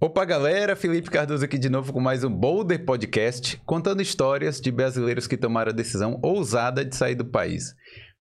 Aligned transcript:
Opa, 0.00 0.24
galera! 0.24 0.76
Felipe 0.76 1.10
Cardoso 1.10 1.44
aqui 1.44 1.58
de 1.58 1.68
novo 1.68 1.92
com 1.92 1.98
mais 1.98 2.22
um 2.22 2.30
Boulder 2.30 2.84
Podcast, 2.84 3.60
contando 3.66 4.00
histórias 4.00 4.60
de 4.60 4.70
brasileiros 4.70 5.26
que 5.26 5.36
tomaram 5.36 5.72
a 5.72 5.74
decisão 5.74 6.20
ousada 6.22 6.84
de 6.84 6.94
sair 6.94 7.16
do 7.16 7.24
país. 7.24 7.74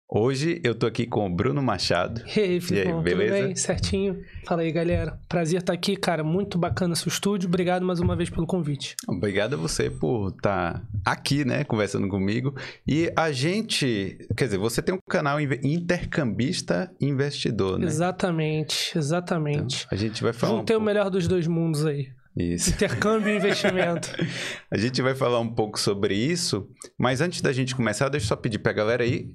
Hoje 0.10 0.62
eu 0.64 0.74
tô 0.74 0.86
aqui 0.88 1.06
com 1.06 1.26
o 1.26 1.30
Bruno 1.30 1.62
Machado. 1.62 2.22
E 2.34 2.40
aí, 2.40 2.58
E 2.58 2.62
Filipão, 2.62 2.92
aí, 2.92 2.98
tudo 2.98 3.04
beleza? 3.04 3.46
bem? 3.48 3.56
Certinho? 3.58 4.24
Fala 4.46 4.62
aí, 4.62 4.72
galera. 4.72 5.20
Prazer 5.28 5.60
estar 5.60 5.74
aqui, 5.74 5.98
cara. 5.98 6.24
Muito 6.24 6.58
bacana 6.58 6.96
seu 6.96 7.10
estúdio. 7.10 7.50
Obrigado 7.50 7.86
mais 7.86 8.00
uma 8.00 8.16
vez 8.16 8.30
pelo 8.30 8.48
convite. 8.48 8.96
Obrigado 9.06 9.56
a 9.56 9.58
você 9.58 9.90
por 9.90 10.30
estar 10.30 10.82
aqui, 11.04 11.44
né, 11.44 11.66
conversando 11.66 12.08
comigo. 12.08 12.56
E 12.88 13.12
a 13.18 13.34
gente, 13.34 14.18
quer 14.38 14.46
dizer, 14.46 14.58
você 14.58 14.82
tem 14.82 14.96
um 14.96 15.00
canal 15.10 15.42
Intercambista 15.42 16.90
Investidor, 17.02 17.78
né? 17.78 17.86
Exatamente, 17.86 18.98
exatamente. 18.98 19.86
A 19.92 19.96
gente 19.98 20.24
vai 20.24 20.32
falar 20.32 20.54
um 20.54 20.58
Juntei 20.60 20.76
o 20.78 20.80
pouco... 20.80 20.86
melhor 20.86 21.10
dos 21.10 21.28
dois 21.28 21.48
mundos 21.48 21.86
aí. 21.86 22.08
Isso. 22.34 22.70
Intercâmbio 22.70 23.34
e 23.34 23.36
investimento. 23.36 24.10
A 24.72 24.78
gente 24.78 25.02
vai 25.02 25.16
falar 25.16 25.40
um 25.40 25.50
pouco 25.50 25.80
sobre 25.80 26.14
isso, 26.14 26.70
mas 26.98 27.20
antes 27.20 27.42
da 27.42 27.52
gente 27.52 27.76
começar, 27.76 28.08
deixa 28.10 28.26
eu 28.26 28.30
só 28.30 28.36
pedir 28.36 28.60
pra 28.60 28.72
galera 28.72 29.04
aí, 29.04 29.32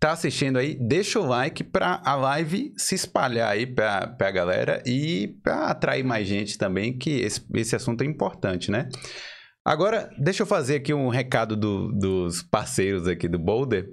tá 0.00 0.12
assistindo 0.12 0.58
aí, 0.58 0.76
deixa 0.80 1.20
o 1.20 1.26
like 1.26 1.62
pra 1.62 2.00
a 2.04 2.14
live 2.16 2.72
se 2.76 2.94
espalhar 2.94 3.50
aí 3.50 3.66
pra, 3.66 4.06
pra 4.06 4.30
galera 4.30 4.82
e 4.86 5.36
pra 5.42 5.66
atrair 5.66 6.02
mais 6.02 6.26
gente 6.26 6.56
também, 6.56 6.96
que 6.96 7.20
esse, 7.20 7.44
esse 7.54 7.76
assunto 7.76 8.02
é 8.02 8.06
importante, 8.06 8.70
né? 8.70 8.88
Agora, 9.62 10.08
deixa 10.18 10.42
eu 10.42 10.46
fazer 10.46 10.76
aqui 10.76 10.94
um 10.94 11.08
recado 11.08 11.54
do- 11.54 11.92
dos 11.92 12.42
parceiros 12.42 13.06
aqui 13.06 13.28
do 13.28 13.38
Boulder. 13.38 13.86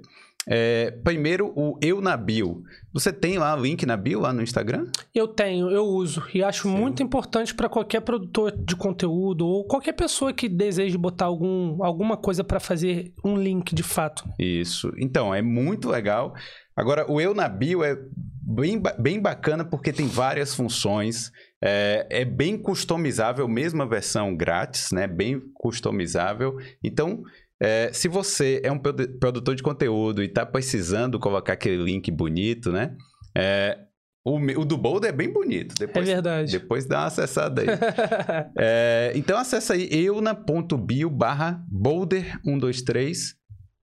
É, 0.50 0.90
primeiro, 1.04 1.52
o 1.54 1.78
Eu 1.82 2.00
na 2.00 2.16
Bio. 2.16 2.62
Você 2.92 3.12
tem 3.12 3.38
lá 3.38 3.54
o 3.54 3.60
link 3.60 3.84
na 3.84 3.96
bio, 3.96 4.20
lá 4.20 4.32
no 4.32 4.42
Instagram? 4.42 4.86
Eu 5.14 5.28
tenho, 5.28 5.70
eu 5.70 5.84
uso. 5.84 6.24
E 6.32 6.42
acho 6.42 6.62
Sim. 6.62 6.74
muito 6.74 7.02
importante 7.02 7.54
para 7.54 7.68
qualquer 7.68 8.00
produtor 8.00 8.50
de 8.56 8.74
conteúdo 8.74 9.46
ou 9.46 9.64
qualquer 9.66 9.92
pessoa 9.92 10.32
que 10.32 10.48
deseje 10.48 10.96
botar 10.96 11.26
algum, 11.26 11.84
alguma 11.84 12.16
coisa 12.16 12.42
para 12.42 12.58
fazer 12.58 13.12
um 13.22 13.36
link 13.36 13.74
de 13.74 13.82
fato. 13.82 14.24
Isso. 14.38 14.90
Então, 14.96 15.34
é 15.34 15.42
muito 15.42 15.88
legal. 15.88 16.34
Agora, 16.74 17.10
o 17.10 17.20
Eu 17.20 17.34
na 17.34 17.48
Bio 17.48 17.84
é 17.84 17.98
bem, 18.40 18.80
bem 18.98 19.20
bacana 19.20 19.64
porque 19.64 19.92
tem 19.92 20.06
várias 20.06 20.54
funções. 20.54 21.30
É, 21.62 22.06
é 22.08 22.24
bem 22.24 22.56
customizável, 22.56 23.46
mesmo 23.46 23.82
a 23.82 23.86
versão 23.86 24.34
grátis, 24.34 24.92
né? 24.92 25.06
Bem 25.06 25.40
customizável. 25.54 26.56
Então, 26.82 27.22
é, 27.60 27.90
se 27.92 28.08
você 28.08 28.60
é 28.64 28.70
um 28.70 28.78
produ- 28.78 29.08
produtor 29.18 29.54
de 29.54 29.62
conteúdo 29.62 30.22
e 30.22 30.26
está 30.26 30.44
precisando 30.46 31.18
colocar 31.18 31.54
aquele 31.54 31.82
link 31.82 32.10
bonito, 32.10 32.70
né? 32.72 32.94
É, 33.36 33.78
o, 34.24 34.36
o 34.60 34.64
do 34.64 34.76
Boulder 34.76 35.10
é 35.10 35.12
bem 35.12 35.32
bonito. 35.32 35.74
É 35.82 35.86
Depois, 35.86 36.06
verdade. 36.06 36.52
depois 36.52 36.84
dá 36.86 36.98
uma 37.00 37.06
acessada 37.06 37.62
aí. 37.62 37.68
É, 38.58 39.12
então 39.14 39.38
acessa 39.38 39.74
aí 39.74 39.88
euna.bio 39.90 41.08
barra 41.08 41.64
boulder123 41.72 43.34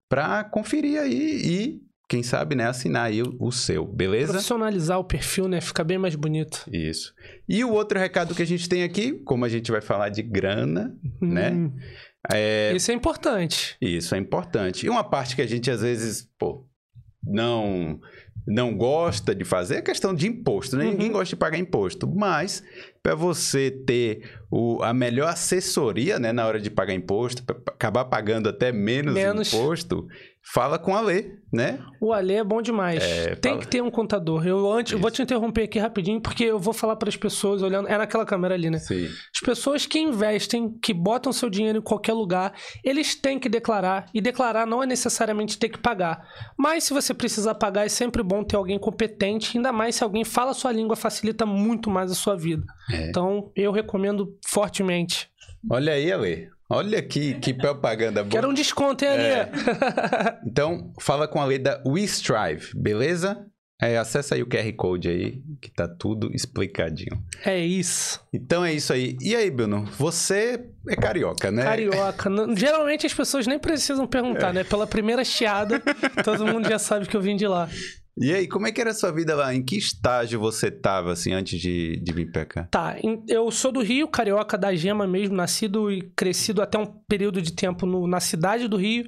para 0.10 0.44
conferir 0.44 1.00
aí 1.00 1.42
e, 1.44 1.82
quem 2.08 2.22
sabe, 2.22 2.56
né, 2.56 2.68
assinar 2.68 3.08
aí 3.08 3.22
o, 3.24 3.36
o 3.40 3.52
seu, 3.52 3.86
beleza? 3.86 4.34
Profissionalizar 4.34 5.00
o 5.00 5.04
perfil, 5.04 5.48
né? 5.48 5.60
Fica 5.62 5.84
bem 5.84 5.98
mais 5.98 6.16
bonito. 6.16 6.64
Isso. 6.72 7.14
E 7.50 7.64
o 7.64 7.72
outro 7.72 7.98
recado 7.98 8.36
que 8.36 8.42
a 8.44 8.48
gente 8.48 8.70
tem 8.70 8.84
aqui, 8.84 9.14
como 9.24 9.46
a 9.46 9.50
gente 9.50 9.72
vai 9.72 9.82
falar 9.82 10.10
de 10.10 10.22
grana, 10.22 10.96
Né? 11.20 11.72
É, 12.32 12.74
Isso 12.76 12.92
é 12.92 12.94
importante. 12.94 13.76
isso 13.82 14.16
é 14.16 14.18
importante. 14.18 14.86
E 14.86 14.90
uma 14.90 15.04
parte 15.04 15.36
que 15.36 15.42
a 15.42 15.48
gente 15.48 15.70
às 15.70 15.82
vezes, 15.82 16.28
pô, 16.38 16.66
não 17.24 18.00
não 18.48 18.78
gosta 18.78 19.34
de 19.34 19.44
fazer 19.44 19.76
é 19.76 19.78
a 19.80 19.82
questão 19.82 20.14
de 20.14 20.28
imposto, 20.28 20.78
né? 20.78 20.86
Uhum. 20.86 20.92
Ninguém 20.92 21.12
gosta 21.12 21.30
de 21.30 21.36
pagar 21.36 21.58
imposto, 21.58 22.08
mas 22.08 22.64
para 23.02 23.16
você 23.16 23.72
ter 23.72 24.22
o, 24.52 24.84
a 24.84 24.94
melhor 24.94 25.30
assessoria, 25.30 26.20
né, 26.20 26.32
na 26.32 26.46
hora 26.46 26.60
de 26.60 26.70
pagar 26.70 26.94
imposto, 26.94 27.44
para 27.44 27.56
acabar 27.74 28.06
pagando 28.06 28.48
até 28.48 28.72
menos, 28.72 29.16
Menos. 29.16 29.52
imposto, 29.52 30.08
fala 30.54 30.78
com 30.78 30.96
a 30.96 31.02
Lê, 31.02 31.38
né? 31.52 31.80
O 32.00 32.14
Alê 32.14 32.36
é 32.36 32.44
bom 32.44 32.62
demais. 32.62 33.04
Tem 33.42 33.54
fala. 33.54 33.62
que 33.62 33.68
ter 33.68 33.82
um 33.82 33.90
contador. 33.90 34.46
Eu 34.46 34.72
antes 34.72 35.00
vou 35.00 35.10
te 35.10 35.22
interromper 35.22 35.64
aqui 35.64 35.80
rapidinho, 35.80 36.22
porque 36.22 36.44
eu 36.44 36.60
vou 36.60 36.74
falar 36.74 36.96
para 36.96 37.10
as 37.10 37.16
pessoas 37.16 37.62
olhando. 37.62 37.88
É 37.88 37.98
naquela 37.98 38.26
câmera 38.26 38.54
ali, 38.54 38.70
né? 38.70 38.78
Sim. 38.78 39.06
As 39.06 39.40
pessoas 39.44 39.86
que 39.86 40.00
investem, 40.00 40.78
que 40.82 40.94
botam 40.94 41.34
seu 41.34 41.50
dinheiro 41.50 41.80
em 41.80 41.82
qualquer 41.82 42.14
lugar, 42.14 42.54
eles 42.84 43.16
têm 43.16 43.40
que 43.40 43.50
declarar. 43.50 44.06
E 44.14 44.22
declarar 44.22 44.68
não 44.68 44.84
é 44.84 44.86
necessariamente 44.86 45.58
ter 45.58 45.70
que 45.70 45.80
pagar. 45.80 46.26
Mas 46.58 46.84
se 46.84 46.94
você 46.94 47.14
precisar 47.14 47.56
pagar, 47.56 47.86
é 47.86 47.90
sempre 47.90 48.22
bom 48.22 48.44
ter 48.44 48.56
alguém 48.56 48.78
competente. 48.78 49.58
Ainda 49.58 49.72
mais 49.72 49.96
se 49.96 50.04
alguém 50.04 50.24
fala 50.24 50.52
a 50.52 50.54
sua 50.56 50.72
língua, 50.72 50.96
facilita 50.96 51.46
muito 51.46 51.90
mais 51.90 52.12
a 52.12 52.16
sua 52.16 52.36
vida. 52.36 52.64
É. 52.92 53.10
Então, 53.10 53.52
eu 53.56 53.72
recomendo 53.72 54.38
fortemente. 54.48 55.30
Olha 55.70 55.94
aí, 55.94 56.16
Lê. 56.16 56.55
Olha 56.70 57.02
que, 57.02 57.36
que 57.36 57.54
propaganda 57.54 58.24
boa. 58.24 58.32
Quero 58.32 58.50
um 58.50 58.54
desconto, 58.54 59.06
hein, 59.06 59.12
Alê? 59.12 59.24
É. 59.24 59.52
Então, 60.46 60.92
fala 61.00 61.28
com 61.28 61.40
a 61.42 61.46
lei 61.46 61.60
da 61.60 61.82
WeStrive, 61.86 62.72
beleza? 62.76 63.46
É, 63.82 63.98
acessa 63.98 64.36
aí 64.36 64.42
o 64.42 64.48
QR 64.48 64.72
Code 64.78 65.10
aí, 65.10 65.44
que 65.62 65.70
tá 65.70 65.86
tudo 65.86 66.34
explicadinho. 66.34 67.22
é 67.44 67.60
isso. 67.60 68.22
Então 68.34 68.64
é 68.64 68.74
isso 68.74 68.94
aí. 68.94 69.18
E 69.22 69.36
aí, 69.36 69.52
Bruno, 69.52 69.84
você 69.98 70.66
é 70.88 70.96
carioca, 70.96 71.52
né? 71.52 71.64
Carioca. 71.64 72.30
Geralmente 72.56 73.06
as 73.06 73.14
pessoas 73.14 73.46
nem 73.46 73.60
precisam 73.60 74.08
perguntar, 74.08 74.54
né? 74.54 74.64
Pela 74.64 74.88
primeira 74.88 75.26
chiada, 75.26 75.82
todo 76.24 76.48
mundo 76.48 76.70
já 76.70 76.80
sabe 76.80 77.06
que 77.06 77.18
eu 77.18 77.22
vim 77.22 77.36
de 77.36 77.48
lá. 77.48 77.70
E 78.18 78.34
aí, 78.34 78.48
como 78.48 78.66
é 78.66 78.72
que 78.72 78.80
era 78.80 78.92
a 78.92 78.94
sua 78.94 79.12
vida 79.12 79.36
lá? 79.36 79.54
Em 79.54 79.62
que 79.64 79.78
estágio 79.78 80.40
você 80.40 80.72
tava, 80.72 81.12
assim, 81.12 81.34
antes 81.34 81.60
de, 81.60 81.98
de 82.02 82.14
vir 82.14 82.32
pra 82.32 82.46
cá? 82.46 82.64
Tá, 82.72 82.96
eu 83.28 83.52
sou 83.52 83.74
do 83.74 83.82
Rio, 83.82 84.08
carioca 84.08 84.58
da 84.58 84.74
Gema 84.74 85.06
mesmo, 85.06 85.36
nascido 85.36 85.92
e 85.92 86.02
crescido 86.16 86.62
até 86.62 86.78
um 86.78 86.86
período 86.86 87.42
de 87.42 87.52
tempo 87.54 87.86
no- 87.86 88.08
na 88.08 88.22
cidade 88.22 88.70
do 88.70 88.78
Rio. 88.78 89.06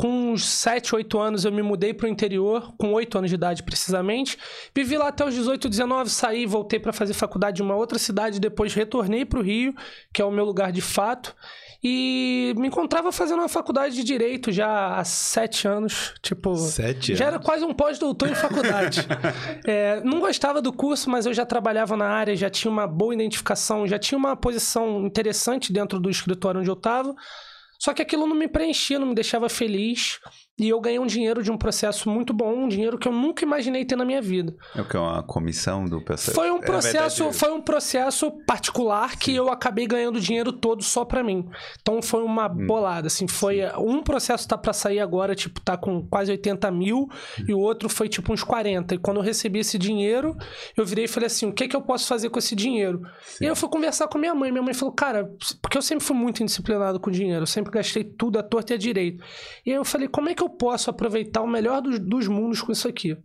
Com 0.00 0.30
uns 0.32 0.46
7, 0.48 0.94
8 0.94 1.18
anos 1.18 1.44
eu 1.44 1.50
me 1.50 1.60
mudei 1.60 1.92
pro 1.92 2.06
interior, 2.06 2.72
com 2.78 2.92
8 2.92 3.18
anos 3.18 3.30
de 3.30 3.34
idade 3.34 3.64
precisamente. 3.64 4.38
Vivi 4.72 4.96
lá 4.96 5.08
até 5.08 5.24
os 5.26 5.34
18, 5.34 5.68
19, 5.68 6.08
saí, 6.08 6.46
voltei 6.46 6.78
para 6.78 6.92
fazer 6.92 7.14
faculdade 7.14 7.60
em 7.60 7.64
uma 7.64 7.74
outra 7.74 7.98
cidade, 7.98 8.38
depois 8.38 8.72
retornei 8.72 9.24
pro 9.24 9.42
Rio, 9.42 9.74
que 10.12 10.22
é 10.22 10.24
o 10.24 10.30
meu 10.30 10.44
lugar 10.44 10.70
de 10.70 10.80
fato. 10.80 11.34
E 11.82 12.54
me 12.56 12.68
encontrava 12.68 13.10
fazendo 13.10 13.40
uma 13.40 13.48
faculdade 13.48 13.96
de 13.96 14.04
direito 14.04 14.52
já 14.52 14.98
há 14.98 15.04
7 15.04 15.66
anos, 15.66 16.14
tipo, 16.22 16.54
Sete 16.54 17.16
já 17.16 17.24
era 17.26 17.34
anos? 17.36 17.46
quase 17.46 17.64
um 17.64 17.74
pós-doutor 17.74 18.28
em 18.28 18.36
faculdade. 18.36 19.04
É, 19.66 20.00
não 20.04 20.20
gostava 20.20 20.62
do 20.62 20.72
curso, 20.72 21.10
mas 21.10 21.26
eu 21.26 21.34
já 21.34 21.44
trabalhava 21.44 21.96
na 21.96 22.06
área, 22.06 22.36
já 22.36 22.48
tinha 22.48 22.70
uma 22.70 22.86
boa 22.86 23.12
identificação, 23.12 23.86
já 23.86 23.98
tinha 23.98 24.16
uma 24.16 24.36
posição 24.36 25.04
interessante 25.04 25.72
dentro 25.72 25.98
do 25.98 26.08
escritório 26.08 26.60
onde 26.60 26.70
eu 26.70 26.74
estava. 26.74 27.14
Só 27.78 27.94
que 27.94 28.02
aquilo 28.02 28.26
não 28.26 28.34
me 28.34 28.48
preenchia, 28.48 28.98
não 28.98 29.06
me 29.06 29.14
deixava 29.14 29.48
feliz. 29.48 30.18
E 30.58 30.68
eu 30.68 30.80
ganhei 30.80 30.98
um 30.98 31.06
dinheiro 31.06 31.42
de 31.42 31.50
um 31.52 31.56
processo 31.56 32.10
muito 32.10 32.32
bom, 32.34 32.52
um 32.52 32.68
dinheiro 32.68 32.98
que 32.98 33.06
eu 33.06 33.12
nunca 33.12 33.44
imaginei 33.44 33.84
ter 33.84 33.94
na 33.96 34.04
minha 34.04 34.20
vida. 34.20 34.54
É 34.74 34.80
o 34.80 34.84
que? 34.88 34.96
Uma 34.96 35.22
comissão 35.22 35.84
do 35.84 36.00
processo? 36.00 36.34
Foi 36.34 36.50
um 36.50 36.56
É, 36.58 36.60
processo, 36.62 37.16
verdade, 37.22 37.38
foi 37.38 37.52
um 37.52 37.60
processo 37.62 38.30
particular 38.44 39.16
que 39.16 39.34
eu 39.34 39.48
acabei 39.50 39.86
ganhando 39.86 40.16
o 40.16 40.20
dinheiro 40.20 40.52
todo 40.52 40.82
só 40.82 41.04
pra 41.04 41.22
mim. 41.22 41.48
Então 41.80 42.02
foi 42.02 42.22
uma 42.22 42.50
Hum. 42.50 42.66
bolada, 42.66 43.06
assim, 43.06 43.28
foi 43.28 43.60
um 43.78 44.02
processo 44.02 44.48
tá 44.48 44.58
pra 44.58 44.72
sair 44.72 44.98
agora, 45.00 45.34
tipo, 45.34 45.60
tá 45.60 45.76
com 45.76 46.04
quase 46.06 46.30
80 46.32 46.70
mil 46.70 47.08
e 47.46 47.54
o 47.54 47.58
outro 47.58 47.88
foi 47.88 48.08
tipo 48.08 48.32
uns 48.32 48.42
40. 48.42 48.94
E 48.94 48.98
quando 48.98 49.18
eu 49.18 49.22
recebi 49.22 49.60
esse 49.60 49.78
dinheiro, 49.78 50.36
eu 50.76 50.84
virei 50.84 51.04
e 51.04 51.08
falei 51.08 51.28
assim, 51.28 51.46
o 51.46 51.52
que 51.52 51.68
que 51.68 51.76
eu 51.76 51.82
posso 51.82 52.06
fazer 52.08 52.30
com 52.30 52.38
esse 52.38 52.56
dinheiro? 52.56 53.02
E 53.40 53.44
aí 53.44 53.50
eu 53.50 53.56
fui 53.56 53.68
conversar 53.68 54.08
com 54.08 54.18
minha 54.18 54.34
mãe, 54.34 54.50
minha 54.50 54.62
mãe 54.62 54.74
falou, 54.74 54.92
cara, 54.94 55.30
porque 55.62 55.78
eu 55.78 55.82
sempre 55.82 56.04
fui 56.04 56.16
muito 56.16 56.42
indisciplinado 56.42 56.98
com 56.98 57.10
dinheiro, 57.10 57.42
eu 57.42 57.46
sempre 57.46 57.70
gastei 57.70 58.02
tudo 58.02 58.38
à 58.38 58.42
torta 58.42 58.72
e 58.72 58.74
à 58.74 58.78
direito. 58.78 59.22
E 59.64 59.70
aí 59.70 59.76
eu 59.76 59.84
falei, 59.84 60.08
como 60.08 60.28
é 60.28 60.34
que 60.34 60.42
eu 60.42 60.47
posso 60.48 60.90
aproveitar 60.90 61.42
o 61.42 61.48
melhor 61.48 61.80
dos, 61.80 61.98
dos 61.98 62.28
mundos 62.28 62.60
com 62.60 62.72
isso 62.72 62.88
aqui? 62.88 63.16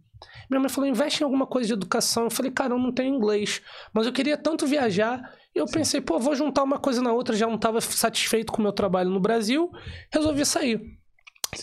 Minha 0.50 0.60
mãe 0.60 0.70
falou, 0.70 0.90
investe 0.90 1.22
em 1.22 1.26
alguma 1.26 1.46
coisa 1.46 1.68
de 1.68 1.74
educação. 1.74 2.26
Eu 2.26 2.30
falei, 2.30 2.52
cara, 2.52 2.74
eu 2.74 2.80
não 2.80 2.92
tenho 2.92 3.16
inglês. 3.16 3.62
Mas 3.94 4.06
eu 4.06 4.14
queria 4.14 4.38
tanto 4.38 4.68
viajar. 4.68 5.22
E 5.56 5.60
eu 5.60 5.66
pensei, 5.66 6.02
pô, 6.02 6.20
vou 6.20 6.36
juntar 6.36 6.64
uma 6.64 6.80
coisa 6.80 7.02
na 7.02 7.12
outra. 7.12 7.36
Já 7.36 7.48
não 7.48 7.56
estava 7.56 7.81
satisfeito 7.81 8.52
com 8.52 8.60
o 8.60 8.64
meu 8.64 8.72
trabalho 8.72 9.10
no 9.10 9.20
Brasil. 9.20 9.72
Resolvi 10.12 10.46
sair. 10.46 10.81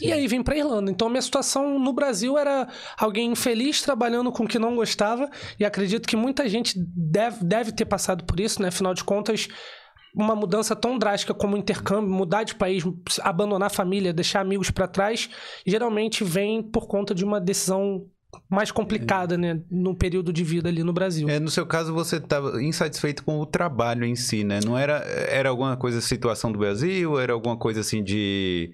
E 0.01 0.13
aí 0.13 0.27
vim 0.29 0.43
pra 0.43 0.57
Irlanda. 0.57 0.91
Então 0.91 1.09
a 1.09 1.11
minha 1.11 1.23
situação 1.23 1.79
no 1.79 1.93
Brasil 1.93 2.39
era 2.39 2.69
alguém 2.97 3.33
infeliz 3.33 3.83
trabalhando 3.83 4.31
com 4.31 4.45
o 4.45 4.49
que 4.49 4.59
não 4.59 4.77
gostava. 4.77 5.29
E 5.59 5.65
acredito 5.65 6.09
que 6.09 6.17
muita 6.17 6.49
gente 6.49 6.75
deve, 6.77 7.45
deve 7.45 7.73
ter 7.73 7.87
passado 7.87 8.25
por 8.25 8.39
isso, 8.39 8.63
né? 8.63 8.69
Afinal 8.69 8.95
de 8.95 9.03
contas, 9.03 9.49
uma 10.15 10.35
mudança 10.35 10.75
tão 10.75 10.99
drástica 10.99 11.35
como 11.35 11.57
intercâmbio, 11.57 12.11
mudar 12.11 12.45
de 12.45 12.55
país, 12.55 12.85
abandonar 13.23 13.67
a 13.67 13.71
família, 13.71 14.13
deixar 14.13 14.41
amigos 14.41 14.71
pra 14.71 14.89
trás, 14.89 15.31
geralmente 15.67 16.25
vem 16.25 16.63
por 16.63 16.87
conta 16.87 17.15
de 17.15 17.25
uma 17.25 17.41
decisão 17.41 18.07
mais 18.49 18.71
complicada, 18.71 19.37
né, 19.37 19.61
no 19.71 19.95
período 19.95 20.33
de 20.33 20.45
vida 20.45 20.69
ali 20.69 20.85
no 20.85 20.93
Brasil. 20.93 21.29
É, 21.29 21.41
no 21.41 21.51
seu 21.51 21.67
caso, 21.67 21.93
você 21.93 22.17
estava 22.17 22.63
insatisfeito 22.63 23.25
com 23.25 23.41
o 23.41 23.47
trabalho 23.47 24.05
em 24.05 24.15
si, 24.15 24.45
né? 24.45 24.61
Não 24.65 24.79
era, 24.79 24.99
era 25.29 25.49
alguma 25.49 25.77
coisa 25.77 26.01
situação 26.01 26.53
do 26.53 26.59
Brasil? 26.59 27.19
Era 27.19 27.33
alguma 27.33 27.57
coisa 27.57 27.81
assim 27.81 28.03
de 28.05 28.71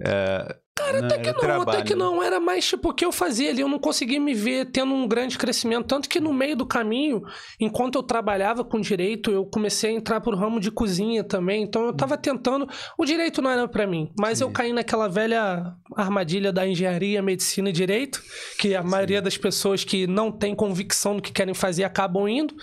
é, 0.00 0.56
Cara, 0.78 1.00
Não, 1.00 1.08
até 1.08 1.18
que 1.18 1.32
não, 1.32 1.62
até 1.62 1.82
que 1.82 1.94
né? 1.94 1.98
não. 1.98 2.22
Era 2.22 2.38
mais 2.38 2.66
tipo 2.66 2.90
o 2.90 2.94
que 2.94 3.04
eu 3.04 3.10
fazia 3.10 3.50
ali. 3.50 3.60
Eu 3.60 3.68
não 3.68 3.80
conseguia 3.80 4.20
me 4.20 4.32
ver 4.32 4.66
tendo 4.66 4.94
um 4.94 5.08
grande 5.08 5.36
crescimento. 5.36 5.86
Tanto 5.86 6.08
que 6.08 6.20
no 6.20 6.32
meio 6.32 6.54
do 6.54 6.64
caminho, 6.64 7.22
enquanto 7.58 7.96
eu 7.96 8.02
trabalhava 8.02 8.64
com 8.64 8.80
direito, 8.80 9.30
eu 9.32 9.44
comecei 9.44 9.90
a 9.90 9.92
entrar 9.92 10.20
pro 10.20 10.36
ramo 10.36 10.60
de 10.60 10.70
cozinha 10.70 11.24
também. 11.24 11.64
Então 11.64 11.84
eu 11.86 11.92
tava 11.92 12.16
tentando. 12.16 12.68
O 12.96 13.04
direito 13.04 13.42
não 13.42 13.50
era 13.50 13.66
pra 13.66 13.86
mim, 13.86 14.12
mas 14.18 14.40
eu 14.40 14.50
caí 14.50 14.72
naquela 14.72 15.08
velha 15.08 15.74
armadilha 15.96 16.52
da 16.52 16.66
engenharia, 16.66 17.20
medicina 17.20 17.70
e 17.70 17.72
direito, 17.72 18.22
que 18.58 18.76
a 18.76 18.82
maioria 18.82 19.20
das 19.20 19.36
pessoas 19.36 19.82
que 19.82 20.06
não 20.06 20.30
tem 20.30 20.54
convicção 20.54 21.16
do 21.16 21.22
que 21.22 21.32
querem 21.32 21.54
fazer 21.54 21.82
acabam 21.82 22.28
indo. 22.28 22.54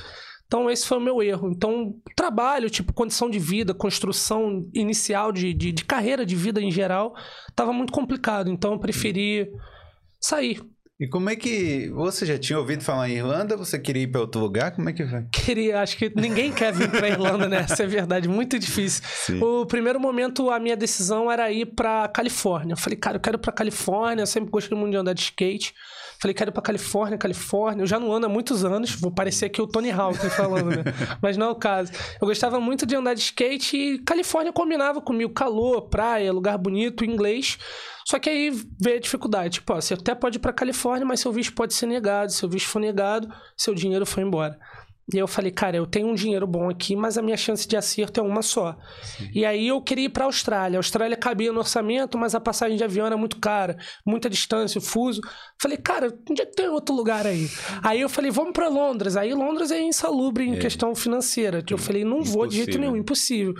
Então, 0.48 0.70
esse 0.70 0.86
foi 0.86 0.98
o 0.98 1.02
meu 1.02 1.22
erro. 1.24 1.50
Então, 1.50 1.96
trabalho, 2.16 2.70
tipo, 2.70 2.94
condição 2.94 3.30
de 3.30 3.40
vida, 3.40 3.74
construção 3.74 4.62
inicial 4.74 5.32
de, 5.32 5.54
de, 5.54 5.72
de 5.72 5.84
carreira 5.84 6.26
de 6.26 6.36
vida 6.36 6.62
em 6.62 6.72
geral, 6.72 7.16
tava 7.56 7.74
muito 7.74 7.92
complicado. 7.92 8.50
Então, 8.50 8.74
eu 8.74 8.80
preferi 8.80 9.50
sair. 10.20 10.62
E 10.98 11.10
como 11.10 11.30
é 11.30 11.36
que. 11.36 11.90
Você 11.90 12.26
já 12.26 12.38
tinha 12.38 12.58
ouvido 12.58 12.82
falar 12.82 13.10
em 13.10 13.16
Irlanda? 13.16 13.58
Você 13.58 13.78
queria 13.78 14.04
ir 14.04 14.08
pra 14.08 14.22
outro 14.22 14.40
lugar? 14.40 14.74
Como 14.74 14.90
é 14.90 14.94
que 14.94 15.06
foi? 15.06 15.26
Queria, 15.30 15.82
acho 15.82 15.98
que 15.98 16.10
ninguém 16.16 16.54
quer 16.54 16.72
vir 16.72 16.90
pra 16.90 17.10
Irlanda, 17.10 17.50
né? 17.50 17.58
Essa 17.58 17.84
é 17.84 17.88
verdade, 17.88 18.30
muito 18.30 18.58
difícil. 18.58 19.04
Sim. 19.06 19.42
O 19.44 19.66
primeiro 19.66 20.00
momento, 20.00 20.50
a 20.50 20.58
minha 20.58 20.78
decisão 20.78 21.30
era 21.30 21.52
ir 21.52 21.66
pra 21.76 22.08
Califórnia. 22.08 22.74
Eu 22.74 22.78
falei, 22.78 22.98
cara, 22.98 23.18
eu 23.18 23.22
quero 23.22 23.36
ir 23.36 23.42
pra 23.42 23.52
Califórnia, 23.52 24.22
eu 24.22 24.28
sempre 24.28 24.50
gostei 24.50 24.78
muito 24.78 24.92
de 24.92 24.98
andar 24.98 25.14
de 25.14 25.22
skate. 25.22 25.74
Falei, 26.20 26.34
quero 26.34 26.50
ir 26.50 26.54
pra 26.54 26.62
Califórnia, 26.62 27.18
Califórnia. 27.18 27.84
Eu 27.84 27.88
já 27.88 28.00
não 28.00 28.12
ando 28.12 28.26
há 28.26 28.30
muitos 28.30 28.64
anos, 28.64 28.92
vou 28.92 29.12
parecer 29.12 29.46
aqui 29.46 29.62
o 29.62 29.68
Tony 29.68 29.92
Hawk 29.92 30.18
falando, 30.30 30.70
né? 30.70 30.84
Mas 31.22 31.38
não 31.38 31.48
é 31.48 31.50
o 31.50 31.56
caso. 31.56 31.92
Eu 32.22 32.28
gostava 32.28 32.60
muito 32.60 32.86
de 32.86 32.96
andar 32.96 33.14
de 33.14 33.22
skate 33.22 33.78
e 33.78 34.00
Califórnia 34.00 34.54
combinava 34.54 35.02
comigo. 35.02 35.34
Calor, 35.34 35.90
praia, 35.90 36.32
lugar 36.32 36.58
bonito, 36.58 37.06
inglês. 37.06 37.58
Só 38.08 38.20
que 38.20 38.30
aí 38.30 38.52
veio 38.80 38.98
a 38.98 39.02
dificuldade. 39.02 39.56
Tipo, 39.56 39.74
ó, 39.74 39.82
você 39.82 39.96
até 39.96 40.14
pode 40.14 40.38
ir 40.38 40.40
pra 40.40 40.54
Califórnia, 40.54 41.06
mas 41.06 41.20
seu 41.20 41.32
visto 41.32 41.54
pode 41.54 41.74
ser 41.74 41.88
negado. 41.88 42.32
Seu 42.32 42.48
visto 42.48 42.68
for 42.68 42.80
negado, 42.80 43.28
seu 43.58 43.74
dinheiro 43.74 44.06
foi 44.06 44.24
embora. 44.24 44.58
E 45.14 45.18
eu 45.18 45.28
falei, 45.28 45.52
cara, 45.52 45.78
eu 45.78 45.86
tenho 45.86 46.08
um 46.08 46.16
dinheiro 46.16 46.48
bom 46.48 46.68
aqui, 46.68 46.96
mas 46.96 47.16
a 47.16 47.22
minha 47.22 47.38
chance 47.38 47.68
de 47.68 47.78
acerto 47.78 48.20
é 48.20 48.24
uma 48.24 48.42
só. 48.42 48.76
E 49.34 49.46
aí 49.46 49.68
eu 49.68 49.80
queria 49.80 50.06
ir 50.06 50.10
pra 50.10 50.26
Austrália. 50.26 50.78
A 50.78 50.80
Austrália 50.80 51.16
cabia 51.16 51.52
no 51.52 51.60
orçamento, 51.60 52.18
mas 52.18 52.34
a 52.34 52.40
passagem 52.40 52.76
de 52.76 52.84
avião 52.84 53.06
era 53.06 53.16
muito 53.16 53.38
cara, 53.40 53.78
muita 54.04 54.28
distância, 54.30 54.82
fuso. 54.82 55.22
Falei, 55.62 55.78
cara, 55.78 56.12
onde 56.30 56.42
é 56.42 56.46
que 56.46 56.56
tem 56.56 56.68
outro 56.70 56.96
lugar 56.96 57.28
aí? 57.28 57.48
Aí 57.84 58.02
eu 58.02 58.10
falei, 58.10 58.32
vamos 58.32 58.54
pra 58.54 58.68
Londres. 58.68 59.16
Aí 59.16 59.32
Londres 59.34 59.70
é 59.70 59.80
insalubre 59.80 60.44
em 60.44 60.58
questão 60.58 60.96
financeira. 60.96 61.64
Eu 61.70 61.78
falei, 61.78 62.04
não 62.04 62.24
vou 62.24 62.48
de 62.48 62.56
jeito 62.56 62.70
Impossível. 62.70 62.92
nenhum, 62.92 62.98
impossível. 62.98 63.54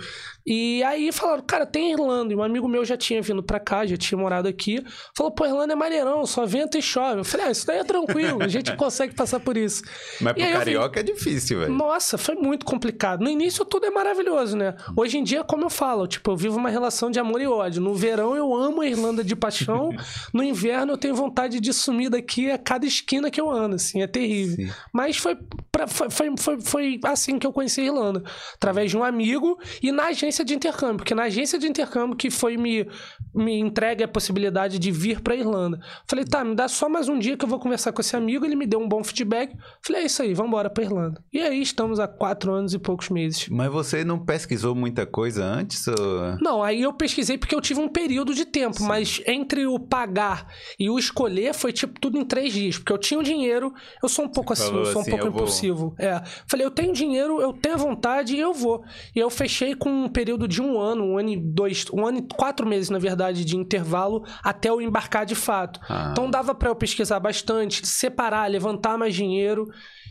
E 0.44 0.82
aí 0.84 1.10
falaram, 1.12 1.42
cara, 1.44 1.66
tem 1.66 1.92
Irlanda. 1.92 2.32
E 2.32 2.36
um 2.36 2.42
amigo 2.42 2.68
meu 2.68 2.84
já 2.84 2.96
tinha 2.96 3.20
vindo 3.22 3.42
pra 3.42 3.58
cá, 3.60 3.84
já 3.86 3.96
tinha 3.96 4.18
morado 4.18 4.48
aqui. 4.48 4.82
Falou, 5.16 5.32
pô, 5.32 5.44
Irlanda 5.44 5.72
é 5.72 5.76
maneirão, 5.76 6.24
só 6.26 6.44
venta 6.44 6.78
e 6.78 6.82
chove. 6.82 7.18
Eu 7.20 7.24
falei, 7.24 7.46
ah, 7.46 7.50
isso 7.50 7.66
daí 7.66 7.78
é 7.78 7.84
tranquilo, 7.84 8.42
a 8.42 8.48
gente 8.48 8.74
consegue 8.76 9.14
passar 9.14 9.40
por 9.40 9.56
isso. 9.56 9.82
Mas 10.20 10.34
E 10.36 10.42
pro 10.44 10.52
carioca 10.52 11.00
é 11.00 11.02
difícil, 11.02 11.35
velho. 11.54 11.72
Nossa, 11.72 12.16
foi 12.18 12.34
muito 12.34 12.64
complicado. 12.64 13.22
No 13.22 13.28
início 13.30 13.64
tudo 13.64 13.86
é 13.86 13.90
maravilhoso, 13.90 14.56
né? 14.56 14.74
Hoje 14.96 15.18
em 15.18 15.24
dia, 15.24 15.42
como 15.44 15.64
eu 15.64 15.70
falo, 15.70 16.06
tipo, 16.06 16.30
eu 16.30 16.36
vivo 16.36 16.56
uma 16.56 16.70
relação 16.70 17.10
de 17.10 17.18
amor 17.18 17.40
e 17.40 17.46
ódio. 17.46 17.80
No 17.82 17.94
verão 17.94 18.36
eu 18.36 18.54
amo 18.54 18.80
a 18.80 18.86
Irlanda 18.86 19.22
de 19.24 19.34
paixão, 19.36 19.90
no 20.32 20.42
inverno 20.42 20.92
eu 20.92 20.96
tenho 20.98 21.14
vontade 21.14 21.60
de 21.60 21.72
sumir 21.72 22.10
daqui 22.10 22.50
a 22.50 22.58
cada 22.58 22.86
esquina 22.86 23.30
que 23.30 23.40
eu 23.40 23.50
ando, 23.50 23.76
assim, 23.76 24.02
é 24.02 24.06
terrível. 24.06 24.66
Sim. 24.66 24.72
Mas 24.92 25.16
foi, 25.16 25.36
pra- 25.70 25.86
foi, 25.86 26.10
foi, 26.10 26.34
foi, 26.38 26.60
foi 26.60 27.00
assim 27.04 27.38
que 27.38 27.46
eu 27.46 27.52
conheci 27.52 27.80
a 27.80 27.84
Irlanda, 27.84 28.22
através 28.54 28.90
de 28.90 28.96
um 28.96 29.04
amigo 29.04 29.58
e 29.82 29.90
na 29.92 30.06
agência 30.06 30.44
de 30.44 30.54
intercâmbio, 30.54 30.98
porque 30.98 31.14
na 31.14 31.24
agência 31.24 31.58
de 31.58 31.66
intercâmbio 31.66 32.16
que 32.16 32.30
foi 32.30 32.56
me, 32.56 32.88
me 33.34 33.58
entregue 33.58 34.02
a 34.04 34.08
possibilidade 34.08 34.78
de 34.78 34.90
vir 34.90 35.20
pra 35.20 35.34
Irlanda. 35.34 35.78
Falei, 36.08 36.24
tá, 36.24 36.44
me 36.44 36.54
dá 36.54 36.68
só 36.68 36.88
mais 36.88 37.08
um 37.08 37.18
dia 37.18 37.36
que 37.36 37.44
eu 37.44 37.48
vou 37.48 37.58
conversar 37.58 37.92
com 37.92 38.00
esse 38.00 38.16
amigo, 38.16 38.44
ele 38.44 38.56
me 38.56 38.66
deu 38.66 38.80
um 38.80 38.88
bom 38.88 39.02
feedback. 39.04 39.54
Falei, 39.84 40.02
é 40.02 40.06
isso 40.06 40.22
aí, 40.22 40.34
vamos 40.34 40.50
embora 40.50 40.70
pra 40.70 40.84
Irlanda. 40.84 41.22
E 41.36 41.42
aí 41.42 41.60
estamos 41.60 42.00
há 42.00 42.08
quatro 42.08 42.50
anos 42.50 42.72
e 42.72 42.78
poucos 42.78 43.10
meses. 43.10 43.46
Mas 43.50 43.70
você 43.70 44.02
não 44.02 44.18
pesquisou 44.18 44.74
muita 44.74 45.04
coisa 45.04 45.44
antes? 45.44 45.86
Ou... 45.86 45.94
Não, 46.40 46.62
aí 46.62 46.80
eu 46.80 46.94
pesquisei 46.94 47.36
porque 47.36 47.54
eu 47.54 47.60
tive 47.60 47.78
um 47.78 47.90
período 47.90 48.34
de 48.34 48.46
tempo, 48.46 48.82
mas 48.84 49.20
entre 49.26 49.66
o 49.66 49.78
pagar 49.78 50.46
e 50.78 50.88
o 50.88 50.98
escolher 50.98 51.52
foi 51.52 51.74
tipo 51.74 52.00
tudo 52.00 52.16
em 52.16 52.24
três 52.24 52.54
dias. 52.54 52.78
Porque 52.78 52.90
eu 52.90 52.96
tinha 52.96 53.20
o 53.20 53.22
dinheiro, 53.22 53.70
eu 54.02 54.08
sou 54.08 54.24
um 54.24 54.30
pouco 54.30 54.54
assim, 54.54 54.74
eu 54.74 54.86
sou 54.86 54.96
um 54.96 55.00
assim, 55.02 55.10
pouco 55.10 55.26
eu 55.26 55.30
vou. 55.30 55.42
impulsivo. 55.42 55.94
É. 55.98 56.22
Falei, 56.46 56.64
eu 56.64 56.70
tenho 56.70 56.94
dinheiro, 56.94 57.38
eu 57.38 57.52
tenho 57.52 57.76
vontade 57.76 58.34
e 58.34 58.40
eu 58.40 58.54
vou. 58.54 58.82
E 59.14 59.18
eu 59.18 59.28
fechei 59.28 59.74
com 59.74 59.90
um 59.90 60.08
período 60.08 60.48
de 60.48 60.62
um 60.62 60.80
ano, 60.80 61.04
um 61.04 61.18
ano 61.18 61.28
e 61.28 61.36
dois, 61.36 61.84
um 61.92 62.06
ano 62.06 62.20
e 62.20 62.22
quatro 62.34 62.66
meses, 62.66 62.88
na 62.88 62.98
verdade, 62.98 63.44
de 63.44 63.58
intervalo 63.58 64.24
até 64.42 64.70
eu 64.70 64.80
embarcar 64.80 65.26
de 65.26 65.34
fato. 65.34 65.80
Ah. 65.86 66.08
Então 66.12 66.30
dava 66.30 66.54
pra 66.54 66.70
eu 66.70 66.74
pesquisar 66.74 67.20
bastante, 67.20 67.86
separar, 67.86 68.50
levantar 68.50 68.96
mais 68.96 69.14
dinheiro. 69.14 69.68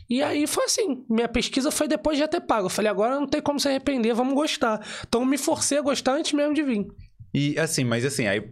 E 0.09 0.21
aí 0.21 0.45
foi 0.45 0.65
assim, 0.65 1.03
minha 1.09 1.27
pesquisa 1.27 1.71
foi 1.71 1.87
depois 1.87 2.17
de 2.17 2.21
já 2.21 2.27
ter 2.27 2.41
pago. 2.41 2.65
Eu 2.67 2.69
falei, 2.69 2.89
agora 2.91 3.15
não 3.19 3.27
tem 3.27 3.41
como 3.41 3.59
se 3.59 3.67
arrepender, 3.67 4.13
vamos 4.13 4.33
gostar. 4.35 4.79
Então 5.07 5.21
eu 5.21 5.25
me 5.27 5.37
forcei 5.37 5.77
a 5.77 5.81
gostar 5.81 6.13
antes 6.13 6.33
mesmo 6.33 6.53
de 6.53 6.61
vir. 6.63 6.85
E 7.33 7.57
assim, 7.59 7.83
mas 7.83 8.05
assim, 8.05 8.27
aí 8.27 8.47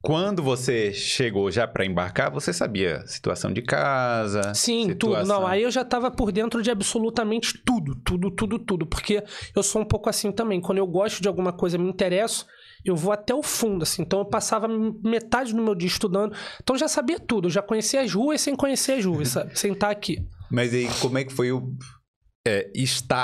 quando 0.00 0.42
você 0.42 0.92
chegou 0.92 1.50
já 1.50 1.66
pra 1.66 1.84
embarcar, 1.84 2.30
você 2.30 2.52
sabia 2.52 3.04
situação 3.06 3.52
de 3.52 3.62
casa? 3.62 4.54
Sim, 4.54 4.88
tudo. 4.94 5.10
situação- 5.12 5.40
Não, 5.40 5.46
aí 5.46 5.62
eu 5.62 5.70
já 5.70 5.84
tava 5.84 6.10
por 6.10 6.30
dentro 6.30 6.62
de 6.62 6.70
absolutamente 6.70 7.58
tudo, 7.64 7.94
tudo, 8.04 8.30
tudo, 8.30 8.58
tudo. 8.58 8.86
Porque 8.86 9.22
eu 9.54 9.62
sou 9.62 9.82
um 9.82 9.84
pouco 9.84 10.08
assim 10.08 10.30
também. 10.30 10.60
Quando 10.60 10.78
eu 10.78 10.86
gosto 10.86 11.20
de 11.20 11.26
alguma 11.28 11.52
coisa, 11.52 11.76
me 11.78 11.88
interesso, 11.88 12.46
eu 12.84 12.94
vou 12.94 13.12
até 13.12 13.34
o 13.34 13.42
fundo, 13.42 13.82
assim. 13.82 14.02
Então 14.02 14.20
eu 14.20 14.24
passava 14.24 14.68
metade 14.68 15.52
do 15.52 15.60
meu 15.62 15.74
dia 15.74 15.88
estudando. 15.88 16.32
Então 16.62 16.76
eu 16.76 16.80
já 16.80 16.88
sabia 16.88 17.18
tudo. 17.18 17.46
Eu 17.48 17.50
já 17.52 17.60
conhecia 17.62 18.00
as 18.00 18.12
ruas 18.12 18.40
sem 18.40 18.54
conhecer 18.54 18.92
as 18.98 19.04
ruas, 19.04 19.28
sabe? 19.30 19.58
sem 19.58 19.72
estar 19.72 19.90
aqui. 19.90 20.18
Mas 20.50 20.72
aí, 20.72 20.88
como 21.00 21.18
é 21.18 21.24
que 21.24 21.32
foi 21.32 21.52
o 21.52 21.76
é, 22.46 22.70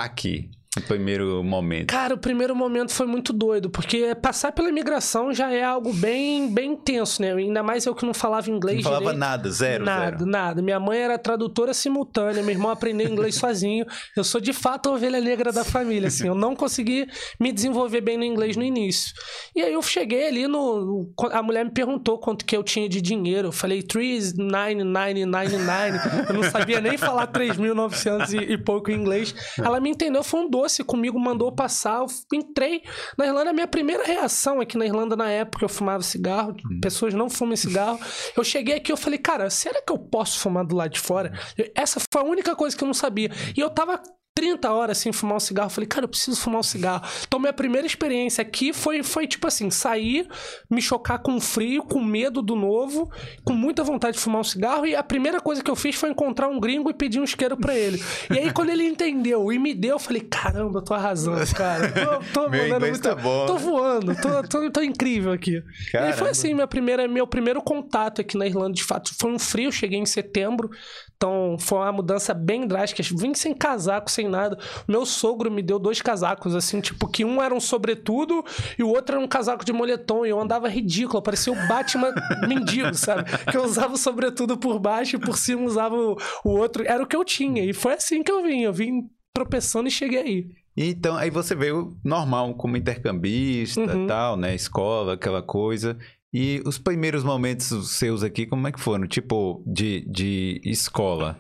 aqui 0.05 0.51
no 0.77 0.83
primeiro 0.83 1.43
momento? 1.45 1.87
Cara, 1.89 2.15
o 2.15 2.19
primeiro 2.19 2.55
momento 2.57 2.93
foi 2.93 3.07
muito 3.07 3.33
doido, 3.33 3.71
porque 3.71 4.13
passar 4.17 4.51
pela 4.53 4.69
imigração 4.69 5.33
já 5.33 5.51
é 5.53 5.63
algo 5.63 5.93
bem, 5.93 6.53
bem 6.53 6.73
intenso, 6.73 7.23
né? 7.23 7.33
Ainda 7.33 7.63
mais 7.63 7.87
eu 7.87 7.95
que 7.95 8.05
não 8.05 8.13
falava 8.15 8.51
inglês 8.51 8.79
Não 8.79 8.85
falava 8.85 9.03
direito. 9.05 9.19
nada, 9.21 9.51
zero, 9.51 9.85
Nada, 9.85 10.19
zero. 10.19 10.27
nada. 10.31 10.61
Minha 10.63 10.81
mãe 10.81 10.99
era 10.99 11.17
tradutora 11.19 11.73
simultânea, 11.73 12.43
meu 12.43 12.51
irmão 12.53 12.71
aprendeu 12.71 13.07
inglês 13.09 13.37
sozinho. 13.37 13.87
Eu 14.17 14.25
sou 14.25 14.41
de 14.41 14.53
fato 14.53 14.89
a 14.89 14.93
ovelha 14.93 15.21
negra 15.21 15.53
da 15.53 15.63
família, 15.65 16.09
assim. 16.09 16.27
Eu 16.27 16.35
não 16.35 16.57
consegui 16.57 17.07
me 17.39 17.53
desenvolver 17.53 18.01
bem 18.01 18.17
no 18.19 18.25
inglês 18.25 18.57
no 18.57 18.65
início. 18.65 19.15
E 19.55 19.63
aí 19.63 19.73
eu 19.73 19.83
cheguei 19.83 20.27
ali 20.29 20.49
no. 20.49 21.09
A 21.33 21.43
mulher 21.43 21.65
me 21.65 21.71
perguntou 21.71 22.19
quanto 22.19 22.45
que 22.45 22.57
eu 22.57 22.63
tinha 22.65 22.89
de 22.89 23.01
dinheiro. 23.01 23.49
Eu 23.49 23.53
falei 23.53 23.83
3,9999. 23.83 26.29
Eu 26.29 26.35
não 26.35 26.43
sabia 26.45 26.81
nem 26.81 26.97
falar 26.99 27.27
3.900 27.29 28.33
e, 28.33 28.53
e 28.53 28.59
pouco 28.59 28.91
em 28.91 28.95
inglês. 28.95 29.35
Ela 29.59 29.81
me 29.81 29.91
entendeu, 29.91 30.23
foi 30.23 30.41
um 30.41 30.51
doce 30.65 30.83
comigo, 30.83 31.19
mandou 31.21 31.53
passar. 31.53 32.01
Eu 32.01 32.07
entrei 32.33 32.83
na 33.19 33.27
Irlanda. 33.27 33.51
A 33.51 33.53
minha 33.53 33.67
primeira 33.69 34.05
reação 34.05 34.61
aqui 34.61 34.77
na 34.79 34.87
Irlanda, 34.87 35.15
na 35.15 35.31
época, 35.31 35.65
eu 35.65 35.69
fumava 35.69 36.03
cigarro. 36.03 36.57
Pessoas 36.81 37.13
não 37.15 37.29
fumam 37.29 37.55
cigarro. 37.57 37.99
Eu 38.37 38.43
cheguei 38.43 38.77
aqui 38.77 38.91
eu 38.91 38.97
falei, 38.97 39.19
cara, 39.19 39.51
será 39.51 39.81
que 39.83 39.93
eu 39.93 39.99
posso 39.99 40.39
fumar 40.41 40.65
do 40.65 40.75
lado 40.75 40.91
de 40.91 41.01
fora? 41.01 41.33
Eu- 41.57 41.71
Essa 41.75 42.01
foi 42.13 42.23
a 42.23 42.25
única 42.25 42.57
coisa 42.57 42.77
que 42.77 42.83
eu 42.83 42.87
não 42.87 42.95
sabia. 42.95 43.31
E 43.57 43.61
eu 43.61 43.69
tava 43.71 44.01
30 44.35 44.69
horas 44.73 44.99
sem 44.99 45.13
fumar 45.13 45.37
um 45.37 45.41
cigarro. 45.41 45.71
Falei, 45.71 45.87
cara, 45.87 46.05
eu 46.05 46.09
preciso 46.09 46.37
fumar 46.41 46.59
um 46.59 46.63
cigarro. 46.63 47.07
Então, 47.27 47.39
minha 47.39 47.53
primeira 47.53 47.87
experiência 47.87 48.43
aqui 48.43 48.73
foi, 48.73 49.03
foi 49.05 49.29
tipo 49.29 49.47
assim: 49.47 49.71
sair, 49.71 50.29
me 50.69 50.83
chocar 50.83 51.21
com 51.21 51.41
frio, 51.41 51.85
com 51.85 52.03
medo 52.03 52.43
do 52.43 52.57
novo, 52.57 53.09
com 53.45 53.53
muita 53.53 53.85
vontade 53.85 54.17
de 54.17 54.23
fumar 54.23 54.41
um 54.41 54.45
cigarro. 54.45 54.87
E 54.87 54.97
a 54.97 55.03
primeira 55.05 55.41
coisa 55.41 55.63
que 55.63 55.71
eu 55.71 55.77
fiz 55.77 55.95
foi 55.95 56.11
encontrar 56.11 56.49
um 56.49 56.59
gringo 56.59 56.91
e 56.91 56.95
pedir 56.95 57.21
um 57.21 57.25
isqueiro 57.25 57.57
pra 57.57 57.77
ele. 57.77 58.03
E 58.29 58.39
aí, 58.39 58.53
quando 58.53 58.71
ele 58.71 58.85
entendeu 58.85 59.53
e 59.53 59.59
me 59.59 59.73
deu, 59.73 59.93
eu 59.93 59.99
falei, 60.01 60.23
caramba, 60.23 60.81
eu 60.81 60.85
tô 60.85 60.95
arrasando, 60.95 61.47
cara. 61.55 61.93
Tô, 62.33 62.43
tô 62.43 62.51
Meu 62.51 62.67
inglês 62.67 62.99
tá 62.99 63.15
bom, 63.15 63.47
Tô 63.47 63.55
né? 63.55 63.61
voando, 63.61 64.15
tô, 64.21 64.43
tô, 64.49 64.71
tô 64.71 64.83
incrível 64.83 65.33
aqui. 65.33 65.53
E 65.53 65.57
aí 65.57 65.63
Caramba. 65.93 66.17
foi 66.17 66.31
assim, 66.31 66.55
minha 66.55 66.67
primeira, 66.67 67.07
meu 67.07 67.27
primeiro 67.27 67.63
contato 67.63 68.21
aqui 68.21 68.37
na 68.37 68.47
Irlanda, 68.47 68.73
de 68.73 68.83
fato, 68.83 69.15
foi 69.19 69.31
um 69.33 69.39
frio, 69.39 69.71
cheguei 69.71 69.99
em 69.99 70.07
setembro, 70.07 70.71
então 71.17 71.57
foi 71.59 71.79
uma 71.79 71.93
mudança 71.93 72.35
bem 72.35 72.67
drástica. 72.67 73.03
Vim 73.17 73.33
sem 73.35 73.55
casaco, 73.55 74.11
sem 74.11 74.24
nada. 74.29 74.59
Meu 74.89 75.05
sogro 75.07 75.51
me 75.51 75.63
deu 75.63 75.79
dois 75.79 76.01
casacos, 76.03 76.55
assim, 76.55 76.81
tipo, 76.81 77.09
que 77.09 77.25
um 77.25 77.43
era 77.43 77.55
um 77.55 77.61
sobretudo 77.61 78.45
e 78.79 78.83
o 78.83 78.89
outro 78.89 79.17
era 79.17 79.25
um 79.25 79.29
casaco 79.29 79.65
de 79.65 79.73
moletom. 79.73 80.25
E 80.27 80.31
eu 80.31 80.41
andava 80.41 80.69
ridículo, 80.69 81.23
parecia 81.23 81.53
o 81.53 81.69
Batman 81.69 82.13
mendigo, 82.49 82.95
sabe? 82.95 83.25
Que 83.51 83.57
eu 83.57 83.65
usava 83.65 83.95
o 83.95 83.99
sobretudo 83.99 84.57
por 84.57 84.79
baixo 84.79 85.17
e 85.17 85.19
por 85.19 85.37
cima 85.39 85.63
usava 85.63 85.97
o, 85.97 86.17
o 86.45 86.51
outro. 86.51 86.85
Era 86.87 87.03
o 87.03 87.07
que 87.07 87.17
eu 87.17 87.25
tinha. 87.25 87.65
E 87.65 87.73
foi 87.73 87.95
assim 87.95 88.23
que 88.23 88.31
eu 88.33 88.43
vim. 88.43 88.61
Eu 88.63 88.73
vim 88.73 89.09
tropeçando 89.35 89.89
e 89.89 89.91
cheguei 89.91 90.19
aí. 90.21 90.47
Então, 90.77 91.17
aí 91.17 91.31
você 91.31 91.55
veio 91.55 91.97
normal, 92.05 92.53
como 92.55 92.77
intercambista 92.77 93.81
Uhum. 93.81 94.07
tal, 94.07 94.37
né? 94.37 94.55
Escola, 94.55 95.15
aquela 95.15 95.43
coisa. 95.43 95.97
E 96.33 96.61
os 96.67 96.79
primeiros 96.79 97.23
momentos 97.23 97.93
seus 97.97 98.25
aqui, 98.25 98.45
como 98.45 98.67
é 98.67 98.73
que 98.73 98.81
foram? 98.81 99.07
Tipo, 99.07 99.63
de, 99.67 100.05
de 100.11 100.61
escola. 100.65 101.39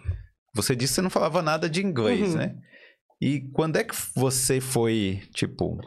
Você 0.54 0.76
disse 0.76 0.92
que 0.92 0.94
você 0.96 1.02
não 1.02 1.10
falava 1.10 1.42
nada 1.42 1.68
de 1.68 1.84
inglês, 1.84 2.30
Uhum. 2.30 2.36
né? 2.38 2.54
E 3.24 3.40
quando 3.54 3.76
é 3.76 3.84
que 3.84 3.94
você 4.14 4.60
foi, 4.60 5.22
tipo, 5.32 5.80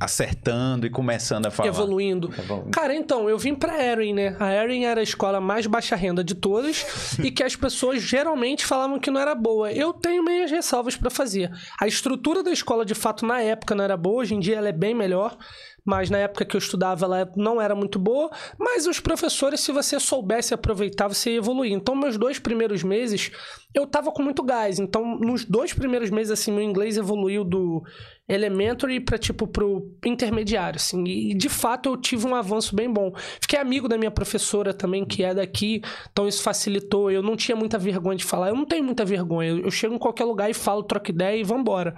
acertando 0.00 0.86
e 0.86 0.90
começando 0.90 1.44
a 1.44 1.50
falar? 1.50 1.68
Evoluindo. 1.68 2.32
Evoluindo. 2.38 2.70
Cara, 2.70 2.94
então, 2.94 3.28
eu 3.28 3.36
vim 3.36 3.54
pra 3.54 3.84
Erin, 3.84 4.14
né? 4.14 4.34
A 4.40 4.50
Erin 4.50 4.84
era 4.84 5.00
a 5.00 5.02
escola 5.02 5.42
mais 5.42 5.66
baixa 5.66 5.94
renda 5.94 6.24
de 6.24 6.34
todas 6.34 6.86
e 7.22 7.30
que 7.30 7.42
as 7.42 7.54
pessoas 7.54 8.00
geralmente 8.00 8.64
falavam 8.64 8.98
que 8.98 9.10
não 9.10 9.20
era 9.20 9.34
boa. 9.34 9.70
Eu 9.70 9.92
tenho 9.92 10.24
meias 10.24 10.50
ressalvas 10.50 10.96
pra 10.96 11.10
fazer. 11.10 11.52
A 11.78 11.86
estrutura 11.86 12.42
da 12.42 12.50
escola, 12.50 12.82
de 12.82 12.94
fato, 12.94 13.26
na 13.26 13.42
época 13.42 13.74
não 13.74 13.84
era 13.84 13.94
boa, 13.94 14.22
hoje 14.22 14.34
em 14.34 14.40
dia 14.40 14.56
ela 14.56 14.70
é 14.70 14.72
bem 14.72 14.94
melhor 14.94 15.36
mas 15.84 16.10
na 16.10 16.18
época 16.18 16.44
que 16.44 16.56
eu 16.56 16.58
estudava 16.58 17.04
ela 17.04 17.32
não 17.36 17.60
era 17.60 17.74
muito 17.74 17.98
boa. 17.98 18.30
Mas 18.58 18.86
os 18.86 19.00
professores, 19.00 19.60
se 19.60 19.72
você 19.72 19.98
soubesse 19.98 20.54
aproveitar, 20.54 21.08
você 21.08 21.30
ia 21.30 21.38
evoluir. 21.38 21.72
Então, 21.72 21.94
meus 21.94 22.16
dois 22.16 22.38
primeiros 22.38 22.82
meses, 22.82 23.30
eu 23.74 23.86
tava 23.86 24.12
com 24.12 24.22
muito 24.22 24.42
gás. 24.42 24.78
Então, 24.78 25.18
nos 25.18 25.44
dois 25.44 25.72
primeiros 25.72 26.10
meses, 26.10 26.30
assim, 26.30 26.52
meu 26.52 26.62
inglês 26.62 26.96
evoluiu 26.96 27.44
do 27.44 27.82
elementary 28.30 29.00
para 29.00 29.18
tipo 29.18 29.46
pro 29.46 29.90
intermediário, 30.04 30.76
assim. 30.76 31.04
E 31.04 31.34
de 31.34 31.48
fato 31.48 31.88
eu 31.88 31.96
tive 31.96 32.26
um 32.26 32.34
avanço 32.34 32.74
bem 32.74 32.90
bom. 32.90 33.12
Fiquei 33.40 33.58
amigo 33.58 33.88
da 33.88 33.98
minha 33.98 34.10
professora 34.10 34.72
também, 34.72 35.04
que 35.04 35.24
é 35.24 35.34
daqui, 35.34 35.82
então 36.10 36.28
isso 36.28 36.42
facilitou. 36.42 37.10
Eu 37.10 37.22
não 37.22 37.36
tinha 37.36 37.56
muita 37.56 37.78
vergonha 37.78 38.16
de 38.16 38.24
falar. 38.24 38.48
Eu 38.48 38.54
não 38.54 38.64
tenho 38.64 38.84
muita 38.84 39.04
vergonha. 39.04 39.50
Eu 39.50 39.70
chego 39.70 39.94
em 39.94 39.98
qualquer 39.98 40.24
lugar 40.24 40.48
e 40.48 40.54
falo, 40.54 40.82
troco 40.82 41.10
ideia 41.10 41.36
e 41.36 41.44
vambora. 41.44 41.94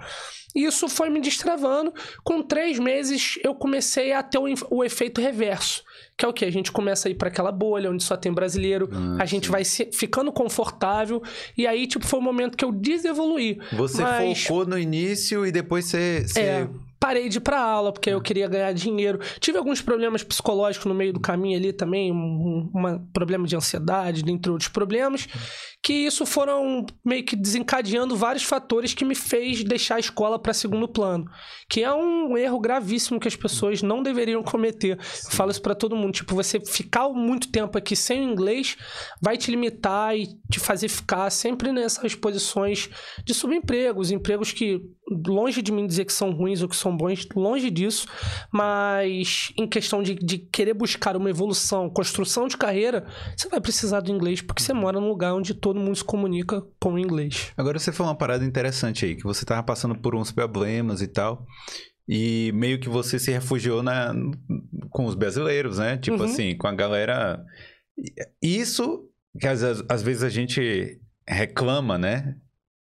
E 0.55 0.65
isso 0.65 0.87
foi 0.87 1.09
me 1.09 1.21
destravando. 1.21 1.93
Com 2.23 2.41
três 2.41 2.79
meses 2.79 3.39
eu 3.43 3.53
comecei 3.55 4.13
a 4.13 4.23
ter 4.23 4.37
o, 4.37 4.45
o 4.69 4.83
efeito 4.83 5.21
reverso. 5.21 5.83
Que 6.17 6.25
é 6.25 6.27
o 6.27 6.33
que? 6.33 6.45
A 6.45 6.51
gente 6.51 6.71
começa 6.71 7.07
a 7.07 7.11
ir 7.11 7.15
para 7.15 7.27
aquela 7.27 7.51
bolha 7.51 7.89
onde 7.89 8.03
só 8.03 8.15
tem 8.15 8.31
brasileiro, 8.31 8.89
ah, 8.91 9.23
a 9.23 9.25
gente 9.25 9.47
sim. 9.47 9.51
vai 9.51 9.63
se, 9.63 9.89
ficando 9.91 10.31
confortável, 10.31 11.21
e 11.57 11.65
aí, 11.65 11.87
tipo, 11.87 12.05
foi 12.05 12.19
o 12.19 12.21
momento 12.21 12.57
que 12.57 12.63
eu 12.63 12.71
desevoluí. 12.71 13.59
Você 13.73 14.01
Mas... 14.01 14.43
focou 14.43 14.65
no 14.65 14.77
início 14.77 15.45
e 15.45 15.51
depois 15.51 15.85
você. 15.85 16.23
você... 16.25 16.39
É 16.39 16.67
parei 17.03 17.27
de 17.27 17.37
ir 17.37 17.41
pra 17.41 17.59
aula, 17.59 17.91
porque 17.91 18.09
eu 18.09 18.21
queria 18.21 18.47
ganhar 18.47 18.71
dinheiro. 18.71 19.19
Tive 19.37 19.57
alguns 19.57 19.81
problemas 19.81 20.23
psicológicos 20.23 20.85
no 20.85 20.93
meio 20.93 21.11
do 21.11 21.19
caminho 21.19 21.57
ali 21.57 21.73
também, 21.73 22.13
um, 22.13 22.71
um 22.73 23.07
problema 23.11 23.45
de 23.45 23.57
ansiedade, 23.57 24.23
dentre 24.23 24.49
outros 24.49 24.69
problemas, 24.69 25.27
que 25.83 25.91
isso 25.91 26.25
foram 26.25 26.85
meio 27.03 27.25
que 27.25 27.35
desencadeando 27.35 28.15
vários 28.15 28.43
fatores 28.43 28.93
que 28.93 29.03
me 29.03 29.13
fez 29.13 29.65
deixar 29.65 29.95
a 29.95 29.99
escola 29.99 30.39
para 30.39 30.53
segundo 30.53 30.87
plano, 30.87 31.29
que 31.69 31.83
é 31.83 31.93
um 31.93 32.37
erro 32.37 32.57
gravíssimo 32.57 33.19
que 33.19 33.27
as 33.27 33.35
pessoas 33.35 33.81
não 33.81 34.01
deveriam 34.01 34.41
cometer. 34.41 34.97
Eu 34.97 35.31
falo 35.31 35.51
isso 35.51 35.61
para 35.61 35.75
todo 35.75 35.95
mundo, 35.95 36.13
tipo, 36.13 36.33
você 36.33 36.57
ficar 36.61 37.09
muito 37.09 37.51
tempo 37.51 37.77
aqui 37.77 37.97
sem 37.97 38.21
o 38.21 38.31
inglês 38.31 38.77
vai 39.21 39.37
te 39.37 39.51
limitar 39.51 40.17
e 40.17 40.27
te 40.49 40.57
fazer 40.57 40.87
ficar 40.87 41.29
sempre 41.29 41.73
nessas 41.73 42.15
posições 42.15 42.89
de 43.25 43.33
subempregos, 43.33 44.09
empregos 44.09 44.53
que 44.53 44.81
longe 45.27 45.61
de 45.61 45.71
mim 45.71 45.85
dizer 45.85 46.05
que 46.05 46.13
são 46.13 46.31
ruins 46.31 46.61
ou 46.61 46.69
que 46.69 46.75
são 46.75 46.95
bons, 46.95 47.27
longe 47.35 47.69
disso, 47.69 48.07
mas 48.51 49.51
em 49.57 49.67
questão 49.67 50.01
de, 50.01 50.15
de 50.15 50.37
querer 50.37 50.73
buscar 50.73 51.15
uma 51.17 51.29
evolução, 51.29 51.89
construção 51.89 52.47
de 52.47 52.57
carreira, 52.57 53.05
você 53.35 53.49
vai 53.49 53.59
precisar 53.59 53.99
do 53.99 54.11
inglês 54.11 54.41
porque 54.41 54.63
você 54.63 54.73
mora 54.73 54.99
num 54.99 55.09
lugar 55.09 55.33
onde 55.33 55.53
todo 55.53 55.72
mundo 55.79 55.95
se 55.95 56.03
comunica 56.03 56.61
com 56.79 56.93
o 56.93 56.99
inglês. 56.99 57.51
Agora 57.57 57.79
você 57.79 57.91
falou 57.91 58.11
uma 58.11 58.17
parada 58.17 58.45
interessante 58.45 59.05
aí, 59.05 59.15
que 59.15 59.23
você 59.23 59.45
tava 59.45 59.63
passando 59.63 59.95
por 59.95 60.15
uns 60.15 60.31
problemas 60.31 61.01
e 61.01 61.07
tal. 61.07 61.45
E 62.07 62.51
meio 62.53 62.79
que 62.79 62.89
você 62.89 63.17
se 63.17 63.31
refugiou 63.31 63.81
na, 63.81 64.13
com 64.89 65.05
os 65.05 65.15
brasileiros, 65.15 65.79
né? 65.79 65.97
Tipo 65.97 66.17
uhum. 66.17 66.25
assim, 66.25 66.57
com 66.57 66.67
a 66.67 66.73
galera. 66.73 67.43
Isso 68.41 69.09
que 69.39 69.47
às, 69.47 69.63
às 69.63 70.01
vezes 70.01 70.23
a 70.23 70.29
gente 70.29 70.99
reclama, 71.27 71.97
né? 71.97 72.35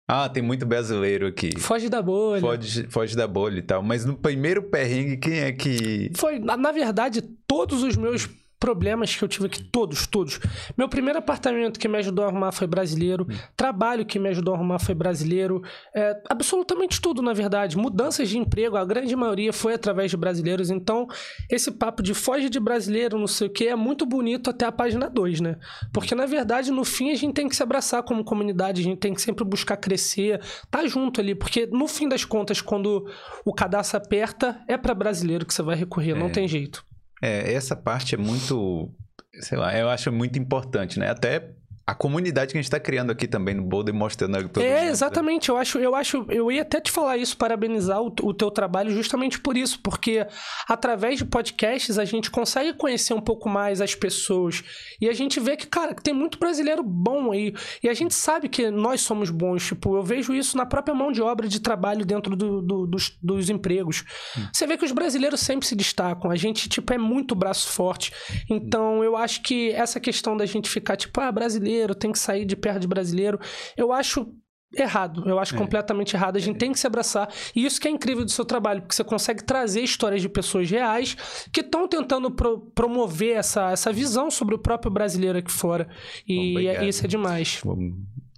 Ah, 0.08 0.28
tem 0.28 0.42
muito 0.42 0.66
brasileiro 0.66 1.26
aqui. 1.26 1.58
Foge 1.58 1.88
da 1.88 2.02
bolha. 2.02 2.40
Foge, 2.40 2.86
foge 2.90 3.16
da 3.16 3.26
bolha 3.26 3.60
e 3.60 3.62
tal. 3.62 3.82
Mas 3.82 4.04
no 4.04 4.16
primeiro 4.16 4.62
perrengue, 4.64 5.16
quem 5.16 5.38
é 5.40 5.52
que. 5.52 6.10
Foi, 6.16 6.38
na, 6.38 6.56
na 6.56 6.72
verdade, 6.72 7.22
todos 7.46 7.82
os 7.82 7.96
meus 7.96 8.28
problemas 8.62 9.16
que 9.16 9.24
eu 9.24 9.26
tive 9.26 9.46
aqui, 9.46 9.60
todos, 9.60 10.06
todos. 10.06 10.38
Meu 10.78 10.88
primeiro 10.88 11.18
apartamento 11.18 11.80
que 11.80 11.88
me 11.88 11.98
ajudou 11.98 12.24
a 12.24 12.28
arrumar 12.28 12.52
foi 12.52 12.68
brasileiro. 12.68 13.26
Hum. 13.28 13.36
Trabalho 13.56 14.06
que 14.06 14.20
me 14.20 14.28
ajudou 14.28 14.54
a 14.54 14.56
arrumar 14.56 14.78
foi 14.78 14.94
brasileiro. 14.94 15.60
É, 15.92 16.22
absolutamente 16.30 17.00
tudo, 17.00 17.20
na 17.20 17.32
verdade. 17.32 17.76
Mudanças 17.76 18.28
de 18.28 18.38
emprego, 18.38 18.76
a 18.76 18.84
grande 18.84 19.16
maioria 19.16 19.52
foi 19.52 19.74
através 19.74 20.12
de 20.12 20.16
brasileiros. 20.16 20.70
Então, 20.70 21.08
esse 21.50 21.72
papo 21.72 22.04
de 22.04 22.14
foge 22.14 22.48
de 22.48 22.60
brasileiro, 22.60 23.18
não 23.18 23.26
sei 23.26 23.48
o 23.48 23.50
que, 23.50 23.66
é 23.66 23.74
muito 23.74 24.06
bonito 24.06 24.48
até 24.48 24.64
a 24.64 24.70
página 24.70 25.10
2, 25.10 25.40
né? 25.40 25.56
Porque, 25.92 26.14
na 26.14 26.24
verdade, 26.24 26.70
no 26.70 26.84
fim, 26.84 27.10
a 27.10 27.16
gente 27.16 27.34
tem 27.34 27.48
que 27.48 27.56
se 27.56 27.64
abraçar 27.64 28.04
como 28.04 28.22
comunidade, 28.22 28.80
a 28.80 28.84
gente 28.84 29.00
tem 29.00 29.12
que 29.12 29.20
sempre 29.20 29.44
buscar 29.44 29.76
crescer, 29.76 30.40
tá 30.70 30.86
junto 30.86 31.20
ali. 31.20 31.34
Porque, 31.34 31.66
no 31.66 31.88
fim 31.88 32.08
das 32.08 32.24
contas, 32.24 32.60
quando 32.60 33.10
o 33.44 33.52
cadastro 33.52 33.98
aperta, 33.98 34.62
é 34.68 34.76
para 34.76 34.94
brasileiro 34.94 35.44
que 35.44 35.52
você 35.52 35.62
vai 35.62 35.74
recorrer, 35.74 36.12
é. 36.12 36.14
não 36.14 36.30
tem 36.30 36.46
jeito. 36.46 36.91
É, 37.22 37.52
essa 37.52 37.76
parte 37.76 38.16
é 38.16 38.18
muito, 38.18 38.92
sei 39.40 39.56
lá, 39.56 39.76
eu 39.78 39.88
acho 39.88 40.10
muito 40.10 40.38
importante, 40.38 40.98
né? 40.98 41.08
Até 41.08 41.54
a 41.84 41.94
comunidade 41.94 42.52
que 42.52 42.58
a 42.58 42.60
gente 42.60 42.66
está 42.66 42.78
criando 42.78 43.10
aqui 43.10 43.26
também 43.26 43.54
no 43.54 43.62
Boulder 43.62 43.92
mostrando 43.92 44.48
todo 44.48 44.62
É, 44.62 44.86
exatamente. 44.86 45.48
Eu 45.48 45.56
acho, 45.56 45.78
eu 45.78 45.94
acho, 45.96 46.24
eu 46.28 46.50
ia 46.50 46.62
até 46.62 46.80
te 46.80 46.92
falar 46.92 47.16
isso, 47.16 47.36
parabenizar 47.36 48.00
o, 48.00 48.06
o 48.22 48.32
teu 48.32 48.50
trabalho 48.52 48.92
justamente 48.92 49.40
por 49.40 49.56
isso, 49.56 49.80
porque 49.80 50.24
através 50.68 51.18
de 51.18 51.24
podcasts 51.24 51.98
a 51.98 52.04
gente 52.04 52.30
consegue 52.30 52.72
conhecer 52.74 53.14
um 53.14 53.20
pouco 53.20 53.48
mais 53.48 53.80
as 53.80 53.96
pessoas 53.96 54.62
e 55.00 55.08
a 55.08 55.12
gente 55.12 55.40
vê 55.40 55.56
que, 55.56 55.66
cara, 55.66 55.92
tem 55.92 56.14
muito 56.14 56.38
brasileiro 56.38 56.84
bom 56.84 57.32
aí 57.32 57.52
e 57.82 57.88
a 57.88 57.94
gente 57.94 58.14
sabe 58.14 58.48
que 58.48 58.70
nós 58.70 59.00
somos 59.00 59.30
bons. 59.30 59.66
Tipo, 59.66 59.96
eu 59.96 60.02
vejo 60.02 60.32
isso 60.32 60.56
na 60.56 60.64
própria 60.64 60.94
mão 60.94 61.10
de 61.10 61.20
obra 61.20 61.48
de 61.48 61.58
trabalho 61.58 62.04
dentro 62.04 62.36
do, 62.36 62.62
do, 62.62 62.86
dos, 62.86 63.18
dos 63.20 63.50
empregos. 63.50 64.04
Hum. 64.38 64.46
Você 64.52 64.68
vê 64.68 64.76
que 64.76 64.84
os 64.84 64.92
brasileiros 64.92 65.40
sempre 65.40 65.66
se 65.66 65.74
destacam. 65.74 66.30
A 66.30 66.36
gente, 66.36 66.68
tipo, 66.68 66.92
é 66.92 66.98
muito 66.98 67.34
braço 67.34 67.66
forte. 67.68 68.12
Então, 68.48 69.02
eu 69.02 69.16
acho 69.16 69.42
que 69.42 69.72
essa 69.72 69.98
questão 69.98 70.36
da 70.36 70.46
gente 70.46 70.70
ficar, 70.70 70.96
tipo, 70.96 71.20
ah, 71.20 71.32
brasileiro 71.32 71.71
brasileiro, 71.72 71.94
tem 71.94 72.12
que 72.12 72.18
sair 72.18 72.44
de 72.44 72.56
perto 72.56 72.80
de 72.80 72.86
brasileiro. 72.86 73.38
Eu 73.76 73.92
acho 73.92 74.26
errado. 74.74 75.28
Eu 75.28 75.38
acho 75.38 75.54
é. 75.54 75.58
completamente 75.58 76.14
errado. 76.14 76.36
A 76.36 76.40
gente 76.40 76.56
é. 76.56 76.58
tem 76.58 76.72
que 76.72 76.78
se 76.78 76.86
abraçar. 76.86 77.28
E 77.54 77.64
isso 77.64 77.80
que 77.80 77.88
é 77.88 77.90
incrível 77.90 78.24
do 78.24 78.30
seu 78.30 78.44
trabalho, 78.44 78.82
porque 78.82 78.94
você 78.94 79.04
consegue 79.04 79.42
trazer 79.44 79.80
histórias 79.80 80.22
de 80.22 80.28
pessoas 80.28 80.70
reais 80.70 81.16
que 81.52 81.60
estão 81.60 81.88
tentando 81.88 82.30
pro 82.30 82.60
promover 82.74 83.36
essa, 83.36 83.70
essa 83.70 83.92
visão 83.92 84.30
sobre 84.30 84.54
o 84.54 84.58
próprio 84.58 84.90
brasileiro 84.90 85.38
aqui 85.38 85.52
fora. 85.52 85.88
E 86.26 86.66
é, 86.66 86.86
isso 86.86 87.04
é 87.04 87.08
demais. 87.08 87.60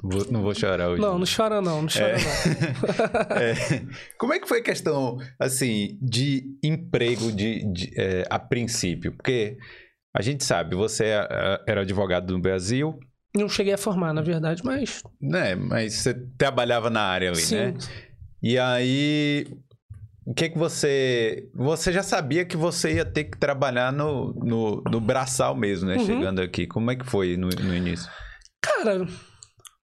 Vou, 0.03 0.27
não 0.31 0.43
vou 0.43 0.55
chorar 0.55 0.91
hoje. 0.91 1.01
Não, 1.01 1.19
não 1.19 1.27
chora 1.27 1.63
não, 1.63 1.81
não 1.81 1.89
chora 1.89 2.11
é. 2.11 2.19
não. 2.19 3.37
É. 3.41 3.55
Como 4.19 4.35
é 4.35 4.39
que 4.39 4.47
foi 4.47 4.59
a 4.59 4.63
questão, 4.63 5.17
assim, 5.39 5.99
de 6.03 6.45
emprego 6.63 7.33
de, 7.33 7.65
de 7.73 7.91
é, 7.97 8.25
a 8.29 8.39
princípio? 8.39 9.13
Porque 9.13 9.57
a 10.15 10.21
gente 10.23 10.45
sabe, 10.45 10.77
você 10.77 11.07
era 11.67 11.81
advogado 11.81 12.33
no 12.33 12.41
Brasil, 12.41 12.99
não 13.37 13.49
cheguei 13.49 13.75
a 13.75 13.79
formar, 13.79 14.13
na 14.13 14.23
verdade, 14.23 14.63
mas. 14.65 15.03
É, 15.35 15.55
mas 15.57 15.95
você 15.95 16.15
trabalhava 16.39 16.89
na 16.89 17.03
área 17.03 17.31
ali, 17.31 17.41
Sim. 17.41 17.57
né? 17.57 17.75
E 18.43 18.59
aí. 18.59 19.47
O 20.27 20.33
que 20.33 20.49
que 20.49 20.59
você. 20.59 21.51
Você 21.55 21.93
já 21.93 22.03
sabia 22.03 22.45
que 22.45 22.57
você 22.57 22.95
ia 22.95 23.05
ter 23.05 23.25
que 23.25 23.37
trabalhar 23.37 23.93
no, 23.93 24.33
no, 24.35 24.83
no 24.91 25.01
braçal 25.01 25.55
mesmo, 25.55 25.89
né? 25.89 25.97
Uhum. 25.97 26.07
Chegando 26.07 26.41
aqui. 26.41 26.67
Como 26.67 26.91
é 26.91 26.97
que 26.97 27.05
foi 27.05 27.37
no, 27.37 27.49
no 27.49 27.75
início? 27.75 28.11
Cara, 28.63 29.07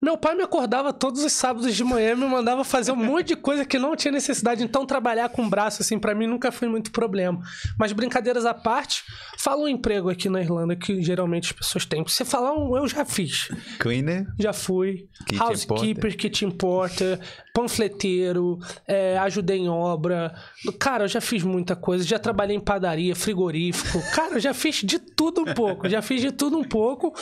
meu 0.01 0.17
pai 0.17 0.35
me 0.35 0.43
acordava 0.43 0.93
todos 0.93 1.23
os 1.23 1.33
sábados 1.33 1.73
de 1.75 1.83
manhã 1.83 2.11
e 2.11 2.15
me 2.15 2.25
mandava 2.25 2.63
fazer 2.63 2.91
um 2.91 2.95
monte 2.95 3.29
de 3.29 3.35
coisa 3.35 3.65
que 3.65 3.79
não 3.79 3.95
tinha 3.95 4.11
necessidade. 4.11 4.63
Então, 4.63 4.85
trabalhar 4.85 5.29
com 5.29 5.49
braço, 5.49 5.81
assim, 5.81 5.97
para 5.97 6.13
mim 6.13 6.27
nunca 6.27 6.51
foi 6.51 6.67
muito 6.67 6.91
problema. 6.91 7.41
Mas, 7.79 7.91
brincadeiras 7.91 8.45
à 8.45 8.53
parte, 8.53 9.03
fala 9.37 9.63
um 9.63 9.67
emprego 9.67 10.09
aqui 10.09 10.29
na 10.29 10.41
Irlanda 10.41 10.75
que 10.75 11.01
geralmente 11.01 11.45
as 11.45 11.51
pessoas 11.53 11.85
têm. 11.85 12.03
Você 12.03 12.23
falar 12.23 12.53
um, 12.53 12.77
eu 12.77 12.87
já 12.87 13.03
fiz. 13.03 13.49
Cleaner? 13.79 14.27
Já 14.37 14.53
fui. 14.53 15.07
Kitchen 15.27 15.47
Housekeeper, 15.47 15.95
porter. 15.95 16.17
kitchen 16.17 16.51
porter, 16.51 17.19
panfleteiro, 17.53 18.59
é, 18.87 19.17
ajudei 19.19 19.57
em 19.57 19.69
obra. 19.69 20.35
Cara, 20.79 21.05
eu 21.05 21.07
já 21.07 21.21
fiz 21.21 21.41
muita 21.41 21.75
coisa. 21.75 22.03
Já 22.03 22.19
trabalhei 22.19 22.55
em 22.55 22.59
padaria, 22.59 23.15
frigorífico. 23.15 23.99
Cara, 24.13 24.35
eu 24.35 24.39
já 24.39 24.53
fiz 24.53 24.75
de 24.83 24.99
tudo 24.99 25.41
um 25.41 25.53
pouco. 25.53 25.89
Já 25.89 26.01
fiz 26.01 26.21
de 26.21 26.31
tudo 26.31 26.57
um 26.57 26.63
pouco. 26.63 27.13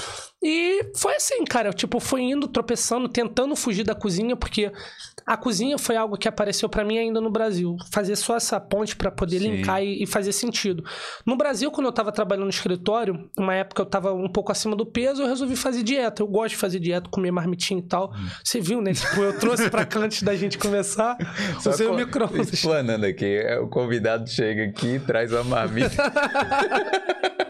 E 0.44 0.92
foi 0.96 1.15
assim, 1.15 1.46
cara. 1.46 1.70
Eu, 1.70 1.74
tipo, 1.74 2.00
fui 2.00 2.22
indo, 2.22 2.48
tropeçando, 2.48 2.73
tentando 3.10 3.56
fugir 3.56 3.84
da 3.84 3.96
cozinha, 3.96 4.36
porque 4.36 4.72
a 5.25 5.38
cozinha 5.38 5.77
foi 5.77 5.96
algo 5.96 6.18
que 6.18 6.27
apareceu 6.27 6.68
para 6.68 6.84
mim 6.84 6.98
ainda 6.98 7.22
no 7.22 7.30
Brasil. 7.30 7.77
Fazer 7.92 8.15
só 8.15 8.36
essa 8.36 8.60
ponte 8.60 8.96
para 8.96 9.10
poder 9.10 9.39
Sim. 9.39 9.51
linkar 9.51 9.82
e, 9.82 10.03
e, 10.03 10.06
fazer 10.06 10.32
sentido. 10.32 10.84
No 11.25 11.38
Brasil, 11.38 11.72
quando 11.72 11.88
eu 11.88 11.94
tava 11.94 12.12
trabalhando 12.12 12.46
no 12.46 12.50
escritório, 12.50 13.30
uma 13.38 13.53
época 13.56 13.82
eu 13.82 13.86
tava 13.86 14.13
um 14.13 14.27
pouco 14.27 14.51
acima 14.51 14.75
do 14.75 14.86
peso, 14.86 15.22
eu 15.22 15.27
resolvi 15.27 15.56
fazer 15.56 15.84
dieta. 15.84 16.22
Eu 16.22 16.27
gosto 16.27 16.50
de 16.50 16.58
fazer 16.58 16.80
dieta, 16.80 17.10
comer 17.10 17.32
marmitinha 17.32 17.80
e 17.80 17.84
tal. 17.84 18.12
Hum. 18.13 18.27
Você 18.44 18.60
viu, 18.60 18.82
né? 18.82 18.94
Tipo, 18.94 19.22
eu 19.22 19.39
trouxe 19.39 19.70
pra 19.70 19.86
cá 19.86 20.00
antes 20.00 20.24
da 20.24 20.36
gente 20.36 20.58
começar. 20.58 21.18
Usei 21.65 21.88
o 21.88 21.96
micro-ondas. 21.96 22.51
Explanando 22.51 23.06
aqui, 23.06 23.39
o 23.62 23.68
convidado 23.68 24.30
chega 24.30 24.65
aqui 24.65 24.96
e 24.96 25.00
traz 25.00 25.32
uma 25.32 25.44
marmita. 25.44 26.03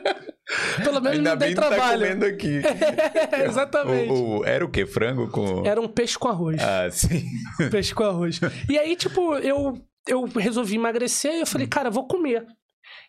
Pelo 0.83 1.01
menos 1.01 1.17
Ainda 1.17 1.35
não 1.35 1.47
que 1.47 1.55
tá 1.55 1.61
trabalho. 1.69 2.01
comendo 2.01 2.25
aqui. 2.25 2.61
É, 3.33 3.45
exatamente. 3.45 4.11
O- 4.11 4.39
o- 4.39 4.45
era 4.45 4.63
o 4.65 4.69
quê? 4.69 4.85
Frango 4.85 5.27
com... 5.29 5.65
Era 5.65 5.79
um 5.81 5.87
peixe 5.87 6.17
com 6.17 6.27
arroz. 6.27 6.61
Ah, 6.61 6.89
sim. 6.91 7.25
Peixe 7.71 7.93
com 7.93 8.03
arroz. 8.03 8.39
E 8.69 8.77
aí, 8.77 8.95
tipo, 8.95 9.35
eu, 9.35 9.81
eu 10.07 10.23
resolvi 10.25 10.75
emagrecer 10.75 11.33
e 11.33 11.39
eu 11.41 11.45
falei, 11.47 11.67
cara, 11.67 11.89
vou 11.89 12.07
comer. 12.07 12.45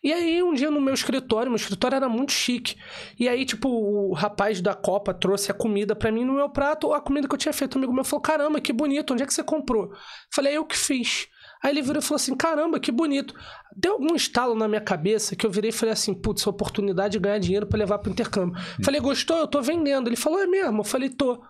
E 0.02 0.12
aí, 0.12 0.42
um 0.42 0.52
dia 0.54 0.70
no 0.70 0.80
meu 0.80 0.92
escritório, 0.94 1.50
meu 1.50 1.56
escritório 1.56 1.96
era 1.96 2.08
muito 2.08 2.30
chique. 2.32 2.76
E 3.18 3.28
aí, 3.28 3.44
tipo, 3.44 3.68
o 3.68 4.12
rapaz 4.12 4.61
da 4.61 4.75
Copa 4.75 5.14
trouxe 5.14 5.50
a 5.50 5.54
comida 5.54 5.96
pra 5.96 6.12
mim 6.12 6.25
no 6.25 6.34
meu 6.34 6.49
prato, 6.50 6.92
a 6.92 7.00
comida 7.00 7.26
que 7.26 7.34
eu 7.34 7.38
tinha 7.38 7.52
feito. 7.54 7.75
Um 7.76 7.78
amigo 7.78 7.92
meu 7.92 8.04
falou: 8.04 8.20
caramba, 8.23 8.61
que 8.61 8.73
bonito, 8.73 9.12
onde 9.14 9.23
é 9.23 9.26
que 9.26 9.32
você 9.34 9.42
comprou? 9.42 9.90
Falei, 10.34 10.56
eu 10.56 10.64
que 10.64 10.76
fiz. 10.76 11.26
Aí 11.64 11.71
ele 11.71 11.80
virou 11.80 11.99
e 11.99 12.04
falou 12.04 12.16
assim: 12.16 12.37
caramba, 12.37 12.78
que 12.78 12.92
bonito. 12.92 13.35
Deu 13.75 13.92
algum 13.92 14.14
estalo 14.14 14.54
na 14.54 14.68
minha 14.68 14.83
cabeça 14.83 15.35
que 15.35 15.47
eu 15.47 15.50
virei 15.50 15.71
e 15.71 15.73
falei 15.73 15.94
assim: 15.94 16.12
putz, 16.12 16.47
oportunidade 16.47 17.12
de 17.12 17.18
ganhar 17.18 17.38
dinheiro 17.38 17.66
pra 17.66 17.78
levar 17.78 17.99
pro 18.00 18.12
intercâmbio. 18.12 18.61
Falei, 18.85 19.00
gostou? 19.00 19.38
Eu 19.38 19.47
tô 19.47 19.62
vendendo. 19.62 20.06
Ele 20.06 20.16
falou: 20.16 20.38
é 20.40 20.47
mesmo? 20.47 20.80
Eu 20.80 20.85
falei, 20.85 21.09
tô. 21.09 21.42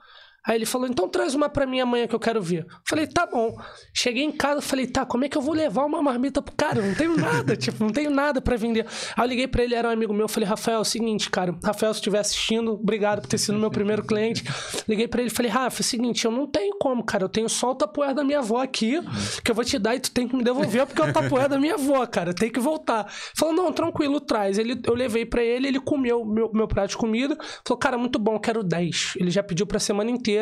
Aí 0.46 0.56
ele 0.56 0.66
falou, 0.66 0.86
então 0.86 1.08
traz 1.08 1.34
uma 1.34 1.48
pra 1.48 1.64
mim 1.64 1.80
amanhã 1.80 2.06
que 2.06 2.14
eu 2.14 2.20
quero 2.20 2.42
ver. 2.42 2.66
Falei, 2.86 3.06
tá 3.06 3.24
bom. 3.24 3.56
Cheguei 3.94 4.22
em 4.22 4.30
casa, 4.30 4.60
falei, 4.60 4.86
tá, 4.86 5.06
como 5.06 5.24
é 5.24 5.28
que 5.28 5.38
eu 5.38 5.40
vou 5.40 5.54
levar 5.54 5.86
uma 5.86 6.02
marmita 6.02 6.42
pro 6.42 6.54
cara? 6.54 6.80
Eu 6.80 6.86
não 6.86 6.94
tenho 6.94 7.16
nada, 7.16 7.56
tipo, 7.56 7.82
não 7.82 7.90
tenho 7.90 8.10
nada 8.10 8.42
pra 8.42 8.54
vender. 8.54 8.86
Aí 9.16 9.24
eu 9.24 9.28
liguei 9.28 9.48
pra 9.48 9.64
ele, 9.64 9.74
era 9.74 9.88
um 9.88 9.90
amigo 9.90 10.12
meu, 10.12 10.28
falei, 10.28 10.46
Rafael, 10.46 10.78
é 10.78 10.80
o 10.80 10.84
seguinte, 10.84 11.30
cara, 11.30 11.56
Rafael, 11.64 11.94
se 11.94 12.00
estiver 12.00 12.18
assistindo, 12.18 12.74
obrigado 12.74 13.22
por 13.22 13.28
ter 13.28 13.38
sido 13.38 13.56
meu 13.58 13.70
primeiro 13.70 14.04
cliente. 14.04 14.44
Liguei 14.86 15.08
pra 15.08 15.22
ele, 15.22 15.30
falei, 15.30 15.50
Rafa, 15.50 15.78
é 15.78 15.80
o 15.80 15.84
seguinte, 15.84 16.26
eu 16.26 16.30
não 16.30 16.46
tenho 16.46 16.76
como, 16.78 17.02
cara, 17.02 17.24
eu 17.24 17.28
tenho 17.28 17.48
só 17.48 17.70
o 17.70 17.74
tapoé 17.74 18.12
da 18.12 18.22
minha 18.22 18.40
avó 18.40 18.60
aqui, 18.60 19.00
que 19.42 19.50
eu 19.50 19.54
vou 19.54 19.64
te 19.64 19.78
dar 19.78 19.94
e 19.94 20.00
tu 20.00 20.10
tem 20.10 20.28
que 20.28 20.36
me 20.36 20.44
devolver, 20.44 20.86
porque 20.86 21.00
é 21.00 21.06
o 21.06 21.12
tapoé 21.12 21.48
da 21.48 21.58
minha 21.58 21.74
avó, 21.74 22.04
cara, 22.06 22.34
tem 22.34 22.50
que 22.50 22.60
voltar. 22.60 23.10
Falou, 23.34 23.54
não, 23.54 23.72
tranquilo, 23.72 24.20
traz. 24.20 24.58
Ele, 24.58 24.78
eu 24.84 24.94
levei 24.94 25.24
pra 25.24 25.42
ele, 25.42 25.68
ele 25.68 25.80
comeu 25.80 26.22
meu, 26.22 26.50
meu 26.52 26.68
prato 26.68 26.90
de 26.90 26.96
comida, 26.98 27.34
falou, 27.66 27.78
cara, 27.78 27.96
muito 27.96 28.18
bom, 28.18 28.38
quero 28.38 28.62
10. 28.62 29.14
Ele 29.16 29.30
já 29.30 29.42
pediu 29.42 29.66
pra 29.66 29.78
semana 29.78 30.10
inteira. 30.10 30.33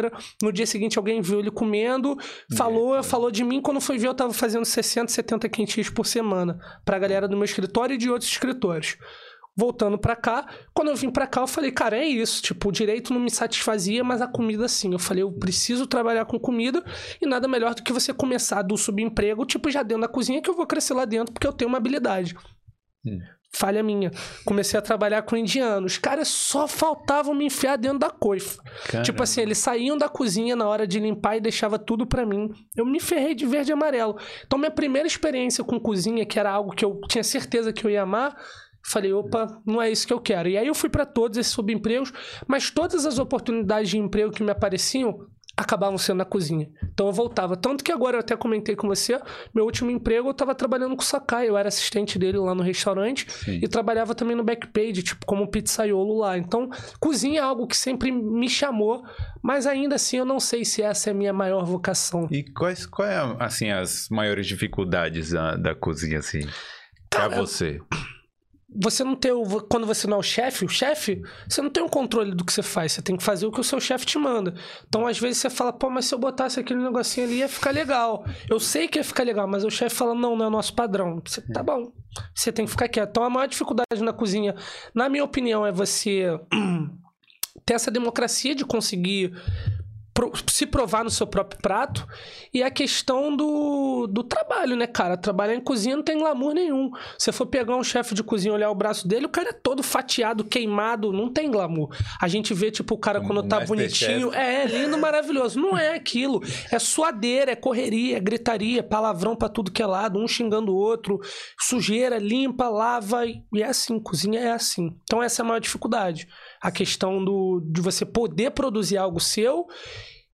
No 0.42 0.52
dia 0.52 0.66
seguinte, 0.66 0.99
alguém 0.99 1.20
viu 1.20 1.40
ele 1.40 1.50
comendo, 1.50 2.16
falou, 2.56 3.02
falou 3.02 3.30
de 3.30 3.44
mim. 3.44 3.61
Quando 3.61 3.80
foi 3.80 3.99
ver, 3.99 4.08
eu 4.08 4.14
tava 4.14 4.32
fazendo 4.32 4.64
60, 4.64 5.11
70 5.11 5.49
quentinhos 5.49 5.90
por 5.90 6.06
semana 6.06 6.58
pra 6.84 6.99
galera 6.99 7.28
do 7.28 7.37
meu 7.37 7.44
escritório 7.44 7.94
e 7.94 7.99
de 7.99 8.11
outros 8.11 8.30
escritórios. 8.30 8.96
Voltando 9.54 9.99
pra 9.99 10.16
cá, 10.16 10.49
quando 10.72 10.88
eu 10.88 10.96
vim 10.96 11.11
pra 11.11 11.26
cá, 11.26 11.42
eu 11.42 11.46
falei, 11.46 11.70
cara, 11.70 11.99
é 11.99 12.06
isso. 12.06 12.42
Tipo, 12.42 12.70
o 12.70 12.72
direito 12.72 13.12
não 13.12 13.20
me 13.20 13.30
satisfazia, 13.30 14.02
mas 14.02 14.22
a 14.22 14.26
comida 14.26 14.66
sim. 14.66 14.92
Eu 14.92 14.99
falei, 14.99 15.22
eu 15.22 15.30
preciso 15.30 15.87
trabalhar 15.87 16.25
com 16.25 16.40
comida 16.40 16.82
e 17.20 17.26
nada 17.26 17.46
melhor 17.46 17.75
do 17.75 17.82
que 17.82 17.92
você 17.92 18.14
começar 18.14 18.62
do 18.62 18.78
subemprego, 18.78 19.44
tipo, 19.44 19.70
já 19.70 19.82
dentro 19.82 20.02
da 20.02 20.08
cozinha, 20.08 20.40
que 20.40 20.49
eu 20.49 20.54
vou 20.54 20.66
crescer 20.66 20.94
lá 20.94 21.04
dentro 21.04 21.34
porque 21.34 21.46
eu 21.46 21.52
tenho 21.52 21.68
uma 21.68 21.76
habilidade. 21.76 22.34
Hum. 23.04 23.18
Falha 23.54 23.82
minha. 23.82 24.11
Comecei 24.44 24.78
a 24.78 24.82
trabalhar 24.82 25.23
com 25.23 25.37
indianos. 25.37 25.92
Os 25.92 25.99
caras 25.99 26.28
só 26.28 26.66
faltavam 26.66 27.35
me 27.35 27.44
enfiar 27.44 27.76
dentro 27.76 27.99
da 27.99 28.09
coifa. 28.09 28.62
Caramba. 28.87 29.04
Tipo 29.04 29.23
assim, 29.23 29.42
eles 29.42 29.59
saíam 29.59 29.99
da 29.99 30.09
cozinha 30.09 30.56
na 30.56 30.66
hora 30.66 30.87
de 30.87 30.99
limpar 30.99 31.37
e 31.37 31.40
deixava 31.40 31.78
tudo 31.78 32.06
pra 32.06 32.25
mim. 32.25 32.50
Eu 32.75 32.87
me 32.87 32.99
ferrei 32.99 33.35
de 33.35 33.44
verde 33.44 33.71
e 33.71 33.75
amarelo. 33.75 34.16
Então, 34.47 34.59
minha 34.59 34.71
primeira 34.71 35.06
experiência 35.06 35.62
com 35.62 35.78
cozinha, 35.78 36.25
que 36.25 36.38
era 36.38 36.50
algo 36.50 36.75
que 36.75 36.85
eu 36.85 36.99
tinha 37.09 37.23
certeza 37.23 37.73
que 37.73 37.87
eu 37.87 37.90
ia 37.90 38.02
amar, 38.02 38.35
falei, 38.85 39.12
opa, 39.12 39.61
não 39.66 39.80
é 39.80 39.90
isso 39.90 40.06
que 40.06 40.12
eu 40.12 40.21
quero. 40.21 40.49
E 40.49 40.56
aí 40.56 40.66
eu 40.66 40.75
fui 40.75 40.88
pra 40.88 41.04
todos 41.04 41.37
esses 41.37 41.52
subempregos, 41.52 42.12
mas 42.47 42.71
todas 42.71 43.04
as 43.04 43.18
oportunidades 43.18 43.90
de 43.90 43.99
emprego 43.99 44.32
que 44.32 44.42
me 44.42 44.50
apareciam 44.50 45.26
acabavam 45.62 45.99
sendo 45.99 46.19
na 46.19 46.25
cozinha. 46.25 46.69
Então 46.92 47.07
eu 47.07 47.12
voltava. 47.12 47.57
Tanto 47.57 47.83
que 47.83 47.92
agora 47.92 48.16
eu 48.16 48.21
até 48.21 48.37
comentei 48.37 48.76
com 48.76 48.87
você, 48.88 49.21
meu 49.54 49.64
último 49.64 49.90
emprego 49.90 50.28
eu 50.28 50.35
tava 50.35 50.54
trabalhando 50.54 50.97
com 50.97 51.02
o 51.02 51.04
Sakai, 51.04 51.49
eu 51.49 51.57
era 51.57 51.69
assistente 51.69 52.19
dele 52.19 52.38
lá 52.38 52.54
no 52.54 52.62
restaurante 52.62 53.26
Sim. 53.31 53.61
e 53.62 53.69
trabalhava 53.69 54.14
também 54.14 54.37
no 54.37 54.45
backpage, 54.45 55.02
tipo, 55.02 55.25
como 55.26 55.49
pizzaiolo 55.49 56.19
lá. 56.19 56.37
Então, 56.37 56.71
cozinha 57.00 57.40
é 57.40 57.42
algo 57.42 57.66
que 57.66 57.76
sempre 57.76 58.11
me 58.12 58.49
chamou, 58.49 59.04
mas 59.42 59.66
ainda 59.66 59.97
assim 59.97 60.19
eu 60.19 60.25
não 60.25 60.38
sei 60.40 60.64
se 60.64 60.83
essa 60.83 61.11
é 61.11 61.12
a 61.12 61.14
minha 61.14 61.33
maior 61.33 61.64
vocação. 61.64 62.28
E 62.31 62.42
quais, 62.42 62.87
qual 62.87 63.09
é, 63.09 63.37
assim, 63.38 63.71
as 63.71 64.09
maiores 64.11 64.47
dificuldades 64.47 65.31
da, 65.31 65.57
da 65.57 65.75
cozinha, 65.75 66.19
assim, 66.19 66.40
pra 67.11 67.28
Cara, 67.28 67.37
você? 67.37 67.81
Você 68.75 69.05
não 69.05 69.14
tem 69.14 69.33
o, 69.33 69.45
quando 69.62 69.87
você 69.87 70.07
não 70.07 70.17
é 70.17 70.21
o 70.21 70.23
chefe, 70.23 70.64
o 70.64 70.69
chefe, 70.69 71.23
você 71.49 71.61
não 71.61 71.71
tem 71.71 71.83
o 71.83 71.88
controle 71.88 72.35
do 72.35 72.45
que 72.45 72.52
você 72.52 72.62
faz, 72.62 72.93
você 72.93 73.02
tem 73.02 73.17
que 73.17 73.23
fazer 73.23 73.47
o 73.47 73.52
que 73.52 73.61
o 73.61 73.64
seu 73.64 73.81
chefe 73.81 74.07
te 74.07 74.19
manda. 74.19 74.55
Então, 74.88 75.07
às 75.07 75.19
vezes 75.19 75.38
você 75.38 75.50
fala, 75.50 75.73
pô, 75.73 75.91
mas 75.91 76.07
se 76.07 76.14
eu 76.14 76.19
botasse 76.19 76.59
aquele 76.59 76.83
negocinho 76.83 77.26
ali 77.26 77.37
ia 77.37 77.49
ficar 77.49 77.71
legal. 77.71 78.25
Eu 78.49 78.59
sei 78.59 78.88
que 78.88 78.99
ia 78.99 79.05
ficar 79.05 79.25
legal, 79.25 79.47
mas 79.47 79.64
o 79.64 79.71
chefe 79.71 79.95
fala, 79.95 80.14
não, 80.14 80.37
não 80.37 80.45
é 80.47 80.49
o 80.49 80.50
nosso 80.50 80.75
padrão. 80.75 81.21
Você, 81.25 81.41
tá 81.41 81.62
bom. 81.62 81.93
Você 82.35 82.50
tem 82.50 82.64
que 82.64 82.71
ficar 82.71 82.88
quieto. 82.88 83.11
Então, 83.11 83.25
a 83.25 83.31
maior 83.31 83.47
dificuldade 83.47 84.02
na 84.02 84.12
cozinha, 84.12 84.55
na 84.94 85.09
minha 85.09 85.25
opinião, 85.25 85.66
é 85.66 85.73
você 85.73 86.27
ter 87.64 87.75
essa 87.75 87.90
democracia 87.90 88.55
de 88.55 88.64
conseguir 88.64 89.33
se 90.48 90.66
provar 90.66 91.05
no 91.05 91.11
seu 91.11 91.27
próprio 91.27 91.61
prato 91.61 92.07
e 92.53 92.62
a 92.62 92.70
questão 92.70 93.35
do, 93.35 94.07
do 94.07 94.22
trabalho, 94.22 94.77
né, 94.77 94.87
cara? 94.87 95.16
Trabalhar 95.16 95.55
em 95.55 95.61
cozinha 95.61 95.96
não 95.96 96.03
tem 96.03 96.18
glamour 96.18 96.53
nenhum. 96.53 96.90
Se 97.18 97.33
for 97.33 97.46
pegar 97.46 97.77
um 97.77 97.83
chefe 97.83 98.14
de 98.14 98.22
cozinha 98.22 98.53
e 98.53 98.55
olhar 98.55 98.70
o 98.70 98.75
braço 98.75 99.09
dele, 99.09 99.27
o 99.27 99.31
cara 99.31 99.51
é 99.51 99.53
todo 99.53 99.83
fatiado, 99.83 100.44
queimado, 100.44 101.12
não 101.12 101.33
tem 101.33 101.51
glamour. 101.51 101.94
A 102.20 102.29
gente 102.29 102.53
vê, 102.53 102.70
tipo, 102.70 102.94
o 102.94 102.98
cara 102.98 103.20
Como 103.20 103.33
quando 103.33 103.48
tá 103.48 103.61
bonitinho, 103.61 104.33
é 104.35 104.66
lindo, 104.66 104.98
maravilhoso. 104.98 105.59
Não 105.59 105.77
é 105.77 105.94
aquilo. 105.94 106.42
É 106.70 106.79
suadeira, 106.79 107.53
é 107.53 107.57
correria, 107.57 108.18
é 108.18 108.20
gritaria, 108.20 108.81
é 108.81 108.83
palavrão 108.83 109.35
pra 109.35 109.48
tudo 109.48 109.72
que 109.72 109.83
é 109.83 109.87
lado, 109.87 110.18
um 110.18 110.29
xingando 110.29 110.72
o 110.72 110.77
outro, 110.77 111.20
sujeira, 111.59 112.18
limpa, 112.18 112.68
lava, 112.68 113.27
e 113.27 113.42
é 113.57 113.64
assim, 113.64 113.98
cozinha 113.98 114.40
é 114.40 114.53
assim. 114.53 114.94
Então 115.05 115.22
essa 115.22 115.40
é 115.40 115.44
a 115.44 115.46
maior 115.46 115.61
dificuldade. 115.61 116.29
A 116.62 116.70
questão 116.70 117.25
do, 117.25 117.61
de 117.61 117.81
você 117.81 118.07
poder 118.07 118.53
produzir 118.53 118.96
algo 118.96 119.18
seu 119.18 119.66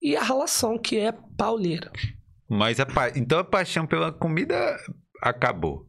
e 0.01 0.15
a 0.15 0.23
relação 0.23 0.79
que 0.79 0.99
é 0.99 1.13
pauleira. 1.37 1.91
Mas 2.49 2.79
a 2.79 2.87
então 3.17 3.39
a 3.39 3.45
paixão 3.45 3.87
pela 3.87 4.13
comida 4.13 4.77
acabou. 5.23 5.88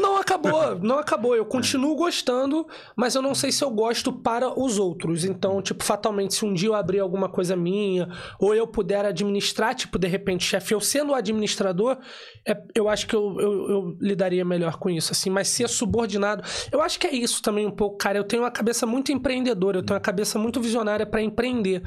Não 0.00 0.16
acabou, 0.16 0.78
não 0.80 0.98
acabou. 0.98 1.34
Eu 1.36 1.44
continuo 1.44 1.94
gostando, 1.94 2.66
mas 2.96 3.14
eu 3.14 3.22
não 3.22 3.34
sei 3.34 3.50
se 3.52 3.62
eu 3.64 3.70
gosto 3.70 4.12
para 4.12 4.58
os 4.58 4.78
outros. 4.78 5.24
Então, 5.24 5.60
tipo, 5.62 5.82
fatalmente, 5.84 6.34
se 6.34 6.44
um 6.44 6.52
dia 6.52 6.68
eu 6.68 6.74
abrir 6.74 7.00
alguma 7.00 7.28
coisa 7.28 7.56
minha, 7.56 8.08
ou 8.38 8.54
eu 8.54 8.66
puder 8.66 9.04
administrar, 9.04 9.74
tipo, 9.74 9.98
de 9.98 10.06
repente, 10.08 10.44
chefe, 10.44 10.74
eu 10.74 10.80
sendo 10.80 11.12
o 11.12 11.14
administrador, 11.14 11.98
é- 12.46 12.56
eu 12.74 12.88
acho 12.88 13.06
que 13.06 13.14
eu, 13.14 13.36
eu, 13.40 13.70
eu 13.70 13.96
lidaria 14.00 14.44
melhor 14.44 14.76
com 14.78 14.90
isso, 14.90 15.12
assim. 15.12 15.30
Mas 15.30 15.48
ser 15.48 15.68
subordinado, 15.68 16.42
eu 16.70 16.80
acho 16.80 16.98
que 16.98 17.06
é 17.06 17.14
isso 17.14 17.42
também 17.42 17.66
um 17.66 17.70
pouco, 17.70 17.96
cara. 17.96 18.18
Eu 18.18 18.24
tenho 18.24 18.42
uma 18.42 18.50
cabeça 18.50 18.86
muito 18.86 19.12
empreendedora, 19.12 19.78
eu 19.78 19.82
tenho 19.82 19.96
uma 19.96 20.00
cabeça 20.04 20.38
muito 20.38 20.60
visionária 20.60 21.06
para 21.06 21.22
empreender. 21.22 21.82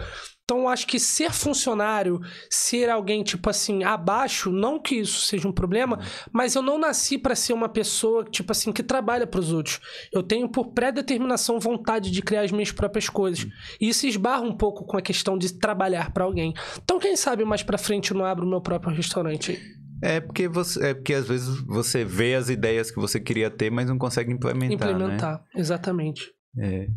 Então, 0.46 0.60
eu 0.60 0.68
acho 0.68 0.86
que 0.86 1.00
ser 1.00 1.32
funcionário, 1.32 2.22
ser 2.52 2.88
alguém, 2.88 3.24
tipo 3.24 3.50
assim, 3.50 3.84
abaixo, 3.84 4.52
não 4.52 4.80
que 4.80 4.94
isso 4.98 5.22
seja 5.22 5.48
um 5.48 5.52
problema, 5.52 6.00
mas 6.32 6.54
eu 6.54 6.62
não 6.62 6.78
nasci 6.78 7.18
para 7.18 7.34
ser 7.34 7.54
uma 7.54 7.68
pessoa, 7.68 8.24
tipo 8.24 8.52
assim, 8.52 8.72
que 8.72 8.84
trabalha 8.84 9.26
para 9.26 9.40
os 9.40 9.52
outros. 9.52 9.80
Eu 10.14 10.22
tenho, 10.22 10.48
por 10.48 10.68
pré-determinação, 10.68 11.60
vontade 11.60 12.12
de 12.12 12.22
criar 12.22 12.42
as 12.42 12.52
minhas 12.52 12.72
próprias 12.72 13.10
coisas. 13.10 13.48
E 13.82 13.90
isso 13.90 14.06
esbarra 14.06 14.44
um 14.44 14.56
pouco 14.56 14.86
com 14.86 14.96
a 14.96 15.02
questão 15.02 15.36
de 15.36 15.52
trabalhar 15.52 16.14
para 16.14 16.26
alguém. 16.26 16.54
Então, 16.84 17.00
quem 17.00 17.16
sabe 17.16 17.44
mais 17.44 17.64
pra 17.64 17.80
frente 17.80 18.12
eu 18.12 18.18
não 18.18 18.24
abro 18.24 18.46
o 18.46 18.50
meu 18.50 18.62
próprio 18.62 18.94
restaurante 18.96 19.54
aí. 19.54 19.60
É 20.04 20.20
porque 20.20 20.48
você, 20.48 20.90
é 20.90 20.94
porque 20.94 21.16
às 21.16 21.28
vezes 21.28 21.60
você 21.62 22.06
vê 22.06 22.36
as 22.36 22.50
ideias 22.50 22.92
que 22.92 23.00
você 23.00 23.20
queria 23.20 23.50
ter, 23.50 23.72
mas 23.72 23.88
não 23.88 23.98
consegue 23.98 24.32
implementar, 24.32 24.90
né? 24.90 24.94
Implementar, 24.94 25.44
exatamente. 25.56 26.32
É. 26.56 26.88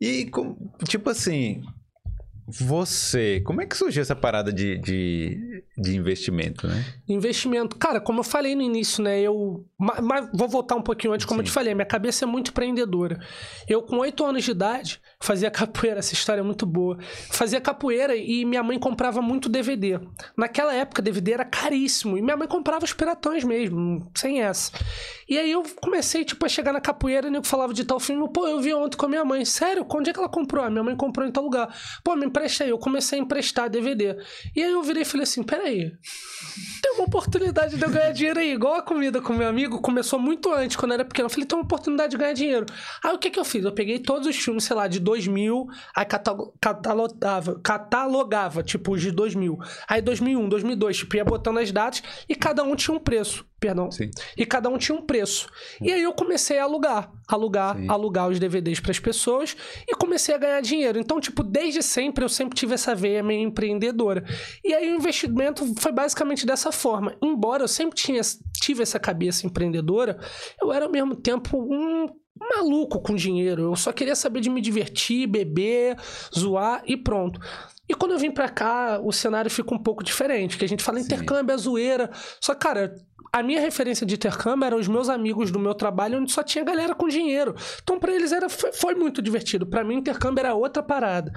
E, 0.00 0.28
tipo 0.84 1.08
assim, 1.08 1.62
você, 2.46 3.40
como 3.44 3.60
é 3.60 3.66
que 3.66 3.76
surgiu 3.76 4.02
essa 4.02 4.14
parada 4.14 4.52
de, 4.52 4.78
de, 4.78 5.64
de 5.76 5.96
investimento, 5.96 6.66
né? 6.68 6.84
Investimento. 7.08 7.76
Cara, 7.76 8.00
como 8.00 8.20
eu 8.20 8.24
falei 8.24 8.54
no 8.54 8.62
início, 8.62 9.02
né? 9.02 9.20
Eu. 9.20 9.64
ma- 9.78 10.00
Mas 10.00 10.28
vou 10.32 10.48
voltar 10.48 10.76
um 10.76 10.82
pouquinho 10.82 11.12
antes, 11.12 11.26
como 11.26 11.40
eu 11.40 11.44
Sim. 11.46 11.50
te 11.50 11.54
falei, 11.54 11.74
minha 11.74 11.86
cabeça 11.86 12.24
é 12.24 12.26
muito 12.26 12.50
empreendedora. 12.50 13.18
Eu, 13.68 13.82
com 13.82 13.96
oito 13.98 14.24
anos 14.24 14.44
de 14.44 14.50
idade, 14.52 15.00
fazia 15.20 15.50
capoeira, 15.50 15.98
essa 15.98 16.14
história 16.14 16.40
é 16.40 16.44
muito 16.44 16.64
boa. 16.64 16.98
Fazia 17.30 17.60
capoeira 17.60 18.14
e 18.14 18.44
minha 18.44 18.62
mãe 18.62 18.78
comprava 18.78 19.20
muito 19.20 19.48
DVD. 19.48 19.98
Naquela 20.36 20.74
época, 20.74 21.02
DVD 21.02 21.32
era 21.32 21.44
caríssimo. 21.44 22.16
E 22.16 22.22
minha 22.22 22.36
mãe 22.36 22.46
comprava 22.46 22.84
os 22.84 22.92
piratões 22.92 23.42
mesmo, 23.44 24.10
sem 24.14 24.40
essa. 24.42 24.70
E 25.28 25.36
aí 25.38 25.50
eu 25.50 25.64
comecei, 25.80 26.24
tipo, 26.24 26.46
a 26.46 26.48
chegar 26.48 26.72
na 26.72 26.80
capoeira 26.80 27.26
e 27.26 27.30
nego 27.30 27.46
falava 27.46 27.74
de 27.74 27.84
tal 27.84 27.98
filme. 27.98 28.28
Pô, 28.32 28.46
eu 28.46 28.60
vi 28.60 28.72
ontem 28.72 28.96
com 28.96 29.06
a 29.06 29.08
minha 29.08 29.24
mãe. 29.24 29.44
Sério? 29.44 29.84
Onde 29.92 30.10
é 30.10 30.12
que 30.12 30.18
ela 30.18 30.28
comprou? 30.28 30.64
A 30.64 30.70
minha 30.70 30.84
mãe 30.84 30.94
comprou 30.94 31.26
em 31.26 31.32
tal 31.32 31.42
lugar. 31.42 31.74
Pô, 32.04 32.14
me 32.14 32.26
empresta 32.36 32.64
aí. 32.64 32.70
Eu 32.70 32.78
comecei 32.78 33.18
a 33.18 33.22
emprestar 33.22 33.70
DVD. 33.70 34.16
E 34.54 34.62
aí 34.62 34.70
eu 34.70 34.82
virei 34.82 35.02
e 35.02 35.04
falei 35.06 35.24
assim: 35.24 35.42
peraí. 35.42 35.92
Tem 36.82 36.92
uma 36.94 37.04
oportunidade 37.04 37.76
de 37.76 37.82
eu 37.82 37.90
ganhar 37.90 38.12
dinheiro 38.12 38.38
aí, 38.38 38.52
igual 38.52 38.74
a 38.74 38.82
comida 38.82 39.20
com 39.20 39.32
meu 39.32 39.48
amigo, 39.48 39.80
começou 39.80 40.18
muito 40.18 40.52
antes, 40.52 40.76
quando 40.76 40.92
eu 40.92 40.96
era 40.96 41.04
pequeno. 41.04 41.26
Eu 41.26 41.30
falei, 41.30 41.46
tem 41.46 41.58
uma 41.58 41.64
oportunidade 41.64 42.10
de 42.12 42.16
ganhar 42.16 42.32
dinheiro. 42.32 42.66
Aí 43.02 43.14
o 43.14 43.18
que 43.18 43.30
que 43.30 43.38
eu 43.38 43.44
fiz? 43.44 43.64
Eu 43.64 43.72
peguei 43.72 43.98
todos 43.98 44.28
os 44.28 44.36
filmes, 44.36 44.64
sei 44.64 44.76
lá, 44.76 44.86
de 44.86 45.00
2000, 45.00 45.66
aí 45.94 46.04
catalo- 46.04 46.54
catalogava, 46.60 47.60
catalogava, 47.62 48.62
tipo, 48.62 48.92
os 48.94 49.00
de 49.02 49.10
2000. 49.10 49.58
Aí 49.88 50.00
2001, 50.00 50.48
2002, 50.48 50.98
tipo, 50.98 51.16
ia 51.16 51.24
botando 51.24 51.58
as 51.58 51.72
datas 51.72 52.02
e 52.28 52.34
cada 52.34 52.62
um 52.62 52.76
tinha 52.76 52.96
um 52.96 53.00
preço. 53.00 53.44
Perdão. 53.66 53.90
Sim. 53.90 54.10
E 54.36 54.46
cada 54.46 54.68
um 54.68 54.78
tinha 54.78 54.96
um 54.96 55.02
preço. 55.02 55.48
E 55.80 55.92
aí 55.92 56.02
eu 56.02 56.12
comecei 56.12 56.58
a 56.58 56.64
alugar, 56.64 57.12
alugar, 57.26 57.76
Sim. 57.76 57.88
alugar 57.88 58.28
os 58.28 58.38
DVDs 58.38 58.80
para 58.80 58.90
as 58.90 58.98
pessoas 58.98 59.56
e 59.88 59.94
comecei 59.94 60.34
a 60.34 60.38
ganhar 60.38 60.60
dinheiro. 60.60 60.98
Então, 60.98 61.20
tipo, 61.20 61.42
desde 61.42 61.82
sempre 61.82 62.24
eu 62.24 62.28
sempre 62.28 62.56
tive 62.56 62.74
essa 62.74 62.94
veia 62.94 63.22
meio 63.22 63.42
empreendedora. 63.42 64.24
E 64.64 64.72
aí 64.74 64.90
o 64.90 64.96
investimento 64.96 65.64
foi 65.78 65.92
basicamente 65.92 66.46
dessa 66.46 66.72
forma. 66.72 67.16
Embora 67.22 67.64
eu 67.64 67.68
sempre 67.68 67.96
tinha, 67.96 68.20
tive 68.60 68.82
essa 68.82 68.98
cabeça 68.98 69.46
empreendedora, 69.46 70.18
eu 70.60 70.72
era 70.72 70.84
ao 70.84 70.90
mesmo 70.90 71.14
tempo 71.14 71.58
um 71.58 72.06
maluco 72.38 73.00
com 73.00 73.14
dinheiro. 73.14 73.62
Eu 73.62 73.76
só 73.76 73.92
queria 73.92 74.14
saber 74.14 74.40
de 74.40 74.50
me 74.50 74.60
divertir, 74.60 75.26
beber, 75.26 75.96
zoar 76.36 76.82
e 76.86 76.96
pronto. 76.96 77.40
E 77.88 77.94
quando 77.94 78.12
eu 78.12 78.18
vim 78.18 78.30
pra 78.30 78.48
cá, 78.48 79.00
o 79.02 79.12
cenário 79.12 79.50
fica 79.50 79.72
um 79.72 79.78
pouco 79.78 80.02
diferente, 80.02 80.58
que 80.58 80.64
a 80.64 80.68
gente 80.68 80.82
fala 80.82 80.98
Sim. 80.98 81.04
intercâmbio, 81.04 81.54
é 81.54 81.56
zoeira. 81.56 82.10
Só, 82.40 82.54
cara, 82.54 82.94
a 83.32 83.42
minha 83.42 83.60
referência 83.60 84.06
de 84.06 84.14
intercâmbio 84.14 84.64
eram 84.66 84.78
os 84.78 84.88
meus 84.88 85.08
amigos 85.10 85.50
do 85.50 85.58
meu 85.58 85.74
trabalho, 85.74 86.18
onde 86.18 86.32
só 86.32 86.42
tinha 86.42 86.64
galera 86.64 86.94
com 86.94 87.06
dinheiro. 87.06 87.54
Então, 87.82 87.98
pra 87.98 88.12
eles 88.12 88.32
era, 88.32 88.48
foi, 88.48 88.72
foi 88.72 88.94
muito 88.94 89.20
divertido. 89.20 89.66
Pra 89.66 89.84
mim, 89.84 89.96
intercâmbio 89.96 90.40
era 90.40 90.54
outra 90.54 90.82
parada. 90.82 91.30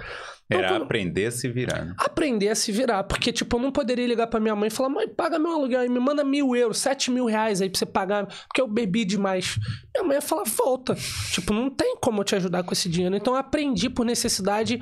Então, 0.46 0.60
Era 0.60 0.70
quando- 0.70 0.84
aprender 0.84 1.26
a 1.26 1.32
se 1.32 1.48
virar. 1.50 1.86
né? 1.86 1.94
aprender 1.98 2.48
a 2.50 2.56
se 2.56 2.72
virar. 2.72 3.04
Porque, 3.04 3.34
tipo, 3.34 3.58
eu 3.58 3.62
não 3.62 3.72
poderia 3.72 4.08
ligar 4.08 4.28
pra 4.28 4.40
minha 4.40 4.56
mãe 4.56 4.68
e 4.68 4.72
falar, 4.72 4.90
mãe, 4.90 5.08
paga 5.10 5.38
meu 5.38 5.52
aluguel 5.52 5.82
aí, 5.82 5.90
me 5.90 6.00
manda 6.00 6.24
mil 6.24 6.56
euros, 6.56 6.78
sete 6.78 7.12
mil 7.12 7.26
reais 7.26 7.62
aí 7.62 7.70
pra 7.70 7.78
você 7.78 7.86
pagar, 7.86 8.26
porque 8.26 8.62
eu 8.62 8.68
bebi 8.68 9.04
demais. 9.04 9.58
Minha 9.94 10.08
mãe 10.08 10.16
ia 10.16 10.22
falar, 10.22 10.44
volta. 10.46 10.96
Tipo, 11.32 11.54
não 11.54 11.70
tem 11.70 11.98
como 12.02 12.22
eu 12.22 12.24
te 12.26 12.36
ajudar 12.36 12.64
com 12.64 12.72
esse 12.74 12.88
dinheiro. 12.88 13.16
Então 13.16 13.34
eu 13.34 13.40
aprendi 13.40 13.90
por 13.90 14.06
necessidade 14.06 14.80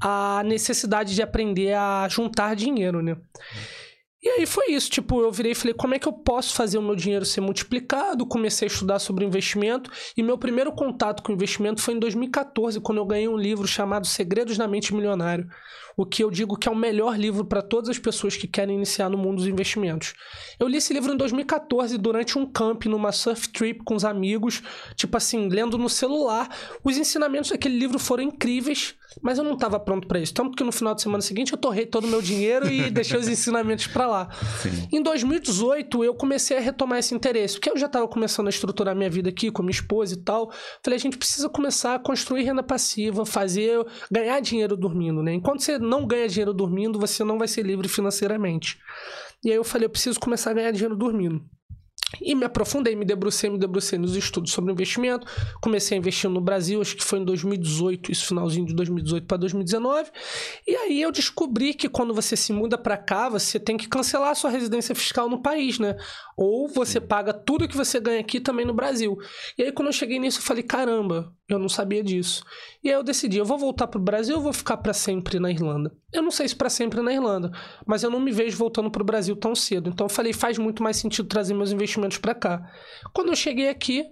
a 0.00 0.42
necessidade 0.44 1.14
de 1.14 1.22
aprender 1.22 1.74
a 1.74 2.06
juntar 2.08 2.54
dinheiro, 2.54 3.02
né? 3.02 3.16
E 4.24 4.28
aí 4.30 4.46
foi 4.46 4.72
isso, 4.72 4.88
tipo, 4.88 5.20
eu 5.20 5.30
virei 5.30 5.52
e 5.52 5.54
falei, 5.54 5.74
como 5.74 5.94
é 5.94 5.98
que 5.98 6.08
eu 6.08 6.12
posso 6.12 6.54
fazer 6.54 6.78
o 6.78 6.82
meu 6.82 6.96
dinheiro 6.96 7.26
ser 7.26 7.42
multiplicado? 7.42 8.24
Comecei 8.24 8.66
a 8.66 8.70
estudar 8.70 8.98
sobre 8.98 9.22
investimento 9.22 9.90
e 10.16 10.22
meu 10.22 10.38
primeiro 10.38 10.72
contato 10.72 11.22
com 11.22 11.30
investimento 11.30 11.82
foi 11.82 11.92
em 11.92 11.98
2014, 11.98 12.80
quando 12.80 12.98
eu 12.98 13.04
ganhei 13.04 13.28
um 13.28 13.36
livro 13.36 13.66
chamado 13.68 14.06
Segredos 14.06 14.56
da 14.56 14.66
Mente 14.66 14.94
Milionário, 14.94 15.46
o 15.96 16.04
que 16.04 16.22
eu 16.22 16.30
digo 16.30 16.56
que 16.56 16.68
é 16.68 16.72
o 16.72 16.76
melhor 16.76 17.18
livro 17.18 17.44
para 17.44 17.62
todas 17.62 17.88
as 17.88 17.98
pessoas 17.98 18.36
que 18.36 18.46
querem 18.46 18.76
iniciar 18.76 19.08
no 19.08 19.18
mundo 19.18 19.36
dos 19.36 19.46
investimentos. 19.46 20.14
Eu 20.58 20.66
li 20.66 20.78
esse 20.78 20.92
livro 20.92 21.12
em 21.12 21.16
2014 21.16 21.96
durante 21.98 22.38
um 22.38 22.46
camp 22.46 22.86
numa 22.86 23.12
surf 23.12 23.48
trip 23.48 23.82
com 23.84 23.94
os 23.94 24.04
amigos, 24.04 24.62
tipo 24.96 25.16
assim, 25.16 25.48
lendo 25.48 25.78
no 25.78 25.88
celular. 25.88 26.48
Os 26.82 26.96
ensinamentos 26.96 27.50
daquele 27.50 27.78
livro 27.78 27.98
foram 27.98 28.24
incríveis, 28.24 28.94
mas 29.22 29.38
eu 29.38 29.44
não 29.44 29.54
estava 29.54 29.78
pronto 29.78 30.06
para 30.08 30.18
isso. 30.18 30.34
Tanto 30.34 30.56
que 30.56 30.64
no 30.64 30.72
final 30.72 30.94
de 30.94 31.02
semana 31.02 31.22
seguinte 31.22 31.52
eu 31.52 31.58
torrei 31.58 31.86
todo 31.86 32.04
o 32.04 32.08
meu 32.08 32.20
dinheiro 32.20 32.70
e 32.70 32.90
deixei 32.90 33.18
os 33.18 33.28
ensinamentos 33.28 33.86
para 33.86 34.06
lá. 34.06 34.28
Sim. 34.62 34.88
Em 34.92 35.02
2018, 35.02 36.04
eu 36.04 36.14
comecei 36.14 36.56
a 36.56 36.60
retomar 36.60 36.98
esse 36.98 37.14
interesse, 37.14 37.54
porque 37.54 37.70
eu 37.70 37.76
já 37.76 37.86
estava 37.86 38.08
começando 38.08 38.46
a 38.46 38.50
estruturar 38.50 38.94
minha 38.94 39.10
vida 39.10 39.28
aqui 39.28 39.50
com 39.50 39.62
minha 39.62 39.70
esposa 39.70 40.14
e 40.14 40.18
tal. 40.18 40.52
Falei, 40.82 40.96
a 40.96 41.00
gente 41.00 41.16
precisa 41.16 41.48
começar 41.48 41.94
a 41.94 41.98
construir 41.98 42.42
renda 42.42 42.62
passiva, 42.62 43.24
fazer, 43.24 43.84
ganhar 44.10 44.40
dinheiro 44.40 44.76
dormindo, 44.76 45.22
né? 45.22 45.32
Enquanto 45.34 45.62
você 45.62 45.78
não 45.84 46.06
ganha 46.06 46.28
dinheiro 46.28 46.52
dormindo, 46.52 46.98
você 46.98 47.22
não 47.22 47.38
vai 47.38 47.48
ser 47.48 47.62
livre 47.62 47.88
financeiramente. 47.88 48.78
E 49.44 49.50
aí 49.50 49.56
eu 49.56 49.64
falei, 49.64 49.86
eu 49.86 49.90
preciso 49.90 50.18
começar 50.18 50.50
a 50.50 50.54
ganhar 50.54 50.70
dinheiro 50.70 50.96
dormindo. 50.96 51.44
E 52.20 52.34
me 52.34 52.44
aprofundei, 52.44 52.94
me 52.94 53.04
debrucei, 53.04 53.50
me 53.50 53.58
debrucei 53.58 53.98
nos 53.98 54.14
estudos 54.16 54.52
sobre 54.52 54.72
investimento. 54.72 55.26
Comecei 55.60 55.96
a 55.96 55.98
investir 55.98 56.28
no 56.30 56.40
Brasil, 56.40 56.80
acho 56.80 56.96
que 56.96 57.04
foi 57.04 57.18
em 57.18 57.24
2018, 57.24 58.12
isso 58.12 58.26
finalzinho 58.26 58.66
de 58.66 58.74
2018 58.74 59.26
para 59.26 59.36
2019. 59.36 60.10
E 60.66 60.76
aí 60.76 61.02
eu 61.02 61.10
descobri 61.10 61.74
que 61.74 61.88
quando 61.88 62.14
você 62.14 62.36
se 62.36 62.52
muda 62.52 62.78
para 62.78 62.96
cá, 62.96 63.28
você 63.28 63.58
tem 63.58 63.76
que 63.76 63.88
cancelar 63.88 64.30
a 64.30 64.34
sua 64.34 64.50
residência 64.50 64.94
fiscal 64.94 65.28
no 65.28 65.42
país, 65.42 65.78
né? 65.78 65.96
Ou 66.36 66.68
você 66.68 67.00
paga 67.00 67.32
tudo 67.32 67.68
que 67.68 67.76
você 67.76 67.98
ganha 67.98 68.20
aqui 68.20 68.40
também 68.40 68.66
no 68.66 68.74
Brasil. 68.74 69.16
E 69.58 69.62
aí 69.62 69.72
quando 69.72 69.88
eu 69.88 69.92
cheguei 69.92 70.18
nisso, 70.18 70.38
eu 70.38 70.44
falei, 70.44 70.62
caramba, 70.62 71.32
eu 71.48 71.58
não 71.58 71.68
sabia 71.68 72.02
disso. 72.02 72.42
E 72.82 72.88
aí 72.88 72.94
eu 72.94 73.02
decidi, 73.02 73.36
eu 73.36 73.44
vou 73.44 73.58
voltar 73.58 73.86
pro 73.86 74.00
Brasil 74.00 74.36
ou 74.36 74.42
vou 74.42 74.52
ficar 74.52 74.78
para 74.78 74.92
sempre 74.92 75.38
na 75.38 75.50
Irlanda? 75.50 75.94
Eu 76.12 76.22
não 76.22 76.30
sei 76.30 76.48
se 76.48 76.56
para 76.56 76.70
sempre 76.70 77.02
na 77.02 77.12
Irlanda, 77.12 77.50
mas 77.86 78.02
eu 78.02 78.10
não 78.10 78.20
me 78.20 78.32
vejo 78.32 78.56
voltando 78.56 78.90
pro 78.90 79.04
Brasil 79.04 79.36
tão 79.36 79.54
cedo. 79.54 79.90
Então 79.90 80.06
eu 80.06 80.10
falei, 80.10 80.32
faz 80.32 80.56
muito 80.58 80.82
mais 80.82 80.96
sentido 80.96 81.28
trazer 81.28 81.54
meus 81.54 81.70
investimentos 81.72 82.18
para 82.18 82.34
cá. 82.34 82.70
Quando 83.12 83.28
eu 83.28 83.36
cheguei 83.36 83.68
aqui, 83.68 84.06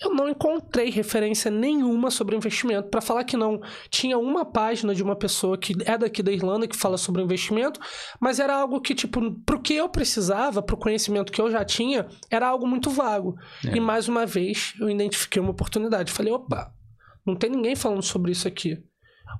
eu 0.00 0.12
não 0.14 0.28
encontrei 0.28 0.90
referência 0.90 1.50
nenhuma 1.50 2.10
sobre 2.10 2.36
investimento. 2.36 2.88
Para 2.88 3.00
falar 3.00 3.24
que 3.24 3.36
não, 3.36 3.60
tinha 3.88 4.18
uma 4.18 4.44
página 4.44 4.94
de 4.94 5.02
uma 5.02 5.14
pessoa 5.14 5.56
que 5.56 5.74
é 5.84 5.96
daqui 5.96 6.22
da 6.22 6.32
Irlanda 6.32 6.66
que 6.66 6.76
fala 6.76 6.98
sobre 6.98 7.22
investimento, 7.22 7.80
mas 8.20 8.40
era 8.40 8.54
algo 8.56 8.80
que, 8.80 8.94
tipo, 8.94 9.20
pro 9.44 9.60
que 9.60 9.74
eu 9.74 9.88
precisava, 9.88 10.62
pro 10.62 10.76
conhecimento 10.76 11.32
que 11.32 11.40
eu 11.40 11.50
já 11.50 11.64
tinha, 11.64 12.08
era 12.30 12.48
algo 12.48 12.66
muito 12.66 12.90
vago. 12.90 13.36
É. 13.64 13.76
E 13.76 13.80
mais 13.80 14.08
uma 14.08 14.26
vez, 14.26 14.74
eu 14.80 14.90
identifiquei 14.90 15.40
uma 15.40 15.52
oportunidade. 15.52 16.12
Falei, 16.12 16.32
opa, 16.32 16.72
não 17.24 17.36
tem 17.36 17.50
ninguém 17.50 17.76
falando 17.76 18.02
sobre 18.02 18.32
isso 18.32 18.48
aqui. 18.48 18.82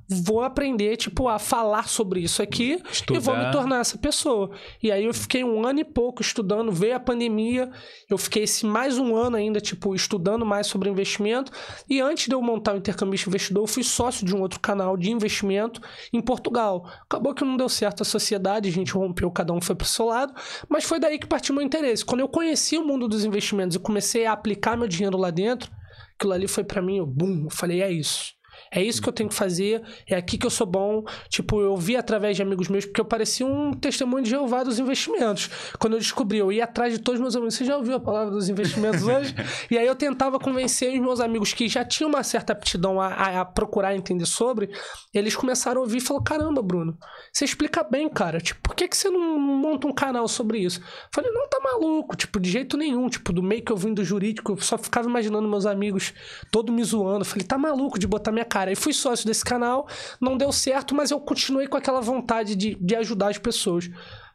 Vou 0.09 0.43
aprender, 0.43 0.97
tipo, 0.97 1.29
a 1.29 1.39
falar 1.39 1.89
sobre 1.89 2.21
isso 2.21 2.43
aqui 2.43 2.73
e 2.73 3.19
vou 3.19 3.35
me 3.35 3.41
Estudar. 3.41 3.51
tornar 3.51 3.81
essa 3.81 3.97
pessoa. 3.97 4.51
E 4.83 4.91
aí 4.91 5.05
eu 5.05 5.15
fiquei 5.15 5.43
um 5.43 5.67
ano 5.67 5.81
e 5.81 5.85
pouco 5.85 6.21
estudando, 6.21 6.71
veio 6.71 6.97
a 6.97 7.01
pandemia, 7.01 7.71
eu 8.11 8.19
fiquei 8.19 8.43
esse 8.43 8.67
mais 8.67 8.99
um 8.99 9.15
ano 9.17 9.37
ainda, 9.37 9.61
tipo, 9.61 9.95
estudando 9.95 10.45
mais 10.45 10.67
sobre 10.67 10.91
investimento. 10.91 11.51
E 11.89 12.01
antes 12.01 12.29
de 12.29 12.35
eu 12.35 12.43
montar 12.43 12.75
o 12.75 12.77
Intercambista 12.77 13.29
Investidor, 13.29 13.63
eu 13.65 13.67
fui 13.69 13.83
sócio 13.83 14.27
de 14.27 14.35
um 14.35 14.41
outro 14.41 14.61
canal 14.61 14.97
de 14.97 15.11
investimento 15.11 15.81
em 16.13 16.21
Portugal. 16.21 16.87
Acabou 17.03 17.35
que 17.35 17.45
não 17.45 17.57
deu 17.57 17.69
certo 17.69 18.03
a 18.03 18.05
sociedade, 18.05 18.69
a 18.69 18.73
gente 18.73 18.93
rompeu, 18.93 19.31
cada 19.31 19.53
um 19.53 19.61
foi 19.61 19.75
pro 19.75 19.87
seu 19.87 20.07
lado, 20.07 20.35
mas 20.69 20.85
foi 20.85 20.99
daí 20.99 21.19
que 21.19 21.27
partiu 21.27 21.55
meu 21.55 21.65
interesse. 21.65 22.05
Quando 22.05 22.21
eu 22.21 22.29
conheci 22.29 22.77
o 22.77 22.85
mundo 22.85 23.09
dos 23.09 23.25
investimentos 23.25 23.77
e 23.77 23.81
comecei 23.81 24.27
a 24.27 24.33
aplicar 24.33 24.77
meu 24.77 24.89
dinheiro 24.89 25.17
lá 25.17 25.31
dentro, 25.31 25.71
aquilo 26.15 26.33
ali 26.33 26.47
foi 26.47 26.65
pra 26.65 26.83
mim, 26.83 26.99
eu, 26.99 27.07
bum, 27.07 27.45
eu 27.45 27.51
falei, 27.51 27.83
é 27.83 27.91
isso. 27.91 28.35
É 28.73 28.83
isso 28.83 29.03
que 29.03 29.09
eu 29.09 29.13
tenho 29.13 29.29
que 29.29 29.35
fazer, 29.35 29.83
é 30.09 30.17
aqui 30.17 30.39
que 30.39 30.47
eu 30.47 30.51
sou 30.51 30.67
bom. 30.67 31.05
Tipo, 31.29 31.61
eu 31.61 31.77
vi 31.77 31.97
através 31.97 32.37
de 32.37 32.43
amigos 32.43 32.69
meus, 32.69 32.87
porque 32.87 33.01
eu 33.01 33.05
parecia 33.05 33.47
um 33.47 33.73
testemunho 33.73 34.25
de 34.25 34.31
Jeová 34.31 34.63
dos 34.63 34.79
investimentos. 34.79 35.51
Quando 35.79 35.93
eu 35.95 35.99
descobri, 35.99 36.39
eu 36.39 36.51
ia 36.51 36.65
atrás 36.65 36.93
de 36.93 36.99
todos 36.99 37.19
os 37.19 37.23
meus 37.23 37.37
amigos. 37.37 37.55
Você 37.55 37.65
já 37.65 37.77
ouviu 37.77 37.95
a 37.97 38.01
palavra 38.01 38.31
dos 38.33 38.49
investimentos 38.49 39.03
hoje? 39.07 39.35
e 39.71 39.77
aí 39.77 39.87
eu 39.87 39.95
tentava 39.95 40.39
convencer 40.39 40.93
os 40.95 41.01
meus 41.01 41.21
amigos 41.21 41.53
que 41.53 41.69
já 41.69 41.85
tinham 41.85 42.09
uma 42.09 42.23
certa 42.23 42.53
aptidão 42.53 43.01
a, 43.01 43.09
a- 43.09 43.41
a 43.41 43.45
procurar 43.45 43.95
entender 43.95 44.27
sobre. 44.27 44.71
Eles 45.13 45.37
começaram 45.37 45.81
a 45.81 45.85
ouvir 45.85 45.99
e 45.99 46.01
falaram: 46.01 46.25
caramba, 46.25 46.63
Bruno, 46.63 46.97
você 47.33 47.45
explica 47.45 47.83
bem, 47.85 48.09
cara. 48.09 48.41
Tipo, 48.41 48.61
por 48.63 48.75
que, 48.75 48.89
que 48.89 48.97
você 48.97 49.11
não 49.11 49.39
monta 49.39 49.87
um 49.87 49.93
canal 49.93 50.27
sobre 50.29 50.59
isso? 50.61 50.81
Eu 50.81 50.87
falei, 51.15 51.31
não, 51.31 51.49
tá 51.49 51.59
maluco, 51.63 52.17
tipo, 52.17 52.41
de 52.41 52.51
jeito 52.51 52.77
nenhum. 52.77 53.09
Tipo, 53.09 53.33
do 53.33 53.43
meio 53.43 53.63
que 53.63 53.71
eu 53.73 53.77
vim 53.77 53.93
do 53.93 54.03
jurídico, 54.05 54.53
eu 54.53 54.57
só 54.59 54.79
ficava 54.79 55.09
imaginando 55.09 55.49
meus 55.49 55.67
amigos 55.67 56.15
todo 56.51 56.73
me 56.73 56.83
zoando. 56.83 57.21
Eu 57.21 57.25
falei, 57.27 57.45
tá 57.47 57.59
maluco 57.59 57.99
de 57.99 58.07
botar 58.07 58.33
minha 58.33 58.45
cara. 58.45 58.62
Aí 58.69 58.77
fui 58.77 58.93
sócio 58.93 59.27
desse 59.27 59.45
canal, 59.45 59.87
não 60.21 60.37
deu 60.37 60.53
certo, 60.53 60.95
mas 60.95 61.11
eu 61.11 61.21
continuei 61.21 61.67
com 61.67 61.77
aquela 61.77 62.01
vontade 62.01 62.55
de, 62.55 62.75
de 62.75 62.95
ajudar 62.97 63.29
as 63.29 63.39
pessoas. 63.39 63.89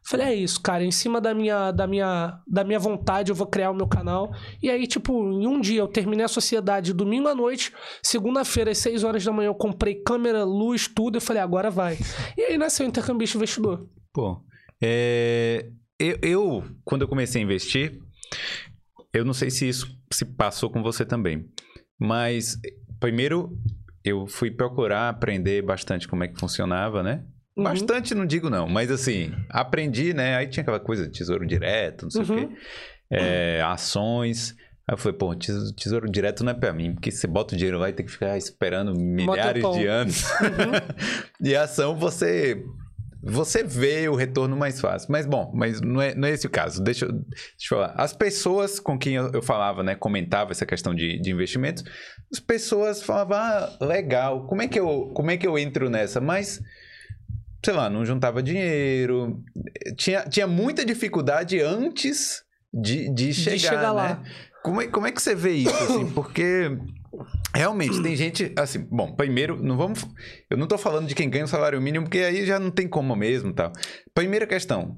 Falei, 0.10 0.28
é 0.28 0.36
isso, 0.36 0.62
cara, 0.62 0.86
em 0.86 0.92
cima 0.92 1.20
da 1.20 1.34
minha, 1.34 1.70
da, 1.72 1.86
minha, 1.86 2.40
da 2.48 2.64
minha 2.64 2.80
vontade 2.80 3.30
eu 3.30 3.36
vou 3.36 3.46
criar 3.46 3.72
o 3.72 3.76
meu 3.76 3.88
canal. 3.88 4.32
E 4.64 4.70
aí, 4.70 4.88
tipo, 4.88 5.12
em 5.14 5.46
um 5.46 5.60
dia 5.60 5.82
eu 5.82 5.88
terminei 5.88 6.24
a 6.24 6.30
sociedade 6.30 6.94
domingo 6.94 7.28
à 7.28 7.36
noite, 7.36 7.74
segunda-feira 8.02 8.72
às 8.72 8.78
6 8.78 9.04
horas 9.04 9.26
da 9.26 9.34
manhã 9.34 9.48
eu 9.48 9.56
comprei 9.56 9.96
câmera, 9.96 10.46
luz, 10.46 10.88
tudo. 10.88 11.18
Eu 11.18 11.22
falei, 11.22 11.42
agora 11.42 11.70
vai. 11.70 11.98
E 12.38 12.42
aí 12.42 12.58
nasceu 12.58 12.86
o 12.86 12.90
Intercambista 12.90 13.38
Investidor. 13.38 13.86
Pô, 14.14 14.42
é, 14.82 15.68
eu, 16.00 16.18
eu, 16.22 16.64
quando 16.86 17.02
eu 17.02 17.08
comecei 17.10 17.42
a 17.42 17.44
investir, 17.44 18.00
eu 19.14 19.26
não 19.26 19.34
sei 19.34 19.50
se 19.50 19.68
isso 19.68 19.94
se 20.14 20.24
passou 20.24 20.70
com 20.70 20.82
você 20.82 21.04
também, 21.04 21.46
mas 22.00 22.56
primeiro 23.00 23.58
eu 24.08 24.28
fui 24.28 24.52
procurar 24.52 25.10
aprender 25.10 25.62
bastante 25.62 26.08
como 26.08 26.24
é 26.24 26.28
que 26.28 26.40
funcionava, 26.40 27.02
né? 27.04 27.24
Uhum. 27.56 27.64
Bastante 27.64 28.14
não 28.14 28.26
digo 28.26 28.50
não, 28.50 28.68
mas 28.68 28.92
assim, 28.92 29.34
aprendi, 29.50 30.14
né? 30.14 30.36
Aí 30.36 30.48
tinha 30.48 30.62
aquela 30.62 30.80
coisa 30.80 31.08
de 31.08 31.12
tesouro 31.18 31.46
direto, 31.46 32.04
não 32.04 32.12
sei 32.12 32.22
o 32.22 32.30
Uhum. 32.30 32.48
quê, 32.48 32.56
é, 33.12 33.62
ações. 33.66 34.56
Aí 34.88 34.94
eu 34.94 34.98
falei, 34.98 35.18
pô, 35.18 35.36
tesouro, 35.36 36.10
direto 36.10 36.44
não 36.44 36.52
é 36.52 36.56
pra 36.56 36.72
mim, 36.72 36.94
porque 36.94 37.12
você 37.12 37.28
bota 37.28 37.54
o 37.56 37.58
dinheiro 37.58 37.78
lá 37.78 37.90
e 37.90 37.94
tem 37.94 38.06
que 38.06 38.12
ficar 38.12 38.38
esperando 38.38 38.94
milhares 38.98 39.64
de 39.74 39.86
anos. 39.86 40.24
e 41.42 41.56
a 41.56 41.64
ação 41.64 41.96
você 41.96 42.64
você 43.22 43.64
vê 43.64 44.08
o 44.08 44.16
retorno 44.16 44.56
mais 44.56 44.80
fácil. 44.80 45.12
Mas 45.12 45.26
bom, 45.26 45.52
mas 45.54 45.82
não 45.82 46.02
é, 46.02 46.16
não 46.16 46.28
é 46.28 46.32
esse 46.32 46.48
o 46.48 46.50
caso. 46.50 46.82
Deixa 46.82 47.06
eu, 47.06 47.12
deixa 47.12 47.26
eu 47.74 47.78
falar. 47.78 47.94
As 47.98 48.14
pessoas 48.14 48.80
com 48.80 48.98
quem 48.98 49.16
eu, 49.16 49.32
eu 49.34 49.42
falava, 49.42 49.84
né, 49.84 49.96
comentava 49.96 50.52
essa 50.52 50.66
questão 50.66 50.94
de, 50.94 51.20
de 51.20 51.32
investimentos, 51.32 51.84
as 52.32 52.40
pessoas 52.40 53.02
falavam, 53.02 53.38
ah, 53.38 53.78
legal, 53.82 54.46
como 54.48 54.62
é 54.62 54.68
que 54.68 54.80
eu, 54.80 55.12
como 55.14 55.32
é 55.32 55.38
que 55.38 55.48
eu 55.48 55.58
entro 55.58 55.90
nessa? 55.90 56.20
Mas 56.20 56.62
sei 57.64 57.74
lá, 57.74 57.90
não 57.90 58.06
juntava 58.06 58.42
dinheiro, 58.42 59.44
tinha, 59.98 60.22
tinha 60.24 60.48
muita 60.48 60.86
dificuldade 60.86 61.60
antes 61.60 62.44
de, 62.74 63.10
de 63.14 63.34
chegar, 63.34 63.58
chegar 63.58 63.82
né? 63.82 63.90
lá. 63.92 64.24
Como 64.64 64.82
é, 64.82 64.88
como 64.88 65.08
é 65.08 65.12
que 65.12 65.22
você 65.22 65.36
vê 65.36 65.52
isso, 65.54 65.76
assim? 65.84 66.10
Porque 66.14 66.78
realmente 67.54 68.02
tem 68.02 68.16
gente, 68.16 68.54
assim, 68.58 68.80
bom, 68.90 69.14
primeiro, 69.14 69.62
não 69.62 69.76
vamos, 69.76 70.06
eu 70.50 70.58
não 70.58 70.68
tô 70.68 70.78
falando 70.78 71.08
de 71.08 71.16
quem 71.16 71.30
ganha 71.30 71.46
o 71.46 71.48
salário 71.48 71.82
mínimo, 71.82 72.06
porque 72.06 72.20
aí 72.20 72.46
já 72.46 72.60
não 72.60 72.70
tem 72.70 72.88
como 72.88 73.16
mesmo, 73.16 73.52
tal. 73.54 73.72
Primeira 74.14 74.46
questão, 74.46 74.98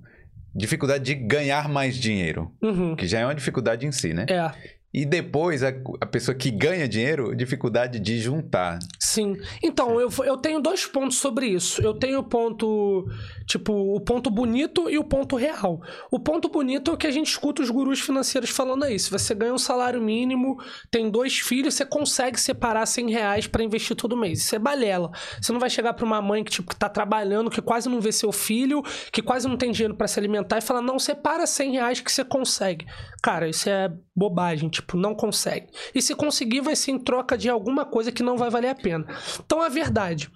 dificuldade 0.53 1.03
de 1.03 1.15
ganhar 1.15 1.69
mais 1.69 1.95
dinheiro, 1.95 2.51
Uhum. 2.61 2.95
que 2.95 3.07
já 3.07 3.19
é 3.19 3.25
uma 3.25 3.35
dificuldade 3.35 3.85
em 3.85 3.91
si, 3.91 4.13
né? 4.13 4.25
É, 4.29 4.51
E 4.93 5.05
depois, 5.05 5.63
a, 5.63 5.69
a 6.01 6.05
pessoa 6.05 6.33
que 6.33 6.49
ganha 6.49 6.87
dinheiro, 6.87 7.35
dificuldade 7.35 7.99
de 7.99 8.19
juntar. 8.19 8.79
sim. 8.99 9.37
Então, 9.63 9.99
eu, 9.99 10.09
eu 10.25 10.37
tenho 10.37 10.59
dois 10.59 10.85
pontos 10.85 11.17
sobre 11.17 11.47
isso. 11.47 11.81
Eu 11.81 11.93
tenho 11.93 12.19
o 12.19 12.23
ponto, 12.23 13.07
tipo, 13.45 13.73
o 13.73 13.99
ponto 13.99 14.29
bonito 14.31 14.89
e 14.89 14.97
o 14.97 15.03
ponto 15.03 15.35
real. 15.35 15.79
O 16.11 16.19
ponto 16.19 16.49
bonito 16.49 16.91
é 16.91 16.93
o 16.93 16.97
que 16.97 17.07
a 17.07 17.11
gente 17.11 17.27
escuta 17.27 17.61
os 17.61 17.69
gurus 17.69 17.99
financeiros 17.99 18.49
falando 18.49 18.83
aí. 18.83 18.97
Se 18.97 19.11
você 19.11 19.35
ganha 19.35 19.53
um 19.53 19.57
salário 19.57 20.01
mínimo, 20.01 20.57
tem 20.89 21.09
dois 21.09 21.37
filhos, 21.37 21.75
você 21.75 21.85
consegue 21.85 22.39
separar 22.39 22.85
100 22.85 23.11
reais 23.11 23.47
pra 23.47 23.63
investir 23.63 23.95
todo 23.95 24.17
mês. 24.17 24.39
Isso 24.39 24.55
é 24.55 24.59
balela. 24.59 25.11
Você 25.39 25.51
não 25.51 25.59
vai 25.59 25.69
chegar 25.69 25.93
pra 25.93 26.05
uma 26.05 26.21
mãe 26.21 26.43
que, 26.43 26.51
tipo, 26.51 26.69
que 26.69 26.75
tá 26.75 26.89
trabalhando, 26.89 27.51
que 27.51 27.61
quase 27.61 27.87
não 27.89 28.01
vê 28.01 28.11
seu 28.11 28.31
filho, 28.31 28.81
que 29.11 29.21
quase 29.21 29.47
não 29.47 29.57
tem 29.57 29.71
dinheiro 29.71 29.95
pra 29.95 30.07
se 30.07 30.19
alimentar 30.19 30.57
e 30.57 30.61
falar, 30.61 30.81
não, 30.81 30.97
separa 30.97 31.45
100 31.45 31.71
reais 31.73 31.99
que 31.99 32.11
você 32.11 32.23
consegue. 32.23 32.87
Cara, 33.21 33.47
isso 33.47 33.69
é 33.69 33.91
bobagem, 34.15 34.69
tipo, 34.69 34.78
não 34.93 35.15
consegue. 35.15 35.67
E 35.93 36.01
se 36.01 36.15
conseguir, 36.15 36.61
vai 36.61 36.75
ser 36.75 36.91
em 36.91 36.99
troca 36.99 37.37
de 37.37 37.49
alguma 37.49 37.85
coisa 37.85 38.11
que 38.11 38.23
não 38.23 38.37
vai 38.37 38.49
valer 38.49 38.69
a 38.69 38.75
pena. 38.75 39.05
Então, 39.43 39.61
a 39.61 39.69
verdade, 39.69 40.29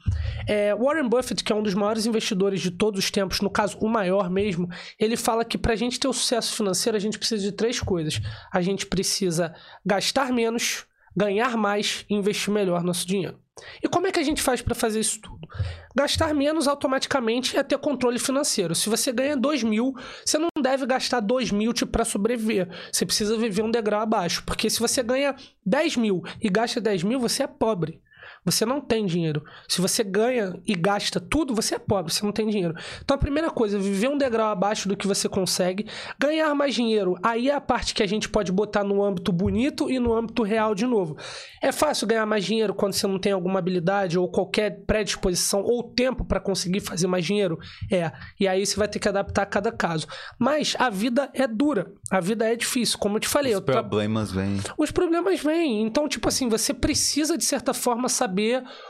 é, 0.48 0.76
Warren 0.76 1.08
Buffett, 1.08 1.44
que 1.44 1.52
é 1.52 1.56
um 1.56 1.64
dos 1.64 1.74
maiores 1.74 2.06
investidores 2.06 2.62
de 2.62 2.72
todos 2.72 3.04
os 3.04 3.12
tempos, 3.12 3.42
no 3.42 3.50
caso, 3.50 3.78
o 3.80 3.90
maior 3.90 4.30
mesmo, 4.30 4.70
ele 5.00 5.18
fala 5.18 5.44
que 5.44 5.58
pra 5.58 5.76
gente 5.76 6.00
ter 6.00 6.08
o 6.08 6.14
sucesso 6.14 6.56
financeiro, 6.56 6.98
a 6.98 7.00
gente 7.00 7.18
precisa 7.18 7.42
de 7.42 7.52
três 7.52 7.80
coisas. 7.80 8.22
A 8.52 8.62
gente 8.62 8.86
precisa 8.86 9.54
gastar 9.86 10.32
menos, 10.32 10.86
ganhar 11.16 11.58
mais 11.58 12.06
e 12.10 12.16
investir 12.16 12.54
melhor 12.54 12.84
nosso 12.84 13.08
dinheiro. 13.08 13.43
E 13.82 13.88
como 13.88 14.08
é 14.08 14.12
que 14.12 14.20
a 14.20 14.24
gente 14.24 14.42
faz 14.42 14.62
para 14.62 14.74
fazer 14.74 15.00
isso 15.00 15.22
tudo? 15.22 15.48
Gastar 15.96 16.34
menos 16.34 16.68
automaticamente 16.68 17.58
é 17.58 17.64
ter 17.64 17.78
controle 17.78 18.18
financeiro. 18.18 18.74
Se 18.74 18.90
você 18.90 19.12
ganha 19.12 19.38
2 19.38 19.64
mil, 19.64 19.94
você 20.26 20.38
não 20.38 20.50
deve 20.60 20.86
gastar 20.86 21.20
2 21.20 21.52
mil 21.52 21.72
tipo, 21.74 21.92
para 21.92 22.06
sobreviver. 22.06 22.68
Você 22.92 23.06
precisa 23.06 23.38
viver 23.38 23.62
um 23.62 23.72
degrau 23.72 24.02
abaixo. 24.02 24.44
Porque 24.46 24.70
se 24.70 24.80
você 24.80 25.04
ganha 25.04 25.36
10 25.66 25.98
mil 25.98 26.24
e 26.42 26.50
gasta 26.50 26.82
10 26.82 27.04
mil, 27.04 27.20
você 27.20 27.44
é 27.44 27.48
pobre. 27.48 28.02
Você 28.46 28.66
não 28.66 28.82
tem 28.82 29.06
dinheiro. 29.06 29.44
Se 29.68 29.80
você 29.82 30.04
ganha 30.04 30.60
e 30.68 30.76
gasta 30.76 31.20
tudo, 31.20 31.56
você 31.56 31.76
é 31.76 31.80
pobre, 31.80 32.12
você 32.14 32.26
não 32.26 32.32
tem 32.32 32.48
dinheiro. 32.48 32.74
Então 33.04 33.16
a 33.16 33.18
primeira 33.18 33.50
coisa, 33.50 33.80
viver 33.80 34.10
um 34.10 34.18
degrau 34.18 34.50
abaixo 34.52 34.88
do 34.90 34.98
que 34.98 35.08
você 35.08 35.30
consegue, 35.30 35.88
ganhar 36.20 36.54
mais 36.54 36.76
dinheiro. 36.76 37.16
Aí 37.24 37.50
é 37.50 37.56
a 37.56 37.62
parte 37.62 37.94
que 37.94 38.04
a 38.04 38.08
gente 38.08 38.28
pode 38.28 38.52
botar 38.52 38.84
no 38.84 39.04
âmbito 39.04 39.32
bonito 39.32 39.90
e 39.90 40.00
no 40.00 40.14
âmbito 40.14 40.44
real 40.44 40.76
de 40.76 40.86
novo. 40.86 41.16
É 41.62 41.72
fácil 41.72 42.06
ganhar 42.08 42.26
mais 42.26 42.44
dinheiro 42.44 42.74
quando 42.74 42.94
você 42.94 43.08
não 43.08 43.18
tem 43.20 43.32
alguma 43.32 43.60
habilidade 43.60 44.18
ou 44.20 44.28
qualquer 44.30 44.82
predisposição 44.86 45.62
ou 45.62 45.84
tempo 45.84 46.26
para 46.26 46.40
conseguir 46.40 46.80
fazer 46.82 47.08
mais 47.08 47.26
dinheiro? 47.26 47.58
É. 47.92 48.12
E 48.40 48.48
aí 48.48 48.66
você 48.66 48.76
vai 48.76 48.88
ter 48.88 49.00
que 49.00 49.08
adaptar 49.08 49.44
a 49.44 49.46
cada 49.46 49.72
caso. 49.72 50.08
Mas 50.38 50.76
a 50.80 50.90
vida 50.90 51.30
é 51.34 51.48
dura. 51.48 51.92
A 52.12 52.20
vida 52.20 52.52
é 52.52 52.56
difícil. 52.56 52.98
Como 53.00 53.16
eu 53.18 53.20
te 53.22 53.28
falei, 53.28 53.52
Os 53.54 53.60
eu 53.60 53.62
tra- 53.66 53.82
problemas 53.82 54.32
vêm. 54.32 54.58
os 54.78 54.92
problemas 54.92 55.40
vêm. 55.42 55.82
Então, 55.84 56.08
tipo 56.08 56.28
assim, 56.28 56.50
você 56.50 56.74
precisa, 56.74 57.38
de 57.38 57.46
certa 57.46 57.74
forma, 57.74 58.10
saber 58.10 58.33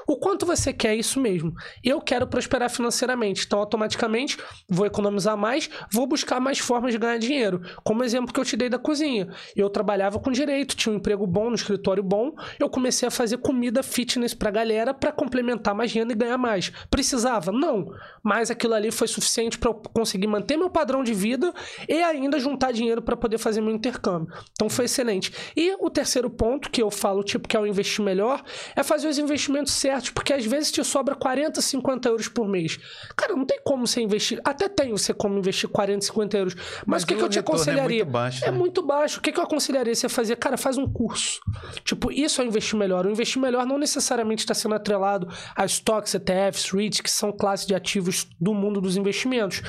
o 0.08 0.18
quanto 0.18 0.46
você 0.46 0.72
quer 0.74 0.96
isso 0.96 1.20
mesmo. 1.20 1.54
Eu 1.84 2.02
quero 2.02 2.28
prosperar 2.28 2.70
financeiramente. 2.70 3.46
Então, 3.46 3.60
automaticamente, 3.60 4.38
vou 4.70 4.86
economizar 4.86 5.38
mais, 5.38 5.70
vou 5.92 6.08
buscar 6.08 6.40
mais 6.40 6.60
formas 6.60 6.92
de 6.94 6.98
ganhar 6.98 7.18
dinheiro. 7.18 7.62
Como 7.84 8.04
exemplo 8.04 8.34
que 8.34 8.40
eu 8.40 8.46
te 8.46 8.56
dei 8.56 8.70
da 8.70 8.80
cozinha. 8.80 9.28
Eu 9.56 9.70
trabalhava 9.70 10.20
com 10.20 10.32
direito, 10.32 10.76
tinha 10.76 10.94
um 10.94 10.98
emprego 10.98 11.26
bom, 11.28 11.50
no 11.50 11.56
escritório 11.56 12.04
bom. 12.04 12.32
Eu 12.60 12.70
comecei 12.70 13.08
a 13.08 13.12
fazer 13.12 13.38
comida 13.38 13.84
fitness 13.84 14.34
pra 14.34 14.50
galera 14.50 14.94
pra 14.94 15.12
complementar 15.12 15.76
mais 15.76 15.92
renda 15.92 16.14
e 16.14 16.16
ganhar 16.16 16.38
mais. 16.38 16.72
Precisava? 16.90 17.52
Não. 17.52 17.88
Mas 18.24 18.50
aquilo 18.50 18.74
ali 18.74 18.92
foi 18.92 19.08
suficiente 19.08 19.58
pra 19.58 19.72
eu 19.72 19.76
conseguir 19.94 20.28
manter 20.28 20.58
meu 20.58 20.70
padrão 20.70 21.04
de 21.04 21.14
vida 21.14 21.54
e 21.88 22.02
ainda 22.02 22.40
juntar 22.40 22.72
dinheiro 22.72 23.02
pra 23.02 23.18
poder 23.18 23.38
fazer 23.38 23.62
meu 23.62 23.74
intercâmbio. 23.74 24.34
Então 24.54 24.70
foi 24.70 24.86
excelente. 24.86 25.32
E 25.56 25.76
o 25.80 25.90
terceiro 25.90 26.30
ponto 26.30 26.70
que 26.70 26.82
eu 26.82 26.90
falo, 26.90 27.24
tipo, 27.24 27.48
que 27.48 27.58
é 27.58 27.60
o 27.60 27.68
investir 27.68 28.04
melhor, 28.04 28.44
é 28.76 28.84
fazer 28.84 29.08
os 29.08 29.18
investimentos 29.18 29.33
certos, 29.67 30.10
porque 30.10 30.34
às 30.34 30.46
vezes 30.46 30.72
te 30.72 30.84
sobra 30.84 31.15
40, 31.15 31.62
50 31.62 32.10
euros 32.10 32.28
por 32.28 32.48
mês. 32.48 32.80
Cara, 33.15 33.36
não 33.36 33.46
tem 33.46 33.60
como 33.63 33.86
você 33.88 34.02
investir. 34.02 34.39
Até 34.43 34.67
tem 34.67 34.91
você 34.91 35.13
como 35.13 35.38
investir 35.38 35.69
40, 35.69 36.06
50 36.06 36.38
euros. 36.38 36.56
Mas, 36.56 36.84
Mas 36.86 37.04
o 37.04 37.08
que, 37.08 37.13
o 37.13 37.17
que 37.17 37.24
eu 37.24 37.30
te 37.30 37.36
retorno 37.38 37.60
é 37.60 37.62
aconselharia? 37.63 38.04
muito 38.04 38.12
baixo, 38.12 38.46
É 38.46 38.52
né? 38.52 38.58
muito 38.58 38.82
baixo. 38.82 39.19
O 39.19 39.22
que, 39.22 39.32
que 39.32 39.39
eu 39.39 39.43
aconselharia 39.43 39.96
você 39.96 40.10
fazer? 40.10 40.36
Cara, 40.38 40.58
faz 40.58 40.78
um 40.78 40.88
curso. 40.88 41.39
Tipo, 41.84 42.12
isso 42.12 42.41
é 42.41 42.46
investir 42.46 42.78
melhor. 42.78 43.06
O 43.06 43.10
investir 43.12 43.41
melhor 43.41 43.65
não 43.65 43.78
necessariamente 43.78 44.41
está 44.43 44.54
sendo 44.54 44.76
atrelado 44.76 45.28
a 45.56 45.65
stocks, 45.65 46.13
ETFs, 46.13 46.72
REITs, 46.72 47.02
que 47.02 47.10
são 47.12 47.32
classes 47.32 47.65
de 47.65 47.76
ativos 47.76 48.28
do 48.39 48.54
mundo 48.54 48.82
dos 48.82 48.98
investimentos. 48.98 49.62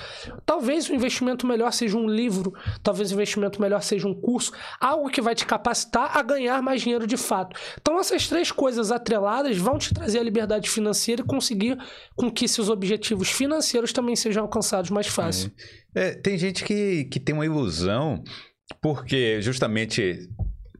Talvez 0.44 0.88
o 0.88 0.94
investimento 0.94 1.46
melhor 1.46 1.72
seja 1.72 1.96
um 1.96 2.09
livro, 2.09 2.55
talvez 2.83 3.11
o 3.11 3.14
investimento 3.14 3.61
melhor 3.61 3.83
seja 3.83 4.07
um 4.09 4.14
curso, 4.14 4.53
algo 4.81 5.09
que 5.09 5.20
vai 5.20 5.35
te 5.35 5.46
capacitar 5.46 6.16
a 6.16 6.22
ganhar 6.22 6.62
mais 6.62 6.83
dinheiro 6.83 7.07
de 7.07 7.16
fato. 7.16 7.57
Então, 7.81 7.98
essas 7.98 8.29
três 8.29 8.50
coisas 8.50 8.90
atreladas 8.90 9.54
vão 9.59 9.79
te 9.79 9.93
trazer 9.93 10.19
a 10.19 10.23
liberdade 10.23 10.69
financeira 10.69 11.23
e 11.23 11.25
conseguir 11.25 11.79
com 12.14 12.31
que 12.31 12.47
seus 12.49 12.69
objetivos 12.69 13.31
financeiros 13.31 13.93
também 13.93 14.17
sejam 14.17 14.43
alcançados 14.43 14.90
mais 14.90 15.07
fácil. 15.07 15.51
É, 15.95 16.12
tem 16.12 16.37
gente 16.37 16.64
que, 16.64 17.05
que 17.05 17.21
tem 17.21 17.35
uma 17.35 17.47
ilusão, 17.47 18.23
porque 18.81 19.40
justamente 19.40 20.29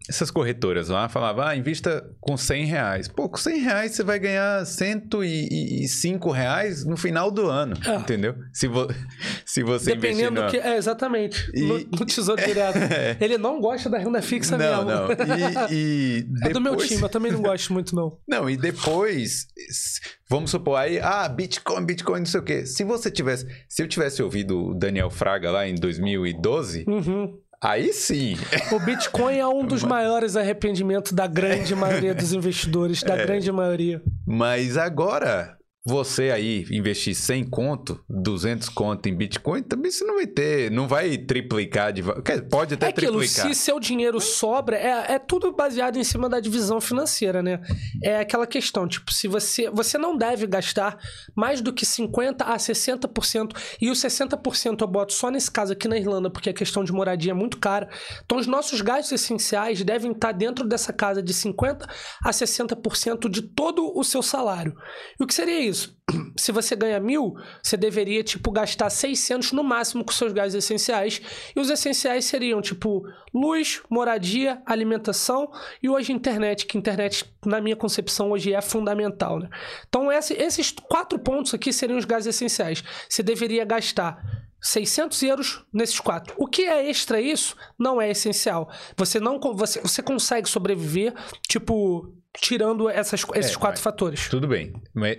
essas 0.09 0.31
corretoras 0.31 0.89
lá 0.89 1.09
falavam, 1.09 1.45
ah, 1.47 1.57
invista 1.57 2.05
com 2.21 2.37
100 2.37 2.65
reais. 2.67 3.09
Pô, 3.09 3.29
com 3.29 3.37
100 3.39 3.61
reais 3.61 3.93
você 3.93 4.03
vai 4.03 4.19
ganhar 4.19 4.65
105 4.67 6.31
reais 6.31 6.85
no 6.85 6.97
final 6.97 7.31
do 7.31 7.47
ano, 7.49 7.77
É. 7.87 7.95
entendeu? 7.97 8.35
Se, 8.53 8.69
vo 8.69 8.87
se 9.47 9.63
você 9.63 9.93
investir 9.95 10.01
Dependendo 10.01 10.41
no... 10.43 10.47
do 10.47 10.51
que. 10.51 10.59
É, 10.59 10.77
exatamente. 10.77 11.51
E- 11.55 11.63
No, 11.63 11.79
no 11.79 12.05
Tesouro 12.07 12.45
Direto. 12.45 12.79
Ele 13.21 13.39
não 13.39 13.61
gosta 13.61 13.89
da 13.89 13.99
renda 13.99 14.21
fixa 14.23 14.57
Não, 14.59 14.85
mesmo. 14.85 14.91
não. 14.91 15.09
E, 15.71 16.19
e 16.21 16.27
É 16.45 16.49
do 16.51 16.61
meu 16.61 16.73
depois- 16.73 16.89
time, 16.89 17.03
eu 17.03 17.09
também 17.09 17.33
não 17.33 17.41
gosto 17.43 17.73
muito, 17.73 17.95
não. 17.95 18.19
Não, 18.29 18.49
e 18.49 18.57
depois, 18.57 19.47
vamos 20.29 20.51
supor 20.51 20.77
aí, 20.79 20.99
ah, 21.01 21.29
Bitcoin, 21.29 21.85
Bitcoin, 21.85 22.19
não 22.21 22.27
sei 22.27 22.41
o 22.41 22.43
quê. 22.43 22.67
Se 22.67 22.85
você 22.85 23.11
tivesse, 23.11 23.47
se 23.69 23.83
eu 23.83 23.89
tivesse 23.89 24.23
ouvido 24.23 24.67
o 24.71 24.75
Daniel 24.75 25.11
Fraga 25.11 25.51
lá 25.51 25.67
em 25.67 25.75
2012, 25.75 26.85
Uhum. 26.87 27.39
Aí 27.65 27.93
sim. 27.93 28.37
O 28.73 28.79
Bitcoin 28.79 29.37
é 29.39 29.47
um 29.47 29.65
dos 29.65 29.83
maiores 29.85 30.37
arrependimentos 30.37 31.13
da 31.13 31.27
grande 31.27 31.75
maioria 31.75 32.15
dos 32.15 32.33
investidores, 32.33 33.03
da 33.03 33.17
É. 33.17 33.25
grande 33.27 33.51
maioria. 33.51 34.03
Mas 34.27 34.77
agora, 34.77 35.57
você 35.87 36.31
aí 36.31 36.65
investir 36.71 37.15
100 37.15 37.45
conto, 37.45 38.03
200 38.09 38.71
conto 38.71 39.07
em 39.07 39.15
Bitcoin, 39.15 39.63
também 39.63 39.91
você 39.91 40.03
não 40.03 40.15
vai 40.15 40.27
ter, 40.27 40.71
não 40.71 40.89
vai 40.89 41.19
triplicar 41.19 41.93
de 41.93 42.03
Pode 42.51 42.75
até 42.75 42.87
É 42.87 42.89
aquilo, 42.89 43.19
triplicar. 43.19 43.47
se 43.47 43.55
seu 43.55 43.79
dinheiro 43.79 44.19
sobra, 44.19 44.79
é, 44.79 45.13
é 45.13 45.19
tudo 45.19 45.53
baseado 45.53 45.99
em 45.99 46.05
cima 46.05 46.27
da 46.27 46.41
divisão 46.41 46.81
financeira, 46.81 47.43
né? 47.43 47.61
É 48.03 48.19
aquela 48.19 48.47
questão, 48.47 48.89
tipo, 48.89 49.13
se 49.13 49.29
você. 49.29 49.69
Você 49.71 49.99
não 49.99 50.17
deve 50.17 50.47
gastar 50.47 50.97
mais 51.37 51.61
do 51.61 51.71
que 51.71 51.85
50% 51.85 52.37
a 52.41 52.57
60%, 52.57 53.53
e 53.79 53.91
os 53.91 53.99
60% 53.99 54.81
eu 54.81 54.87
boto 54.87 55.13
só 55.13 55.31
nesse 55.31 55.51
caso 55.51 55.75
aqui 55.75 55.87
na 55.87 55.99
Irlanda, 55.99 56.31
porque 56.31 56.49
a 56.49 56.55
questão 56.55 56.83
de 56.83 56.93
moradia 56.93 57.33
é 57.33 57.35
muito 57.35 57.59
cara. 57.59 57.91
Então, 58.25 58.39
os 58.39 58.47
nossos 58.47 58.81
gastos 58.81 59.13
essenciais 59.13 59.83
devem 59.85 60.13
estar 60.13 60.33
dentro 60.33 60.67
dessa 60.67 60.95
casa 60.95 61.23
de 61.23 61.35
50% 61.35 61.87
a 62.25 62.31
60% 62.31 63.29
de 63.29 63.43
todo 63.43 63.93
o 63.95 64.03
seu 64.03 64.23
salário. 64.23 64.75
E 65.21 65.23
o 65.23 65.27
que 65.27 65.35
seria 65.35 65.61
isso? 65.61 65.74
Se 66.39 66.53
você 66.53 66.75
ganha 66.77 67.01
mil, 67.01 67.35
você 67.63 67.77
deveria, 67.77 68.23
tipo, 68.23 68.51
gastar 68.51 68.91
600 68.91 69.53
no 69.53 69.63
máximo 69.65 70.05
com 70.05 70.13
seus 70.13 70.33
gastos 70.33 70.55
essenciais. 70.55 71.21
E 71.55 71.61
os 71.61 71.71
essenciais 71.71 72.25
seriam, 72.25 72.61
tipo, 72.61 73.03
luz, 73.33 73.81
moradia, 73.91 74.63
alimentação 74.67 75.51
e 75.83 75.89
hoje 75.89 76.13
internet, 76.13 76.67
que 76.67 76.77
internet, 76.79 77.25
na 77.45 77.61
minha 77.61 77.77
concepção, 77.77 78.31
hoje 78.31 78.53
é 78.53 78.61
fundamental, 78.61 79.39
né? 79.39 79.49
Então, 79.89 80.11
esse- 80.13 80.35
esses 80.35 80.71
quatro 80.73 81.19
pontos 81.19 81.55
aqui 81.55 81.73
seriam 81.73 81.99
os 81.99 82.05
gastos 82.05 82.27
essenciais. 82.35 82.83
Você 83.09 83.23
deveria 83.23 83.65
gastar 83.65 84.23
600 84.61 85.23
euros 85.23 85.65
nesses 85.73 86.01
quatro. 86.01 86.35
O 86.39 86.47
que 86.47 86.63
é 86.63 86.89
extra 86.89 87.21
isso 87.21 87.55
não 87.79 88.01
é 88.01 88.11
essencial. 88.11 88.71
Você 88.97 89.21
não 89.21 89.39
você, 89.55 89.81
você 89.81 90.03
consegue 90.03 90.49
sobreviver, 90.49 91.13
tipo, 91.49 92.13
tirando 92.41 92.89
essas, 92.91 93.25
esses 93.37 93.53
É, 93.53 93.59
quatro 93.59 93.79
mas- 93.79 93.81
fatores. 93.81 94.29
Tudo 94.29 94.47
bem. 94.49 94.73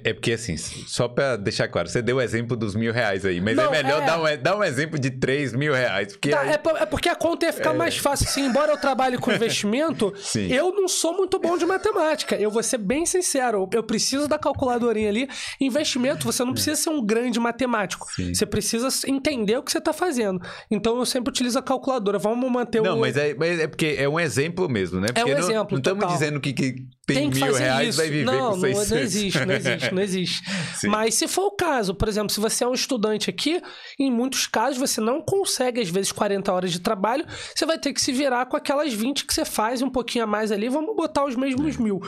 É 0.03 0.13
porque, 0.13 0.33
assim, 0.33 0.57
só 0.57 1.07
pra 1.07 1.35
deixar 1.37 1.67
claro, 1.67 1.87
você 1.87 2.01
deu 2.01 2.17
o 2.17 2.21
exemplo 2.21 2.55
dos 2.57 2.75
mil 2.75 2.91
reais 2.91 3.25
aí, 3.25 3.39
mas 3.41 3.55
Não, 3.55 3.73
é 3.73 3.83
melhor 3.83 4.01
é. 4.01 4.05
Dar, 4.05 4.19
um, 4.21 4.41
dar 4.43 4.57
um 4.57 4.63
exemplo 4.63 4.99
de 4.99 5.09
3 5.11 5.53
mil 5.53 5.73
reais. 5.73 6.13
Porque 6.13 6.29
Tá, 6.29 6.41
aí- 6.41 6.49
é, 6.49 6.59
é 6.81 6.85
porque 6.85 7.09
a 7.09 7.15
conta 7.15 7.45
ia 7.45 7.53
ficar 7.53 7.73
mais 7.73 7.97
fácil. 7.97 8.27
Assim, 8.27 8.45
embora 8.45 8.71
eu 8.73 8.77
trabalhe 8.77 9.17
com 9.17 9.31
investimento, 9.33 10.13
eu 10.49 10.71
não 10.73 10.87
sou 10.87 11.13
muito 11.15 11.39
bom 11.39 11.57
de 11.57 11.65
matemática. 11.65 12.35
Eu 12.35 12.51
vou 12.51 12.61
ser 12.61 12.77
bem 12.77 13.05
sincero. 13.05 13.67
Eu- 13.73 13.83
preciso 13.83 14.27
da 14.27 14.37
calculadorinha 14.37 15.09
ali. 15.09 15.29
Investimento, 15.61 16.25
você 16.25 16.43
não 16.43 16.53
precisa 16.53 16.75
ser 16.75 16.89
um 16.89 17.03
grande 17.05 17.39
matemático. 17.39 18.07
Sim. 18.15 18.33
Você 18.33 18.45
precisa 18.45 18.89
entender 19.07 19.57
o 19.57 19.63
que 19.63 19.71
você 19.71 19.77
está 19.77 19.93
fazendo. 19.93 20.39
Então 20.69 20.97
eu 20.97 21.05
sempre 21.05 21.29
utilizo 21.29 21.57
a 21.57 21.61
calculadora. 21.63 22.17
Vamos 22.19 22.51
manter 22.51 22.81
Não, 22.81 22.97
o. 22.97 22.99
mas 22.99 23.15
é, 23.15 23.33
mas 23.35 23.59
é 23.59 23.67
porque 23.67 23.95
é 23.97 24.09
um 24.09 24.19
exemplo 24.19 24.67
mesmo, 24.67 24.99
né? 24.99 25.07
Porque 25.07 25.23
um 25.23 25.33
não, 25.33 25.39
exemplo, 25.39 25.67
Não 25.71 25.77
estamos 25.77 26.07
dizendo 26.13 26.39
que, 26.41 26.51
que 26.53 26.75
tem, 27.05 27.17
tem 27.17 27.29
que 27.29 27.37
mil 27.37 27.47
fazer 27.47 27.63
reais 27.63 27.89
isso. 27.89 27.97
vai 27.97 28.09
viver 28.09 28.25
não, 28.25 28.51
com 28.53 28.59
600. 28.61 28.89
Não, 28.89 28.97
não 28.97 29.03
existe, 29.03 29.45
não 29.45 29.53
existe, 29.53 29.93
não 29.93 30.01
existe. 30.03 30.43
Mas 30.87 31.15
se 31.15 31.27
for 31.27 31.45
o 31.45 31.51
caso, 31.51 31.93
por 31.93 32.07
exemplo, 32.07 32.31
se 32.31 32.39
você 32.39 32.63
é 32.63 32.67
um 32.67 32.73
estudante 32.73 33.29
aqui, 33.29 33.61
em 33.99 34.11
muitos 34.11 34.47
casos 34.47 34.77
você 34.77 34.99
não 34.99 35.21
consegue, 35.21 35.81
às 35.81 35.89
vezes, 35.89 36.11
40 36.11 36.51
horas 36.51 36.71
de 36.71 36.79
trabalho, 36.79 37.25
você 37.53 37.65
vai 37.65 37.77
ter 37.77 37.93
que 37.93 38.01
se 38.01 38.11
virar 38.11 38.47
com 38.47 38.57
aquelas 38.57 38.91
20 38.93 39.25
que 39.25 39.33
você 39.33 39.45
faz, 39.45 39.81
um 39.81 39.89
pouquinho 39.89 40.23
a 40.23 40.27
mais 40.27 40.51
ali, 40.51 40.67
vamos 40.67 40.95
botar 40.95 41.25
os 41.25 41.35
mesmos 41.35 41.77
mil. 41.77 42.01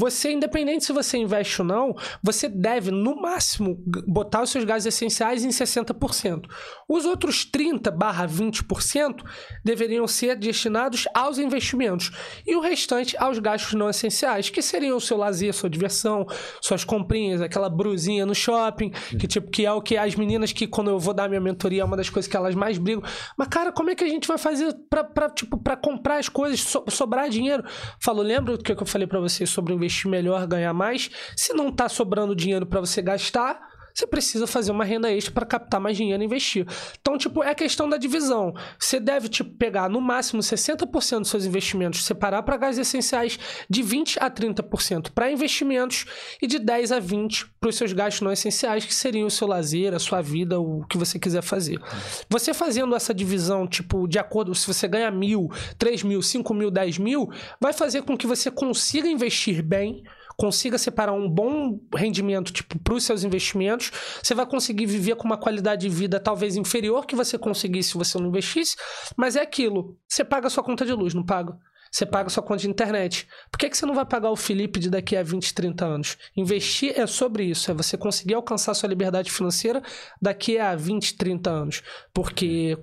Você, 0.00 0.32
independente 0.32 0.86
se 0.86 0.94
você 0.94 1.18
investe 1.18 1.60
ou 1.60 1.68
não, 1.68 1.94
você 2.22 2.48
deve, 2.48 2.90
no 2.90 3.20
máximo, 3.20 3.76
botar 4.06 4.42
os 4.42 4.48
seus 4.48 4.64
gastos 4.64 4.86
essenciais 4.86 5.44
em 5.44 5.50
60%. 5.50 6.46
Os 6.88 7.04
outros 7.04 7.44
30 7.44 7.90
barra 7.90 8.26
20% 8.26 9.22
deveriam 9.62 10.06
ser 10.08 10.36
destinados 10.36 11.06
aos 11.12 11.36
investimentos. 11.38 12.10
E 12.46 12.56
o 12.56 12.60
restante 12.60 13.14
aos 13.18 13.38
gastos 13.38 13.74
não 13.74 13.90
essenciais, 13.90 14.48
que 14.48 14.62
seriam 14.62 14.96
o 14.96 15.00
seu 15.00 15.18
lazer, 15.18 15.52
sua 15.52 15.68
diversão, 15.68 16.26
suas 16.62 16.82
comprinhas, 16.82 17.42
aquela 17.42 17.68
brusinha 17.68 18.24
no 18.24 18.34
shopping, 18.34 18.90
que 19.18 19.28
tipo, 19.28 19.50
que 19.50 19.66
é 19.66 19.72
o 19.72 19.82
que 19.82 19.98
as 19.98 20.14
meninas 20.14 20.50
que 20.50 20.66
quando 20.66 20.88
eu 20.90 20.98
vou 20.98 21.12
dar 21.12 21.28
minha 21.28 21.40
mentoria 21.42 21.82
é 21.82 21.84
uma 21.84 21.96
das 21.96 22.08
coisas 22.08 22.26
que 22.30 22.36
elas 22.36 22.54
mais 22.54 22.78
brigam. 22.78 23.02
Mas 23.36 23.48
cara, 23.48 23.70
como 23.70 23.90
é 23.90 23.94
que 23.94 24.02
a 24.04 24.08
gente 24.08 24.26
vai 24.26 24.38
fazer 24.38 24.74
pra, 24.88 25.28
tipo, 25.28 25.58
pra 25.58 25.76
comprar 25.76 26.16
as 26.16 26.28
coisas, 26.30 26.60
so- 26.62 26.84
sobrar 26.88 27.28
dinheiro? 27.28 27.62
Falou, 28.00 28.24
lembra 28.24 28.54
o 28.54 28.58
que 28.58 28.72
eu 28.72 28.86
falei 28.86 29.06
pra 29.06 29.20
vocês 29.20 29.50
sobre 29.50 29.74
investir 29.90 30.10
melhor, 30.10 30.46
ganhar 30.46 30.72
mais? 30.72 31.10
Se 31.36 31.52
não 31.52 31.70
tá 31.72 31.88
sobrando 31.88 32.34
dinheiro 32.34 32.64
pra 32.64 32.80
você 32.80 33.02
gastar, 33.02 33.69
você 33.94 34.06
precisa 34.06 34.46
fazer 34.46 34.70
uma 34.70 34.84
renda 34.84 35.10
extra 35.10 35.32
para 35.32 35.46
captar 35.46 35.80
mais 35.80 35.96
dinheiro 35.96 36.22
e 36.22 36.26
investir. 36.26 36.66
Então, 37.00 37.16
tipo, 37.18 37.42
é 37.42 37.54
questão 37.54 37.88
da 37.88 37.96
divisão. 37.96 38.54
Você 38.78 38.98
deve, 38.98 39.28
tipo, 39.28 39.50
pegar 39.56 39.88
no 39.88 40.00
máximo 40.00 40.40
60% 40.40 41.20
dos 41.20 41.28
seus 41.28 41.44
investimentos, 41.44 42.04
separar 42.04 42.42
para 42.42 42.56
gastos 42.56 42.78
essenciais 42.78 43.38
de 43.68 43.82
20% 43.82 44.18
a 44.20 44.30
30% 44.30 45.10
para 45.14 45.30
investimentos 45.30 46.06
e 46.40 46.46
de 46.46 46.58
10% 46.58 46.96
a 46.96 47.00
20% 47.00 47.46
para 47.60 47.70
os 47.70 47.76
seus 47.76 47.92
gastos 47.92 48.22
não 48.22 48.32
essenciais, 48.32 48.84
que 48.84 48.94
seriam 48.94 49.26
o 49.26 49.30
seu 49.30 49.46
lazer, 49.46 49.94
a 49.94 49.98
sua 49.98 50.20
vida, 50.20 50.58
o 50.58 50.84
que 50.86 50.96
você 50.96 51.18
quiser 51.18 51.42
fazer. 51.42 51.80
Você 52.28 52.54
fazendo 52.54 52.94
essa 52.94 53.12
divisão, 53.12 53.66
tipo, 53.66 54.06
de 54.06 54.18
acordo, 54.18 54.54
se 54.54 54.66
você 54.66 54.88
ganha 54.88 55.10
mil, 55.10 55.48
três 55.78 56.02
mil, 56.02 56.22
cinco 56.22 56.54
mil, 56.54 56.70
dez 56.70 56.98
mil, 56.98 57.30
vai 57.60 57.72
fazer 57.72 58.02
com 58.02 58.16
que 58.16 58.26
você 58.26 58.50
consiga 58.50 59.08
investir 59.08 59.62
bem, 59.62 60.02
consiga 60.40 60.78
separar 60.78 61.12
um 61.12 61.28
bom 61.28 61.78
rendimento 61.94 62.50
tipo 62.50 62.78
para 62.78 62.94
os 62.94 63.04
seus 63.04 63.24
investimentos, 63.24 63.92
você 64.22 64.34
vai 64.34 64.46
conseguir 64.46 64.86
viver 64.86 65.14
com 65.16 65.24
uma 65.24 65.36
qualidade 65.36 65.82
de 65.82 65.94
vida 65.94 66.18
talvez 66.18 66.56
inferior 66.56 67.04
que 67.04 67.14
você 67.14 67.36
conseguisse 67.36 67.90
se 67.90 67.98
você 67.98 68.16
não 68.16 68.28
investisse, 68.28 68.74
mas 69.18 69.36
é 69.36 69.42
aquilo, 69.42 69.98
você 70.08 70.24
paga 70.24 70.46
a 70.46 70.50
sua 70.50 70.64
conta 70.64 70.86
de 70.86 70.94
luz, 70.94 71.12
não 71.12 71.22
paga? 71.22 71.58
Você 71.90 72.06
paga 72.06 72.28
a 72.28 72.30
sua 72.30 72.42
conta 72.42 72.60
de 72.60 72.70
internet. 72.70 73.26
Por 73.50 73.58
que, 73.58 73.68
que 73.68 73.76
você 73.76 73.84
não 73.84 73.94
vai 73.94 74.06
pagar 74.06 74.30
o 74.30 74.36
Felipe 74.36 74.78
de 74.78 74.88
daqui 74.88 75.16
a 75.16 75.22
20, 75.22 75.52
30 75.52 75.84
anos? 75.84 76.18
Investir 76.36 76.92
é 76.96 77.06
sobre 77.06 77.44
isso, 77.44 77.68
é 77.70 77.74
você 77.74 77.96
conseguir 77.96 78.34
alcançar 78.34 78.74
sua 78.74 78.88
liberdade 78.88 79.30
financeira 79.30 79.82
daqui 80.22 80.56
a 80.56 80.76
20, 80.76 81.16
30 81.16 81.50
anos. 81.50 81.82
Porque, 82.14 82.78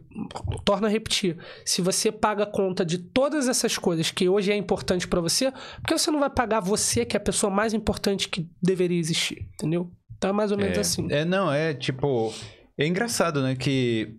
torno 0.66 0.88
a 0.88 0.90
repetir, 0.90 1.38
se 1.64 1.82
você 1.82 2.12
paga 2.12 2.44
a 2.44 2.48
conta 2.48 2.86
de 2.86 2.98
todas 2.98 3.48
essas 3.48 3.78
coisas 3.78 4.12
que 4.12 4.28
hoje 4.28 4.52
é 4.52 4.58
importante 4.58 5.08
para 5.08 5.22
você, 5.22 5.52
por 5.52 5.88
que 5.88 5.98
você 5.98 6.12
não 6.12 6.20
vai 6.20 6.30
pagar 6.30 6.60
você, 6.60 7.06
que 7.06 7.16
é 7.16 7.20
a 7.20 7.24
pessoa 7.24 7.50
mais 7.50 7.74
importante 7.74 8.28
que 8.28 8.50
deveria 8.62 9.00
existir? 9.00 9.48
Entendeu? 9.54 9.90
Então 10.18 10.32
é 10.32 10.34
mais 10.34 10.52
ou 10.52 10.58
menos 10.58 10.78
É, 10.78 10.82
assim. 10.82 11.08
É, 11.10 11.24
não, 11.24 11.52
é 11.52 11.74
tipo. 11.74 12.34
É 12.78 12.86
engraçado, 12.86 13.42
né? 13.42 13.56
Que 13.56 14.18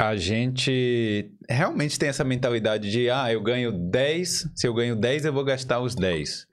a 0.00 0.16
gente 0.16 1.30
realmente 1.46 1.98
tem 1.98 2.08
essa 2.08 2.24
mentalidade 2.24 2.90
de, 2.90 3.10
ah, 3.10 3.30
eu 3.30 3.42
ganho 3.42 3.70
10, 3.70 4.48
se 4.56 4.66
eu 4.66 4.72
ganho 4.72 4.96
10, 4.96 5.26
eu 5.26 5.32
vou 5.32 5.44
gastar 5.44 5.78
os 5.78 5.94
10. 5.94 6.48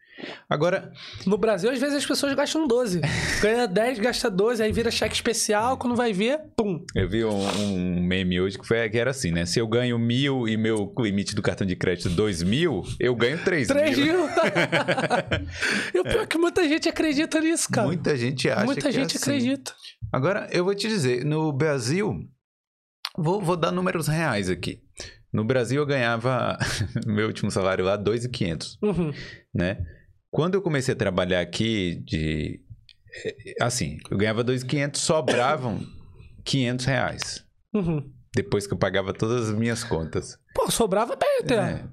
Agora, 0.49 0.91
No 1.25 1.37
Brasil, 1.37 1.69
às 1.69 1.79
vezes 1.79 1.95
as 1.95 2.05
pessoas 2.05 2.33
gastam 2.33 2.67
12. 2.67 2.99
Ganha 3.39 3.67
10, 3.67 3.99
gasta 3.99 4.29
12, 4.31 4.63
aí 4.63 4.71
vira 4.71 4.89
cheque 4.91 5.13
especial, 5.13 5.77
quando 5.77 5.95
vai 5.95 6.11
ver, 6.11 6.39
pum. 6.57 6.83
eu 6.95 7.07
vi 7.07 7.23
um, 7.23 7.47
um 7.61 8.01
meme 8.01 8.41
hoje 8.41 8.57
que, 8.57 8.67
foi, 8.67 8.89
que 8.89 8.97
era 8.97 9.11
assim, 9.11 9.31
né? 9.31 9.45
Se 9.45 9.59
eu 9.59 9.67
ganho 9.67 9.97
mil 9.97 10.47
e 10.47 10.57
meu 10.57 10.91
limite 10.97 11.35
do 11.35 11.41
cartão 11.41 11.65
de 11.67 11.75
crédito 11.75 12.09
dois 12.09 12.41
mil, 12.41 12.81
eu 12.99 13.15
ganho 13.15 13.37
três 13.45 13.67
3 13.67 13.95
mil. 13.95 14.05
mil. 14.07 14.27
e 15.93 15.99
o 15.99 16.03
pior 16.03 16.23
é 16.23 16.25
que 16.25 16.37
muita 16.37 16.67
gente 16.67 16.89
acredita 16.89 17.39
nisso, 17.39 17.69
cara. 17.71 17.87
Muita 17.87 18.17
gente 18.17 18.49
acha 18.49 18.65
Muita 18.65 18.81
que 18.81 18.87
é 18.87 18.91
gente 18.91 19.15
assim. 19.17 19.29
acredita. 19.29 19.71
Agora, 20.11 20.49
eu 20.51 20.65
vou 20.65 20.73
te 20.73 20.87
dizer, 20.87 21.23
no 21.23 21.53
Brasil, 21.53 22.27
vou, 23.17 23.41
vou 23.41 23.57
dar 23.57 23.71
números 23.71 24.07
reais 24.07 24.49
aqui. 24.49 24.81
No 25.33 25.43
Brasil, 25.43 25.81
eu 25.81 25.85
ganhava, 25.85 26.57
meu 27.05 27.27
último 27.27 27.51
salário 27.51 27.83
lá, 27.83 27.97
2.500, 27.97 28.77
Uhum. 28.81 29.11
né? 29.53 29.77
Quando 30.31 30.55
eu 30.55 30.61
comecei 30.61 30.93
a 30.93 30.97
trabalhar 30.97 31.41
aqui, 31.41 31.95
de... 32.05 32.61
eh, 33.25 33.55
Assim, 33.61 33.97
eu 34.09 34.17
ganhava 34.17 34.43
2.500, 34.43 34.95
sobravam 34.97 35.79
500 36.45 36.85
reais. 36.85 37.45
Uhum. 37.73 38.09
Depois 38.35 38.67
que 38.67 38.73
eu 38.73 38.77
pagava 38.77 39.13
todas 39.13 39.49
as 39.49 39.55
minhas 39.57 39.83
contas. 39.83 40.37
Pô, 40.53 40.69
sobrava 40.69 41.15
bem 41.15 41.39
até. 41.41 41.55
É. 41.55 41.83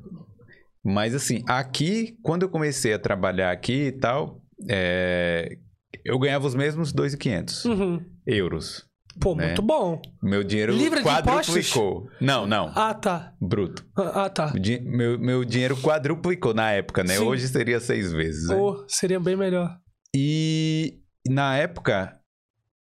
Mas 0.84 1.14
assim, 1.14 1.42
aqui, 1.48 2.18
quando 2.22 2.42
eu 2.42 2.48
comecei 2.50 2.92
a 2.92 2.98
trabalhar 2.98 3.50
aqui 3.50 3.86
e 3.86 3.92
tal, 3.92 4.42
é, 4.68 5.56
eu 6.04 6.18
ganhava 6.18 6.46
os 6.46 6.54
mesmos 6.54 6.92
2.500 6.92 7.64
Uhum. 7.64 8.04
euros. 8.26 8.86
Pô, 9.20 9.34
Né? 9.34 9.46
muito 9.46 9.62
bom. 9.62 10.00
Meu 10.22 10.42
dinheiro 10.42 10.72
Livre 10.72 11.02
quadruplicou. 11.02 12.08
Não, 12.20 12.46
não. 12.46 12.72
Ah, 12.74 12.92
tá. 12.94 13.32
Bruto. 13.40 13.86
Ah, 13.96 14.28
tá. 14.28 14.52
O 14.54 14.58
di- 14.58 14.80
Meu, 14.80 15.18
meu 15.18 15.44
dinheiro 15.44 15.76
quadruplicou 15.76 16.52
na 16.54 16.72
época, 16.72 17.02
né? 17.04 17.16
Sim. 17.16 17.24
Hoje 17.24 17.46
seria 17.48 17.78
seis 17.80 18.12
vezes. 18.12 18.48
né? 18.48 18.56
Seria 18.88 19.20
bem 19.20 19.36
melhor. 19.36 19.78
E 20.14 20.98
na 21.28 21.56
época, 21.56 22.18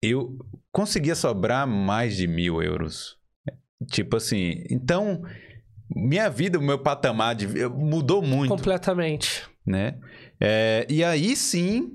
eu 0.01 0.38
conseguia 0.71 1.15
sobrar 1.15 1.67
mais 1.67 2.15
de 2.15 2.27
mil 2.27 2.62
euros. 2.62 3.15
Tipo 3.91 4.17
assim, 4.17 4.63
então, 4.71 5.21
minha 5.95 6.30
vida, 6.30 6.58
o 6.58 6.62
meu 6.62 6.80
patamar 6.80 7.36
de 7.36 7.47
mudou 7.69 8.21
muito, 8.21 8.49
Completamente. 8.49 9.43
né? 9.65 9.99
É, 10.41 10.86
e 10.89 11.03
aí 11.03 11.36
sim, 11.36 11.91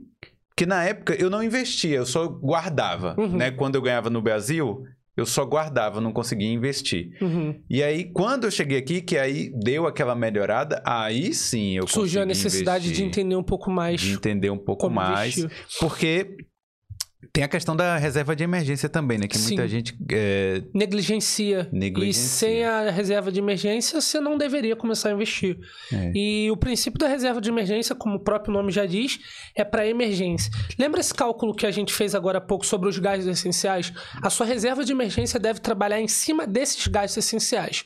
que 0.56 0.66
na 0.66 0.84
época 0.84 1.14
eu 1.14 1.28
não 1.30 1.42
investia, 1.42 1.96
eu 1.96 2.06
só 2.06 2.26
guardava, 2.28 3.14
Uhum. 3.18 3.36
né? 3.36 3.50
Quando 3.50 3.74
eu 3.76 3.82
ganhava 3.82 4.10
no 4.10 4.20
Brasil, 4.22 4.82
eu 5.16 5.26
só 5.26 5.44
guardava, 5.44 6.00
não 6.00 6.12
conseguia 6.12 6.50
investir. 6.50 7.10
Uhum. 7.20 7.60
E 7.68 7.82
aí, 7.82 8.10
quando 8.12 8.44
eu 8.44 8.50
cheguei 8.50 8.78
aqui, 8.78 9.00
que 9.02 9.18
aí 9.18 9.50
deu 9.62 9.86
aquela 9.86 10.14
melhorada, 10.14 10.82
aí 10.86 11.34
sim 11.34 11.76
eu 11.76 11.86
Surgiu 11.86 12.22
a 12.22 12.26
necessidade 12.26 12.84
de 12.84 12.90
investir, 12.90 13.06
entender 13.06 13.36
um 13.36 13.42
pouco 13.42 13.70
mais 13.70 14.00
de 14.00 14.12
entender 14.14 14.50
um 14.50 14.56
pouco 14.58 14.88
mais. 14.88 15.36
investir. 15.36 15.64
Porque 15.80 16.34
tem 17.32 17.44
a 17.44 17.48
questão 17.48 17.76
da 17.76 17.96
reserva 17.96 18.34
de 18.34 18.42
emergência 18.42 18.88
também, 18.88 19.18
né? 19.18 19.28
Que 19.28 19.38
muita 19.38 19.62
Sim. 19.62 19.68
gente 19.68 19.96
é, 20.10 20.62
Negligencia. 20.74 21.68
E 21.72 21.76
negligencia. 21.76 22.22
sem 22.28 22.64
a 22.64 22.90
reserva 22.90 23.30
de 23.30 23.38
emergência, 23.38 24.00
você 24.00 24.20
não 24.20 24.36
deveria 24.36 24.74
começar 24.74 25.10
a 25.10 25.12
investir. 25.12 25.58
É. 25.92 26.12
E 26.14 26.50
o 26.50 26.56
princípio 26.56 26.98
da 26.98 27.06
reserva 27.06 27.40
de 27.40 27.48
emergência, 27.48 27.94
como 27.94 28.16
o 28.16 28.20
próprio 28.20 28.52
nome 28.52 28.72
já 28.72 28.86
diz, 28.86 29.20
é 29.54 29.64
para 29.64 29.86
emergência. 29.86 30.50
Lembra 30.78 31.00
esse 31.00 31.14
cálculo 31.14 31.54
que 31.54 31.66
a 31.66 31.70
gente 31.70 31.92
fez 31.92 32.14
agora 32.14 32.38
há 32.38 32.40
pouco 32.40 32.66
sobre 32.66 32.88
os 32.88 32.98
gastos 32.98 33.26
essenciais? 33.26 33.92
A 34.20 34.28
sua 34.28 34.46
reserva 34.46 34.84
de 34.84 34.92
emergência 34.92 35.38
deve 35.38 35.60
trabalhar 35.60 36.00
em 36.00 36.08
cima 36.08 36.46
desses 36.46 36.86
gastos 36.86 37.24
essenciais. 37.24 37.84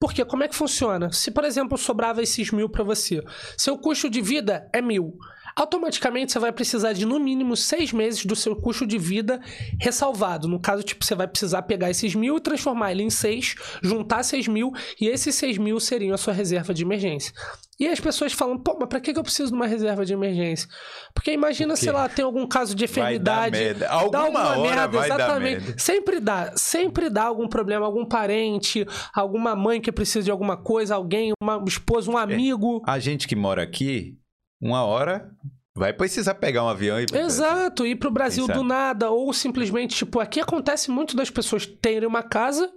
Porque 0.00 0.24
como 0.24 0.44
é 0.44 0.48
que 0.48 0.54
funciona? 0.54 1.12
Se, 1.12 1.30
por 1.30 1.44
exemplo, 1.44 1.76
sobrava 1.76 2.22
esses 2.22 2.50
mil 2.52 2.68
para 2.68 2.84
você, 2.84 3.22
seu 3.56 3.76
custo 3.76 4.08
de 4.08 4.22
vida 4.22 4.68
é 4.72 4.80
mil. 4.80 5.18
Automaticamente 5.58 6.30
você 6.30 6.38
vai 6.38 6.52
precisar 6.52 6.92
de 6.92 7.04
no 7.04 7.18
mínimo 7.18 7.56
seis 7.56 7.92
meses 7.92 8.24
do 8.24 8.36
seu 8.36 8.54
custo 8.54 8.86
de 8.86 8.96
vida 8.96 9.40
ressalvado. 9.80 10.46
No 10.46 10.60
caso, 10.60 10.84
tipo, 10.84 11.04
você 11.04 11.16
vai 11.16 11.26
precisar 11.26 11.62
pegar 11.62 11.90
esses 11.90 12.14
mil 12.14 12.36
e 12.36 12.40
transformar 12.40 12.92
ele 12.92 13.02
em 13.02 13.10
seis, 13.10 13.56
juntar 13.82 14.22
seis 14.22 14.46
mil, 14.46 14.70
e 15.00 15.08
esses 15.08 15.34
seis 15.34 15.58
mil 15.58 15.80
seriam 15.80 16.14
a 16.14 16.16
sua 16.18 16.32
reserva 16.32 16.72
de 16.72 16.84
emergência. 16.84 17.32
E 17.80 17.86
as 17.86 18.00
pessoas 18.00 18.32
falam, 18.32 18.58
pô, 18.58 18.76
mas 18.78 18.88
pra 18.88 19.00
que 19.00 19.10
eu 19.16 19.22
preciso 19.22 19.50
de 19.50 19.54
uma 19.54 19.66
reserva 19.66 20.04
de 20.04 20.12
emergência? 20.12 20.68
Porque 21.14 21.32
imagina, 21.32 21.74
Por 21.74 21.78
quê? 21.78 21.84
sei 21.84 21.92
lá, 21.92 22.08
tem 22.08 22.24
algum 22.24 22.44
caso 22.46 22.74
de 22.74 22.84
Vai 22.86 22.90
enfermidade. 23.14 23.56
merda. 23.58 23.86
dá 23.86 23.92
Alguma 23.92 24.18
alguma 24.20 24.48
hora 24.48 24.60
merda, 24.60 24.88
vai 24.98 25.08
dar 25.08 25.14
exatamente. 25.16 25.60
merda. 25.64 25.78
Sempre 25.78 26.20
dá, 26.20 26.52
sempre 26.56 27.08
dá 27.08 27.22
algum 27.24 27.46
problema, 27.48 27.86
algum 27.86 28.04
parente, 28.04 28.84
alguma 29.14 29.54
mãe 29.54 29.80
que 29.80 29.92
precisa 29.92 30.24
de 30.24 30.30
alguma 30.30 30.56
coisa, 30.56 30.96
alguém, 30.96 31.32
uma 31.40 31.62
esposa, 31.68 32.10
um 32.10 32.18
É. 32.18 32.22
amigo. 32.22 32.82
A 32.84 32.98
gente 32.98 33.28
que 33.28 33.36
mora 33.36 33.62
aqui, 33.62 34.17
uma 34.60 34.84
hora 34.84 35.30
vai 35.74 35.92
precisar 35.92 36.34
pegar 36.34 36.64
um 36.64 36.68
avião 36.68 37.00
e... 37.00 37.06
Exato, 37.12 37.86
ir 37.86 37.96
pro 37.96 38.10
Brasil 38.10 38.48
do 38.48 38.64
nada, 38.64 39.10
ou 39.10 39.32
simplesmente, 39.32 39.94
tipo, 39.94 40.18
aqui 40.18 40.40
acontece 40.40 40.90
muito 40.90 41.16
das 41.16 41.30
pessoas 41.30 41.64
terem 41.66 42.08
uma 42.08 42.22
casa 42.22 42.68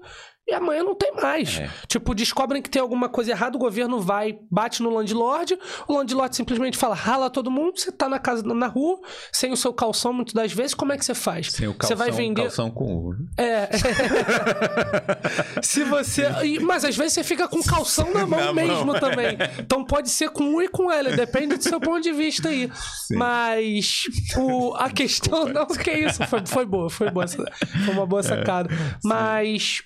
e 0.47 0.53
amanhã 0.53 0.83
não 0.83 0.95
tem 0.95 1.13
mais. 1.13 1.59
É. 1.59 1.69
Tipo, 1.87 2.15
descobrem 2.15 2.61
que 2.61 2.69
tem 2.69 2.81
alguma 2.81 3.07
coisa 3.07 3.31
errada, 3.31 3.55
o 3.55 3.59
governo 3.59 3.99
vai, 3.99 4.37
bate 4.49 4.81
no 4.81 4.89
landlord, 4.89 5.57
o 5.87 5.93
landlord 5.93 6.35
simplesmente 6.35 6.77
fala, 6.77 6.95
rala 6.95 7.29
todo 7.29 7.51
mundo, 7.51 7.79
você 7.79 7.91
tá 7.91 8.09
na 8.09 8.19
casa, 8.19 8.43
na 8.43 8.67
rua, 8.67 8.99
sem 9.31 9.51
o 9.51 9.57
seu 9.57 9.73
calção 9.73 10.11
muitas 10.13 10.33
das 10.33 10.51
vezes, 10.51 10.73
como 10.73 10.91
é 10.91 10.97
que 10.97 11.05
você 11.05 11.13
faz? 11.13 11.51
Sem 11.51 11.67
o 11.67 11.73
calção, 11.73 11.95
você 11.95 12.03
vai 12.03 12.11
vender... 12.11 12.43
calção 12.43 12.71
com 12.71 12.85
U. 12.85 13.15
É. 13.37 13.69
Se 15.61 15.83
você. 15.83 16.27
Mas 16.61 16.83
às 16.83 16.95
vezes 16.95 17.13
você 17.13 17.23
fica 17.23 17.47
com 17.47 17.61
calção 17.61 18.11
na 18.13 18.25
mão 18.25 18.39
Na 18.39 18.45
mão. 18.45 18.53
mesmo 18.53 18.99
também. 18.99 19.37
Então 19.59 19.83
pode 19.83 20.09
ser 20.09 20.29
com 20.29 20.55
U 20.55 20.61
e 20.61 20.67
com 20.67 20.91
L, 20.91 21.15
depende 21.15 21.57
do 21.57 21.63
seu 21.63 21.79
ponto 21.79 22.01
de 22.01 22.11
vista 22.11 22.49
aí. 22.49 22.69
Mas 23.11 24.03
o, 24.37 24.73
a 24.75 24.89
questão. 24.91 25.45
Não, 25.45 25.65
que 25.67 25.91
isso, 25.91 26.25
foi, 26.27 26.45
foi 26.45 26.65
boa, 26.65 26.89
foi 26.89 27.09
boa. 27.09 27.27
Foi 27.27 27.93
uma 27.93 28.05
boa 28.05 28.23
sacada. 28.23 28.69
Mas. 29.03 29.83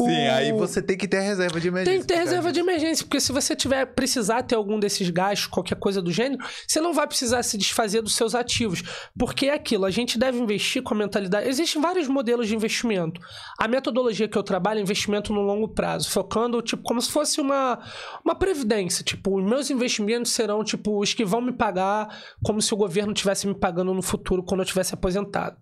Sim, 0.00 0.28
O- 0.28 0.32
aí 0.32 0.52
você 0.52 0.80
tem 0.80 0.96
que 0.96 1.08
ter 1.08 1.20
reserva 1.20 1.60
de 1.60 1.66
emergência. 1.68 1.92
Tem 1.92 2.00
que 2.00 2.06
ter 2.06 2.14
causa 2.14 2.30
reserva 2.30 2.52
de 2.52 2.60
emergência, 2.60 3.04
porque 3.04 3.20
se 3.20 3.32
você 3.32 3.56
tiver 3.56 3.84
precisar 3.86 4.42
ter 4.44 4.54
algum 4.54 4.78
desses 4.78 5.10
gastos, 5.10 5.48
qualquer 5.48 5.76
coisa 5.76 6.00
do 6.00 6.12
gênero, 6.12 6.40
você 6.66 6.80
não 6.80 6.94
vai 6.94 7.06
precisar 7.06 7.42
se 7.42 7.58
desfazer 7.58 8.00
dos 8.00 8.14
seus 8.14 8.34
ativos. 8.34 8.82
Porque 9.18 9.46
é 9.46 9.54
aquilo, 9.54 9.84
a 9.84 9.90
gente 9.90 10.16
deve 10.18 10.38
investir 10.38 10.82
com 10.82 10.94
a 10.94 10.96
mentalidade. 10.96 11.48
Existem 11.48 11.82
vários 11.82 12.06
modelos 12.06 12.46
de 12.46 12.54
investimento. 12.54 13.20
A 13.58 13.66
metodologia 13.66 14.28
que 14.28 14.38
eu 14.38 14.42
trabalho 14.42 14.78
é 14.78 14.82
investimento 14.82 15.32
no 15.32 15.40
longo 15.40 15.68
prazo, 15.68 16.08
focando, 16.10 16.62
tipo, 16.62 16.82
como 16.84 17.02
se 17.02 17.10
fosse 17.10 17.40
uma, 17.40 17.80
uma 18.24 18.34
previdência. 18.36 19.02
Tipo, 19.04 19.38
os 19.38 19.44
meus 19.44 19.68
investimentos 19.68 20.30
serão, 20.32 20.62
tipo, 20.62 21.00
os 21.00 21.12
que 21.12 21.24
vão 21.24 21.40
me 21.40 21.52
pagar 21.52 22.22
como 22.44 22.62
se 22.62 22.72
o 22.72 22.76
governo 22.76 23.12
estivesse 23.12 23.46
me 23.48 23.54
pagando 23.54 23.92
no 23.92 24.02
futuro 24.02 24.44
quando 24.44 24.60
eu 24.60 24.66
tivesse 24.66 24.94
aposentado. 24.94 25.56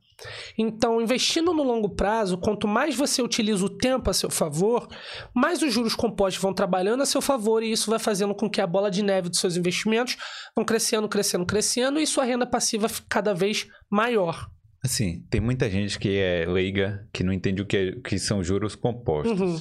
Então, 0.57 1.01
investindo 1.01 1.53
no 1.53 1.63
longo 1.63 1.91
prazo, 1.91 2.39
quanto 2.39 2.67
mais 2.67 2.95
você 2.95 3.21
utiliza 3.21 3.65
o 3.65 3.69
tempo 3.71 4.09
a 4.09 4.15
seu 4.15 4.31
favor, 4.31 4.89
mais 5.35 5.63
os 5.63 5.73
juros 5.73 5.95
compostos 5.95 6.43
vão 6.43 6.55
trabalhando 6.55 7.03
a 7.03 7.07
seu 7.07 7.21
favor 7.21 7.63
e 7.63 7.71
isso 7.71 7.91
vai 7.91 7.99
fazendo 7.99 8.35
com 8.35 8.49
que 8.49 8.61
a 8.61 8.67
bola 8.67 8.91
de 8.91 9.03
neve 9.03 9.29
dos 9.29 9.41
seus 9.41 9.57
investimentos 9.57 10.17
vão 10.55 10.65
crescendo, 10.65 11.09
crescendo, 11.09 11.45
crescendo 11.45 12.01
e 12.01 12.07
sua 12.07 12.25
renda 12.25 12.47
passiva 12.47 12.89
fique 12.89 13.07
cada 13.09 13.35
vez 13.35 13.67
maior. 13.91 14.49
Assim, 14.85 15.25
tem 15.31 15.41
muita 15.41 15.69
gente 15.69 15.99
que 15.99 16.17
é 16.17 16.47
leiga, 16.47 17.07
que 17.13 17.25
não 17.25 17.33
entende 17.33 17.61
o 17.61 17.67
que, 17.67 17.77
é- 17.77 17.93
que 18.03 18.19
são 18.19 18.43
juros 18.43 18.75
compostos. 18.77 19.41
Uhum. 19.41 19.59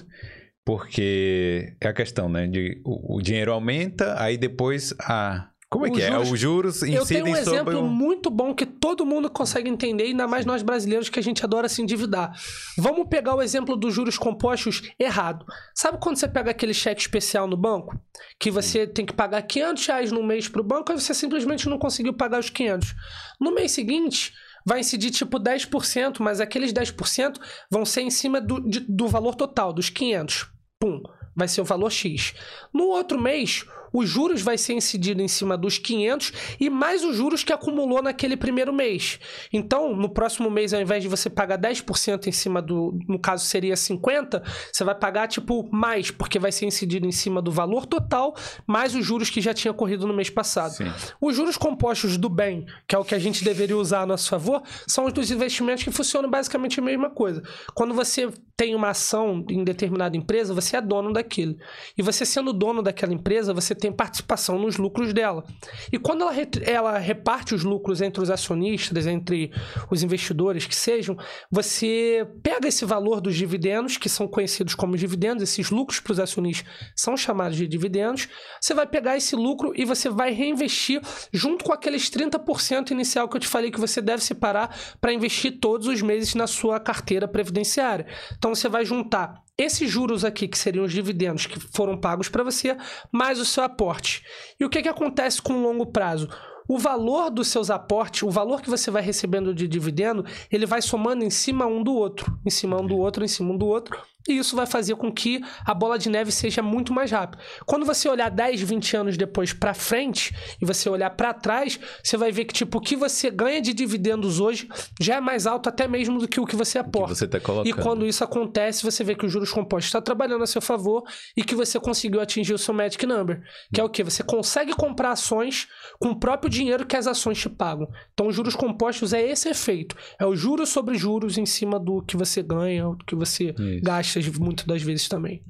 Porque 0.66 1.76
é 1.80 1.88
a 1.88 1.94
questão, 1.94 2.28
né? 2.28 2.48
De, 2.48 2.82
o, 2.84 3.18
o 3.18 3.22
dinheiro 3.22 3.52
aumenta, 3.54 4.16
aí 4.22 4.36
depois 4.38 4.94
a. 5.00 5.50
Como 5.76 5.88
é 5.88 5.92
que 5.92 6.02
é? 6.02 6.12
juros- 6.12 6.32
Os 6.32 6.40
juros 6.40 6.82
Eu 6.82 6.88
tenho 6.88 7.02
incidem 7.04 7.24
um 7.34 7.36
sobre 7.36 7.52
exemplo 7.52 7.80
o... 7.80 7.88
muito 7.90 8.30
bom 8.30 8.54
que 8.54 8.66
todo 8.66 9.06
mundo 9.06 9.30
consegue 9.30 9.70
entender, 9.70 10.04
ainda 10.06 10.28
mais 10.28 10.46
nós 10.46 10.62
brasileiros 10.64 11.10
que 11.10 11.20
a 11.20 11.24
gente 11.24 11.44
adora 11.44 11.68
se 11.70 11.82
endividar. 11.82 12.32
Vamos 12.78 13.08
pegar 13.10 13.36
o 13.36 13.42
exemplo 13.42 13.76
dos 13.76 13.94
juros 13.94 14.18
compostos 14.18 14.82
errado. 15.00 15.46
Sabe 15.74 15.98
quando 16.02 16.18
você 16.18 16.28
pega 16.28 16.52
aquele 16.52 16.74
cheque 16.74 17.02
especial 17.02 17.48
no 17.48 17.58
banco? 17.58 18.00
Que 18.40 18.50
você 18.52 18.86
tem 18.88 19.06
que 19.06 19.14
pagar 19.14 19.42
500 19.42 19.86
reais 19.88 20.12
no 20.12 20.24
mês 20.24 20.48
para 20.48 20.62
o 20.62 20.64
banco 20.64 20.92
e 20.92 21.00
você 21.00 21.14
simplesmente 21.14 21.68
não 21.70 21.78
conseguiu 21.78 22.14
pagar 22.14 22.40
os 22.40 22.50
500. 22.50 22.94
No 23.40 23.54
mês 23.54 23.72
seguinte, 23.72 24.34
vai 24.66 24.80
incidir 24.80 25.12
tipo 25.12 25.40
10%, 25.40 26.18
mas 26.20 26.40
aqueles 26.42 26.72
10% 26.74 27.40
vão 27.70 27.86
ser 27.86 28.02
em 28.02 28.10
cima 28.10 28.40
do, 28.42 28.60
de- 28.68 28.80
do 28.88 29.08
valor 29.08 29.36
total, 29.36 29.72
dos 29.74 29.90
500. 29.90 30.48
Pum, 30.80 31.02
vai 31.36 31.48
ser 31.48 31.62
o 31.62 31.66
valor 31.66 31.92
X. 31.92 32.34
No 32.74 32.86
outro 32.86 33.20
mês, 33.22 33.66
os 33.96 34.10
juros 34.10 34.42
vai 34.42 34.58
ser 34.58 34.74
incidido 34.74 35.22
em 35.22 35.28
cima 35.28 35.58
dos 35.58 35.78
500 35.78 36.34
e 36.60 36.70
mais 36.70 37.04
os 37.04 37.16
juros 37.16 37.44
que 37.44 37.54
acumulou 37.54 38.02
naquele 38.02 38.36
primeiro 38.36 38.74
mês. 38.74 39.20
Então, 39.54 39.96
no 39.96 40.10
próximo 40.10 40.50
mês, 40.50 40.74
ao 40.74 40.82
invés 40.82 41.02
de 41.02 41.10
você 41.10 41.30
pagar 41.30 41.58
10% 41.58 42.28
em 42.28 42.32
cima 42.32 42.62
do, 42.62 42.98
no 43.08 43.18
caso 43.18 43.46
seria 43.46 43.76
50, 43.76 44.44
você 44.72 44.84
vai 44.84 44.96
pagar 44.96 45.28
tipo 45.28 45.70
mais, 45.72 46.12
porque 46.12 46.38
vai 46.38 46.52
ser 46.52 46.66
incidido 46.66 47.08
em 47.08 47.12
cima 47.12 47.42
do 47.42 47.52
valor 47.52 47.86
total, 47.86 48.36
mais 48.68 48.96
os 48.96 49.06
juros 49.06 49.30
que 49.30 49.40
já 49.42 49.54
tinha 49.54 49.74
corrido 49.74 50.08
no 50.08 50.14
mês 50.14 50.30
passado. 50.30 50.74
Sim. 50.74 50.92
Os 51.22 51.36
juros 51.36 51.58
compostos 51.58 52.18
do 52.18 52.30
bem, 52.30 52.66
que 52.88 52.96
é 52.96 53.00
o 53.00 53.06
que 53.06 53.16
a 53.16 53.20
gente 53.20 53.44
deveria 53.44 53.78
usar 53.78 54.02
a 54.02 54.06
nosso 54.06 54.30
favor, 54.30 54.62
são 54.88 55.06
os 55.06 55.14
dos 55.14 55.32
investimentos 55.32 55.84
que 55.84 55.92
funcionam 55.92 56.30
basicamente 56.30 56.80
a 56.80 56.84
mesma 56.84 57.10
coisa. 57.10 57.42
Quando 57.74 57.94
você 57.94 58.30
tem 58.58 58.74
uma 58.74 58.90
ação 58.90 59.46
em 59.50 59.64
determinada 59.64 60.16
empresa, 60.16 60.54
você 60.54 60.78
é 60.78 60.82
dono 60.82 61.12
daquilo. 61.12 61.58
E 61.98 62.02
você 62.02 62.26
sendo 62.26 62.54
dono 62.54 62.82
daquela 62.82 63.14
empresa, 63.14 63.54
você 63.54 63.76
tem 63.76 63.92
participação 63.92 64.58
nos 64.58 64.78
lucros 64.78 65.14
dela. 65.14 65.44
E 65.92 66.00
quando 66.00 66.22
ela, 66.24 66.34
ela 66.64 66.98
reparte 66.98 67.54
os 67.54 67.64
lucros 67.64 68.02
entre 68.02 68.24
os 68.24 68.30
acionistas, 68.30 69.08
entre 69.08 69.52
os 69.92 70.04
investidores 70.04 70.66
que 70.66 70.76
sejam, 70.76 71.18
você 71.52 72.26
pega 72.42 72.68
esse 72.68 72.86
valor 72.86 73.20
dos 73.20 73.36
dividendos, 73.36 73.98
que 73.98 74.08
são 74.08 74.26
conhecidos 74.26 74.74
como 74.74 74.96
dividendos, 74.96 75.44
esses 75.44 75.70
lucros 75.70 76.00
para 76.00 76.14
os 76.14 76.20
acionistas 76.20 76.66
são 76.96 77.18
chamados 77.18 77.58
de 77.58 77.68
dividendos, 77.68 78.30
você 78.60 78.74
vai 78.74 78.88
pegar 78.88 79.18
esse 79.18 79.36
lucro 79.36 79.74
e 79.76 79.84
você 79.84 80.10
vai 80.10 80.32
reinvestir 80.32 81.02
junto 81.34 81.66
com 81.66 81.74
aqueles 81.74 82.10
30% 82.10 82.92
inicial 82.92 83.28
que 83.28 83.36
eu 83.36 83.42
te 83.42 83.48
falei 83.48 83.70
que 83.70 83.80
você 83.80 84.02
deve 84.02 84.24
separar 84.24 84.76
para 85.02 85.12
investir 85.12 85.60
todos 85.60 85.88
os 85.88 86.02
meses 86.02 86.36
na 86.36 86.48
sua 86.48 86.80
carteira 86.80 87.28
previdenciária. 87.28 88.06
Então 88.46 88.54
você 88.54 88.70
vai 88.70 88.86
juntar 88.86 89.42
esses 89.58 89.90
juros 89.90 90.24
aqui, 90.24 90.48
que 90.48 90.56
seriam 90.56 90.86
os 90.86 90.94
dividendos 90.94 91.48
que 91.48 91.60
foram 91.60 91.98
pagos 91.98 92.30
para 92.30 92.44
você, 92.44 92.78
mais 93.12 93.40
o 93.40 93.46
seu 93.46 93.64
aporte. 93.64 94.24
E 94.60 94.64
o 94.64 94.70
que, 94.70 94.84
que 94.84 94.88
acontece 94.88 95.42
com 95.42 95.54
o 95.54 95.64
longo 95.64 95.88
prazo? 95.88 96.30
O 96.68 96.78
valor 96.78 97.32
dos 97.32 97.48
seus 97.48 97.72
aportes, 97.72 98.22
o 98.22 98.30
valor 98.30 98.62
que 98.62 98.70
você 98.70 98.92
vai 98.92 99.02
recebendo 99.02 99.52
de 99.52 99.68
dividendo, 99.68 100.24
ele 100.52 100.68
vai 100.68 100.80
somando 100.80 101.24
em 101.24 101.30
cima 101.32 101.66
um 101.66 101.82
do 101.82 101.96
outro, 101.96 102.40
em 102.46 102.52
cima 102.52 102.80
um 102.80 102.86
do 102.86 102.96
outro, 102.96 103.26
em 103.26 103.28
cima 103.28 103.52
um 103.52 103.58
do 103.58 103.66
outro, 103.66 104.00
e 104.28 104.38
isso 104.38 104.56
vai 104.56 104.66
fazer 104.66 104.96
com 104.96 105.12
que 105.12 105.42
a 105.66 105.74
bola 105.74 105.98
de 105.98 106.10
neve 106.10 106.32
seja 106.32 106.62
muito 106.62 106.94
mais 106.94 107.12
rápida. 107.12 107.42
Quando 107.66 107.86
você 107.86 108.10
olhar 108.10 108.30
10, 108.30 108.62
20 108.62 108.98
anos 108.98 109.18
depois 109.18 109.54
para 109.54 109.74
frente 109.74 110.36
e 110.62 110.66
você 110.66 110.90
olhar 110.90 111.10
para 111.12 111.34
trás, 111.34 111.80
você 112.04 112.18
vai 112.18 112.32
ver 112.32 112.46
que 112.46 112.54
tipo 112.54 112.78
o 112.78 112.82
que 112.82 112.96
você 112.96 113.30
ganha 113.30 113.62
de 113.62 113.74
dividendos 113.74 114.40
hoje 114.40 114.68
já 115.00 115.16
é 115.16 115.22
mais 115.22 115.46
alto 115.48 115.70
até 115.70 115.88
mesmo 115.88 116.20
do 116.20 116.28
que 116.28 116.40
o 116.40 116.46
que 116.46 116.56
você 116.56 116.74
que 116.74 116.78
aporta. 116.80 117.16
você 117.16 117.28
tá 117.28 117.40
colocando. 117.40 117.68
E 117.68 117.74
quando 117.74 118.06
isso 118.06 118.24
acontece, 118.24 118.84
você 118.84 119.04
vê 119.04 119.16
que 119.16 119.26
os 119.26 119.32
juros 119.32 119.52
compostos 119.52 119.88
está 119.88 120.02
trabalhando 120.02 120.44
a 120.44 120.48
seu 120.48 120.62
favor 120.62 121.04
e 121.36 121.44
que 121.44 121.56
você 121.56 121.80
conseguiu 121.80 122.20
atingir 122.20 122.54
o 122.54 122.58
seu 122.58 122.74
magic 122.74 123.06
number, 123.06 123.42
que 123.74 123.80
é 123.80 123.84
o 123.84 123.90
que 123.90 124.04
você 124.04 124.24
consegue 124.24 124.74
comprar 124.74 125.12
ações 125.12 125.68
com 126.00 126.10
o 126.10 126.20
próprio 126.20 126.50
dinheiro 126.50 126.86
que 126.86 126.96
as 126.96 127.08
ações 127.08 127.40
te 127.40 127.50
pagam. 127.50 127.88
Então, 128.14 128.28
os 128.28 128.36
juros 128.36 128.56
compostos 128.56 129.14
é 129.14 129.22
esse 129.22 129.50
efeito, 129.50 129.96
é 130.20 130.26
o 130.26 130.36
juros 130.36 130.70
sobre 130.70 130.98
juros 130.98 131.38
em 131.38 131.46
cima 131.46 131.80
do 131.80 132.02
que 132.02 132.18
você 132.18 132.42
ganha, 132.42 132.86
do 132.86 133.06
que 133.06 133.16
você 133.16 133.56
Isso. 133.58 133.82
gasta 133.84 134.15
muitas 134.40 134.66
das 134.66 134.82
vezes 134.82 135.08
também. 135.08 135.42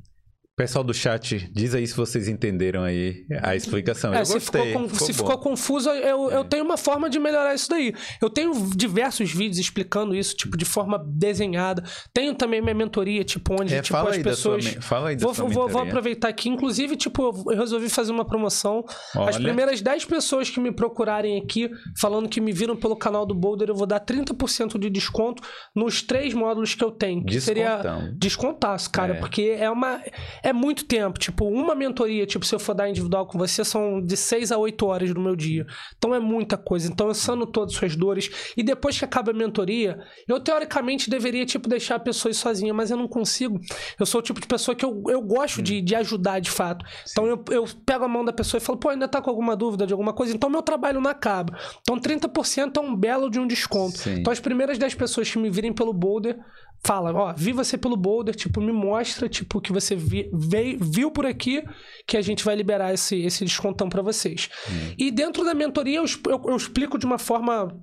Pessoal 0.58 0.86
do 0.86 0.93
chat, 0.93 1.49
diz 1.51 1.76
aí 1.76 1.86
se 1.86 1.93
vocês 1.93 2.30
entenderam 2.30 2.82
aí 2.82 3.26
a 3.43 3.58
explicação. 3.58 4.14
É, 4.14 4.22
eu 4.22 4.26
se 4.26 4.36
gostei. 4.36 4.68
ficou, 4.68 4.84
con- 4.88 4.95
se 4.95 5.12
bom. 5.12 5.18
ficou 5.18 5.38
confuso, 5.38 5.89
eu, 5.89 6.32
É. 6.32 6.38
eu 6.38 6.45
tenho 6.45 6.64
uma 6.64 6.78
forma 6.78 7.10
de 7.10 7.20
melhorar 7.20 7.53
isso 7.53 7.70
daí. 7.70 7.93
Eu 8.22 8.30
tenho 8.30 8.53
diversos 8.74 9.34
vídeos 9.34 9.58
explicando 9.58 10.16
isso, 10.16 10.34
tipo, 10.34 10.56
de 10.56 10.64
forma 10.64 10.97
desenhada. 11.06 11.84
Tenho 12.14 12.34
também 12.34 12.62
minha 12.62 12.74
mentoria, 12.74 13.22
tipo, 13.26 13.53
onde 13.62 13.76
É, 13.76 13.82
tipo, 13.82 13.97
fala, 13.97 14.12
as 14.12 14.18
pessoas. 14.20 14.64
sua, 14.64 14.82
fala 14.82 15.10
aí 15.10 15.18
da 15.18 15.26
Vou, 15.26 15.36
sua 15.36 15.49
vou, 15.49 15.68
vou 15.68 15.82
aproveitar 15.82 16.30
aqui. 16.30 16.47
Inclusive, 16.47 16.95
tipo, 16.95 17.22
eu 17.51 17.58
resolvi 17.58 17.89
fazer 17.89 18.14
uma 18.14 18.24
promoção. 18.24 18.86
As 19.14 19.36
Olha. 19.36 19.41
primeiras 19.41 19.82
10 19.82 20.06
pessoas 20.06 20.49
que 20.49 20.62
me 20.62 20.72
procurarem 20.72 21.38
aqui, 21.38 21.70
falando 21.99 22.30
que 22.30 22.39
me 22.39 22.53
viram 22.53 22.78
pelo 22.78 22.95
canal 22.95 23.26
do 23.26 23.36
Boulder, 23.36 23.68
eu 23.68 23.76
vou 23.76 23.86
dar 23.86 23.99
30% 23.99 24.80
de 24.80 24.89
desconto 24.89 25.43
nos 25.76 26.01
três 26.01 26.34
módulos 26.34 26.74
que 26.74 26.84
eu 26.84 26.91
tenho. 26.91 27.26
Que 27.26 27.41
seria 27.41 27.82
descontaço, 28.18 28.89
cara, 28.89 29.16
É. 29.16 29.20
porque 29.20 29.53
é 29.60 29.70
uma 29.70 30.01
é 30.45 30.53
muito 30.53 30.85
tempo. 30.85 31.17
Tipo, 31.17 31.47
uma 31.47 31.73
mentoria, 31.73 32.23
tipo, 32.27 32.45
se 32.45 32.53
eu 32.53 32.59
for 32.59 32.75
dar 32.75 32.87
individual 32.87 33.25
com 33.25 33.35
você, 33.35 33.65
são 33.65 33.99
de 33.99 34.15
6 34.15 34.51
a 34.51 34.57
8 34.59 34.85
horas 34.85 35.11
do 35.11 35.19
meu 35.19 35.35
dia. 35.35 35.65
Então 35.97 36.13
é 36.13 36.19
muita 36.19 36.55
coisa. 36.55 36.87
Então 36.87 37.07
eu 37.07 37.15
sano 37.15 37.47
todas 37.47 37.73
as 37.73 37.79
suas 37.79 37.95
dores. 37.95 38.29
E 38.55 38.61
depois 38.61 38.97
que 38.97 39.03
acaba 39.03 39.31
a 39.31 39.33
mentoria, 39.33 39.99
eu 40.27 40.39
teoricamente 40.39 41.09
deveria, 41.09 41.47
tipo, 41.47 41.67
deixar 41.67 41.95
a 41.95 41.99
pessoa 41.99 42.29
ir 42.29 42.35
sozinha, 42.35 42.75
mas 42.75 42.91
eu 42.91 42.97
não 42.97 43.07
consigo. 43.07 43.59
Eu 43.99 44.05
sou 44.05 44.19
o 44.19 44.21
tipo 44.21 44.39
de 44.39 44.45
pessoa 44.45 44.75
que 44.75 44.85
eu, 44.85 45.01
eu 45.09 45.19
gosto 45.19 45.63
de, 45.63 45.81
de 45.81 45.95
ajudar 45.95 46.39
de 46.39 46.51
fato. 46.51 46.85
Então 47.09 47.25
eu, 47.25 47.43
eu 47.49 47.65
pego 47.83 48.05
a 48.05 48.07
mão 48.07 48.23
da 48.23 48.31
pessoa 48.31 48.59
e 48.59 48.63
falo, 48.63 48.77
pô, 48.77 48.89
ainda 48.89 49.07
tá 49.07 49.19
com 49.23 49.31
alguma 49.31 49.55
dúvida 49.55 49.87
de 49.87 49.93
alguma 49.93 50.13
coisa? 50.13 50.35
Então 50.35 50.47
meu 50.47 50.61
trabalho 50.61 51.01
não 51.01 51.09
acaba. 51.09 51.57
Então 51.81 51.97
30% 51.97 52.77
é 52.77 52.79
um 52.79 52.95
belo 52.95 53.31
de 53.31 53.39
um 53.39 53.47
desconto. 53.47 53.97
Sim. 53.97 54.19
Então 54.19 54.31
as 54.31 54.39
primeiras 54.39 54.77
10 54.77 54.93
pessoas 54.93 55.27
que 55.27 55.39
me 55.39 55.49
virem 55.49 55.73
pelo 55.73 55.91
Boulder, 55.91 56.37
fala, 56.85 57.11
ó, 57.13 57.33
vi 57.35 57.51
você 57.51 57.77
pelo 57.77 57.97
Boulder, 57.97 58.35
tipo, 58.35 58.61
me 58.61 58.71
mostra, 58.71 59.27
tipo, 59.27 59.59
que 59.59 59.71
você 59.71 59.95
vi, 59.95 60.29
veio, 60.38 60.77
viu 60.81 61.09
por 61.11 61.25
aqui, 61.25 61.63
que 62.07 62.17
a 62.17 62.21
gente 62.21 62.43
vai 62.43 62.55
liberar 62.55 62.93
esse, 62.93 63.21
esse 63.21 63.43
descontão 63.45 63.89
pra 63.89 64.01
vocês. 64.01 64.49
E 64.97 65.11
dentro 65.11 65.43
da 65.43 65.53
mentoria 65.53 65.97
eu, 65.97 66.05
eu- 66.29 66.41
eu 66.49 66.55
explico 66.55 66.97
de 66.97 67.05
uma 67.05 67.17
forma 67.17 67.75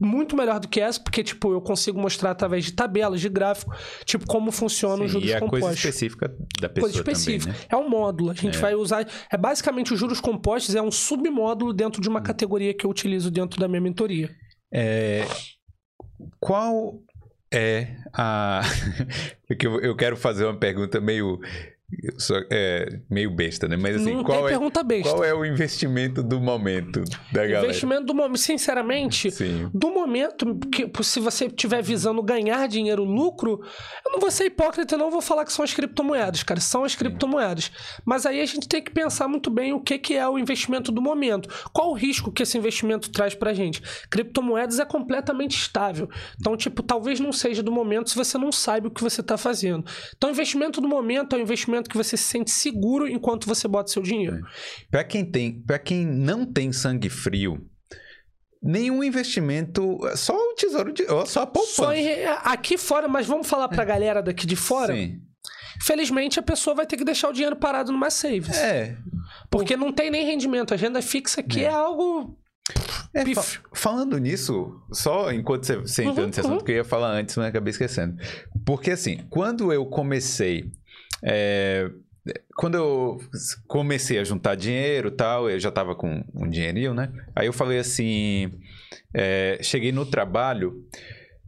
muito 0.00 0.36
melhor 0.36 0.58
do 0.58 0.66
que 0.68 0.80
essa, 0.80 1.00
porque, 1.00 1.22
tipo, 1.22 1.52
eu 1.52 1.60
consigo 1.60 1.98
mostrar 1.98 2.32
através 2.32 2.64
de 2.64 2.72
tabelas, 2.72 3.20
de 3.20 3.28
gráfico, 3.28 3.72
tipo, 4.04 4.26
como 4.26 4.50
funcionam 4.50 4.98
Sim, 4.98 5.04
os 5.04 5.10
juros 5.12 5.28
e 5.28 5.32
a 5.34 5.38
coisa 5.38 5.50
compostos 5.52 5.78
específica 5.84 6.28
da 6.60 6.68
pessoa 6.68 6.92
coisa 6.92 6.98
específica. 6.98 7.52
também, 7.52 7.60
né? 7.62 7.68
É 7.70 7.76
um 7.76 7.88
módulo. 7.88 8.30
A 8.30 8.34
gente 8.34 8.58
vai 8.58 8.74
usar. 8.74 9.06
É 9.32 9.36
basicamente 9.38 9.94
os 9.94 10.00
juros 10.00 10.20
compostos, 10.20 10.74
é 10.74 10.82
um 10.82 10.90
submódulo 10.90 11.72
dentro 11.72 12.02
de 12.02 12.08
uma 12.08 12.18
Hum. 12.20 12.24
categoria 12.24 12.74
que 12.74 12.84
eu 12.84 12.90
utilizo 12.90 13.30
dentro 13.30 13.58
da 13.60 13.68
minha 13.68 13.80
mentoria. 13.80 14.30
É, 14.72 15.24
Qual 16.40 17.00
é 17.52 17.96
a. 18.12 18.62
Eu 19.80 19.94
quero 19.96 20.16
fazer 20.16 20.44
uma 20.44 20.58
pergunta 20.58 21.00
meio. 21.00 21.38
Só- 22.18 22.40
é, 22.50 23.00
meio 23.10 23.30
besta, 23.30 23.66
né? 23.68 23.76
Mas 23.76 23.96
assim, 23.96 24.14
Não 24.14 24.24
qual 24.24 24.48
é, 24.48 24.54
qual 25.02 25.24
é 25.24 25.34
o 25.34 25.44
investimento 25.44 26.22
do 26.22 26.40
momento 26.40 27.02
da 27.32 27.42
galera? 27.46 27.64
Investimento 27.66 28.04
do 28.04 28.14
momento, 28.14 28.38
sinceramente, 28.38 29.30
Sim. 29.30 29.70
do 29.72 29.90
momento 29.90 30.58
que 30.70 30.90
se 31.02 31.20
você 31.20 31.46
estiver 31.46 31.82
visando 31.82 32.22
ganhar 32.22 32.66
dinheiro, 32.68 33.04
lucro, 33.04 33.60
eu 34.04 34.12
não 34.12 34.20
vou 34.20 34.30
ser 34.30 34.46
hipócrita, 34.46 34.96
não 34.96 35.10
vou 35.10 35.20
falar 35.22 35.44
que 35.44 35.52
são 35.52 35.64
as 35.64 35.72
criptomoedas, 35.74 36.42
cara, 36.42 36.60
são 36.60 36.84
as 36.84 36.94
criptomoedas. 36.94 37.70
Mas 38.04 38.26
aí 38.26 38.40
a 38.40 38.46
gente 38.46 38.68
tem 38.68 38.82
que 38.82 38.90
pensar 38.90 39.28
muito 39.28 39.50
bem 39.50 39.72
o 39.72 39.80
que, 39.80 39.98
que 39.98 40.14
é 40.14 40.28
o 40.28 40.38
investimento 40.38 40.90
do 40.92 41.00
momento. 41.02 41.48
Qual 41.72 41.90
o 41.90 41.94
risco 41.94 42.32
que 42.32 42.42
esse 42.42 42.56
investimento 42.58 43.10
traz 43.10 43.34
pra 43.34 43.52
gente? 43.52 43.82
Criptomoedas 44.10 44.78
é 44.78 44.84
completamente 44.84 45.56
estável. 45.56 46.08
Então, 46.40 46.56
tipo, 46.56 46.82
talvez 46.82 47.20
não 47.20 47.32
seja 47.32 47.62
do 47.62 47.72
momento 47.72 48.10
se 48.10 48.16
você 48.16 48.38
não 48.38 48.52
sabe 48.52 48.88
o 48.88 48.90
que 48.90 49.02
você 49.02 49.22
tá 49.22 49.36
fazendo. 49.36 49.84
Então, 50.16 50.30
investimento 50.30 50.80
do 50.80 50.88
momento 50.88 51.34
é 51.34 51.38
um 51.38 51.42
investimento 51.42 51.83
que 51.88 51.96
você 51.96 52.16
se 52.16 52.24
sente 52.24 52.50
seguro 52.50 53.06
enquanto 53.08 53.46
você 53.46 53.66
bota 53.68 53.90
seu 53.90 54.02
dinheiro. 54.02 54.40
Pra 54.90 55.04
quem 55.04 55.24
tem, 55.24 55.60
para 55.62 55.78
quem 55.78 56.04
não 56.06 56.44
tem 56.44 56.72
sangue 56.72 57.08
frio, 57.08 57.64
nenhum 58.62 59.02
investimento, 59.04 59.98
só 60.16 60.34
o 60.34 60.54
tesouro 60.54 60.92
de, 60.92 61.04
só 61.26 61.42
a 61.42 61.46
poupança. 61.46 61.74
Só 61.74 61.92
em- 61.92 62.24
aqui 62.44 62.78
fora, 62.78 63.06
mas 63.08 63.26
vamos 63.26 63.46
falar 63.46 63.68
pra 63.68 63.84
galera 63.84 64.22
daqui 64.22 64.46
de 64.46 64.56
fora. 64.56 64.94
Sim. 64.94 65.20
Felizmente 65.82 66.38
a 66.38 66.42
pessoa 66.42 66.74
vai 66.74 66.86
ter 66.86 66.96
que 66.96 67.04
deixar 67.04 67.28
o 67.28 67.32
dinheiro 67.32 67.56
parado 67.56 67.90
numa 67.92 68.08
savings. 68.08 68.56
É, 68.56 68.96
Porque 69.50 69.76
não 69.76 69.92
tem 69.92 70.10
nem 70.10 70.24
rendimento. 70.24 70.72
A 70.72 70.74
agenda 70.76 71.02
fixa 71.02 71.40
aqui 71.40 71.64
é, 71.64 71.68
algo. 71.68 72.38
É, 73.12 73.24
fa- 73.34 73.60
falando 73.74 74.16
nisso, 74.18 74.80
só 74.92 75.30
enquanto 75.32 75.64
você, 75.66 75.76
você 75.76 76.02
entrou 76.02 76.20
Uhum, 76.20 76.26
nesse 76.28 76.40
assunto, 76.40 76.64
que 76.64 76.72
eu 76.72 76.76
ia 76.76 76.84
falar 76.84 77.10
antes, 77.10 77.36
mas 77.36 77.46
acabei 77.46 77.70
esquecendo. 77.72 78.16
Porque 78.64 78.92
assim, 78.92 79.26
quando 79.28 79.72
eu 79.72 79.84
comecei. 79.84 80.70
É, 81.22 81.90
quando 82.56 82.76
eu 82.76 83.18
comecei 83.66 84.18
a 84.18 84.24
juntar 84.24 84.54
dinheiro 84.54 85.08
e 85.08 85.12
tal, 85.12 85.48
eu 85.50 85.60
já 85.60 85.70
tava 85.70 85.94
com 85.94 86.24
um 86.34 86.48
dinheirinho, 86.48 86.94
né? 86.94 87.12
Aí 87.36 87.46
eu 87.46 87.52
falei 87.52 87.78
assim. 87.78 88.50
é, 89.12 89.58
cheguei 89.62 89.92
no 89.92 90.06
trabalho. 90.06 90.74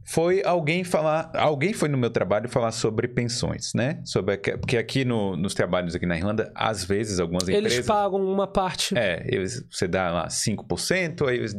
Foi 0.09 0.41
alguém 0.45 0.85
falar. 0.85 1.31
Alguém 1.35 1.73
foi 1.73 1.89
no 1.89 1.97
meu 1.97 2.09
trabalho 2.09 2.47
falar 2.47 2.71
sobre 2.71 3.09
pensões, 3.09 3.71
né? 3.75 4.01
Sobre, 4.05 4.37
porque 4.37 4.77
aqui 4.77 5.03
no- 5.03 5.35
nos 5.35 5.53
trabalhos 5.53 5.95
aqui 5.95 6.05
na 6.05 6.15
Irlanda, 6.15 6.49
às 6.55 6.85
vezes, 6.85 7.19
algumas 7.19 7.43
Eles 7.49 7.57
empresas. 7.73 7.85
pagam 7.87 8.21
uma 8.21 8.47
parte. 8.47 8.97
É, 8.97 9.21
eles- 9.27 9.65
você 9.69 9.85
dá 9.85 10.09
lá 10.11 10.29
5%, 10.29 11.27
aí 11.27 11.37
eles- 11.39 11.53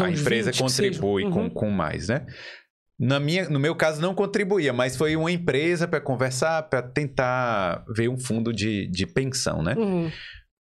a 0.00 0.10
empresa 0.10 0.50
20 0.50 0.56
que 0.56 0.62
contribui 0.64 1.22
seja. 1.22 1.32
com, 1.34 1.42
Uhum. 1.42 1.50
com 1.50 1.70
mais, 1.70 2.08
né? 2.08 2.26
Na 3.02 3.18
minha, 3.18 3.48
no 3.48 3.58
meu 3.58 3.74
caso, 3.74 4.00
não 4.00 4.14
contribuía, 4.14 4.72
mas 4.72 4.96
foi 4.96 5.16
uma 5.16 5.32
empresa 5.32 5.88
para 5.88 6.00
conversar, 6.00 6.62
para 6.68 6.80
tentar 6.80 7.84
ver 7.92 8.08
um 8.08 8.16
fundo 8.16 8.52
de, 8.52 8.86
de 8.86 9.08
pensão, 9.08 9.60
né? 9.60 9.74
Uhum. 9.76 10.08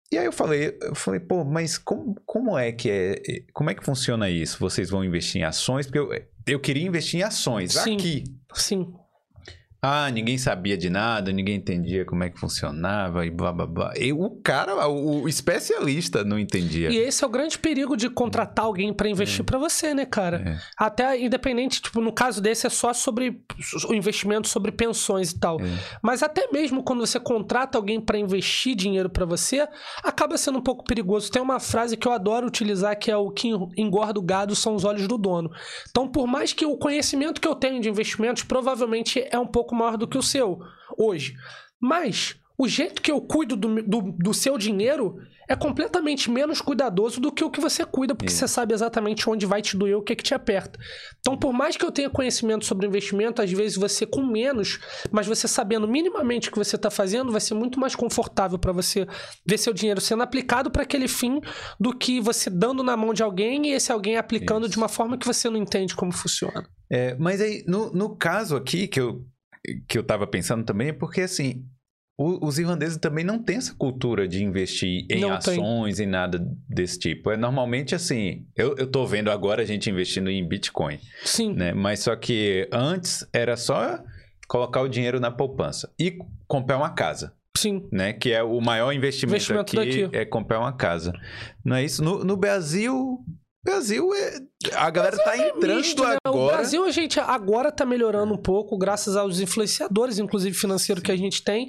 E 0.09 0.17
aí 0.17 0.25
eu 0.25 0.31
falei, 0.31 0.77
eu 0.81 0.95
falei, 0.95 1.19
pô, 1.19 1.43
mas 1.43 1.77
como, 1.77 2.15
como 2.25 2.57
é 2.57 2.71
que 2.71 2.89
é, 2.89 3.21
como 3.51 3.69
é 3.69 3.75
que 3.75 3.83
funciona 3.83 4.29
isso? 4.29 4.57
Vocês 4.61 4.89
vão 4.89 5.03
investir 5.03 5.41
em 5.41 5.43
ações? 5.43 5.85
Porque 5.85 5.99
eu, 5.99 6.09
eu 6.47 6.59
queria 6.61 6.87
investir 6.87 7.19
em 7.19 7.23
ações 7.23 7.73
Sim. 7.73 7.95
aqui. 7.95 8.23
Sim. 8.53 8.93
Ah, 9.83 10.11
ninguém 10.11 10.37
sabia 10.37 10.77
de 10.77 10.91
nada, 10.91 11.31
ninguém 11.31 11.55
entendia 11.55 12.05
como 12.05 12.23
é 12.23 12.29
que 12.29 12.39
funcionava 12.39 13.25
e 13.25 13.31
blá 13.31 13.51
blá 13.51 13.65
blá. 13.65 13.93
E 13.97 14.13
o 14.13 14.29
cara, 14.43 14.87
o, 14.87 15.27
especialista 15.27 16.23
não 16.23 16.37
entendia. 16.37 16.91
E 16.91 16.97
esse 16.97 17.23
é 17.23 17.27
o 17.27 17.29
grande 17.29 17.57
perigo 17.57 17.97
de 17.97 18.07
contratar 18.07 18.65
alguém 18.65 18.93
pra 18.93 19.09
investir 19.09 19.43
pra 19.43 19.57
você, 19.57 19.95
né, 19.95 20.05
cara? 20.05 20.43
É. 20.45 20.59
Até 20.77 21.19
independente, 21.19 21.81
tipo, 21.81 21.99
no 21.99 22.13
caso 22.13 22.39
desse 22.39 22.67
é 22.67 22.69
só 22.69 22.93
sobre 22.93 23.41
o 23.89 23.93
investimento 23.95 24.47
sobre 24.47 24.71
pensões 24.71 25.31
e 25.31 25.39
tal. 25.39 25.59
É. 25.59 25.63
Mas 25.99 26.21
até 26.21 26.47
mesmo 26.51 26.83
quando 26.83 26.99
você 26.99 27.19
contrata 27.19 27.75
alguém 27.75 27.99
pra 27.99 28.19
investir 28.19 28.75
dinheiro 28.75 29.09
pra 29.09 29.25
você, 29.25 29.67
acaba 30.03 30.37
sendo 30.37 30.59
um 30.59 30.63
pouco 30.63 30.83
perigoso. 30.83 31.31
Tem 31.31 31.41
uma 31.41 31.59
frase 31.59 31.97
que 31.97 32.07
eu 32.07 32.11
adoro 32.11 32.45
utilizar 32.45 32.95
que 32.99 33.09
é 33.09 33.17
o 33.17 33.31
que 33.31 33.49
engorda 33.75 34.19
o 34.19 34.23
gado 34.23 34.55
são 34.55 34.75
os 34.75 34.85
olhos 34.85 35.07
do 35.07 35.17
dono. 35.17 35.49
Então, 35.89 36.07
por 36.07 36.27
mais 36.27 36.53
que 36.53 36.67
o 36.67 36.77
conhecimento 36.77 37.41
que 37.41 37.47
eu 37.47 37.55
tenho 37.55 37.81
de 37.81 37.89
investimentos 37.89 38.43
provavelmente 38.43 39.27
é 39.31 39.39
um 39.39 39.47
pouco 39.47 39.70
maior 39.75 39.97
do 39.97 40.07
que 40.07 40.17
o 40.17 40.23
seu 40.23 40.59
hoje, 40.97 41.35
mas 41.79 42.35
o 42.57 42.67
jeito 42.67 43.01
que 43.01 43.11
eu 43.11 43.19
cuido 43.19 43.55
do, 43.55 43.81
do, 43.81 44.01
do 44.11 44.33
seu 44.33 44.57
dinheiro 44.57 45.17
é 45.51 45.55
completamente 45.55 46.31
menos 46.31 46.61
cuidadoso 46.61 47.19
do 47.19 47.31
que 47.31 47.43
o 47.43 47.49
que 47.49 47.59
você 47.59 47.83
cuida, 47.83 48.15
porque 48.15 48.31
Isso. 48.31 48.39
você 48.39 48.47
sabe 48.47 48.73
exatamente 48.73 49.29
onde 49.29 49.45
vai 49.45 49.61
te 49.61 49.75
doer, 49.75 49.97
o 49.97 50.01
que, 50.01 50.13
é 50.13 50.15
que 50.15 50.23
te 50.23 50.33
aperta. 50.33 50.79
Então, 51.19 51.37
por 51.37 51.51
mais 51.51 51.75
que 51.75 51.83
eu 51.83 51.91
tenha 51.91 52.09
conhecimento 52.09 52.65
sobre 52.65 52.87
investimento, 52.87 53.41
às 53.41 53.51
vezes 53.51 53.77
você 53.77 54.05
com 54.05 54.25
menos, 54.25 54.79
mas 55.11 55.27
você 55.27 55.47
sabendo 55.47 55.87
minimamente 55.87 56.49
o 56.49 56.51
que 56.51 56.57
você 56.57 56.75
está 56.75 56.89
fazendo, 56.89 57.31
vai 57.31 57.41
ser 57.41 57.53
muito 57.53 57.79
mais 57.79 57.95
confortável 57.95 58.57
para 58.57 58.71
você 58.71 59.05
ver 59.45 59.57
seu 59.57 59.73
dinheiro 59.73 59.99
sendo 59.99 60.23
aplicado 60.23 60.71
para 60.71 60.83
aquele 60.83 61.07
fim 61.07 61.41
do 61.79 61.93
que 61.93 62.21
você 62.21 62.49
dando 62.49 62.83
na 62.83 62.95
mão 62.95 63.13
de 63.13 63.23
alguém 63.23 63.67
e 63.67 63.73
esse 63.73 63.91
alguém 63.91 64.17
aplicando 64.17 64.63
Isso. 64.63 64.71
de 64.71 64.77
uma 64.77 64.87
forma 64.87 65.17
que 65.17 65.27
você 65.27 65.49
não 65.49 65.57
entende 65.57 65.95
como 65.95 66.11
funciona. 66.11 66.65
É, 66.89 67.15
mas 67.15 67.41
aí, 67.41 67.63
no, 67.67 67.91
no 67.91 68.15
caso 68.15 68.55
aqui 68.55 68.87
que 68.87 68.99
eu, 68.99 69.25
que 69.87 69.97
eu 69.97 70.03
tava 70.03 70.25
pensando 70.27 70.63
também, 70.63 70.89
é 70.89 70.93
porque 70.93 71.21
assim, 71.21 71.65
o- 72.19 72.45
os 72.45 72.57
irlandeses 72.59 72.97
também 72.97 73.23
não 73.23 73.41
têm 73.41 73.57
essa 73.57 73.73
cultura 73.75 74.27
de 74.27 74.43
investir 74.43 75.05
em 75.09 75.21
Não 75.21 75.37
tem. 75.39 75.53
ações 75.53 75.99
e 75.99 76.05
nada 76.05 76.39
desse 76.67 76.99
tipo. 76.99 77.31
É 77.31 77.37
normalmente 77.37 77.95
assim, 77.95 78.45
eu, 78.55 78.75
eu 78.77 78.87
tô 78.87 79.05
vendo 79.05 79.29
agora 79.31 79.61
a 79.61 79.65
gente 79.65 79.89
investindo 79.89 80.29
em 80.29 80.47
Bitcoin, 80.47 80.99
Sim. 81.23 81.53
né? 81.53 81.73
Mas 81.73 81.99
só 82.01 82.15
que 82.15 82.67
antes 82.71 83.27
era 83.33 83.55
só 83.57 83.99
colocar 84.47 84.81
o 84.81 84.87
dinheiro 84.89 85.19
na 85.19 85.31
poupança 85.31 85.91
e 85.99 86.17
comprar 86.47 86.77
uma 86.77 86.89
casa. 86.89 87.33
Sim. 87.57 87.87
Né? 87.91 88.13
Que 88.13 88.31
é 88.31 88.41
o 88.43 88.59
maior 88.61 88.91
investimento, 88.93 89.35
Investimento 89.35 89.79
aqui, 89.79 90.01
daqui. 90.03 90.17
é 90.17 90.25
comprar 90.25 90.59
uma 90.59 90.73
casa. 90.73 91.11
Não 91.63 91.75
é 91.75 91.83
isso? 91.83 92.03
No, 92.03 92.23
no 92.23 92.35
Brasil, 92.37 93.19
Brasil 93.63 94.13
é. 94.13 94.39
A 94.75 94.89
galera 94.89 95.17
tá 95.17 95.37
entrando 95.37 95.77
misto, 95.77 96.03
né? 96.03 96.17
O 96.25 96.29
agora. 96.29 96.57
Brasil, 96.57 96.83
a 96.83 96.91
gente 96.91 97.19
agora 97.19 97.71
tá 97.71 97.85
melhorando 97.85 98.33
um 98.33 98.41
pouco, 98.41 98.77
graças 98.77 99.15
aos 99.15 99.39
influenciadores, 99.39 100.17
inclusive 100.17 100.55
financeiro, 100.57 101.01
que 101.01 101.11
a 101.11 101.17
gente 101.17 101.43
tem. 101.43 101.67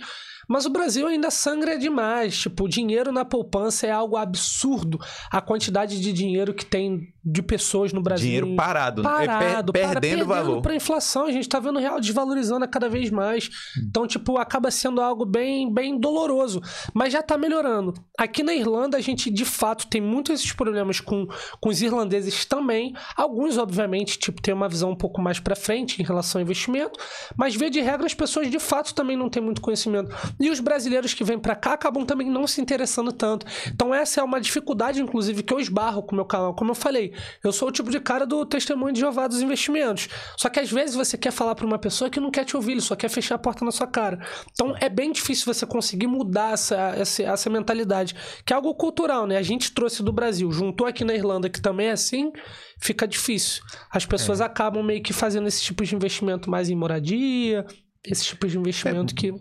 Mas 0.53 0.67
o 0.67 0.71
Brasil 0.71 1.07
ainda 1.07 1.31
sangra 1.31 1.79
demais. 1.79 2.37
Tipo, 2.39 2.65
o 2.65 2.69
dinheiro 2.69 3.11
na 3.11 3.25
poupança 3.25 3.87
é 3.87 3.91
algo 3.91 4.17
absurdo. 4.19 4.99
A 5.31 5.41
quantidade 5.41 5.99
de 5.99 6.13
dinheiro 6.13 6.53
que 6.53 6.67
tem 6.67 7.13
de 7.25 7.41
pessoas 7.41 7.93
no 7.93 8.03
Brasil. 8.03 8.27
Dinheiro 8.27 8.55
parado, 8.57 9.03
né? 9.03 9.09
É 9.15 9.19
per- 9.19 9.27
parado, 9.29 9.73
para- 9.73 9.89
perdendo 9.93 10.27
valor. 10.27 10.61
para 10.61 10.75
inflação. 10.75 11.25
A 11.27 11.33
gente 11.33 11.49
tá 11.49 11.59
vendo 11.59 11.77
o 11.77 11.81
real 11.81 11.99
desvalorizando 12.01 12.65
a 12.65 12.69
cada 12.69 12.89
vez 12.89 13.11
mais. 13.11 13.49
Então, 13.89 14.07
tipo, 14.07 14.37
acaba 14.39 14.71
sendo 14.71 15.01
algo 15.01 15.25
bem, 15.25 15.73
bem 15.73 15.99
doloroso. 15.99 16.61
Mas 16.93 17.13
já 17.13 17.23
tá 17.23 17.39
melhorando. 17.39 17.95
Aqui 18.19 18.43
na 18.43 18.53
Irlanda, 18.55 18.97
a 18.99 19.01
gente 19.01 19.31
de 19.31 19.45
fato 19.45 19.87
tem 19.87 20.01
muitos 20.01 20.35
esses 20.35 20.53
problemas 20.53 21.01
com, 21.01 21.27
com 21.61 21.69
os 21.71 21.81
irlandeses 21.81 22.45
também. 22.45 22.93
Alguns, 23.17 23.57
obviamente, 23.57 24.19
tipo, 24.19 24.43
tem 24.43 24.53
uma 24.53 24.69
visão 24.69 24.91
um 24.91 24.97
pouco 24.97 25.21
mais 25.21 25.41
pra 25.41 25.55
frente 25.57 26.03
em 26.03 26.05
relação 26.05 26.41
ao 26.41 26.43
investimento. 26.43 26.99
Mas, 27.37 27.55
via 27.55 27.71
de 27.71 27.81
regra, 27.81 28.05
as 28.05 28.15
pessoas 28.15 28.51
de 28.51 28.59
fato 28.59 28.95
também 28.95 29.17
não 29.17 29.31
têm 29.31 29.43
muito 29.43 29.61
conhecimento. 29.63 30.11
E 30.43 30.51
os 30.51 30.59
brasileiros 30.59 31.15
que 31.15 31.23
vêm 31.23 31.39
pra 31.39 31.55
cá 31.55 31.75
acabam 31.75 32.05
também 32.05 32.29
não 32.29 32.49
se 32.49 32.61
interessando 32.61 33.13
tanto. 33.13 33.47
Então, 33.69 33.95
essa 33.95 34.21
é 34.21 34.25
uma 34.25 34.41
dificuldade, 34.41 35.01
inclusive, 35.01 35.41
que 35.45 35.55
eu 35.55 35.61
esbarro 35.61 36.03
com 36.03 36.13
o 36.13 36.17
meu 36.17 36.25
canal. 36.25 36.53
Como 36.53 36.73
eu 36.73 36.75
falei, 36.75 37.15
eu 37.45 37.53
sou 37.53 37.69
o 37.69 37.73
tipo 37.73 37.91
de 37.93 38.01
cara 38.01 38.27
do 38.27 38.45
testemunho 38.45 38.93
de 38.93 38.99
Jeová 38.99 39.29
dos 39.29 39.41
investimentos. 39.41 40.09
Só 40.37 40.49
que 40.49 40.59
às 40.59 40.69
vezes 40.71 40.97
você 40.97 41.17
quer 41.17 41.31
falar 41.31 41.55
pra 41.55 41.65
uma 41.65 41.79
pessoa 41.79 42.11
que 42.11 42.19
não 42.19 42.31
quer 42.31 42.45
te 42.45 42.57
ouvir, 42.57 42.73
ele 42.73 42.81
só 42.81 42.97
quer 42.97 43.09
fechar 43.09 43.37
a 43.37 43.39
porta 43.39 43.65
na 43.65 43.71
sua 43.71 43.87
cara. 43.87 44.19
Então 44.51 44.75
é 44.81 44.89
bem 44.89 45.13
difícil 45.13 45.53
você 45.53 45.65
conseguir 45.65 46.09
mudar 46.09 46.55
essa, 46.55 46.77
essa, 46.97 47.23
essa 47.23 47.49
mentalidade, 47.49 48.17
que 48.45 48.53
é 48.53 48.57
algo 48.57 48.75
cultural, 48.75 49.27
né? 49.29 49.37
A 49.37 49.43
gente 49.43 49.73
trouxe 49.73 50.03
do 50.03 50.13
Brasil, 50.13 50.51
juntou 50.51 50.89
aqui 50.89 51.05
na 51.05 51.15
Irlanda, 51.15 51.49
que 51.49 51.61
também 51.61 51.87
é 51.87 51.93
assim, 51.93 52.33
fica 52.81 53.07
difícil. 53.07 53.63
As 53.91 54.05
pessoas 54.05 54.41
acabam 54.41 54.83
meio 54.83 55.03
que 55.03 55.13
fazendo 55.13 55.47
esse 55.47 55.63
tipo 55.63 55.85
de 55.85 55.95
investimento 55.95 56.51
mais 56.51 56.69
em 56.69 56.75
moradia, 56.75 57.65
esse 58.05 58.25
tipo 58.25 58.49
de 58.49 58.59
investimento 58.59 59.15
que. 59.15 59.33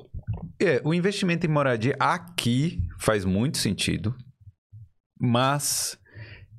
É, 0.60 0.82
o 0.84 0.94
investimento 0.94 1.46
em 1.46 1.50
moradia 1.50 1.96
aqui 2.00 2.80
faz 3.00 3.26
muito 3.26 3.58
sentido, 3.58 4.16
mas 5.20 5.98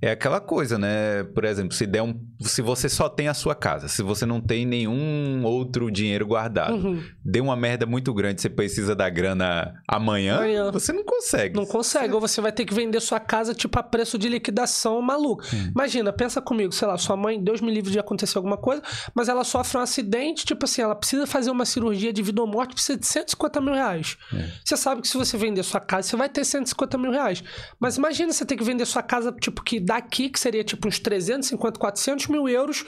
é 0.03 0.11
aquela 0.11 0.41
coisa, 0.41 0.77
né? 0.79 1.23
Por 1.33 1.45
exemplo, 1.45 1.73
se 1.73 1.87
der 1.87 2.03
um, 2.03 2.21
se 2.41 2.61
você 2.61 2.89
só 2.89 3.09
tem 3.09 3.29
a 3.29 3.35
sua 3.35 3.55
casa, 3.55 3.87
se 3.87 4.03
você 4.03 4.27
não 4.27 4.41
tem 4.41 4.67
nenhum 4.67 5.43
outro 5.45 5.91
dinheiro 5.91 6.27
guardado, 6.27 6.75
Uhum. 6.75 7.01
deu 7.25 7.45
uma 7.45 7.55
merda 7.57 7.87
muito 7.87 8.13
grande, 8.13 8.43
você 8.43 8.51
precisa 8.51 8.95
da 8.97 9.09
grana 9.09 9.73
amanhã, 9.87 10.39
Amanhã. 10.39 10.71
você 10.73 10.93
não 10.93 11.05
consegue. 11.05 11.55
Não 11.57 11.65
consegue, 11.65 12.13
ou 12.15 12.21
você 12.21 12.41
vai 12.41 12.51
ter 12.51 12.65
que 12.65 12.75
vender 12.75 12.99
sua 13.01 13.21
casa 13.21 13.55
tipo 13.55 13.79
a 13.79 13.83
preço 13.83 14.19
de 14.19 14.29
liquidação 14.29 15.01
maluco. 15.01 15.45
Imagina, 15.75 16.13
pensa 16.13 16.41
comigo, 16.43 16.73
sei 16.73 16.89
lá, 16.89 16.99
sua 16.99 17.17
mãe, 17.17 17.43
Deus 17.43 17.61
me 17.61 17.73
livre 17.73 17.91
de 17.93 17.99
acontecer 17.99 18.37
alguma 18.39 18.57
coisa, 18.57 18.83
mas 19.15 19.29
ela 19.29 19.45
sofre 19.45 19.79
um 19.79 19.81
acidente, 19.81 20.45
tipo 20.45 20.65
assim, 20.65 20.83
ela 20.83 20.97
precisa 20.97 21.27
fazer 21.27 21.51
uma 21.51 21.65
cirurgia 21.65 22.13
de 22.13 22.23
vida 22.23 22.41
ou 22.41 22.47
morte, 22.47 22.75
precisa 22.75 22.99
de 22.99 23.07
150 23.07 23.61
mil 23.61 23.75
reais. 23.75 24.17
Você 24.65 24.77
sabe 24.77 25.01
que 25.03 25.07
se 25.09 25.17
você 25.17 25.37
vender 25.37 25.63
sua 25.63 25.81
casa, 25.81 26.09
você 26.09 26.17
vai 26.17 26.29
ter 26.29 26.45
150 26.45 26.99
mil 26.99 27.13
reais. 27.13 27.43
Mas 27.79 27.97
imagina 27.97 28.33
você 28.33 28.45
ter 28.45 28.57
que 28.57 28.65
vender 28.65 28.85
sua 28.85 29.03
casa, 29.03 29.31
tipo, 29.41 29.63
que 29.63 29.79
daqui, 29.95 30.29
que 30.29 30.39
seria 30.41 30.65
tipo 30.65 30.89
uns 30.89 30.99
350, 30.99 31.79
400 31.79 32.27
mil 32.29 32.49
euros 32.49 32.85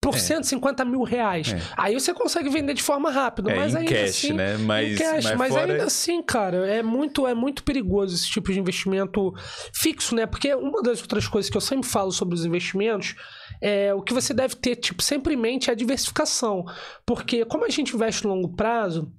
por 0.00 0.14
É. 0.14 0.18
150 0.18 0.84
mil 0.84 1.02
reais. 1.02 1.54
É. 1.54 1.60
Aí 1.78 1.94
você 1.94 2.12
consegue 2.12 2.50
vender 2.50 2.74
de 2.74 2.82
forma 2.82 3.10
rápida. 3.10 3.50
É, 3.50 3.56
mas 3.56 3.74
em 3.74 3.78
ainda 3.78 3.90
cash, 3.90 4.10
assim, 4.10 4.32
né? 4.34 4.56
Mas, 4.58 4.98
cash, 4.98 5.24
mas 5.24 5.36
mas 5.38 5.48
fora- 5.54 5.72
ainda 5.72 5.84
assim, 5.84 6.22
cara, 6.22 6.66
é 6.68 6.82
muito, 6.82 7.26
é 7.26 7.32
muito 7.34 7.64
perigoso 7.64 8.14
esse 8.14 8.28
tipo 8.30 8.52
de 8.52 8.60
investimento 8.60 9.32
fixo, 9.74 10.14
né? 10.14 10.26
Porque 10.26 10.54
uma 10.54 10.82
das 10.82 11.00
outras 11.00 11.26
coisas 11.26 11.50
que 11.50 11.56
eu 11.56 11.60
sempre 11.60 11.88
falo 11.88 12.12
sobre 12.12 12.34
os 12.34 12.44
investimentos 12.44 13.14
é 13.62 13.94
o 13.94 14.02
que 14.02 14.12
você 14.12 14.34
deve 14.34 14.56
ter, 14.56 14.76
tipo, 14.76 15.02
sempre 15.02 15.32
em 15.32 15.36
mente 15.38 15.70
é 15.70 15.72
a 15.72 15.76
diversificação. 15.76 16.66
Porque 17.06 17.46
como 17.46 17.64
a 17.64 17.70
gente 17.70 17.94
investe 17.96 18.24
no 18.24 18.34
longo 18.34 18.54
prazo, 18.54 19.10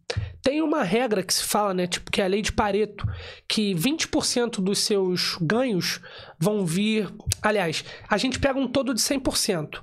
tem 0.44 0.62
uma 0.62 0.84
regra 0.84 1.24
que 1.24 1.34
se 1.34 1.44
fala, 1.46 1.74
né? 1.74 1.88
Tipo, 1.88 2.12
que 2.12 2.22
é 2.22 2.26
a 2.26 2.28
lei 2.28 2.44
de 2.44 2.52
Pareto, 2.52 3.08
que 3.50 3.74
20% 3.74 4.62
dos 4.62 4.78
seus 4.80 5.36
ganhos 5.42 6.00
vão 6.40 6.66
vir. 6.66 7.14
Aliás, 7.42 7.84
a 8.10 8.18
gente 8.18 8.40
pega 8.40 8.60
um 8.60 8.68
todo 8.68 8.94
de 8.94 9.02
100%. 9.02 9.82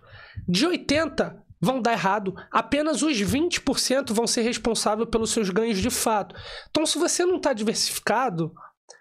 De 0.49 0.67
80%. 0.67 1.43
Vão 1.65 1.81
dar 1.81 1.93
errado, 1.93 2.35
apenas 2.51 3.03
os 3.03 3.17
20% 3.23 4.13
vão 4.13 4.27
ser 4.27 4.43
responsáveis 4.43 5.09
pelos 5.09 5.31
seus 5.31 5.49
ganhos 5.49 5.79
de 5.79 5.91
fato. 5.91 6.35
Então, 6.69 6.85
se 6.85 6.99
você 6.99 7.25
não 7.25 7.37
está 7.37 7.53
diversificado, 7.53 8.53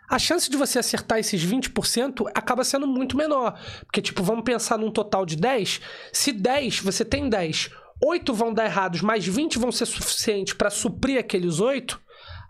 a 0.07 0.19
chance 0.19 0.47
de 0.47 0.55
você 0.55 0.77
acertar 0.77 1.17
esses 1.17 1.43
20% 1.43 2.29
acaba 2.35 2.63
sendo 2.63 2.85
muito 2.85 3.17
menor. 3.17 3.59
Porque, 3.85 3.99
tipo, 3.99 4.21
vamos 4.21 4.43
pensar 4.43 4.77
num 4.77 4.91
total 4.91 5.25
de 5.25 5.35
10. 5.37 5.81
Se 6.13 6.31
10, 6.31 6.81
você 6.81 7.03
tem 7.03 7.27
10, 7.27 7.71
8 8.03 8.33
vão 8.33 8.53
dar 8.53 8.65
errados, 8.65 9.01
mas 9.01 9.25
20 9.25 9.57
vão 9.57 9.71
ser 9.71 9.85
suficientes 9.85 10.53
para 10.53 10.69
suprir 10.69 11.17
aqueles 11.17 11.59
8, 11.59 11.99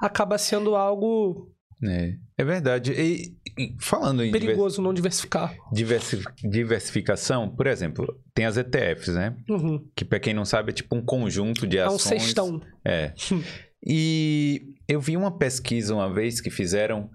acaba 0.01 0.37
sendo 0.37 0.75
algo 0.75 1.51
É, 1.83 2.13
é 2.37 2.43
verdade. 2.43 2.93
E 2.93 3.35
falando 3.79 4.23
em 4.23 4.31
perigoso 4.31 4.81
não 4.81 4.93
diversificar. 4.93 5.55
diversi- 5.71 6.23
diversificação, 6.43 7.49
por 7.49 7.67
exemplo, 7.67 8.19
tem 8.33 8.45
as 8.45 8.57
ETFs, 8.57 9.09
né? 9.13 9.35
Uhum. 9.49 9.85
Que 9.95 10.05
pra 10.05 10.19
quem 10.19 10.33
não 10.33 10.45
sabe 10.45 10.71
é 10.71 10.73
tipo 10.73 10.95
um 10.95 11.01
conjunto 11.03 11.65
de 11.67 11.77
É 11.77 11.89
um 11.89 11.95
ações. 11.95 12.23
cestão. 12.23 12.61
É. 12.85 13.13
E 13.83 14.75
eu 14.87 15.01
vi 15.01 15.17
uma 15.17 15.31
pesquisa 15.35 15.95
uma 15.95 16.13
vez 16.13 16.39
que 16.39 16.51
fizeram, 16.51 17.09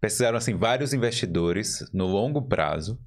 pesquisaram 0.00 0.36
assim 0.36 0.56
vários 0.56 0.92
investidores 0.92 1.88
no 1.92 2.06
longo 2.08 2.42
prazo 2.42 2.98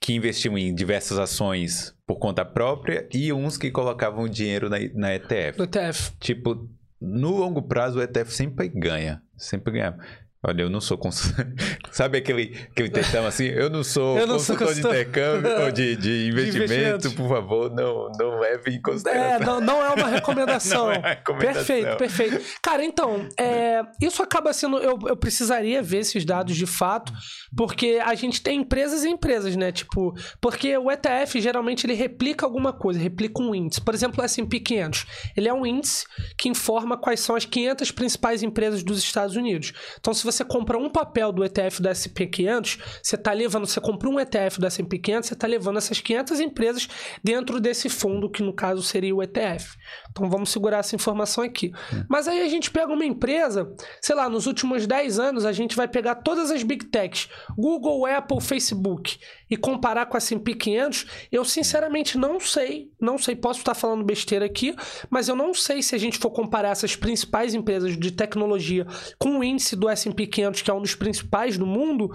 que 0.00 0.14
investiam 0.14 0.56
em 0.56 0.74
diversas 0.74 1.18
ações 1.18 1.94
por 2.06 2.16
conta 2.16 2.46
própria 2.46 3.06
e 3.12 3.30
uns 3.30 3.58
que 3.58 3.70
colocavam 3.70 4.26
dinheiro 4.26 4.70
na, 4.70 4.78
na 4.94 5.14
ETF. 5.16 5.58
Do 5.58 5.64
ETF. 5.64 6.12
Tipo, 6.18 6.66
no 6.98 7.32
longo 7.36 7.60
prazo 7.60 7.98
o 7.98 8.02
ETF 8.02 8.32
sempre 8.32 8.68
ganha, 8.68 9.20
sempre 9.36 9.72
ganha. 9.74 9.98
Olha, 10.40 10.62
eu 10.62 10.70
não 10.70 10.80
sou 10.80 10.96
cons... 10.96 11.32
Sabe 11.90 12.18
aquele, 12.18 12.56
aquele 12.70 12.88
textão 12.90 13.26
assim? 13.26 13.46
Eu 13.46 13.68
não 13.68 13.82
sou 13.82 14.16
Eu 14.18 14.26
não 14.26 14.38
sou 14.38 14.56
consultor 14.56 14.74
de 14.74 14.82
consultor. 14.82 15.00
intercâmbio 15.00 15.50
ou 15.64 15.72
de, 15.72 15.96
de 15.96 16.28
investimento, 16.28 16.72
investimentos. 16.72 17.12
por 17.14 17.28
favor, 17.28 17.70
não, 17.74 18.08
não 18.18 18.38
leve 18.38 18.70
em 18.70 18.76
É, 18.76 18.80
consideração. 18.80 19.46
não, 19.46 19.60
não 19.60 19.84
é 19.84 19.88
uma 19.90 20.08
recomendação. 20.08 20.86
Não 20.88 20.92
é 20.92 20.98
uma 20.98 21.08
recomendação. 21.08 21.64
Perfeito, 21.64 21.96
perfeito. 21.96 22.44
Cara, 22.62 22.84
então, 22.84 23.28
é, 23.38 23.82
isso 24.00 24.22
acaba 24.22 24.52
sendo. 24.52 24.78
Eu, 24.78 24.96
eu 25.08 25.16
precisaria 25.16 25.82
ver 25.82 25.98
esses 25.98 26.24
dados 26.24 26.56
de 26.56 26.66
fato, 26.66 27.12
porque 27.56 27.98
a 28.04 28.14
gente 28.14 28.40
tem 28.40 28.60
empresas 28.60 29.04
e 29.04 29.08
empresas, 29.08 29.56
né? 29.56 29.72
Tipo, 29.72 30.14
porque 30.40 30.76
o 30.78 30.90
ETF 30.90 31.40
geralmente 31.40 31.84
ele 31.84 31.94
replica 31.94 32.46
alguma 32.46 32.72
coisa, 32.72 33.00
replica 33.00 33.42
um 33.42 33.54
índice. 33.54 33.80
Por 33.80 33.94
exemplo, 33.94 34.22
o 34.22 34.28
SP 34.28 34.60
500. 34.60 35.04
Ele 35.36 35.48
é 35.48 35.52
um 35.52 35.66
índice 35.66 36.04
que 36.36 36.48
informa 36.48 36.96
quais 36.96 37.20
são 37.20 37.34
as 37.34 37.44
500 37.44 37.90
principais 37.90 38.42
empresas 38.42 38.82
dos 38.84 38.98
Estados 38.98 39.34
Unidos. 39.34 39.72
Então, 39.98 40.14
se 40.14 40.27
você 40.32 40.44
compra 40.44 40.78
um 40.78 40.90
papel 40.90 41.32
do 41.32 41.44
ETF 41.44 41.82
do 41.82 41.88
SP 41.92 42.26
500, 42.26 42.78
você 43.02 43.16
tá 43.16 43.32
levando, 43.32 43.66
você 43.66 43.80
compra 43.80 44.08
um 44.08 44.20
ETF 44.20 44.60
do 44.60 44.70
SP 44.70 44.98
500, 44.98 45.28
você 45.28 45.34
tá 45.34 45.46
levando 45.46 45.78
essas 45.78 46.00
500 46.00 46.40
empresas 46.40 46.88
dentro 47.22 47.60
desse 47.60 47.88
fundo, 47.88 48.30
que 48.30 48.42
no 48.42 48.52
caso 48.52 48.82
seria 48.82 49.14
o 49.14 49.22
ETF. 49.22 49.76
Então 50.10 50.28
vamos 50.28 50.50
segurar 50.50 50.78
essa 50.78 50.94
informação 50.94 51.42
aqui. 51.42 51.72
Mas 52.08 52.28
aí 52.28 52.42
a 52.42 52.48
gente 52.48 52.70
pega 52.70 52.92
uma 52.92 53.04
empresa, 53.04 53.72
sei 54.00 54.14
lá, 54.14 54.28
nos 54.28 54.46
últimos 54.46 54.86
10 54.86 55.18
anos 55.18 55.44
a 55.44 55.52
gente 55.52 55.76
vai 55.76 55.88
pegar 55.88 56.16
todas 56.16 56.50
as 56.50 56.62
big 56.62 56.86
techs, 56.86 57.28
Google, 57.56 58.06
Apple, 58.06 58.40
Facebook, 58.40 59.18
e 59.50 59.56
comparar 59.56 60.06
com 60.06 60.16
a 60.16 60.18
S&P 60.18 60.54
500, 60.54 61.06
eu 61.32 61.44
sinceramente 61.44 62.18
não 62.18 62.38
sei, 62.38 62.90
não 63.00 63.16
sei, 63.16 63.34
posso 63.34 63.60
estar 63.60 63.74
falando 63.74 64.04
besteira 64.04 64.44
aqui, 64.44 64.74
mas 65.08 65.28
eu 65.28 65.36
não 65.36 65.54
sei 65.54 65.82
se 65.82 65.94
a 65.94 65.98
gente 65.98 66.18
for 66.18 66.30
comparar 66.30 66.70
essas 66.70 66.94
principais 66.94 67.54
empresas 67.54 67.96
de 67.96 68.10
tecnologia 68.10 68.86
com 69.18 69.38
o 69.38 69.44
índice 69.44 69.74
do 69.74 69.88
S&P 69.88 70.17
500, 70.26 70.62
que 70.62 70.70
é 70.70 70.74
um 70.74 70.82
dos 70.82 70.94
principais 70.94 71.56
do 71.56 71.66
mundo, 71.66 72.10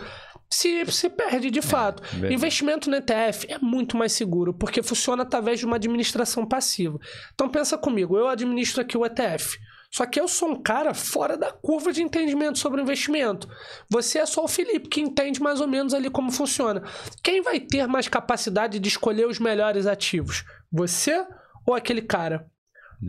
se, 0.49 0.85
se 0.91 1.09
perde 1.09 1.49
de 1.49 1.61
fato. 1.61 2.03
verdade. 2.03 2.33
Investimento 2.33 2.89
no 2.89 2.95
ETF 2.95 3.47
é 3.49 3.57
muito 3.57 3.97
mais 3.97 4.11
seguro, 4.11 4.53
porque 4.53 4.83
funciona 4.83 5.23
através 5.23 5.59
de 5.59 5.65
uma 5.65 5.77
administração 5.77 6.45
passiva. 6.45 6.99
Então 7.33 7.49
pensa 7.49 7.77
comigo, 7.77 8.17
eu 8.17 8.27
administro 8.27 8.81
aqui 8.81 8.97
o 8.97 9.05
ETF. 9.05 9.57
Só 9.93 10.07
que 10.07 10.19
eu 10.19 10.27
sou 10.27 10.49
um 10.49 10.61
cara 10.61 10.91
fora 10.95 11.37
da 11.37 11.51
curva 11.51 11.93
de 11.93 12.01
entendimento 12.01 12.57
sobre 12.57 12.81
investimento. 12.81 13.47
Você 13.87 14.17
é 14.17 14.25
só 14.25 14.43
o 14.43 14.47
Felipe, 14.47 14.89
que 14.89 14.99
entende 14.99 15.39
mais 15.39 15.61
ou 15.61 15.67
menos 15.67 15.93
ali 15.93 16.09
como 16.09 16.31
funciona. 16.31 16.81
Quem 17.21 17.43
vai 17.43 17.59
ter 17.59 17.87
mais 17.87 18.07
capacidade 18.07 18.79
de 18.79 18.89
escolher 18.89 19.27
os 19.27 19.37
melhores 19.37 19.85
ativos? 19.85 20.43
Você 20.71 21.23
ou 21.63 21.75
aquele 21.75 22.01
cara? 22.01 22.47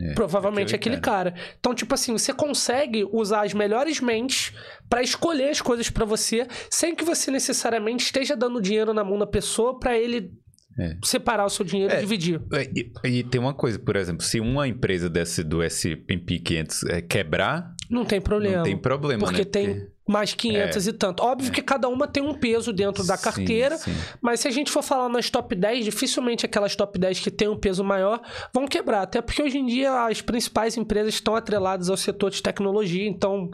É, 0.01 0.13
Provavelmente 0.13 0.75
aquele, 0.75 0.97
cara. 0.97 1.33
Então, 1.59 1.73
tipo 1.73 1.93
assim, 1.93 2.11
você 2.13 2.33
consegue 2.33 3.05
usar 3.11 3.45
as 3.45 3.53
melhores 3.53 3.99
mentes 3.99 4.53
pra 4.89 5.01
escolher 5.01 5.49
as 5.49 5.61
coisas 5.61 5.89
pra 5.89 6.05
você, 6.05 6.47
sem 6.69 6.95
que 6.95 7.03
você 7.03 7.29
necessariamente 7.31 8.03
esteja 8.05 8.35
dando 8.35 8.61
dinheiro 8.61 8.93
na 8.93 9.03
mão 9.03 9.17
da 9.19 9.27
pessoa 9.27 9.79
pra 9.79 9.97
ele 9.97 10.31
É. 10.79 10.97
separar 11.03 11.45
o 11.45 11.49
seu 11.49 11.63
dinheiro 11.65 11.93
e 11.93 11.97
É. 11.97 11.99
dividir. 12.01 12.41
E, 12.73 12.91
e 13.19 13.23
tem 13.23 13.39
uma 13.39 13.53
coisa, 13.53 13.79
por 13.79 13.95
exemplo, 13.95 14.23
se 14.23 14.39
uma 14.39 14.67
empresa 14.67 15.09
desse 15.09 15.43
do 15.43 15.61
S&P 15.61 16.39
500 16.39 16.83
é, 16.83 17.01
quebrar, 17.01 17.74
Não 17.89 18.05
tem 18.05 18.19
problema. 18.21 18.57
não 18.57 18.63
tem 18.63 18.77
problema, 18.77 19.23
Porque 19.23 19.41
né? 19.41 19.45
tem 19.45 19.87
mais 20.07 20.33
500 20.33 20.87
e 20.87 20.93
tanto. 20.93 21.23
Óbvio 21.23 21.51
que 21.51 21.61
cada 21.61 21.87
uma 21.87 22.07
tem 22.07 22.21
um 22.23 22.33
peso 22.33 22.71
dentro 22.71 23.05
da 23.05 23.17
Sim, 23.17 23.23
carteira, 23.23 23.77
sim. 23.77 23.93
mas 24.21 24.39
se 24.39 24.47
a 24.47 24.51
gente 24.51 24.71
for 24.71 24.83
falar 24.83 25.09
nas 25.09 25.29
top 25.29 25.55
10, 25.55 25.85
dificilmente 25.85 26.45
aquelas 26.45 26.75
top 26.75 26.97
10 26.99 27.19
que 27.19 27.31
têm 27.31 27.47
um 27.47 27.57
peso 27.57 27.83
maior 27.83 28.21
vão 28.53 28.67
quebrar. 28.67 29.01
Até 29.01 29.21
porque 29.21 29.41
hoje 29.41 29.57
em 29.57 29.65
dia 29.65 30.05
as 30.05 30.21
principais 30.21 30.77
empresas 30.77 31.15
estão 31.15 31.35
atreladas 31.35 31.89
ao 31.89 31.97
setor 31.97 32.29
de 32.29 32.41
tecnologia, 32.41 33.07
então 33.07 33.49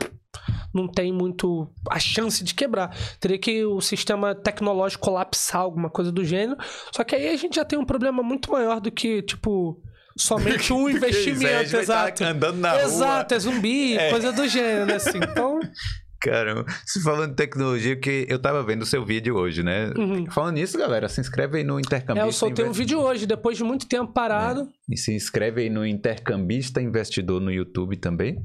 não 0.74 0.88
tem 0.88 1.12
muito 1.12 1.68
a 1.90 2.00
chance 2.00 2.44
de 2.44 2.54
quebrar. 2.54 2.96
Teria 3.20 3.38
que 3.38 3.66
o 3.66 3.82
sistema 3.82 4.34
tecnológico 4.34 5.04
colapsar, 5.06 5.62
alguma 5.62 5.90
coisa 5.90 6.12
do 6.12 6.24
gênero. 6.24 6.58
Só 6.94 7.04
que 7.04 7.16
aí 7.16 7.30
a 7.30 7.36
gente 7.38 7.56
já 7.56 7.66
tem 7.66 7.78
um 7.78 7.86
problema 7.86 8.24
muito 8.24 8.52
maior 8.52 8.80
do 8.80 8.92
que, 8.92 9.22
tipo, 9.22 9.82
somente 10.18 10.72
um 10.74 10.90
investimento. 10.90 11.72
vai 11.72 11.82
Exato. 11.82 12.24
tá 12.24 12.30
andando 12.30 12.58
na 12.58 12.72
rua. 12.72 12.82
Exato, 12.84 13.34
é 13.34 13.40
zumbi, 13.40 13.98
É. 13.98 14.10
coisa 14.10 14.32
do 14.32 14.48
gênero, 14.48 14.86
né, 14.86 14.96
assim. 14.96 15.18
Então, 15.18 15.60
Caramba, 16.22 16.66
se 16.86 17.02
falando 17.02 17.32
de 17.32 17.36
tecnologia, 17.36 17.96
que 17.96 18.28
eu 18.30 18.38
tava 18.38 18.62
vendo 18.62 18.84
o 18.84 18.86
seu 18.86 19.04
vídeo 19.04 19.36
hoje, 19.36 19.64
né? 19.64 19.92
Uhum. 19.98 20.30
Falando 20.30 20.54
nisso, 20.54 20.78
galera, 20.78 21.10
se 21.10 21.20
inscreve 21.20 21.58
aí 21.58 21.64
no 21.64 21.80
Intercambista. 21.80 22.24
é, 22.24 22.28
eu 22.28 22.32
soltei 22.32 22.64
um 22.64 22.72
vídeo 22.72 23.00
hoje, 23.00 23.26
depois 23.26 23.58
de 23.58 23.64
muito 23.64 23.88
tempo 23.88 24.14
parado. 24.14 24.70
E 24.88 24.96
se 24.96 25.12
inscreve 25.16 25.62
aí 25.64 25.70
no 25.72 25.84
Intercambista 25.84 26.80
Investidor 26.80 27.42
no 27.42 27.52
YouTube 27.52 27.98
também. 27.98 28.38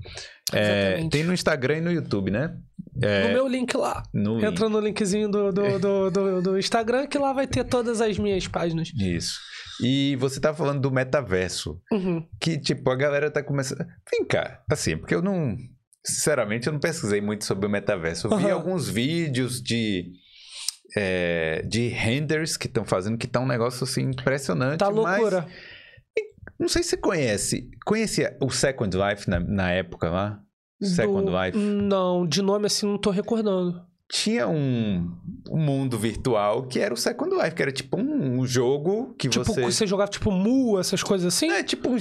É, 0.54 1.06
tem 1.10 1.22
no 1.22 1.34
Instagram 1.34 1.76
e 1.76 1.80
no 1.82 1.92
YouTube, 1.92 2.30
né? 2.30 2.56
No 2.94 3.28
meu 3.34 3.46
link 3.46 3.76
lá. 3.76 4.02
No 4.14 4.42
Entra 4.42 4.70
no 4.70 4.80
linkzinho 4.80 5.28
do, 5.28 5.52
do, 5.52 5.78
do, 5.78 6.10
do, 6.10 6.42
do 6.42 6.58
Instagram, 6.58 7.06
que 7.06 7.18
lá 7.18 7.34
vai 7.34 7.46
ter 7.46 7.62
todas 7.64 8.00
as 8.00 8.18
minhas 8.18 8.48
páginas. 8.48 8.90
Isso. 8.98 9.38
E 9.82 10.16
você 10.16 10.40
tá 10.40 10.54
falando 10.54 10.80
do 10.80 10.90
metaverso. 10.90 11.80
Uhum. 11.92 12.26
Que, 12.40 12.58
tipo, 12.58 12.90
a 12.90 12.96
galera 12.96 13.30
tá 13.30 13.42
começando. 13.42 13.84
Vem 14.10 14.24
cá, 14.24 14.62
assim, 14.70 14.96
porque 14.96 15.14
eu 15.14 15.22
não. 15.22 15.56
Sinceramente, 16.04 16.66
eu 16.68 16.72
não 16.72 16.80
pesquisei 16.80 17.20
muito 17.20 17.44
sobre 17.44 17.66
o 17.66 17.70
metaverso. 17.70 18.28
Eu 18.28 18.36
vi 18.38 18.44
Aham. 18.44 18.54
alguns 18.54 18.88
vídeos 18.88 19.60
de. 19.60 20.12
é, 20.96 21.62
de 21.66 21.88
renders 21.88 22.56
que 22.56 22.66
estão 22.68 22.84
fazendo, 22.84 23.18
que 23.18 23.26
tá 23.26 23.40
um 23.40 23.46
negócio 23.46 23.84
assim 23.84 24.02
impressionante. 24.10 24.78
Tá 24.78 24.90
mas 24.90 25.20
loucura. 25.20 25.46
não 26.58 26.68
sei 26.68 26.82
se 26.82 26.90
você 26.90 26.96
conhece. 26.96 27.70
Conhecia 27.84 28.36
o 28.40 28.48
Second 28.50 28.96
Life 28.96 29.28
na, 29.28 29.40
na 29.40 29.70
época 29.72 30.08
lá? 30.08 30.40
Second 30.80 31.24
Do- 31.30 31.42
Life. 31.44 31.58
Não, 31.58 32.26
de 32.26 32.40
nome 32.42 32.66
assim 32.66 32.86
não 32.86 32.98
tô 32.98 33.10
recordando. 33.10 33.82
Tinha 34.10 34.46
um, 34.46 35.10
um 35.50 35.58
mundo 35.58 35.98
virtual 35.98 36.62
que 36.68 36.78
era 36.78 36.94
o 36.94 36.96
Second 36.96 37.34
Life, 37.34 37.54
que 37.56 37.62
era 37.62 37.72
tipo 37.72 37.98
um, 38.00 38.38
um 38.40 38.46
jogo 38.46 39.14
que 39.18 39.28
Tipo, 39.28 39.44
você. 39.44 39.62
você 39.62 39.86
jogava 39.86 40.10
tipo 40.10 40.30
Mu, 40.30 40.78
essas 40.78 41.02
coisas 41.02 41.34
assim? 41.34 41.50
É 41.50 41.62
tipo 41.62 41.88
um. 41.88 41.96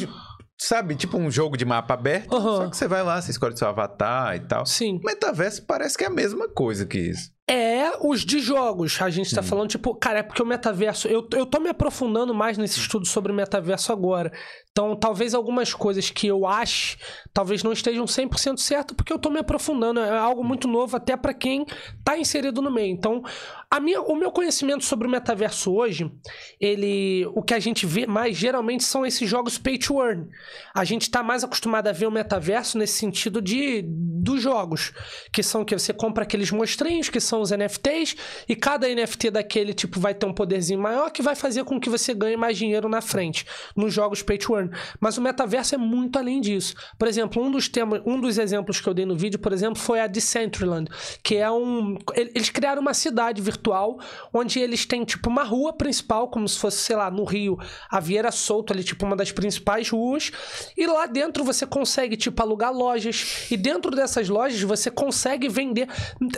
Sabe, 0.58 0.96
tipo 0.96 1.18
um 1.18 1.30
jogo 1.30 1.58
de 1.58 1.66
mapa 1.66 1.96
aberto. 1.96 2.34
Aham. 2.34 2.58
Só 2.58 2.70
que 2.70 2.78
você 2.78 2.88
vai 2.88 3.04
lá, 3.04 3.22
você 3.22 3.32
escolhe 3.32 3.58
seu 3.58 3.68
avatar 3.68 4.36
e 4.36 4.40
tal. 4.42 4.66
Sim. 4.66 5.00
O 5.04 5.06
metaverso 5.06 5.64
parece 5.66 5.98
que 5.98 6.04
é 6.04 6.08
a 6.08 6.12
mesma 6.12 6.48
coisa 6.48 6.86
que 6.86 6.98
isso. 6.98 7.32
É 7.48 7.92
os 8.02 8.26
de 8.26 8.40
jogos, 8.40 9.00
a 9.00 9.10
gente 9.12 9.34
tá 9.34 9.44
falando, 9.44 9.70
tipo, 9.70 9.94
cara, 9.94 10.20
é 10.20 10.24
porque 10.24 10.42
o 10.42 10.46
metaverso. 10.46 11.08
Eu, 11.08 11.28
eu 11.32 11.46
tô 11.46 11.60
me 11.60 11.70
aprofundando 11.70 12.34
mais 12.34 12.58
nesse 12.58 12.80
estudo 12.80 13.06
sobre 13.06 13.32
o 13.32 13.36
metaverso 13.36 13.92
agora. 13.92 14.32
Então, 14.72 14.96
talvez 14.96 15.36
algumas 15.36 15.72
coisas 15.72 16.10
que 16.10 16.26
eu 16.26 16.48
ache, 16.48 16.98
talvez 17.32 17.62
não 17.62 17.72
estejam 17.72 18.06
100% 18.06 18.58
certas, 18.58 18.96
porque 18.96 19.14
eu 19.14 19.20
tô 19.20 19.30
me 19.30 19.40
aprofundando. 19.40 20.00
É 20.00 20.18
algo 20.18 20.44
muito 20.44 20.68
novo 20.68 20.98
até 20.98 21.16
para 21.16 21.36
quem 21.36 21.66
tá 22.04 22.18
inserido 22.18 22.64
no 22.64 22.72
meio. 22.72 22.92
Então, 22.92 23.24
a 23.70 23.80
minha, 23.80 24.02
o 24.02 24.16
meu 24.16 24.32
conhecimento 24.32 24.84
sobre 24.84 25.08
o 25.08 25.10
metaverso 25.10 25.72
hoje, 25.72 26.12
ele, 26.60 27.26
o 27.36 27.44
que 27.44 27.54
a 27.54 27.60
gente 27.60 27.86
vê 27.86 28.08
mais 28.08 28.36
geralmente 28.36 28.84
são 28.84 29.06
esses 29.06 29.30
jogos 29.30 29.58
pay 29.58 29.78
to 29.78 30.02
earn. 30.02 30.28
A 30.74 30.84
gente 30.84 31.12
tá 31.12 31.22
mais 31.22 31.44
acostumado 31.44 31.88
a 31.88 31.92
ver 31.92 32.08
o 32.08 32.12
metaverso 32.12 32.78
nesse 32.78 32.98
sentido 32.98 33.42
de 33.42 33.84
dos 34.26 34.42
jogos, 34.42 34.92
que 35.32 35.44
são 35.44 35.64
que 35.64 35.78
você 35.78 35.94
compra 35.94 36.24
aqueles 36.24 36.52
monstrinhos, 36.52 37.10
que 37.10 37.20
são 37.20 37.35
os 37.42 37.52
NFTs, 37.52 38.16
e 38.48 38.56
cada 38.56 38.88
NFT 38.88 39.32
daquele 39.32 39.74
tipo 39.74 40.00
vai 40.00 40.14
ter 40.14 40.26
um 40.26 40.34
poderzinho 40.34 40.80
maior 40.80 41.12
que 41.12 41.22
vai 41.22 41.36
fazer 41.36 41.64
com 41.64 41.80
que 41.80 41.90
você 41.90 42.14
ganhe 42.14 42.38
mais 42.38 42.58
dinheiro 42.58 42.90
na 42.90 43.02
frente 43.02 43.46
nos 43.76 43.94
jogos 43.94 44.22
pay 44.22 44.38
to 44.38 44.56
earn. 44.56 44.70
Mas 45.00 45.18
o 45.18 45.22
metaverso 45.22 45.76
é 45.76 45.78
muito 45.78 46.18
além 46.18 46.42
disso. 46.42 46.76
Por 46.98 47.08
exemplo, 47.08 47.44
um 47.44 47.52
dos 47.52 47.68
temas, 47.68 48.02
um 48.06 48.20
dos 48.20 48.38
exemplos 48.38 48.80
que 48.80 48.88
eu 48.88 48.94
dei 48.94 49.06
no 49.06 49.16
vídeo, 49.16 49.40
por 49.40 49.54
exemplo, 49.54 49.80
foi 49.80 50.00
a 50.00 50.08
Decentraland, 50.08 50.90
que 51.24 51.36
é 51.36 51.50
um 51.50 51.98
eles 52.14 52.50
criaram 52.50 52.82
uma 52.82 52.94
cidade 52.94 53.42
virtual 53.42 54.00
onde 54.34 54.60
eles 54.60 54.86
têm 54.86 55.04
tipo 55.04 55.30
uma 55.30 55.44
rua 55.44 55.74
principal, 55.74 56.28
como 56.30 56.48
se 56.48 56.58
fosse, 56.60 56.78
sei 56.78 56.96
lá, 56.96 57.10
no 57.10 57.24
Rio, 57.24 57.58
a 57.90 58.00
Vieira 58.00 58.32
Solto 58.32 58.74
ali, 58.74 58.84
tipo 58.84 59.06
uma 59.06 59.16
das 59.16 59.32
principais 59.32 59.90
ruas, 59.90 60.32
e 60.76 60.86
lá 60.86 61.06
dentro 61.06 61.44
você 61.44 61.66
consegue 61.66 62.18
tipo 62.18 62.42
alugar 62.42 62.72
lojas 62.72 63.48
e 63.50 63.58
dentro 63.58 63.92
dessas 63.92 64.30
lojas 64.30 64.62
você 64.62 64.90
consegue 64.92 65.48
vender. 65.48 65.88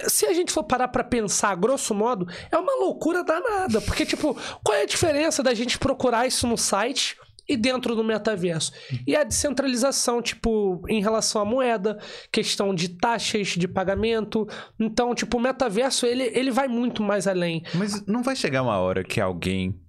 Se 0.08 0.26
a 0.26 0.34
gente 0.34 0.52
for 0.52 0.64
parar 0.64 0.87
para 0.88 1.04
pensar, 1.04 1.56
grosso 1.56 1.94
modo, 1.94 2.28
é 2.52 2.58
uma 2.58 2.76
loucura 2.80 3.24
danada, 3.24 3.82
porque 3.82 4.06
tipo, 4.06 4.36
qual 4.64 4.78
é 4.78 4.84
a 4.84 4.88
diferença 4.88 5.44
da 5.44 5.54
gente 5.54 5.78
procurar 5.78 6.28
isso 6.28 6.48
no 6.48 6.58
site? 6.58 7.16
e 7.50 7.56
dentro 7.56 7.96
do 7.96 8.04
metaverso. 8.04 8.74
E 9.06 9.16
a 9.16 9.24
descentralização, 9.24 10.22
tipo, 10.22 10.84
em 10.90 11.02
relação 11.02 11.42
à 11.42 11.46
moeda, 11.46 11.98
questão 12.30 12.76
de 12.76 12.90
taxas 12.90 13.50
de 13.50 13.68
pagamento. 13.68 14.46
Então, 14.78 15.16
tipo, 15.16 15.38
o 15.38 15.40
metaverso, 15.40 16.06
ele, 16.06 16.24
ele 16.34 16.52
vai 16.52 16.68
muito 16.68 17.02
mais 17.02 17.26
além. 17.26 17.64
Mas 17.74 18.06
não 18.06 18.22
vai 18.22 18.36
chegar 18.36 18.64
uma 18.64 18.78
hora 18.78 19.04
que 19.04 19.22
alguém 19.22 19.80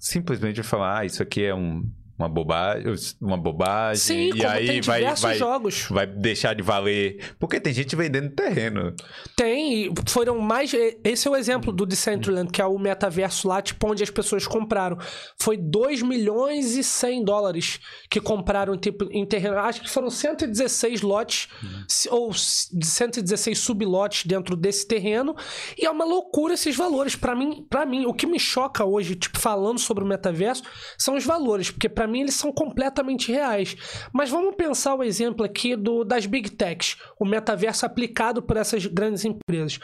simplesmente 0.00 0.56
vai 0.56 0.64
falar, 0.64 0.98
ah, 0.98 1.04
isso 1.04 1.22
aqui 1.22 1.44
é 1.44 1.54
um 1.54 1.82
uma 2.16 2.28
bobagem, 2.28 2.94
uma 3.20 3.36
bobagem 3.36 3.96
Sim, 3.96 4.30
e 4.36 4.46
aí 4.46 4.80
vai, 4.80 5.02
vai, 5.14 5.36
jogos. 5.36 5.86
vai 5.90 6.06
deixar 6.06 6.54
de 6.54 6.62
valer. 6.62 7.34
Porque 7.40 7.58
tem 7.58 7.72
gente 7.72 7.96
vendendo 7.96 8.30
terreno. 8.30 8.94
Tem, 9.36 9.92
foram 10.06 10.38
mais. 10.38 10.72
Esse 11.02 11.26
é 11.26 11.30
o 11.30 11.34
exemplo 11.34 11.72
do 11.72 11.84
Decentraland, 11.84 12.50
que 12.52 12.62
é 12.62 12.66
o 12.66 12.78
metaverso 12.78 13.48
lá, 13.48 13.60
tipo, 13.60 13.90
onde 13.90 14.02
as 14.02 14.10
pessoas 14.10 14.46
compraram. 14.46 14.96
Foi 15.36 15.56
2 15.56 16.02
milhões 16.02 16.76
e 16.76 16.84
100 16.84 17.24
dólares 17.24 17.80
que 18.08 18.20
compraram 18.20 18.76
tipo, 18.76 19.08
em 19.10 19.26
terreno. 19.26 19.58
Acho 19.58 19.82
que 19.82 19.90
foram 19.90 20.08
116 20.08 21.02
lotes, 21.02 21.48
uhum. 21.62 22.16
ou 22.16 22.32
116 22.32 23.58
sublotes 23.58 24.24
dentro 24.24 24.54
desse 24.54 24.86
terreno. 24.86 25.34
E 25.76 25.84
é 25.84 25.90
uma 25.90 26.04
loucura 26.04 26.54
esses 26.54 26.76
valores. 26.76 27.16
para 27.16 27.34
mim, 27.34 27.66
para 27.68 27.84
mim, 27.84 28.06
o 28.06 28.14
que 28.14 28.26
me 28.26 28.38
choca 28.38 28.84
hoje, 28.84 29.16
tipo, 29.16 29.40
falando 29.40 29.80
sobre 29.80 30.04
o 30.04 30.06
metaverso, 30.06 30.62
são 30.96 31.16
os 31.16 31.24
valores. 31.24 31.72
Porque 31.72 31.88
para 32.04 32.12
mim 32.12 32.20
eles 32.20 32.34
são 32.34 32.52
completamente 32.52 33.32
reais. 33.32 33.74
Mas 34.12 34.28
vamos 34.28 34.54
pensar 34.56 34.94
o 34.94 35.02
exemplo 35.02 35.44
aqui 35.44 35.74
do 35.74 36.04
das 36.04 36.26
Big 36.26 36.50
Techs, 36.50 36.98
o 37.18 37.24
metaverso 37.24 37.86
aplicado 37.86 38.42
por 38.42 38.58
essas 38.58 38.84
grandes 38.84 39.24
empresas. 39.24 39.78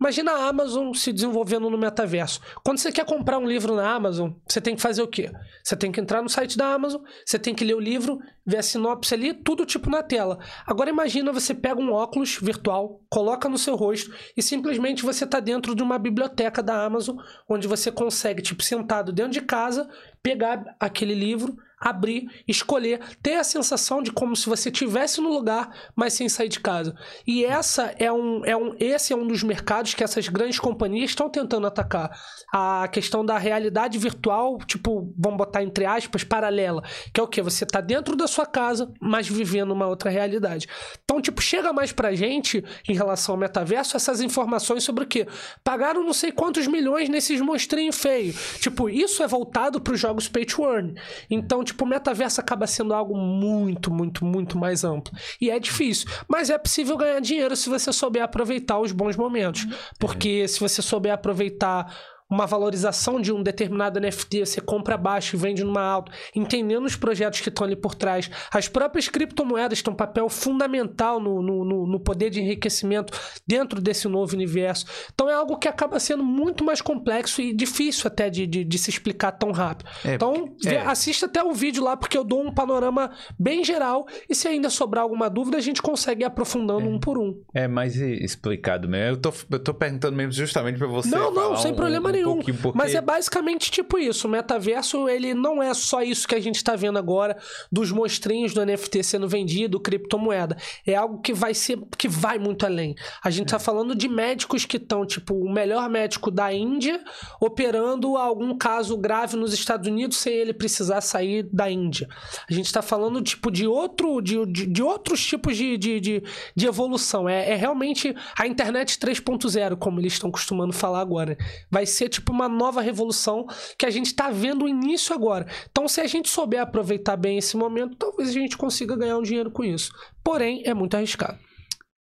Imagina 0.00 0.30
a 0.32 0.48
Amazon 0.48 0.92
se 0.92 1.12
desenvolvendo 1.12 1.68
no 1.68 1.76
metaverso. 1.76 2.40
Quando 2.64 2.78
você 2.78 2.92
quer 2.92 3.04
comprar 3.04 3.38
um 3.38 3.46
livro 3.46 3.74
na 3.74 3.92
Amazon, 3.92 4.30
você 4.46 4.60
tem 4.60 4.76
que 4.76 4.82
fazer 4.82 5.02
o 5.02 5.08
quê? 5.08 5.32
Você 5.64 5.74
tem 5.74 5.90
que 5.90 6.00
entrar 6.00 6.22
no 6.22 6.28
site 6.28 6.56
da 6.56 6.72
Amazon, 6.72 7.02
você 7.26 7.40
tem 7.40 7.54
que 7.54 7.64
ler 7.64 7.74
o 7.74 7.80
livro, 7.80 8.20
ver 8.46 8.58
a 8.58 8.62
sinopse 8.62 9.14
ali, 9.14 9.32
tudo 9.32 9.64
tipo 9.64 9.88
na 9.88 10.02
tela. 10.02 10.38
Agora 10.66 10.90
imagina 10.90 11.32
você 11.32 11.54
pega 11.54 11.80
um 11.80 11.92
óculos 11.92 12.38
virtual, 12.40 13.00
coloca 13.08 13.48
no 13.48 13.58
seu 13.58 13.74
rosto 13.74 14.14
e 14.36 14.42
simplesmente 14.42 15.02
você 15.02 15.24
está 15.24 15.40
dentro 15.40 15.74
de 15.74 15.82
uma 15.82 15.98
biblioteca 15.98 16.62
da 16.62 16.84
Amazon, 16.84 17.16
onde 17.48 17.66
você 17.66 17.90
consegue, 17.90 18.42
tipo, 18.42 18.62
sentado 18.62 19.12
dentro 19.12 19.32
de 19.32 19.40
casa, 19.40 19.88
pegar 20.22 20.76
aquele 20.78 21.14
livro, 21.14 21.56
abrir, 21.84 22.26
escolher, 22.48 22.98
ter 23.22 23.34
a 23.34 23.44
sensação 23.44 24.02
de 24.02 24.10
como 24.10 24.34
se 24.34 24.48
você 24.48 24.70
estivesse 24.70 25.20
no 25.20 25.28
lugar, 25.28 25.70
mas 25.94 26.14
sem 26.14 26.30
sair 26.30 26.48
de 26.48 26.58
casa. 26.58 26.96
E 27.26 27.44
essa 27.44 27.94
é 27.98 28.10
um, 28.10 28.42
é 28.46 28.56
um, 28.56 28.74
esse 28.80 29.12
é 29.12 29.16
um 29.16 29.26
dos 29.26 29.42
mercados 29.42 29.92
que 29.92 30.02
essas 30.02 30.26
grandes 30.28 30.58
companhias 30.58 31.10
estão 31.10 31.28
tentando 31.28 31.66
atacar. 31.66 32.10
A 32.50 32.88
questão 32.88 33.22
da 33.22 33.36
realidade 33.36 33.98
virtual, 33.98 34.56
tipo, 34.66 35.12
vamos 35.18 35.36
botar 35.36 35.62
entre 35.62 35.84
aspas, 35.84 36.24
paralela, 36.24 36.82
que 37.12 37.20
é 37.20 37.22
o 37.22 37.28
que? 37.28 37.42
Você 37.42 37.64
está 37.64 37.82
dentro 37.82 38.16
da 38.16 38.26
sua 38.26 38.46
casa, 38.46 38.90
mas 38.98 39.28
vivendo 39.28 39.72
uma 39.72 39.86
outra 39.86 40.08
realidade. 40.08 40.66
Então, 41.04 41.20
tipo, 41.20 41.42
chega 41.42 41.70
mais 41.70 41.92
pra 41.92 42.14
gente, 42.14 42.64
em 42.88 42.94
relação 42.94 43.34
ao 43.34 43.38
metaverso, 43.38 43.94
essas 43.94 44.22
informações 44.22 44.84
sobre 44.84 45.04
o 45.04 45.06
que? 45.06 45.26
Pagaram 45.62 46.02
não 46.02 46.14
sei 46.14 46.32
quantos 46.32 46.66
milhões 46.66 47.10
nesses 47.10 47.42
monstrinhos 47.42 47.98
feios. 47.98 48.58
Tipo, 48.60 48.88
isso 48.88 49.22
é 49.22 49.26
voltado 49.26 49.80
para 49.80 49.92
os 49.92 50.00
jogos 50.00 50.28
pay 50.28 50.46
to 50.46 50.64
earn. 50.64 50.94
Então, 51.28 51.62
tipo, 51.62 51.73
tipo, 51.74 51.84
o 51.84 51.88
metaverso 51.88 52.40
acaba 52.40 52.66
sendo 52.66 52.94
algo 52.94 53.16
muito, 53.16 53.92
muito, 53.92 54.24
muito 54.24 54.56
mais 54.56 54.84
amplo. 54.84 55.12
E 55.40 55.50
é 55.50 55.58
difícil. 55.58 56.08
Mas 56.28 56.48
é 56.48 56.56
possível 56.56 56.96
ganhar 56.96 57.20
dinheiro 57.20 57.54
se 57.56 57.68
você 57.68 57.92
souber 57.92 58.22
aproveitar 58.22 58.78
os 58.78 58.92
bons 58.92 59.16
momentos. 59.16 59.64
Uhum. 59.64 59.72
Porque 59.98 60.46
se 60.48 60.60
você 60.60 60.80
souber 60.80 61.12
aproveitar 61.12 62.13
uma 62.30 62.46
valorização 62.46 63.20
de 63.20 63.32
um 63.32 63.42
determinado 63.42 64.00
NFT, 64.00 64.46
você 64.46 64.60
compra 64.60 64.96
baixo 64.96 65.36
e 65.36 65.38
vende 65.38 65.62
numa 65.62 65.82
alta, 65.82 66.10
entendendo 66.34 66.84
os 66.84 66.96
projetos 66.96 67.40
que 67.40 67.48
estão 67.48 67.66
ali 67.66 67.76
por 67.76 67.94
trás. 67.94 68.30
As 68.50 68.66
próprias 68.66 69.08
criptomoedas 69.08 69.82
têm 69.82 69.92
um 69.92 69.96
papel 69.96 70.28
fundamental 70.28 71.20
no, 71.20 71.42
no, 71.42 71.86
no, 71.86 72.00
poder 72.00 72.30
de 72.30 72.40
enriquecimento 72.40 73.12
dentro 73.46 73.80
desse 73.80 74.08
novo 74.08 74.34
universo. 74.34 74.86
Então 75.12 75.28
é 75.28 75.34
algo 75.34 75.58
que 75.58 75.68
acaba 75.68 76.00
sendo 76.00 76.24
muito 76.24 76.64
mais 76.64 76.80
complexo 76.80 77.42
e 77.42 77.54
difícil 77.54 78.06
até 78.06 78.30
de, 78.30 78.46
de, 78.46 78.64
de 78.64 78.78
se 78.78 78.90
explicar 78.90 79.32
tão 79.32 79.52
rápido. 79.52 79.88
É, 80.04 80.14
então 80.14 80.54
é. 80.64 80.78
assista 80.78 81.26
até 81.26 81.42
o 81.42 81.52
vídeo 81.52 81.84
lá, 81.84 81.96
porque 81.96 82.16
eu 82.16 82.24
dou 82.24 82.42
um 82.42 82.52
panorama 82.52 83.12
bem 83.38 83.62
geral 83.62 84.06
e 84.28 84.34
se 84.34 84.48
ainda 84.48 84.70
sobrar 84.70 85.02
alguma 85.02 85.28
dúvida, 85.28 85.58
a 85.58 85.60
gente 85.60 85.82
consegue 85.82 86.22
ir 86.22 86.26
aprofundando 86.26 86.86
é. 86.86 86.88
um 86.88 86.98
por 86.98 87.18
um. 87.18 87.34
É 87.54 87.68
mais 87.68 87.96
explicado 87.96 88.88
mesmo. 88.88 89.16
Eu 89.16 89.20
tô, 89.20 89.32
eu 89.50 89.58
tô 89.58 89.74
perguntando 89.74 90.16
mesmo 90.16 90.32
justamente 90.32 90.78
para 90.78 90.86
você. 90.86 91.10
Não, 91.10 91.32
não, 91.32 91.56
sem 91.56 91.72
um, 91.72 91.76
problema 91.76 92.13
nenhum. 92.14 92.40
Mas 92.74 92.94
é 92.94 93.00
basicamente 93.00 93.70
tipo 93.70 93.98
isso. 93.98 94.26
O 94.26 94.30
metaverso, 94.30 95.08
ele 95.08 95.34
não 95.34 95.62
é 95.62 95.72
só 95.74 96.02
isso 96.02 96.26
que 96.26 96.34
a 96.34 96.40
gente 96.40 96.56
está 96.56 96.76
vendo 96.76 96.98
agora 96.98 97.36
dos 97.70 97.90
monstrinhos 97.90 98.54
do 98.54 98.64
NFT 98.64 99.02
sendo 99.02 99.28
vendido, 99.28 99.80
criptomoeda. 99.80 100.56
É 100.86 100.94
algo 100.94 101.20
que 101.20 101.32
vai 101.32 101.54
ser, 101.54 101.78
que 101.98 102.08
vai 102.08 102.38
muito 102.38 102.64
além. 102.64 102.94
A 103.22 103.30
gente 103.30 103.46
está 103.46 103.56
é. 103.56 103.60
falando 103.60 103.94
de 103.94 104.08
médicos 104.08 104.64
que 104.64 104.76
estão, 104.76 105.06
tipo, 105.06 105.34
o 105.34 105.52
melhor 105.52 105.88
médico 105.88 106.30
da 106.30 106.52
Índia 106.52 107.02
operando 107.40 108.16
algum 108.16 108.56
caso 108.56 108.96
grave 108.96 109.36
nos 109.36 109.52
Estados 109.52 109.88
Unidos 109.88 110.16
sem 110.18 110.32
ele 110.32 110.52
precisar 110.52 111.00
sair 111.00 111.42
da 111.52 111.70
Índia. 111.70 112.08
A 112.48 112.52
gente 112.52 112.66
está 112.66 112.82
falando, 112.82 113.22
tipo, 113.22 113.50
de 113.50 113.66
outro, 113.66 114.20
de, 114.20 114.44
de, 114.46 114.66
de 114.66 114.82
outros 114.82 115.24
tipos 115.24 115.56
de, 115.56 115.76
de, 115.76 116.00
de, 116.00 116.22
de 116.54 116.66
evolução. 116.66 117.28
É, 117.28 117.50
é 117.50 117.54
realmente 117.54 118.14
a 118.38 118.46
internet 118.46 118.98
3.0, 118.98 119.76
como 119.76 120.00
eles 120.00 120.14
estão 120.14 120.30
costumando 120.30 120.72
falar 120.72 121.00
agora. 121.00 121.36
Vai 121.70 121.86
ser 121.86 122.03
tipo 122.08 122.32
uma 122.32 122.48
nova 122.48 122.80
revolução 122.80 123.46
que 123.78 123.86
a 123.86 123.90
gente 123.90 124.06
está 124.06 124.30
vendo 124.30 124.64
o 124.64 124.68
início 124.68 125.14
agora. 125.14 125.46
Então, 125.70 125.88
se 125.88 126.00
a 126.00 126.06
gente 126.06 126.28
souber 126.28 126.60
aproveitar 126.60 127.16
bem 127.16 127.38
esse 127.38 127.56
momento, 127.56 127.96
talvez 127.96 128.30
a 128.30 128.32
gente 128.32 128.56
consiga 128.56 128.96
ganhar 128.96 129.18
um 129.18 129.22
dinheiro 129.22 129.50
com 129.50 129.64
isso. 129.64 129.92
Porém, 130.22 130.62
é 130.64 130.74
muito 130.74 130.96
arriscado. 130.96 131.38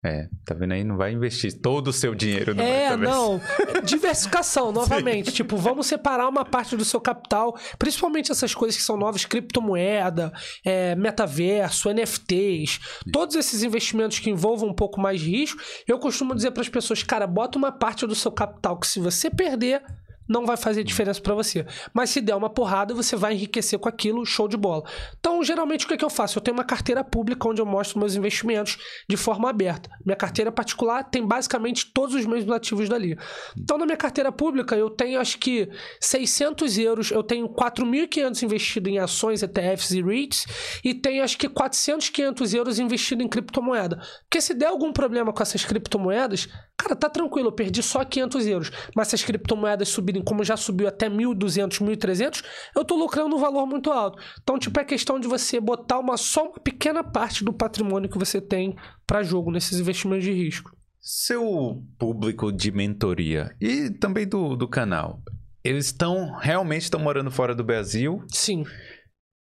É, 0.06 0.30
tá 0.45 0.53
vendo 0.53 0.74
aí? 0.74 0.84
Não 0.84 0.97
vai 0.97 1.12
investir 1.12 1.60
todo 1.60 1.88
o 1.88 1.93
seu 1.93 2.14
dinheiro 2.14 2.53
no 2.53 2.62
É, 2.62 2.95
não. 2.95 3.41
Diversificação, 3.84 4.70
novamente. 4.72 5.32
Sim. 5.32 5.38
Tipo, 5.38 5.58
vamos 5.58 5.88
separar 5.88 6.28
uma 6.30 6.45
parte 6.45 6.78
do 6.78 6.86
seu 6.86 7.01
capital, 7.01 7.58
principalmente 7.80 8.32
essas 8.32 8.53
coisas 8.53 8.78
que 8.78 8.84
são 8.84 8.97
novas, 8.97 9.26
criptomoeda, 9.26 10.32
é, 10.64 10.93
metaverso, 10.93 11.89
NFTs, 11.89 12.80
Sim. 13.03 13.12
todos 13.12 13.36
esses 13.36 13.64
investimentos 13.64 14.20
que 14.20 14.30
envolvam 14.30 14.70
um 14.70 14.76
pouco 14.76 15.01
mais 15.01 15.20
de 15.20 15.32
risco. 15.32 15.60
Eu 15.88 15.97
costumo 15.97 16.36
dizer 16.36 16.51
para 16.51 16.62
as 16.62 16.70
pessoas, 16.70 17.01
cara, 17.01 17.26
bota 17.26 17.58
uma 17.58 17.72
parte 17.72 18.06
do 18.06 18.14
seu 18.14 18.32
capital 18.32 18.78
que 18.78 18.86
se 18.86 18.99
você 18.99 19.32
perder, 19.32 19.82
não 20.28 20.46
vai 20.46 20.58
fazer 20.58 20.84
diferença 20.84 21.22
para 21.22 21.34
você. 21.34 21.66
Mas 21.94 22.10
se 22.10 22.22
der 22.22 22.36
uma 22.36 22.50
porrada, 22.50 22.94
você 22.94 23.16
vai 23.16 23.34
enriquecer 23.34 23.80
com 23.80 23.90
aquilo, 23.90 24.26
show 24.26 24.48
de 24.48 24.58
bola. 24.58 24.84
Então, 25.20 25.44
geralmente, 25.44 25.86
o 25.86 25.88
que, 25.88 25.94
é 25.94 25.98
que 25.98 26.06
eu 26.06 26.10
faço? 26.10 26.38
Eu 26.38 26.42
tenho 26.42 26.58
uma 26.58 26.64
carteira 26.64 27.04
pública 27.04 27.48
onde 27.48 27.62
eu 27.62 27.66
mostro 27.66 28.00
meus 28.00 28.16
investimentos 28.16 28.78
de 29.08 29.18
forma 29.18 29.50
aberta. 29.50 29.90
Minha 30.06 30.16
carteira 30.16 30.52
particular 30.52 31.04
tem 31.04 31.26
basicamente 31.26 31.92
todos 31.94 32.16
os 32.16 32.26
meus 32.26 32.50
ativos 32.50 32.90
dali. 32.90 33.18
Então, 33.58 33.78
na 33.78 33.86
minha 33.86 33.98
carteira 33.98 34.32
pública, 34.32 34.76
eu 34.76 34.90
tenho 34.90 35.20
acho 35.20 35.38
que 35.38 35.70
600 36.00 36.78
euros, 36.78 37.12
eu 37.12 37.24
tenho 37.24 37.48
4.500 37.50 38.44
investido 38.44 38.90
em 38.90 39.00
ações, 39.00 39.44
ETFs 39.44 39.92
e 39.92 40.02
REITs, 40.02 40.46
e 40.84 40.94
tenho 40.94 41.24
acho 41.24 41.38
que 41.38 41.48
400, 41.48 42.10
500 42.10 42.54
euros 42.54 42.80
investido 42.80 43.24
em 43.24 43.28
criptomoeda. 43.28 44.00
Porque 44.24 44.42
se 44.42 44.54
der 44.54 44.68
algum 44.68 44.92
problema 44.92 45.34
com 45.34 45.42
essas 45.42 45.64
criptomoedas, 45.64 46.48
cara, 46.78 46.96
tá 46.96 47.10
tranquilo, 47.10 47.50
eu 47.50 47.52
perdi 47.52 47.82
só 47.82 48.04
500 48.04 48.48
euros. 48.48 48.72
Mas 48.96 49.08
se 49.08 49.16
as 49.16 49.24
criptomoedas 49.24 49.90
subirem, 49.90 50.14
como 50.22 50.43
já 50.43 50.57
subiu 50.57 50.88
até 50.88 51.09
1.200, 51.09 51.80
1.300, 51.80 52.43
eu 52.76 52.84
tô 52.84 52.95
lucrando 52.95 53.36
um 53.36 53.39
valor 53.39 53.66
muito 53.66 53.91
alto. 53.91 54.22
Então, 54.41 54.57
tipo, 54.57 54.80
é 54.80 54.84
questão 54.84 55.20
de 55.20 55.28
você 55.28 55.59
botar 55.59 55.99
uma, 55.99 56.18
só 56.18 56.43
uma 56.43 56.59
pequena 56.59 57.03
parte 57.03 57.43
do 57.43 57.53
patrimônio 57.53 58.09
que 58.09 58.18
você 58.18 58.41
tem 58.41 58.76
para 59.05 59.24
jogo 59.24 59.51
nesses 59.51 59.80
investimentos 59.80 60.26
de 60.26 60.32
risco. 60.32 60.76
Seu 60.99 61.84
público 61.99 62.51
de 62.51 62.72
mentoria 62.72 63.55
e 63.61 63.91
também 63.91 64.28
do, 64.28 64.55
do 64.55 64.68
canal, 64.68 65.22
eles 65.63 65.88
estão 65.88 66.32
realmente 66.38 66.84
estão 66.84 66.99
morando 66.99 67.30
fora 67.30 67.53
do 67.53 67.63
Brasil? 67.63 68.24
Sim. 68.28 68.63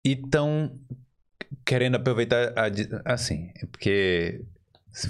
E 0.05 0.13
estão 0.13 0.71
querendo 1.65 1.95
aproveitar 1.95 2.53
a, 2.57 3.13
assim, 3.13 3.51
porque 3.71 4.45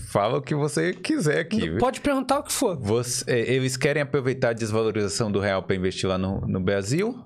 Fala 0.07 0.37
o 0.37 0.41
que 0.41 0.53
você 0.53 0.93
quiser 0.93 1.39
aqui. 1.39 1.77
Pode 1.77 2.01
perguntar 2.01 2.39
o 2.39 2.43
que 2.43 2.51
for. 2.51 2.77
Você, 2.77 3.23
é, 3.29 3.53
eles 3.53 3.77
querem 3.77 4.01
aproveitar 4.01 4.49
a 4.49 4.53
desvalorização 4.53 5.31
do 5.31 5.39
real 5.39 5.63
para 5.63 5.75
investir 5.75 6.09
lá 6.09 6.17
no, 6.17 6.41
no 6.41 6.59
Brasil? 6.59 7.17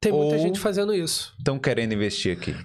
Tem 0.00 0.10
muita 0.10 0.38
gente 0.38 0.58
fazendo 0.58 0.94
isso. 0.94 1.34
Estão 1.38 1.58
querendo 1.58 1.92
investir 1.92 2.36
aqui? 2.36 2.56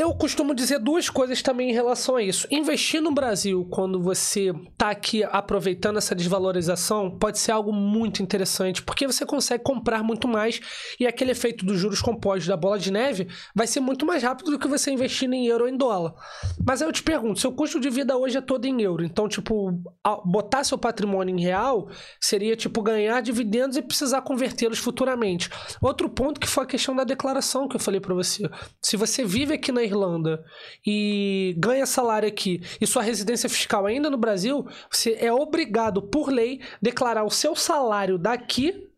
Eu 0.00 0.14
costumo 0.14 0.54
dizer 0.54 0.78
duas 0.78 1.10
coisas 1.10 1.42
também 1.42 1.68
em 1.68 1.74
relação 1.74 2.16
a 2.16 2.22
isso. 2.22 2.48
Investir 2.50 3.02
no 3.02 3.12
Brasil, 3.12 3.68
quando 3.70 4.00
você 4.00 4.50
está 4.72 4.88
aqui 4.88 5.22
aproveitando 5.24 5.98
essa 5.98 6.14
desvalorização, 6.14 7.10
pode 7.10 7.38
ser 7.38 7.52
algo 7.52 7.70
muito 7.70 8.22
interessante, 8.22 8.82
porque 8.82 9.06
você 9.06 9.26
consegue 9.26 9.62
comprar 9.62 10.02
muito 10.02 10.26
mais 10.26 10.58
e 10.98 11.06
aquele 11.06 11.32
efeito 11.32 11.66
dos 11.66 11.78
juros 11.78 12.00
compostos 12.00 12.46
da 12.46 12.56
bola 12.56 12.78
de 12.78 12.90
neve 12.90 13.28
vai 13.54 13.66
ser 13.66 13.80
muito 13.80 14.06
mais 14.06 14.22
rápido 14.22 14.50
do 14.50 14.58
que 14.58 14.66
você 14.66 14.90
investindo 14.90 15.34
em 15.34 15.46
euro 15.46 15.64
ou 15.64 15.70
em 15.70 15.76
dólar. 15.76 16.14
Mas 16.66 16.80
aí 16.80 16.88
eu 16.88 16.92
te 16.92 17.02
pergunto, 17.02 17.38
seu 17.38 17.52
custo 17.52 17.78
de 17.78 17.90
vida 17.90 18.16
hoje 18.16 18.38
é 18.38 18.40
todo 18.40 18.64
em 18.64 18.80
euro, 18.80 19.04
então, 19.04 19.28
tipo, 19.28 19.70
botar 20.24 20.64
seu 20.64 20.78
patrimônio 20.78 21.36
em 21.36 21.42
real 21.42 21.90
seria, 22.18 22.56
tipo, 22.56 22.80
ganhar 22.80 23.20
dividendos 23.20 23.76
e 23.76 23.82
precisar 23.82 24.22
convertê-los 24.22 24.78
futuramente. 24.78 25.50
Outro 25.82 26.08
ponto 26.08 26.40
que 26.40 26.48
foi 26.48 26.64
a 26.64 26.66
questão 26.66 26.96
da 26.96 27.04
declaração 27.04 27.68
que 27.68 27.76
eu 27.76 27.80
falei 27.80 28.00
para 28.00 28.14
você. 28.14 28.48
Se 28.80 28.96
você 28.96 29.26
vive 29.26 29.52
aqui 29.52 29.70
na 29.70 29.89
Irlanda 29.90 30.44
e 30.86 31.54
ganha 31.58 31.86
salário 31.86 32.28
aqui 32.28 32.62
e 32.80 32.86
sua 32.86 33.02
residência 33.02 33.48
fiscal 33.48 33.86
ainda 33.86 34.08
no 34.10 34.16
Brasil, 34.16 34.66
você 34.90 35.16
é 35.20 35.32
obrigado, 35.32 36.02
por 36.02 36.30
lei, 36.30 36.60
declarar 36.80 37.24
o 37.24 37.30
seu 37.30 37.54
salário 37.54 38.18
daqui 38.18 38.89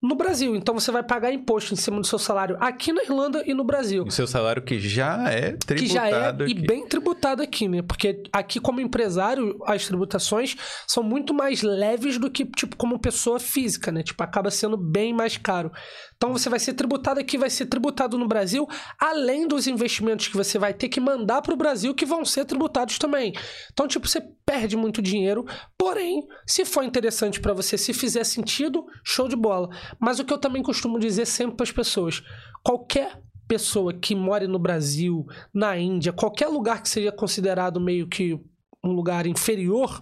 no 0.00 0.14
Brasil. 0.14 0.54
Então 0.54 0.74
você 0.74 0.92
vai 0.92 1.02
pagar 1.02 1.32
imposto 1.32 1.74
em 1.74 1.76
cima 1.76 2.00
do 2.00 2.06
seu 2.06 2.18
salário 2.18 2.56
aqui 2.60 2.92
na 2.92 3.02
Irlanda 3.02 3.42
e 3.44 3.52
no 3.52 3.64
Brasil. 3.64 4.04
O 4.04 4.10
seu 4.10 4.26
salário 4.26 4.62
que 4.62 4.78
já 4.78 5.28
é 5.28 5.52
tributado 5.52 5.80
que 5.80 5.86
já 5.86 6.08
é 6.08 6.28
aqui. 6.28 6.50
e 6.50 6.54
bem 6.54 6.86
tributado 6.86 7.42
aqui, 7.42 7.68
né? 7.68 7.82
Porque 7.82 8.22
aqui 8.32 8.60
como 8.60 8.80
empresário 8.80 9.58
as 9.66 9.86
tributações 9.86 10.56
são 10.86 11.02
muito 11.02 11.34
mais 11.34 11.62
leves 11.62 12.18
do 12.18 12.30
que 12.30 12.44
tipo 12.44 12.76
como 12.76 12.98
pessoa 12.98 13.40
física, 13.40 13.90
né? 13.90 14.02
Tipo 14.02 14.22
acaba 14.22 14.50
sendo 14.50 14.76
bem 14.76 15.12
mais 15.12 15.36
caro. 15.36 15.72
Então 16.16 16.32
você 16.32 16.48
vai 16.48 16.58
ser 16.58 16.74
tributado 16.74 17.20
aqui, 17.20 17.38
vai 17.38 17.50
ser 17.50 17.66
tributado 17.66 18.18
no 18.18 18.26
Brasil, 18.26 18.66
além 19.00 19.46
dos 19.46 19.66
investimentos 19.66 20.28
que 20.28 20.36
você 20.36 20.58
vai 20.58 20.74
ter 20.74 20.88
que 20.88 21.00
mandar 21.00 21.42
para 21.42 21.54
o 21.54 21.56
Brasil 21.56 21.94
que 21.94 22.04
vão 22.04 22.24
ser 22.24 22.44
tributados 22.44 22.98
também. 22.98 23.32
Então, 23.72 23.86
tipo, 23.86 24.08
você 24.08 24.20
perde 24.44 24.76
muito 24.76 25.00
dinheiro, 25.00 25.46
porém, 25.76 26.26
se 26.44 26.64
for 26.64 26.82
interessante 26.82 27.38
para 27.40 27.52
você, 27.52 27.78
se 27.78 27.92
fizer 27.92 28.24
sentido, 28.24 28.84
show 29.04 29.28
de 29.28 29.36
bola. 29.36 29.68
Mas 29.98 30.18
o 30.18 30.24
que 30.24 30.32
eu 30.32 30.38
também 30.38 30.62
costumo 30.62 30.98
dizer 30.98 31.26
sempre 31.26 31.56
para 31.56 31.64
as 31.64 31.72
pessoas, 31.72 32.22
qualquer 32.62 33.20
pessoa 33.46 33.94
que 33.94 34.14
more 34.14 34.46
no 34.46 34.58
Brasil, 34.58 35.26
na 35.52 35.78
Índia, 35.78 36.12
qualquer 36.12 36.48
lugar 36.48 36.82
que 36.82 36.88
seja 36.88 37.10
considerado 37.10 37.80
meio 37.80 38.06
que 38.06 38.38
um 38.84 38.92
lugar 38.92 39.26
inferior, 39.26 40.00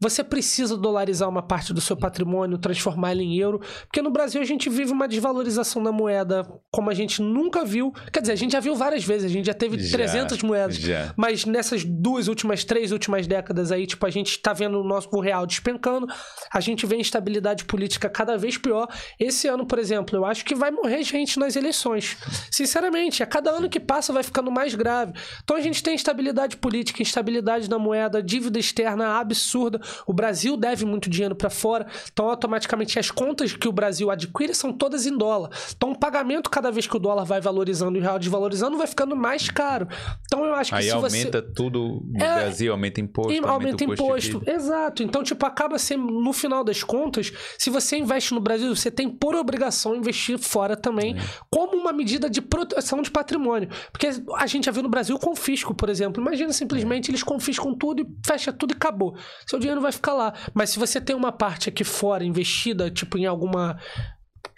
você 0.00 0.24
precisa 0.24 0.76
dolarizar 0.76 1.28
uma 1.28 1.42
parte 1.42 1.74
do 1.74 1.80
seu 1.80 1.96
patrimônio, 1.96 2.56
transformar 2.56 3.12
ele 3.12 3.22
em 3.22 3.36
euro, 3.38 3.60
porque 3.86 4.00
no 4.00 4.10
Brasil 4.10 4.40
a 4.40 4.44
gente 4.44 4.70
vive 4.70 4.92
uma 4.92 5.06
desvalorização 5.06 5.82
da 5.82 5.92
moeda 5.92 6.48
como 6.70 6.88
a 6.88 6.94
gente 6.94 7.20
nunca 7.20 7.64
viu. 7.64 7.92
Quer 8.12 8.20
dizer, 8.20 8.32
a 8.32 8.36
gente 8.36 8.52
já 8.52 8.60
viu 8.60 8.74
várias 8.74 9.04
vezes, 9.04 9.30
a 9.30 9.32
gente 9.32 9.46
já 9.46 9.54
teve 9.54 9.78
já, 9.78 9.96
300 9.98 10.42
moedas, 10.42 10.76
já. 10.76 11.12
mas 11.16 11.44
nessas 11.44 11.84
duas 11.84 12.28
últimas, 12.28 12.64
três 12.64 12.92
últimas 12.92 13.26
décadas 13.26 13.70
aí, 13.70 13.86
tipo, 13.86 14.06
a 14.06 14.10
gente 14.10 14.38
tá 14.38 14.52
vendo 14.52 14.80
o 14.80 14.84
nosso 14.84 15.10
o 15.12 15.20
real 15.20 15.44
despencando, 15.46 16.06
a 16.52 16.60
gente 16.60 16.86
vê 16.86 16.96
instabilidade 16.96 17.64
política 17.64 18.08
cada 18.08 18.38
vez 18.38 18.56
pior. 18.56 18.88
Esse 19.18 19.48
ano, 19.48 19.66
por 19.66 19.78
exemplo, 19.78 20.16
eu 20.16 20.24
acho 20.24 20.44
que 20.44 20.54
vai 20.54 20.70
morrer 20.70 21.02
gente 21.02 21.38
nas 21.38 21.56
eleições. 21.56 22.16
Sinceramente, 22.50 23.22
a 23.22 23.26
cada 23.26 23.50
ano 23.50 23.68
que 23.68 23.80
passa 23.80 24.12
vai 24.12 24.22
ficando 24.22 24.50
mais 24.50 24.74
grave. 24.74 25.12
Então 25.42 25.56
a 25.56 25.60
gente 25.60 25.82
tem 25.82 25.94
instabilidade 25.94 26.56
política, 26.56 27.02
instabilidade 27.02 27.68
na 27.68 27.78
moeda, 27.78 28.22
dívida 28.22 28.58
externa 28.58 29.18
absurda. 29.18 29.80
O 30.06 30.12
Brasil 30.12 30.56
deve 30.56 30.84
muito 30.84 31.08
dinheiro 31.08 31.34
para 31.34 31.50
fora, 31.50 31.86
então 32.12 32.28
automaticamente 32.28 32.98
as 32.98 33.10
contas 33.10 33.54
que 33.54 33.68
o 33.68 33.72
Brasil 33.72 34.10
adquire 34.10 34.54
são 34.54 34.72
todas 34.72 35.06
em 35.06 35.16
dólar. 35.16 35.50
Então 35.76 35.92
o 35.92 35.98
pagamento, 35.98 36.50
cada 36.50 36.70
vez 36.70 36.86
que 36.86 36.96
o 36.96 37.00
dólar 37.00 37.24
vai 37.24 37.40
valorizando 37.40 37.96
e 37.96 38.00
o 38.00 38.02
real 38.02 38.18
desvalorizando, 38.18 38.76
vai 38.76 38.86
ficando 38.86 39.16
mais 39.16 39.48
caro. 39.48 39.88
Então 40.24 40.44
eu 40.44 40.54
acho 40.54 40.70
que 40.70 40.78
Aí 40.78 40.84
se 40.84 40.90
aumenta 40.90 41.40
você... 41.40 41.52
tudo 41.54 42.02
no 42.04 42.24
é... 42.24 42.34
Brasil, 42.34 42.72
aumenta 42.72 43.00
imposto, 43.00 43.32
aumenta, 43.32 43.48
aumenta 43.48 43.84
imposto. 43.84 44.42
Exato. 44.46 45.02
Então, 45.02 45.22
tipo, 45.22 45.44
acaba 45.46 45.78
sendo, 45.78 46.06
no 46.06 46.32
final 46.32 46.64
das 46.64 46.82
contas, 46.82 47.32
se 47.58 47.70
você 47.70 47.96
investe 47.96 48.34
no 48.34 48.40
Brasil, 48.40 48.74
você 48.74 48.90
tem 48.90 49.08
por 49.08 49.34
obrigação 49.34 49.94
investir 49.94 50.38
fora 50.38 50.76
também, 50.76 51.16
é. 51.16 51.20
como 51.50 51.76
uma 51.76 51.92
medida 51.92 52.28
de 52.28 52.40
proteção 52.40 53.02
de 53.02 53.10
patrimônio. 53.10 53.68
Porque 53.92 54.08
a 54.36 54.46
gente 54.46 54.66
já 54.66 54.72
viu 54.72 54.82
no 54.82 54.88
Brasil 54.88 55.18
confisco, 55.18 55.74
por 55.74 55.88
exemplo. 55.88 56.22
Imagina 56.22 56.52
simplesmente 56.52 57.08
é. 57.08 57.10
eles 57.10 57.22
confiscam 57.22 57.74
tudo 57.74 58.02
e 58.02 58.06
fecha 58.26 58.52
tudo 58.52 58.72
e 58.72 58.76
acabou. 58.76 59.16
Seu 59.46 59.58
dinheiro 59.58 59.79
vai 59.80 59.92
ficar 59.92 60.14
lá. 60.14 60.34
Mas 60.54 60.70
se 60.70 60.78
você 60.78 61.00
tem 61.00 61.14
uma 61.16 61.32
parte 61.32 61.68
aqui 61.68 61.84
fora 61.84 62.24
investida, 62.24 62.90
tipo, 62.90 63.18
em 63.18 63.26
alguma 63.26 63.78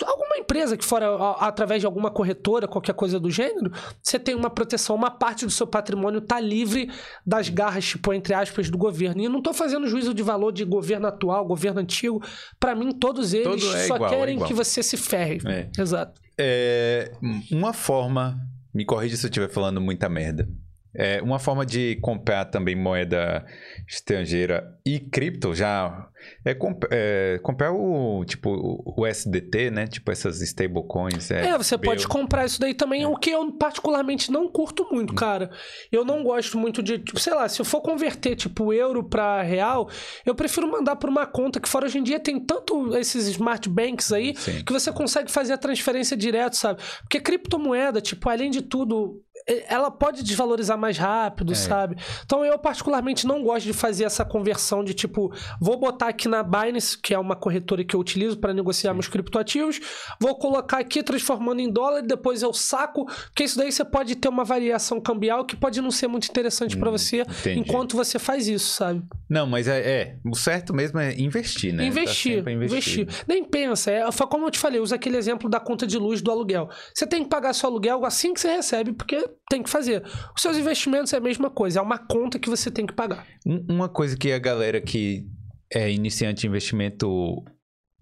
alguma 0.05 0.37
empresa 0.37 0.77
que 0.77 0.85
fora 0.85 1.07
através 1.39 1.81
de 1.81 1.87
alguma 1.87 2.11
corretora, 2.11 2.67
qualquer 2.67 2.95
coisa 2.95 3.19
do 3.19 3.31
gênero, 3.31 3.71
você 4.03 4.19
tem 4.19 4.35
uma 4.35 4.51
proteção, 4.51 4.97
uma 4.97 5.11
parte 5.11 5.45
do 5.45 5.51
seu 5.51 5.67
patrimônio 5.67 6.19
está 6.19 6.41
livre 6.41 6.91
das 7.25 7.49
garras, 7.49 7.85
tipo, 7.85 8.13
entre 8.13 8.35
aspas, 8.35 8.69
do 8.69 8.79
governo. 8.79 9.21
E 9.21 9.25
eu 9.25 9.31
não 9.31 9.39
estou 9.39 9.55
fazendo 9.55 9.87
juízo 9.87 10.15
de 10.15 10.23
valor 10.23 10.53
de 10.53 10.65
governo 10.65 11.07
atual, 11.07 11.47
governo 11.47 11.81
antigo. 11.81 12.23
Para 12.59 12.75
mim, 12.75 12.93
todos 12.93 13.33
eles 13.33 13.47
Todo 13.47 13.77
é 13.77 13.87
só 13.87 13.97
igual, 13.97 14.11
querem 14.11 14.43
é 14.43 14.47
que 14.47 14.55
você 14.55 14.83
se 14.83 14.97
ferre. 14.97 15.41
É. 15.47 15.71
Exato. 15.79 16.21
É, 16.39 17.13
uma 17.51 17.73
forma, 17.73 18.39
me 18.75 18.85
corrija 18.85 19.17
se 19.17 19.27
eu 19.27 19.29
estiver 19.29 19.49
falando 19.49 19.81
muita 19.81 20.09
merda. 20.09 20.49
É, 20.95 21.23
uma 21.23 21.39
forma 21.39 21.65
de 21.65 21.97
comprar 22.03 22.45
também 22.45 22.77
moeda 22.77 23.45
estrangeira 23.89 24.79
e 24.85 25.01
cripto 25.01 25.55
já 25.55 26.09
é, 26.45 26.55
comp 26.55 26.85
é, 26.91 27.39
comprar 27.43 27.73
o 27.73 28.25
tipo 28.25 28.83
o 28.85 29.07
SDT, 29.07 29.71
né? 29.71 29.87
Tipo 29.87 30.11
essas 30.11 30.41
stablecoins. 30.41 31.31
É, 31.31 31.49
é 31.49 31.59
você 31.59 31.79
pode 31.79 32.07
comprar 32.07 32.45
isso 32.45 32.61
daí 32.61 32.75
também, 32.75 33.03
é. 33.03 33.09
o 33.09 33.17
que 33.17 33.31
eu 33.31 33.53
particularmente 33.53 34.31
não 34.31 34.49
curto 34.49 34.87
muito, 34.91 35.15
cara. 35.15 35.51
Eu 35.91 36.05
não 36.05 36.23
gosto 36.23 36.59
muito 36.59 36.83
de, 36.83 36.99
tipo, 36.99 37.19
sei 37.19 37.35
lá, 37.35 37.49
se 37.49 37.61
eu 37.61 37.65
for 37.65 37.81
converter 37.81 38.37
tipo 38.37 38.73
euro 38.73 39.05
para 39.05 39.43
real, 39.43 39.89
eu 40.25 40.35
prefiro 40.35 40.71
mandar 40.71 40.97
por 40.97 41.09
uma 41.09 41.27
conta 41.27 41.61
que 41.61 41.69
fora 41.69 41.87
hoje 41.87 41.99
em 41.99 42.03
dia 42.03 42.21
tem 42.21 42.39
tanto 42.41 42.97
esses 42.97 43.27
smart 43.29 43.69
banks 43.69 44.13
aí 44.13 44.35
Sim. 44.37 44.65
que 44.65 44.73
você 44.73 44.93
consegue 44.93 45.31
fazer 45.31 45.53
a 45.53 45.59
transferência 45.59 46.17
direto, 46.17 46.57
sabe? 46.57 46.83
Porque 47.01 47.21
criptomoeda, 47.21 48.01
tipo, 48.01 48.29
além 48.29 48.51
de 48.51 48.63
tudo, 48.63 49.23
ela 49.47 49.91
pode 49.91 50.23
desvalorizar 50.23 50.79
mais 50.79 50.97
rápido, 50.99 51.53
é. 51.53 51.55
sabe? 51.55 51.97
Então 52.25 52.45
eu 52.45 52.59
particularmente 52.59 53.27
não 53.27 53.43
gosto 53.43 53.67
de 53.67 53.73
fazer 53.73 54.05
essa 54.05 54.25
conversão 54.25 54.85
de 54.85 54.95
tipo, 54.95 55.33
vou 55.61 55.79
botar 55.79 56.09
aqui 56.09 56.29
na 56.29 56.43
Binance, 56.43 56.97
que 56.99 57.13
é 57.15 57.19
uma 57.19 57.35
corretora 57.35 57.85
que 57.85 57.95
eu 57.95 58.01
utilizo 58.01 58.39
para 58.39 58.55
negociar 58.55 58.91
Sim. 58.91 58.95
meus 58.95 59.09
criptoativos, 59.09 59.81
vou 60.21 60.37
colocar 60.37 60.79
aqui 60.79 61.03
transformando 61.03 61.61
em 61.61 61.71
dólar 61.71 62.01
e 62.01 62.07
depois 62.07 62.43
eu 62.43 62.53
saco, 62.53 63.07
porque 63.27 63.45
isso 63.45 63.59
daí 63.59 63.73
você 63.73 63.85
pode 63.85 64.15
ter 64.17 64.29
uma 64.29 64.45
variação 64.45 65.01
cambial 65.01 65.45
que 65.45 65.57
pode 65.57 65.81
não 65.81 65.91
ser 65.91 66.09
muito 66.09 66.29
interessante 66.29 66.77
hum, 66.77 66.81
para 66.81 66.91
você 66.91 67.23
entendi. 67.23 67.61
enquanto 67.61 67.97
você 67.97 68.19
faz 68.19 68.47
isso, 68.49 68.73
sabe? 68.75 69.03
Não, 69.29 69.47
mas 69.47 69.67
é, 69.67 69.79
é, 69.81 70.17
o 70.25 70.37
certo 70.37 70.75
mesmo 70.75 71.01
é 71.01 71.15
investir, 71.19 71.73
né? 71.73 71.85
Investir, 71.87 72.45
tá 72.45 72.51
investir. 72.51 73.09
Nem 73.27 73.45
pensa, 73.45 73.91
é, 73.91 74.05
como 74.29 74.47
eu 74.47 74.51
te 74.51 74.59
falei, 74.59 74.81
usa 74.81 74.95
aquele 74.95 75.17
exemplo 75.17 75.49
da 75.49 75.61
conta 75.61 75.87
de 75.87 75.99
luz 75.99 76.23
do 76.23 76.31
aluguel. 76.31 76.69
Você 76.95 77.07
tem 77.07 77.23
que 77.23 77.29
pagar 77.29 77.53
seu 77.53 77.69
aluguel 77.69 78.05
assim 78.05 78.33
que 78.33 78.41
você 78.41 78.55
recebe, 78.55 78.93
porque 78.93 79.32
tem 79.49 79.63
que 79.63 79.71
fazer. 79.71 80.03
Os 80.35 80.43
seus 80.43 80.57
investimentos 80.57 81.13
é 81.13 81.17
a 81.17 81.21
mesma 81.21 81.51
coisa, 81.51 81.79
é 81.79 81.83
uma 81.83 81.99
conta 81.99 82.39
que 82.39 82.49
você 82.49 82.71
tem 82.71 82.87
que 82.87 82.93
pagar. 82.93 83.27
Uma 83.47 83.89
coisa 83.89 84.17
que 84.17 84.33
a 84.33 84.39
galera 84.39 84.81
que 84.81 85.27
é 85.73 85.91
iniciante 85.91 86.47
em 86.47 86.51
investimento 86.51 87.43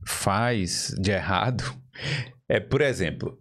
faz 0.07 0.95
de 0.99 1.11
errado 1.11 1.65
é, 2.49 2.59
por 2.59 2.81
exemplo, 2.81 3.39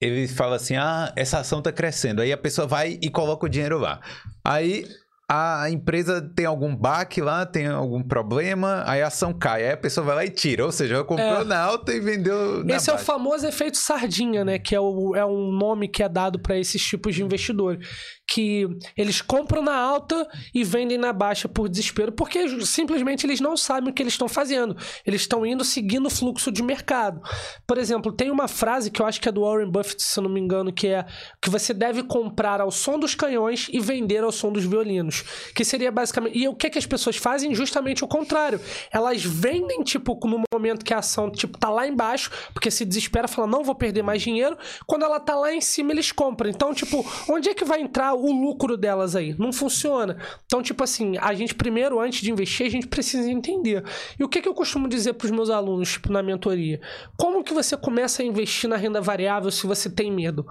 ele 0.00 0.28
fala 0.28 0.56
assim: 0.56 0.76
ah, 0.76 1.12
essa 1.16 1.38
ação 1.38 1.58
está 1.58 1.72
crescendo. 1.72 2.22
Aí 2.22 2.32
a 2.32 2.36
pessoa 2.36 2.66
vai 2.66 2.98
e 3.02 3.10
coloca 3.10 3.46
o 3.46 3.48
dinheiro 3.48 3.78
lá. 3.78 4.00
Aí 4.44 4.86
a 5.28 5.70
empresa 5.70 6.20
tem 6.20 6.44
algum 6.44 6.76
baque 6.76 7.20
lá, 7.20 7.46
tem 7.46 7.66
algum 7.66 8.02
problema, 8.02 8.84
aí 8.86 9.00
a 9.00 9.06
ação 9.06 9.32
cai, 9.32 9.64
aí 9.64 9.72
a 9.72 9.76
pessoa 9.76 10.04
vai 10.04 10.16
lá 10.16 10.24
e 10.24 10.30
tira. 10.30 10.64
Ou 10.64 10.72
seja, 10.72 10.96
ela 10.96 11.04
comprou 11.04 11.40
é. 11.40 11.44
na 11.44 11.58
alta 11.58 11.94
e 11.94 12.00
vendeu 12.00 12.62
na 12.62 12.76
Esse 12.76 12.90
é 12.90 12.94
o 12.94 12.98
famoso 12.98 13.46
efeito 13.46 13.78
sardinha, 13.78 14.44
né? 14.44 14.58
Que 14.58 14.74
é, 14.74 14.80
o, 14.80 15.16
é 15.16 15.24
um 15.24 15.50
nome 15.50 15.88
que 15.88 16.02
é 16.02 16.08
dado 16.08 16.38
para 16.38 16.58
esses 16.58 16.82
tipos 16.82 17.14
de 17.14 17.22
investidores 17.22 17.86
que 18.26 18.66
eles 18.96 19.20
compram 19.20 19.62
na 19.62 19.76
alta 19.76 20.26
e 20.54 20.64
vendem 20.64 20.96
na 20.96 21.12
baixa 21.12 21.48
por 21.48 21.68
desespero, 21.68 22.12
porque 22.12 22.48
simplesmente 22.64 23.26
eles 23.26 23.40
não 23.40 23.56
sabem 23.56 23.90
o 23.90 23.92
que 23.92 24.02
eles 24.02 24.14
estão 24.14 24.28
fazendo. 24.28 24.76
Eles 25.06 25.22
estão 25.22 25.44
indo 25.44 25.64
seguindo 25.64 26.06
o 26.06 26.10
fluxo 26.10 26.50
de 26.50 26.62
mercado. 26.62 27.20
Por 27.66 27.78
exemplo, 27.78 28.12
tem 28.12 28.30
uma 28.30 28.48
frase 28.48 28.90
que 28.90 29.00
eu 29.00 29.06
acho 29.06 29.20
que 29.20 29.28
é 29.28 29.32
do 29.32 29.42
Warren 29.42 29.70
Buffett, 29.70 30.02
se 30.02 30.20
não 30.20 30.30
me 30.30 30.40
engano, 30.40 30.72
que 30.72 30.88
é 30.88 31.04
que 31.40 31.50
você 31.50 31.74
deve 31.74 32.02
comprar 32.02 32.60
ao 32.60 32.70
som 32.70 32.98
dos 32.98 33.14
canhões 33.14 33.68
e 33.70 33.78
vender 33.80 34.24
ao 34.24 34.32
som 34.32 34.50
dos 34.50 34.64
violinos. 34.64 35.24
Que 35.54 35.64
seria 35.64 35.92
basicamente. 35.92 36.38
E 36.38 36.48
o 36.48 36.54
que, 36.54 36.70
que 36.70 36.78
as 36.78 36.86
pessoas 36.86 37.16
fazem? 37.16 37.54
Justamente 37.54 38.04
o 38.04 38.08
contrário. 38.08 38.60
Elas 38.90 39.22
vendem, 39.24 39.82
tipo, 39.82 40.18
no 40.24 40.42
momento 40.52 40.84
que 40.84 40.94
a 40.94 40.98
ação 40.98 41.30
tipo, 41.30 41.58
tá 41.58 41.68
lá 41.68 41.86
embaixo, 41.86 42.30
porque 42.52 42.70
se 42.70 42.84
desespera, 42.84 43.28
fala, 43.28 43.46
não 43.46 43.62
vou 43.62 43.74
perder 43.74 44.02
mais 44.02 44.22
dinheiro. 44.22 44.56
Quando 44.86 45.04
ela 45.04 45.20
tá 45.20 45.34
lá 45.34 45.52
em 45.52 45.60
cima, 45.60 45.92
eles 45.92 46.10
compram. 46.10 46.48
Então, 46.48 46.72
tipo, 46.72 47.04
onde 47.28 47.48
é 47.48 47.54
que 47.54 47.64
vai 47.64 47.80
entrar 47.80 48.13
o 48.14 48.32
lucro 48.32 48.76
delas 48.76 49.16
aí. 49.16 49.34
Não 49.38 49.52
funciona. 49.52 50.16
Então, 50.46 50.62
tipo 50.62 50.82
assim, 50.82 51.16
a 51.18 51.34
gente 51.34 51.54
primeiro, 51.54 52.00
antes 52.00 52.20
de 52.20 52.30
investir, 52.30 52.66
a 52.66 52.70
gente 52.70 52.86
precisa 52.86 53.30
entender. 53.30 53.84
E 54.18 54.24
o 54.24 54.28
que, 54.28 54.40
que 54.40 54.48
eu 54.48 54.54
costumo 54.54 54.88
dizer 54.88 55.14
para 55.14 55.26
os 55.26 55.30
meus 55.30 55.50
alunos, 55.50 55.92
tipo, 55.92 56.12
na 56.12 56.22
mentoria? 56.22 56.80
Como 57.16 57.42
que 57.44 57.52
você 57.52 57.76
começa 57.76 58.22
a 58.22 58.24
investir 58.24 58.68
na 58.68 58.76
renda 58.76 59.00
variável 59.00 59.50
se 59.50 59.66
você 59.66 59.90
tem 59.90 60.10
medo? 60.12 60.46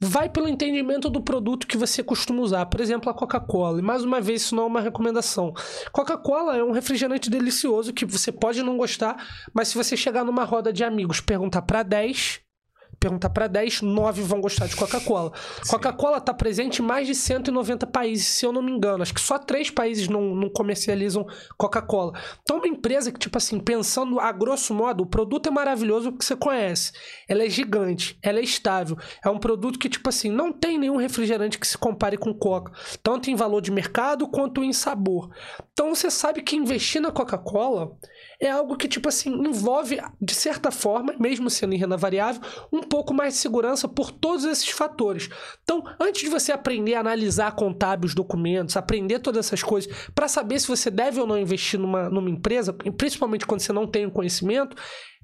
Vai 0.00 0.28
pelo 0.28 0.48
entendimento 0.48 1.10
do 1.10 1.22
produto 1.22 1.66
que 1.66 1.76
você 1.76 2.02
costuma 2.02 2.40
usar. 2.40 2.66
Por 2.66 2.80
exemplo, 2.80 3.10
a 3.10 3.14
Coca-Cola. 3.14 3.78
E 3.78 3.82
mais 3.82 4.04
uma 4.04 4.20
vez, 4.20 4.42
isso 4.42 4.54
não 4.54 4.64
é 4.64 4.66
uma 4.66 4.80
recomendação. 4.80 5.52
Coca-Cola 5.92 6.56
é 6.56 6.64
um 6.64 6.72
refrigerante 6.72 7.28
delicioso 7.28 7.92
que 7.92 8.04
você 8.04 8.32
pode 8.32 8.62
não 8.62 8.76
gostar, 8.76 9.16
mas 9.52 9.68
se 9.68 9.76
você 9.76 9.96
chegar 9.96 10.24
numa 10.24 10.44
roda 10.44 10.72
de 10.72 10.84
amigos, 10.84 11.20
perguntar 11.20 11.62
para 11.62 11.82
10, 11.82 12.40
perguntar 13.00 13.30
para 13.30 13.46
10, 13.46 13.80
9 13.80 14.22
vão 14.22 14.42
gostar 14.42 14.66
de 14.66 14.76
Coca-Cola. 14.76 15.32
Coca-Cola 15.68 16.18
está 16.18 16.34
presente 16.34 16.82
em 16.82 16.84
mais 16.84 17.06
de 17.06 17.14
190 17.14 17.86
países, 17.86 18.26
se 18.26 18.44
eu 18.44 18.52
não 18.52 18.60
me 18.60 18.70
engano. 18.70 19.02
Acho 19.02 19.14
que 19.14 19.20
só 19.20 19.38
três 19.38 19.70
países 19.70 20.06
não, 20.06 20.34
não 20.34 20.50
comercializam 20.50 21.26
Coca-Cola. 21.56 22.12
Então, 22.42 22.58
uma 22.58 22.68
empresa 22.68 23.10
que, 23.10 23.18
tipo 23.18 23.38
assim, 23.38 23.58
pensando 23.58 24.20
a 24.20 24.30
grosso 24.30 24.74
modo, 24.74 25.02
o 25.02 25.06
produto 25.06 25.48
é 25.48 25.50
maravilhoso 25.50 26.12
porque 26.12 26.26
você 26.26 26.36
conhece. 26.36 26.92
Ela 27.26 27.44
é 27.44 27.48
gigante, 27.48 28.18
ela 28.22 28.38
é 28.38 28.42
estável. 28.42 28.98
É 29.24 29.30
um 29.30 29.38
produto 29.38 29.78
que, 29.78 29.88
tipo 29.88 30.08
assim, 30.08 30.30
não 30.30 30.52
tem 30.52 30.78
nenhum 30.78 30.96
refrigerante 30.96 31.58
que 31.58 31.66
se 31.66 31.78
compare 31.78 32.18
com 32.18 32.34
Coca. 32.34 32.72
Tanto 33.02 33.30
em 33.30 33.34
valor 33.34 33.62
de 33.62 33.70
mercado 33.70 34.28
quanto 34.28 34.62
em 34.62 34.74
sabor. 34.74 35.30
Então, 35.72 35.94
você 35.94 36.10
sabe 36.10 36.42
que 36.42 36.54
investir 36.54 37.00
na 37.00 37.10
Coca-Cola 37.10 37.96
é 38.40 38.50
algo 38.50 38.76
que, 38.76 38.88
tipo 38.88 39.08
assim, 39.08 39.30
envolve, 39.30 40.00
de 40.20 40.34
certa 40.34 40.70
forma, 40.70 41.14
mesmo 41.20 41.50
sendo 41.50 41.74
em 41.74 41.78
renda 41.78 41.96
variável, 41.96 42.40
um 42.72 42.80
pouco 42.80 43.12
mais 43.12 43.34
de 43.34 43.40
segurança 43.40 43.86
por 43.86 44.10
todos 44.10 44.44
esses 44.44 44.70
fatores. 44.70 45.28
Então, 45.62 45.84
antes 46.00 46.22
de 46.22 46.28
você 46.28 46.50
aprender 46.50 46.94
a 46.94 47.00
analisar, 47.00 47.54
contábil 47.54 48.06
os 48.06 48.14
documentos, 48.14 48.76
aprender 48.76 49.18
todas 49.18 49.46
essas 49.46 49.62
coisas, 49.62 49.92
para 50.14 50.26
saber 50.26 50.58
se 50.58 50.68
você 50.68 50.90
deve 50.90 51.20
ou 51.20 51.26
não 51.26 51.38
investir 51.38 51.78
numa, 51.78 52.08
numa 52.08 52.30
empresa, 52.30 52.72
principalmente 52.72 53.46
quando 53.46 53.60
você 53.60 53.72
não 53.72 53.86
tem 53.86 54.06
o 54.06 54.10
conhecimento, 54.10 54.74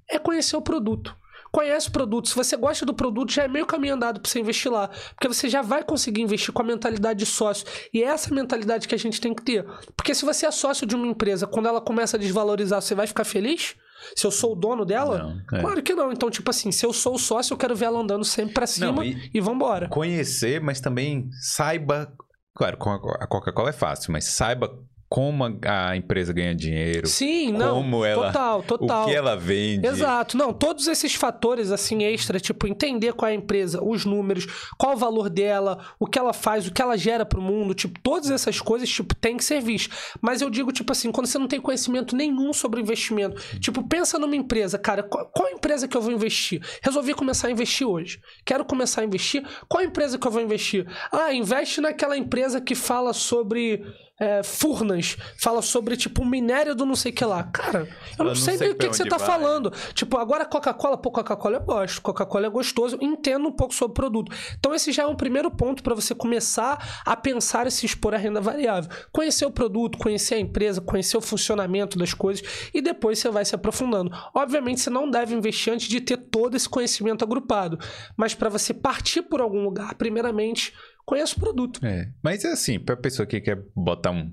é 0.08 0.18
conhecer 0.18 0.56
o 0.56 0.62
produto 0.62 1.16
conhece 1.56 1.88
o 1.88 1.90
produto. 1.90 2.28
Se 2.28 2.36
você 2.36 2.54
gosta 2.54 2.84
do 2.84 2.92
produto, 2.92 3.32
já 3.32 3.44
é 3.44 3.48
meio 3.48 3.64
caminho 3.64 3.94
andado 3.94 4.20
para 4.20 4.30
você 4.30 4.40
investir 4.40 4.70
lá. 4.70 4.90
Porque 5.14 5.26
você 5.26 5.48
já 5.48 5.62
vai 5.62 5.82
conseguir 5.82 6.20
investir 6.20 6.52
com 6.52 6.60
a 6.60 6.64
mentalidade 6.64 7.18
de 7.18 7.24
sócio. 7.24 7.66
E 7.94 8.02
é 8.02 8.08
essa 8.08 8.34
mentalidade 8.34 8.86
que 8.86 8.94
a 8.94 8.98
gente 8.98 9.18
tem 9.18 9.34
que 9.34 9.42
ter. 9.42 9.64
Porque 9.96 10.14
se 10.14 10.26
você 10.26 10.44
é 10.44 10.50
sócio 10.50 10.86
de 10.86 10.94
uma 10.94 11.06
empresa, 11.06 11.46
quando 11.46 11.66
ela 11.66 11.80
começa 11.80 12.18
a 12.18 12.20
desvalorizar, 12.20 12.82
você 12.82 12.94
vai 12.94 13.06
ficar 13.06 13.24
feliz? 13.24 13.74
Se 14.14 14.26
eu 14.26 14.30
sou 14.30 14.52
o 14.52 14.54
dono 14.54 14.84
dela? 14.84 15.18
Não, 15.18 15.58
é. 15.58 15.62
Claro 15.62 15.82
que 15.82 15.94
não. 15.94 16.12
Então, 16.12 16.30
tipo 16.30 16.50
assim, 16.50 16.70
se 16.70 16.84
eu 16.84 16.92
sou 16.92 17.14
o 17.14 17.18
sócio, 17.18 17.54
eu 17.54 17.58
quero 17.58 17.74
ver 17.74 17.86
ela 17.86 18.00
andando 18.00 18.24
sempre 18.24 18.52
para 18.52 18.66
cima 18.66 18.92
não, 18.92 19.02
e, 19.02 19.30
e 19.32 19.40
vambora. 19.40 19.88
Conhecer, 19.88 20.60
mas 20.60 20.78
também 20.78 21.30
saiba. 21.40 22.12
Claro, 22.54 22.76
a 23.18 23.26
Coca-Cola 23.26 23.70
é 23.70 23.72
fácil, 23.72 24.12
mas 24.12 24.26
saiba 24.26 24.78
como 25.08 25.44
a 25.44 25.96
empresa 25.96 26.32
ganha 26.32 26.54
dinheiro. 26.54 27.06
Sim, 27.06 27.52
não. 27.52 27.76
Como 27.76 28.04
ela. 28.04 28.26
Total, 28.26 28.62
total. 28.62 29.04
O 29.04 29.06
que 29.06 29.14
ela 29.14 29.36
vende. 29.36 29.86
Exato. 29.86 30.36
Não, 30.36 30.52
todos 30.52 30.88
esses 30.88 31.14
fatores, 31.14 31.70
assim, 31.70 32.02
extra, 32.02 32.40
tipo, 32.40 32.66
entender 32.66 33.12
qual 33.12 33.28
é 33.28 33.32
a 33.32 33.36
empresa, 33.36 33.82
os 33.82 34.04
números, 34.04 34.46
qual 34.76 34.94
o 34.94 34.96
valor 34.96 35.30
dela, 35.30 35.78
o 35.98 36.06
que 36.06 36.18
ela 36.18 36.32
faz, 36.32 36.66
o 36.66 36.72
que 36.72 36.82
ela 36.82 36.96
gera 36.96 37.24
pro 37.24 37.40
mundo, 37.40 37.72
tipo, 37.72 38.00
todas 38.00 38.30
essas 38.30 38.60
coisas, 38.60 38.88
tipo, 38.88 39.14
tem 39.14 39.36
que 39.36 39.44
ser 39.44 39.60
visto. 39.60 39.94
Mas 40.20 40.42
eu 40.42 40.50
digo, 40.50 40.72
tipo 40.72 40.90
assim, 40.90 41.12
quando 41.12 41.26
você 41.26 41.38
não 41.38 41.46
tem 41.46 41.60
conhecimento 41.60 42.16
nenhum 42.16 42.52
sobre 42.52 42.80
investimento, 42.80 43.40
tipo, 43.60 43.86
pensa 43.86 44.18
numa 44.18 44.34
empresa, 44.34 44.76
cara, 44.76 45.04
qual, 45.04 45.26
qual 45.26 45.48
empresa 45.50 45.86
que 45.86 45.96
eu 45.96 46.02
vou 46.02 46.12
investir? 46.12 46.60
Resolvi 46.82 47.14
começar 47.14 47.46
a 47.46 47.50
investir 47.52 47.86
hoje. 47.86 48.20
Quero 48.44 48.64
começar 48.64 49.02
a 49.02 49.04
investir. 49.04 49.46
Qual 49.68 49.82
empresa 49.82 50.18
que 50.18 50.26
eu 50.26 50.30
vou 50.30 50.42
investir? 50.42 50.86
Ah, 51.12 51.32
investe 51.32 51.80
naquela 51.80 52.16
empresa 52.16 52.60
que 52.60 52.74
fala 52.74 53.12
sobre 53.12 53.82
é, 54.18 54.42
Furnas 54.42 55.16
fala 55.38 55.60
sobre, 55.60 55.96
tipo, 55.96 56.24
minério 56.24 56.74
do 56.74 56.86
não 56.86 56.96
sei 56.96 57.12
o 57.12 57.14
que 57.14 57.24
lá. 57.24 57.44
Cara, 57.44 57.88
eu 58.18 58.24
não, 58.24 58.26
não 58.26 58.34
sei, 58.34 58.56
sei 58.56 58.70
o 58.70 58.74
que, 58.74 58.88
que 58.88 58.96
você 58.96 59.04
tá 59.04 59.18
vai. 59.18 59.26
falando. 59.26 59.72
Tipo, 59.92 60.16
agora 60.16 60.44
Coca-Cola, 60.44 60.96
pô, 60.96 61.10
Coca-Cola 61.10 61.56
eu 61.56 61.60
gosto. 61.60 62.00
Coca-Cola 62.00 62.46
é 62.46 62.50
gostoso, 62.50 62.98
entendo 63.00 63.46
um 63.46 63.52
pouco 63.52 63.74
sobre 63.74 63.92
o 63.92 63.94
produto. 63.94 64.32
Então, 64.58 64.74
esse 64.74 64.90
já 64.90 65.02
é 65.02 65.06
um 65.06 65.14
primeiro 65.14 65.50
ponto 65.50 65.82
para 65.82 65.94
você 65.94 66.14
começar 66.14 67.02
a 67.04 67.14
pensar 67.16 67.66
e 67.66 67.70
se 67.70 67.84
expor 67.84 68.14
à 68.14 68.16
renda 68.16 68.40
variável. 68.40 68.90
Conhecer 69.12 69.44
o 69.44 69.50
produto, 69.50 69.98
conhecer 69.98 70.36
a 70.36 70.40
empresa, 70.40 70.80
conhecer 70.80 71.16
o 71.16 71.20
funcionamento 71.20 71.98
das 71.98 72.14
coisas 72.14 72.46
e 72.72 72.80
depois 72.80 73.18
você 73.18 73.28
vai 73.28 73.44
se 73.44 73.54
aprofundando. 73.54 74.10
Obviamente, 74.34 74.80
você 74.80 74.90
não 74.90 75.10
deve 75.10 75.34
investir 75.34 75.72
antes 75.72 75.88
de 75.88 76.00
ter 76.00 76.16
todo 76.16 76.56
esse 76.56 76.68
conhecimento 76.68 77.22
agrupado. 77.24 77.78
Mas 78.16 78.34
para 78.34 78.48
você 78.48 78.72
partir 78.72 79.22
por 79.22 79.40
algum 79.40 79.62
lugar, 79.62 79.94
primeiramente 79.94 80.72
conheço 81.06 81.36
o 81.36 81.40
produto. 81.40 81.84
É, 81.84 82.10
mas 82.22 82.44
é 82.44 82.52
assim, 82.52 82.78
para 82.78 82.96
pessoa 82.96 83.26
que 83.26 83.40
quer 83.40 83.62
botar 83.74 84.10
um 84.10 84.30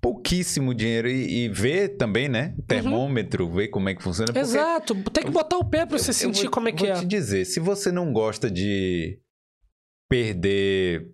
pouquíssimo 0.00 0.74
dinheiro 0.74 1.08
e, 1.08 1.44
e 1.44 1.48
ver 1.48 1.96
também, 1.96 2.28
né? 2.28 2.54
Termômetro, 2.66 3.46
uhum. 3.46 3.54
ver 3.54 3.68
como 3.68 3.88
é 3.88 3.94
que 3.94 4.02
funciona. 4.02 4.38
Exato, 4.38 4.94
tem 5.10 5.24
que 5.24 5.30
botar 5.30 5.58
o 5.58 5.64
pé 5.64 5.84
para 5.84 5.98
você 5.98 6.12
sentir 6.12 6.44
vou, 6.44 6.50
como 6.50 6.68
é 6.68 6.72
que 6.72 6.80
vou 6.80 6.88
é. 6.88 6.92
Vou 6.92 7.02
te 7.02 7.08
dizer, 7.08 7.44
se 7.44 7.58
você 7.58 7.90
não 7.90 8.12
gosta 8.12 8.50
de 8.50 9.18
perder 10.08 11.10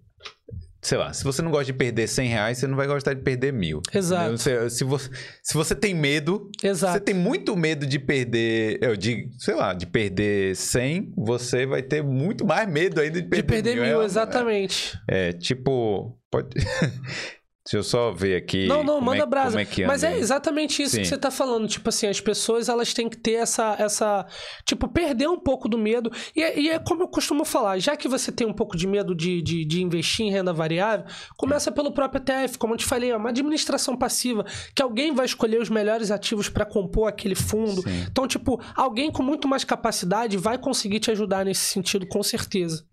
sei 0.86 0.98
lá, 0.98 1.12
se 1.12 1.24
você 1.24 1.42
não 1.42 1.50
gosta 1.50 1.64
de 1.66 1.72
perder 1.72 2.06
100 2.06 2.28
reais, 2.28 2.58
você 2.58 2.66
não 2.68 2.76
vai 2.76 2.86
gostar 2.86 3.12
de 3.12 3.20
perder 3.20 3.52
mil. 3.52 3.82
Exato. 3.92 4.38
Se, 4.38 4.70
se, 4.70 4.84
você, 4.84 5.10
se 5.42 5.52
você 5.52 5.74
tem 5.74 5.92
medo, 5.92 6.48
Exato. 6.62 6.92
você 6.92 7.00
tem 7.00 7.14
muito 7.14 7.56
medo 7.56 7.84
de 7.84 7.98
perder, 7.98 8.78
eu 8.80 8.96
digo, 8.96 9.28
sei 9.36 9.56
lá, 9.56 9.74
de 9.74 9.84
perder 9.84 10.54
100, 10.54 11.12
você 11.16 11.66
vai 11.66 11.82
ter 11.82 12.04
muito 12.04 12.46
mais 12.46 12.70
medo 12.70 13.00
ainda 13.00 13.20
de 13.20 13.28
perder, 13.28 13.42
de 13.42 13.48
perder 13.48 13.74
mil. 13.74 13.84
mil. 13.84 14.02
É, 14.02 14.04
exatamente. 14.04 14.96
É, 15.10 15.28
é 15.30 15.32
tipo, 15.32 16.16
pode... 16.30 16.50
Deixa 17.66 17.78
eu 17.78 17.82
só 17.82 18.12
ver 18.12 18.36
aqui. 18.36 18.68
Não, 18.68 18.84
não, 18.84 19.00
manda 19.00 19.24
é, 19.24 19.26
brasa. 19.26 19.60
É 19.60 19.86
Mas 19.88 20.04
é 20.04 20.16
exatamente 20.16 20.80
isso 20.80 20.94
Sim. 20.94 21.02
que 21.02 21.08
você 21.08 21.18
tá 21.18 21.32
falando. 21.32 21.66
Tipo 21.66 21.88
assim, 21.88 22.06
as 22.06 22.20
pessoas 22.20 22.68
elas 22.68 22.94
têm 22.94 23.08
que 23.08 23.16
ter 23.16 23.32
essa. 23.32 23.74
essa 23.76 24.24
tipo, 24.64 24.86
perder 24.86 25.28
um 25.28 25.38
pouco 25.38 25.68
do 25.68 25.76
medo. 25.76 26.08
E 26.36 26.44
é, 26.44 26.60
e 26.60 26.70
é 26.70 26.78
como 26.78 27.02
eu 27.02 27.08
costumo 27.08 27.44
falar: 27.44 27.80
já 27.80 27.96
que 27.96 28.06
você 28.06 28.30
tem 28.30 28.46
um 28.46 28.52
pouco 28.52 28.76
de 28.76 28.86
medo 28.86 29.16
de, 29.16 29.42
de, 29.42 29.64
de 29.64 29.82
investir 29.82 30.24
em 30.24 30.30
renda 30.30 30.52
variável, 30.52 31.06
começa 31.36 31.72
pelo 31.72 31.92
próprio 31.92 32.22
ETF. 32.22 32.56
Como 32.56 32.74
eu 32.74 32.78
te 32.78 32.84
falei, 32.84 33.10
é 33.10 33.16
uma 33.16 33.30
administração 33.30 33.96
passiva. 33.96 34.46
Que 34.72 34.80
alguém 34.80 35.12
vai 35.12 35.26
escolher 35.26 35.60
os 35.60 35.68
melhores 35.68 36.12
ativos 36.12 36.48
para 36.48 36.64
compor 36.64 37.08
aquele 37.08 37.34
fundo. 37.34 37.82
Sim. 37.82 38.06
Então, 38.08 38.28
tipo, 38.28 38.62
alguém 38.76 39.10
com 39.10 39.24
muito 39.24 39.48
mais 39.48 39.64
capacidade 39.64 40.36
vai 40.36 40.56
conseguir 40.56 41.00
te 41.00 41.10
ajudar 41.10 41.44
nesse 41.44 41.62
sentido, 41.62 42.06
com 42.06 42.22
certeza. 42.22 42.84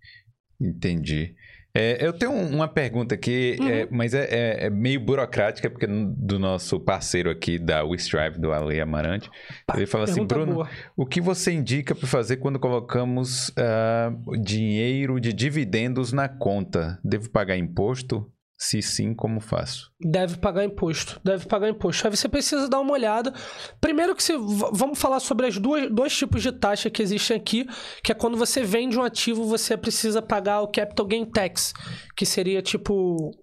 Entendi. 0.59 1.35
É, 1.75 2.05
eu 2.05 2.13
tenho 2.13 2.31
uma 2.31 2.67
pergunta 2.67 3.15
aqui, 3.15 3.57
uhum. 3.59 3.67
é, 3.67 3.87
mas 3.89 4.13
é, 4.13 4.25
é, 4.25 4.65
é, 4.65 4.69
meio 4.69 4.99
burocrática, 4.99 5.71
porque 5.71 5.87
do 5.87 6.37
nosso 6.37 6.79
parceiro 6.79 7.31
aqui 7.31 7.57
da 7.57 7.83
WeStrive, 7.83 8.37
do 8.37 8.51
Ale 8.51 8.79
Amarante. 8.79 9.27
ele 9.75 9.87
fala 9.87 10.03
assim: 10.03 10.23
Bruno, 10.23 10.53
boa. 10.53 10.69
o 10.95 11.03
que 11.03 11.19
você 11.19 11.51
indica 11.51 11.95
para 11.95 12.07
fazer 12.07 12.37
quando 12.37 12.59
colocamos 12.59 13.49
uh, 13.49 14.37
dinheiro 14.37 15.19
de 15.19 15.33
dividendos 15.33 16.13
na 16.13 16.29
conta? 16.29 16.99
Devo 17.03 17.27
pagar 17.31 17.57
imposto? 17.57 18.31
Se 18.63 18.81
sim, 18.81 19.13
como 19.13 19.41
faço? 19.41 19.91
Deve 19.99 20.37
pagar 20.37 20.63
imposto. 20.63 21.19
Deve 21.21 21.45
pagar 21.47 21.67
imposto. 21.67 22.07
Aí 22.07 22.15
você 22.15 22.29
precisa 22.29 22.69
dar 22.69 22.79
uma 22.79 22.93
olhada. 22.93 23.33
Primeiro 23.81 24.15
que 24.15 24.23
você. 24.23 24.37
Vamos 24.37 24.97
falar 24.97 25.19
sobre 25.19 25.47
as 25.47 25.57
duas 25.57 25.91
dois 25.91 26.15
tipos 26.15 26.41
de 26.41 26.49
taxa 26.49 26.89
que 26.89 27.03
existem 27.03 27.35
aqui, 27.35 27.67
que 28.01 28.09
é 28.09 28.15
quando 28.15 28.37
você 28.37 28.63
vende 28.63 28.97
um 28.97 29.03
ativo, 29.03 29.43
você 29.43 29.75
precisa 29.75 30.21
pagar 30.21 30.61
o 30.61 30.69
capital 30.69 31.05
gain 31.05 31.25
tax, 31.25 31.73
que 32.15 32.25
seria 32.25 32.61
tipo 32.61 32.93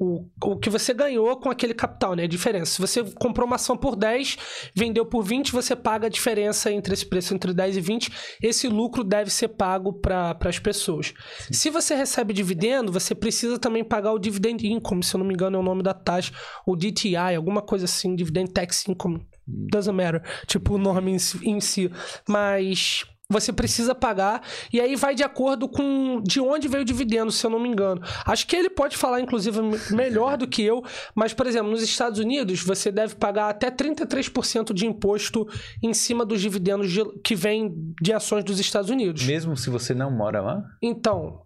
o, 0.00 0.26
o 0.42 0.56
que 0.58 0.70
você 0.70 0.94
ganhou 0.94 1.36
com 1.38 1.50
aquele 1.50 1.74
capital, 1.74 2.16
né? 2.16 2.22
A 2.22 2.26
diferença. 2.26 2.72
Se 2.72 2.80
você 2.80 3.04
comprou 3.16 3.46
uma 3.46 3.56
ação 3.56 3.76
por 3.76 3.96
10, 3.96 4.38
vendeu 4.74 5.04
por 5.04 5.22
20, 5.22 5.52
você 5.52 5.76
paga 5.76 6.06
a 6.06 6.10
diferença 6.10 6.72
entre 6.72 6.94
esse 6.94 7.04
preço 7.04 7.34
entre 7.34 7.52
10 7.52 7.76
e 7.76 7.80
20. 7.82 8.12
Esse 8.42 8.68
lucro 8.68 9.04
deve 9.04 9.30
ser 9.30 9.48
pago 9.48 9.92
para 9.92 10.34
as 10.46 10.58
pessoas. 10.58 11.12
Sim. 11.40 11.52
Se 11.52 11.68
você 11.68 11.94
recebe 11.94 12.32
dividendo, 12.32 12.90
você 12.90 13.14
precisa 13.14 13.58
também 13.58 13.84
pagar 13.84 14.12
o 14.12 14.18
dividend 14.18 14.66
income, 14.66 15.09
se 15.10 15.16
eu 15.16 15.18
não 15.18 15.26
me 15.26 15.34
engano 15.34 15.56
é 15.56 15.60
o 15.60 15.62
nome 15.62 15.82
da 15.82 15.92
taxa, 15.92 16.32
o 16.66 16.76
DTI, 16.76 17.34
alguma 17.36 17.62
coisa 17.62 17.84
assim, 17.84 18.14
dividend 18.14 18.52
tax 18.52 18.88
income. 18.88 19.26
Doesn't 19.46 19.96
matter, 19.96 20.22
tipo 20.46 20.74
o 20.74 20.78
nome 20.78 21.12
em 21.12 21.18
si, 21.18 21.48
em 21.48 21.60
si. 21.60 21.90
Mas 22.28 23.04
você 23.30 23.52
precisa 23.52 23.94
pagar 23.94 24.42
e 24.72 24.80
aí 24.80 24.96
vai 24.96 25.14
de 25.14 25.22
acordo 25.22 25.68
com 25.68 26.20
de 26.20 26.40
onde 26.40 26.66
veio 26.66 26.82
o 26.82 26.84
dividendo, 26.84 27.30
se 27.30 27.46
eu 27.46 27.50
não 27.50 27.60
me 27.60 27.68
engano. 27.68 28.02
Acho 28.26 28.46
que 28.46 28.56
ele 28.56 28.68
pode 28.68 28.96
falar, 28.96 29.20
inclusive, 29.20 29.60
melhor 29.92 30.36
do 30.36 30.48
que 30.48 30.62
eu, 30.62 30.82
mas, 31.14 31.32
por 31.32 31.46
exemplo, 31.46 31.70
nos 31.70 31.82
Estados 31.82 32.18
Unidos, 32.18 32.60
você 32.62 32.90
deve 32.90 33.14
pagar 33.14 33.48
até 33.48 33.70
33% 33.70 34.74
de 34.74 34.84
imposto 34.84 35.46
em 35.80 35.94
cima 35.94 36.24
dos 36.24 36.40
dividendos 36.40 36.90
de, 36.90 37.04
que 37.22 37.36
vêm 37.36 37.72
de 38.02 38.12
ações 38.12 38.42
dos 38.42 38.58
Estados 38.58 38.90
Unidos. 38.90 39.24
Mesmo 39.24 39.56
se 39.56 39.70
você 39.70 39.94
não 39.94 40.10
mora 40.10 40.40
lá? 40.40 40.62
Então, 40.82 41.42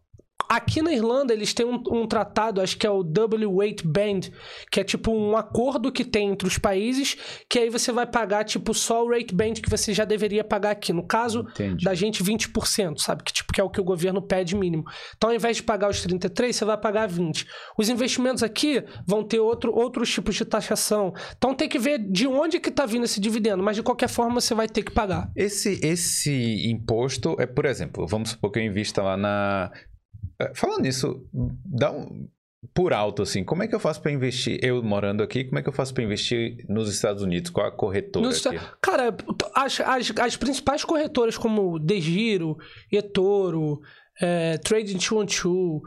Aqui 0.48 0.82
na 0.82 0.92
Irlanda, 0.92 1.32
eles 1.32 1.54
têm 1.54 1.66
um, 1.66 1.82
um, 1.90 2.06
tratado, 2.06 2.60
acho 2.60 2.76
que 2.76 2.86
é 2.86 2.90
o 2.90 3.02
W8 3.02 3.82
Band, 3.84 4.30
que 4.70 4.80
é 4.80 4.84
tipo 4.84 5.12
um 5.12 5.36
acordo 5.36 5.90
que 5.90 6.04
tem 6.04 6.30
entre 6.30 6.46
os 6.46 6.58
países, 6.58 7.16
que 7.48 7.58
aí 7.58 7.70
você 7.70 7.92
vai 7.92 8.06
pagar, 8.06 8.44
tipo, 8.44 8.74
só 8.74 9.04
o 9.04 9.10
rate 9.10 9.34
band 9.34 9.54
que 9.54 9.70
você 9.70 9.92
já 9.92 10.04
deveria 10.04 10.44
pagar 10.44 10.72
aqui. 10.72 10.92
No 10.92 11.06
caso 11.06 11.40
Entendi. 11.40 11.84
da 11.84 11.94
gente, 11.94 12.22
20%, 12.22 12.98
sabe? 12.98 13.22
Que, 13.22 13.32
tipo, 13.32 13.52
que 13.52 13.60
é 13.60 13.64
o 13.64 13.70
que 13.70 13.80
o 13.80 13.84
governo 13.84 14.20
pede 14.20 14.56
mínimo. 14.56 14.84
Então, 15.16 15.30
ao 15.30 15.36
invés 15.36 15.56
de 15.56 15.62
pagar 15.62 15.88
os 15.88 16.02
33, 16.02 16.54
você 16.54 16.64
vai 16.64 16.76
pagar 16.76 17.06
20. 17.06 17.46
Os 17.78 17.88
investimentos 17.88 18.42
aqui 18.42 18.82
vão 19.06 19.24
ter 19.24 19.40
outro, 19.40 19.74
outros 19.74 20.12
tipos 20.12 20.34
de 20.34 20.44
taxação. 20.44 21.12
Então, 21.36 21.54
tem 21.54 21.68
que 21.68 21.78
ver 21.78 21.98
de 21.98 22.26
onde 22.26 22.60
que 22.60 22.70
tá 22.70 22.86
vindo 22.86 23.04
esse 23.04 23.20
dividendo, 23.20 23.62
mas 23.62 23.76
de 23.76 23.82
qualquer 23.82 24.08
forma 24.08 24.40
você 24.40 24.54
vai 24.54 24.68
ter 24.68 24.82
que 24.82 24.92
pagar. 24.92 25.30
Esse, 25.34 25.80
esse 25.82 26.68
imposto 26.68 27.36
é, 27.38 27.46
por 27.46 27.64
exemplo, 27.64 28.06
vamos 28.06 28.30
supor 28.30 28.50
que 28.50 28.58
eu 28.58 28.62
invista 28.62 29.02
lá 29.02 29.16
na 29.16 29.70
falando 30.54 30.82
nisso, 30.82 31.26
dá 31.64 31.90
um, 31.90 32.28
por 32.72 32.92
alto, 32.92 33.22
assim, 33.22 33.44
como 33.44 33.62
é 33.62 33.68
que 33.68 33.74
eu 33.74 33.80
faço 33.80 34.00
para 34.00 34.12
investir? 34.12 34.58
Eu 34.62 34.82
morando 34.82 35.22
aqui, 35.22 35.44
como 35.44 35.58
é 35.58 35.62
que 35.62 35.68
eu 35.68 35.72
faço 35.72 35.92
para 35.92 36.02
investir 36.02 36.64
nos 36.68 36.88
Estados 36.92 37.22
Unidos? 37.22 37.50
Qual 37.50 37.66
a 37.66 37.70
corretora? 37.70 38.26
Nos, 38.26 38.42
cara, 38.80 39.14
as, 39.54 39.80
as, 39.80 40.12
as, 40.18 40.36
principais 40.36 40.84
corretoras 40.84 41.36
como 41.36 41.78
Degiro, 41.78 42.56
eToro, 42.90 43.80
é, 44.20 44.56
Trading 44.58 44.96
212, 44.96 45.82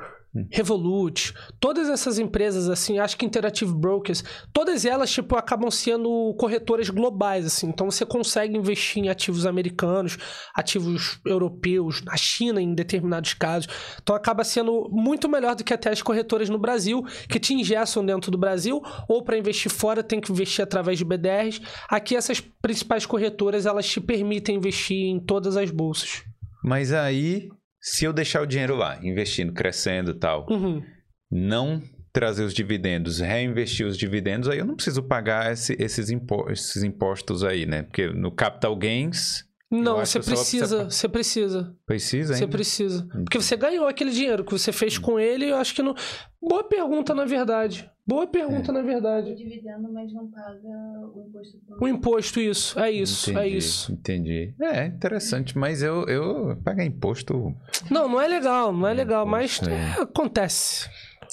Revolut, 0.51 1.33
todas 1.59 1.89
essas 1.89 2.19
empresas, 2.19 2.69
assim, 2.69 2.99
acho 2.99 3.17
que 3.17 3.25
Interactive 3.25 3.73
Brokers, 3.73 4.23
todas 4.53 4.85
elas, 4.85 5.09
tipo, 5.11 5.35
acabam 5.35 5.71
sendo 5.71 6.33
corretoras 6.37 6.89
globais, 6.89 7.45
assim. 7.45 7.67
Então, 7.67 7.89
você 7.89 8.05
consegue 8.05 8.55
investir 8.55 9.03
em 9.03 9.09
ativos 9.09 9.45
americanos, 9.45 10.17
ativos 10.53 11.19
europeus, 11.25 12.01
na 12.03 12.15
China, 12.15 12.61
em 12.61 12.73
determinados 12.73 13.33
casos. 13.33 13.67
Então, 14.01 14.15
acaba 14.15 14.43
sendo 14.43 14.87
muito 14.91 15.27
melhor 15.27 15.55
do 15.55 15.63
que 15.63 15.73
até 15.73 15.89
as 15.89 16.01
corretoras 16.01 16.49
no 16.49 16.59
Brasil, 16.59 17.03
que 17.27 17.39
te 17.39 17.53
ingessam 17.53 18.05
dentro 18.05 18.29
do 18.29 18.37
Brasil, 18.37 18.81
ou 19.07 19.23
para 19.23 19.37
investir 19.37 19.71
fora, 19.71 20.03
tem 20.03 20.19
que 20.19 20.31
investir 20.31 20.63
através 20.63 20.97
de 20.97 21.05
BDRs. 21.05 21.61
Aqui, 21.89 22.15
essas 22.15 22.39
principais 22.39 23.05
corretoras, 23.05 23.65
elas 23.65 23.87
te 23.87 23.99
permitem 23.99 24.57
investir 24.57 25.07
em 25.07 25.19
todas 25.19 25.57
as 25.57 25.71
bolsas. 25.71 26.23
Mas 26.63 26.91
aí 26.91 27.49
se 27.89 28.03
eu 28.03 28.11
deixar 28.11 28.41
o 28.41 28.45
dinheiro 28.45 28.75
lá, 28.75 28.99
investindo, 29.01 29.53
crescendo 29.53 30.11
e 30.11 30.13
tal, 30.13 30.45
uhum. 30.49 30.83
não 31.31 31.81
trazer 32.11 32.43
os 32.43 32.53
dividendos, 32.53 33.19
reinvestir 33.19 33.87
os 33.87 33.97
dividendos, 33.97 34.49
aí 34.49 34.59
eu 34.59 34.65
não 34.65 34.75
preciso 34.75 35.01
pagar 35.03 35.53
esse, 35.53 35.73
esses, 35.79 36.09
impo 36.09 36.51
esses 36.51 36.83
impostos 36.83 37.45
aí, 37.45 37.65
né? 37.65 37.83
Porque 37.83 38.07
no 38.07 38.29
capital 38.29 38.75
gains. 38.75 39.45
Não, 39.71 39.99
você 39.99 40.19
precisa, 40.19 40.83
você 40.83 41.07
precisa. 41.07 41.73
Precisa, 41.85 42.33
hein? 42.33 42.39
Você 42.39 42.47
precisa. 42.47 43.07
Porque 43.23 43.39
você 43.39 43.55
ganhou 43.55 43.87
aquele 43.87 44.11
dinheiro 44.11 44.43
que 44.43 44.51
você 44.51 44.73
fez 44.73 44.97
com 44.97 45.17
ele, 45.17 45.49
eu 45.49 45.55
acho 45.55 45.73
que 45.73 45.81
não. 45.81 45.95
Boa 46.41 46.67
pergunta, 46.67 47.15
na 47.15 47.23
verdade. 47.23 47.89
Boa 48.07 48.25
pergunta, 48.25 48.71
é. 48.71 48.73
na 48.73 48.81
verdade. 48.81 49.35
Dividendo, 49.35 49.91
mas 49.91 50.13
não 50.13 50.27
paga 50.27 50.69
o 51.13 51.25
imposto. 51.27 51.57
O 51.81 51.87
imposto, 51.87 52.39
isso. 52.39 52.79
É 52.79 52.89
isso, 52.89 53.29
é 53.29 53.33
entendi, 53.33 53.45
é 53.45 53.57
isso. 53.57 53.91
Entendi. 53.91 54.53
É, 54.61 54.85
interessante, 54.85 55.57
mas 55.57 55.83
eu, 55.83 56.05
eu 56.05 56.57
pagar 56.63 56.85
imposto... 56.85 57.53
Não, 57.91 58.07
não 58.07 58.21
é 58.21 58.27
legal, 58.27 58.71
não 58.71 58.87
é 58.87 58.93
legal, 58.93 59.25
mas 59.25 59.59
é. 59.61 60.01
acontece. 60.01 60.89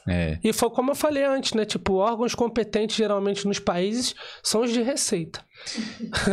É. 0.06 0.38
E 0.42 0.52
foi 0.52 0.68
como 0.70 0.90
eu 0.90 0.94
falei 0.94 1.24
antes, 1.24 1.54
né? 1.54 1.64
Tipo, 1.64 1.94
órgãos 1.94 2.34
competentes 2.34 2.96
geralmente 2.96 3.46
nos 3.46 3.58
países 3.58 4.14
são 4.42 4.62
os 4.62 4.72
de 4.72 4.82
receita. 4.82 5.40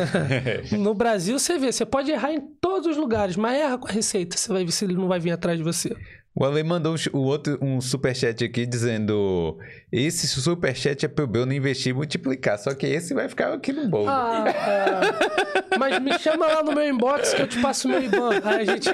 no 0.77 0.93
Brasil, 0.93 1.37
você 1.39 1.57
vê, 1.57 1.71
você 1.71 1.85
pode 1.85 2.11
errar 2.11 2.33
em 2.33 2.41
todos 2.41 2.87
os 2.87 2.97
lugares, 2.97 3.37
mas 3.37 3.57
erra 3.57 3.77
com 3.77 3.87
a 3.87 3.91
receita. 3.91 4.35
Você 4.35 4.51
vai 4.51 4.65
ver 4.65 4.71
se 4.71 4.83
ele 4.83 4.95
não 4.95 5.07
vai 5.07 5.19
vir 5.19 5.31
atrás 5.31 5.57
de 5.57 5.63
você. 5.63 5.95
O 6.33 6.45
Ale 6.45 6.63
mandou 6.63 6.95
um, 7.13 7.17
outro, 7.19 7.59
um 7.61 7.81
superchat 7.81 8.43
aqui 8.43 8.65
dizendo: 8.65 9.57
Esse 9.91 10.27
superchat 10.27 11.05
é 11.05 11.09
pro 11.09 11.29
eu 11.33 11.45
não 11.45 11.53
investir 11.53 11.91
e 11.91 11.93
multiplicar. 11.93 12.57
Só 12.57 12.73
que 12.73 12.85
esse 12.85 13.13
vai 13.13 13.27
ficar 13.27 13.53
aqui 13.53 13.73
no 13.73 13.89
bolo. 13.89 14.07
Ah, 14.07 14.45
é. 14.47 15.77
Mas 15.77 15.99
me 15.99 16.17
chama 16.17 16.47
lá 16.47 16.63
no 16.63 16.73
meu 16.73 16.87
inbox 16.87 17.33
que 17.33 17.41
eu 17.41 17.47
te 17.47 17.61
passo 17.61 17.87
o 17.87 17.91
meu 17.91 18.01
IBAN. 18.01 18.41
Aí 18.43 18.61
a 18.61 18.65
gente, 18.65 18.89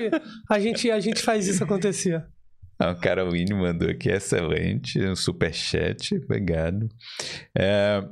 a 0.49 0.59
gente, 0.59 0.91
a 0.91 0.99
gente 0.99 1.21
faz 1.21 1.47
isso 1.47 1.63
acontecer. 1.63 2.25
Ah, 2.79 2.91
o 2.91 2.99
Caroline 2.99 3.53
mandou 3.53 3.89
aqui, 3.89 4.09
excelente. 4.09 4.99
Um 4.99 5.15
superchat, 5.15 6.15
obrigado. 6.15 6.89
É, 7.55 8.03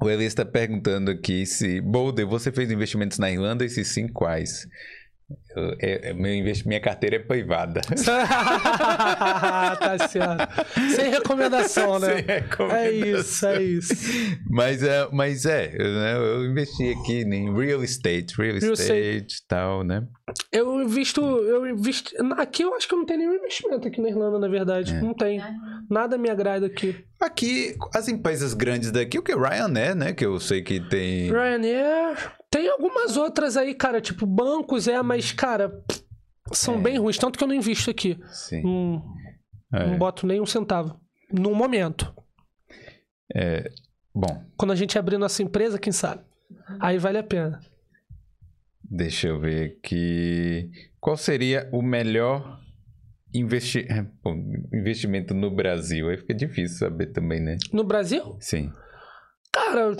o 0.00 0.08
Eli 0.08 0.24
está 0.24 0.44
perguntando 0.44 1.10
aqui 1.10 1.44
se. 1.44 1.80
Boulder, 1.80 2.26
você 2.26 2.52
fez 2.52 2.70
investimentos 2.70 3.18
na 3.18 3.30
Irlanda 3.30 3.64
e 3.64 3.68
se 3.68 3.84
sim, 3.84 4.06
quais? 4.06 4.66
Eu, 5.54 5.76
é, 5.80 6.14
meu 6.14 6.32
minha 6.64 6.80
carteira 6.80 7.16
é 7.16 7.18
privada. 7.18 7.82
tá 8.02 9.98
certo. 10.08 10.48
Sem 10.94 11.10
recomendação, 11.10 11.98
né? 11.98 12.14
Sem 12.14 12.24
recomendação. 12.24 12.76
É 12.76 12.90
isso, 12.90 13.46
é 13.46 13.62
isso. 13.62 13.94
Mas 14.48 14.82
é, 14.82 15.06
mas 15.12 15.44
é 15.44 15.70
eu, 15.74 15.94
né, 15.94 16.16
eu 16.16 16.46
investi 16.46 16.96
aqui 16.98 17.20
em 17.22 17.54
real 17.54 17.84
estate, 17.84 18.34
real, 18.38 18.58
real 18.58 18.72
estate 18.72 19.36
e 19.36 19.46
tal, 19.46 19.84
né? 19.84 20.06
Eu 20.52 20.80
invisto, 20.82 21.20
eu 21.20 21.66
invisto. 21.66 22.12
Aqui 22.36 22.62
eu 22.62 22.74
acho 22.74 22.86
que 22.86 22.94
eu 22.94 22.98
não 22.98 23.06
tenho 23.06 23.20
nenhum 23.20 23.34
investimento 23.34 23.86
aqui 23.86 24.00
na 24.00 24.08
Irlanda, 24.08 24.38
na 24.38 24.48
verdade. 24.48 24.94
É. 24.94 25.00
Não 25.00 25.14
tem. 25.14 25.40
Nada 25.90 26.18
me 26.18 26.28
agrada 26.28 26.66
aqui. 26.66 27.04
Aqui, 27.20 27.76
as 27.94 28.08
empresas 28.08 28.54
grandes 28.54 28.90
daqui, 28.90 29.18
o 29.18 29.22
que? 29.22 29.34
Ryanair, 29.34 29.94
né? 29.94 30.12
Que 30.12 30.26
eu 30.26 30.38
sei 30.38 30.62
que 30.62 30.80
tem. 30.88 31.30
Ryanair. 31.30 32.32
Tem 32.50 32.68
algumas 32.68 33.16
outras 33.16 33.56
aí, 33.56 33.74
cara, 33.74 34.00
tipo 34.00 34.26
bancos, 34.26 34.88
é, 34.88 35.02
mas, 35.02 35.32
cara, 35.32 35.82
são 36.52 36.74
é. 36.74 36.78
bem 36.78 36.98
ruins. 36.98 37.18
Tanto 37.18 37.38
que 37.38 37.44
eu 37.44 37.48
não 37.48 37.54
invisto 37.54 37.90
aqui. 37.90 38.18
Sim. 38.30 38.62
Não, 38.62 39.04
é. 39.72 39.86
não 39.86 39.98
boto 39.98 40.26
nem 40.26 40.40
um 40.40 40.46
centavo. 40.46 40.98
No 41.32 41.54
momento. 41.54 42.12
É. 43.34 43.70
Bom. 44.14 44.44
Quando 44.56 44.72
a 44.72 44.74
gente 44.76 44.98
abrir 44.98 45.18
nossa 45.18 45.42
empresa, 45.42 45.78
quem 45.78 45.92
sabe? 45.92 46.22
Aí 46.80 46.98
vale 46.98 47.18
a 47.18 47.22
pena. 47.22 47.60
Deixa 48.90 49.28
eu 49.28 49.40
ver 49.40 49.76
aqui. 49.78 50.70
Qual 51.00 51.16
seria 51.16 51.68
o 51.72 51.82
melhor 51.82 52.60
investi... 53.34 53.86
investimento 54.72 55.34
no 55.34 55.50
Brasil? 55.50 56.08
Aí 56.08 56.16
fica 56.16 56.34
difícil 56.34 56.78
saber 56.78 57.06
também, 57.06 57.40
né? 57.40 57.56
No 57.72 57.84
Brasil? 57.84 58.36
Sim. 58.40 58.72
Cara, 59.58 59.96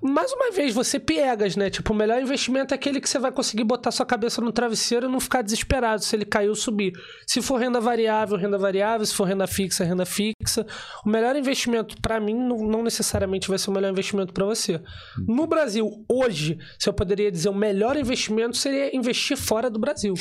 mais 0.00 0.32
uma 0.32 0.52
vez, 0.52 0.72
você 0.72 1.00
piegas, 1.00 1.56
né? 1.56 1.68
Tipo, 1.68 1.92
o 1.92 1.96
melhor 1.96 2.22
investimento 2.22 2.72
é 2.72 2.76
aquele 2.76 3.00
que 3.00 3.08
você 3.08 3.18
vai 3.18 3.32
conseguir 3.32 3.64
botar 3.64 3.90
sua 3.90 4.06
cabeça 4.06 4.40
no 4.40 4.52
travesseiro 4.52 5.08
e 5.08 5.10
não 5.10 5.18
ficar 5.18 5.42
desesperado 5.42 6.04
se 6.04 6.14
ele 6.14 6.24
cair 6.24 6.48
ou 6.48 6.54
subir. 6.54 6.92
Se 7.26 7.42
for 7.42 7.56
renda 7.56 7.80
variável, 7.80 8.36
renda 8.36 8.56
variável. 8.56 9.04
Se 9.04 9.14
for 9.14 9.24
renda 9.24 9.46
fixa, 9.46 9.84
renda 9.84 10.06
fixa. 10.06 10.64
O 11.04 11.08
melhor 11.08 11.34
investimento 11.34 12.00
para 12.00 12.20
mim 12.20 12.34
não, 12.34 12.58
não, 12.58 12.82
necessariamente 12.82 13.48
vai 13.48 13.58
ser 13.58 13.70
o 13.70 13.72
melhor 13.72 13.90
investimento 13.90 14.32
para 14.32 14.44
você. 14.44 14.80
No 15.26 15.46
Brasil, 15.46 16.04
hoje, 16.08 16.58
se 16.78 16.88
eu 16.88 16.92
poderia 16.92 17.30
dizer 17.30 17.48
o 17.48 17.54
melhor 17.54 17.96
investimento 17.96 18.56
seria 18.56 18.96
investir 18.96 19.36
fora 19.36 19.68
do 19.68 19.78
Brasil. 19.78 20.14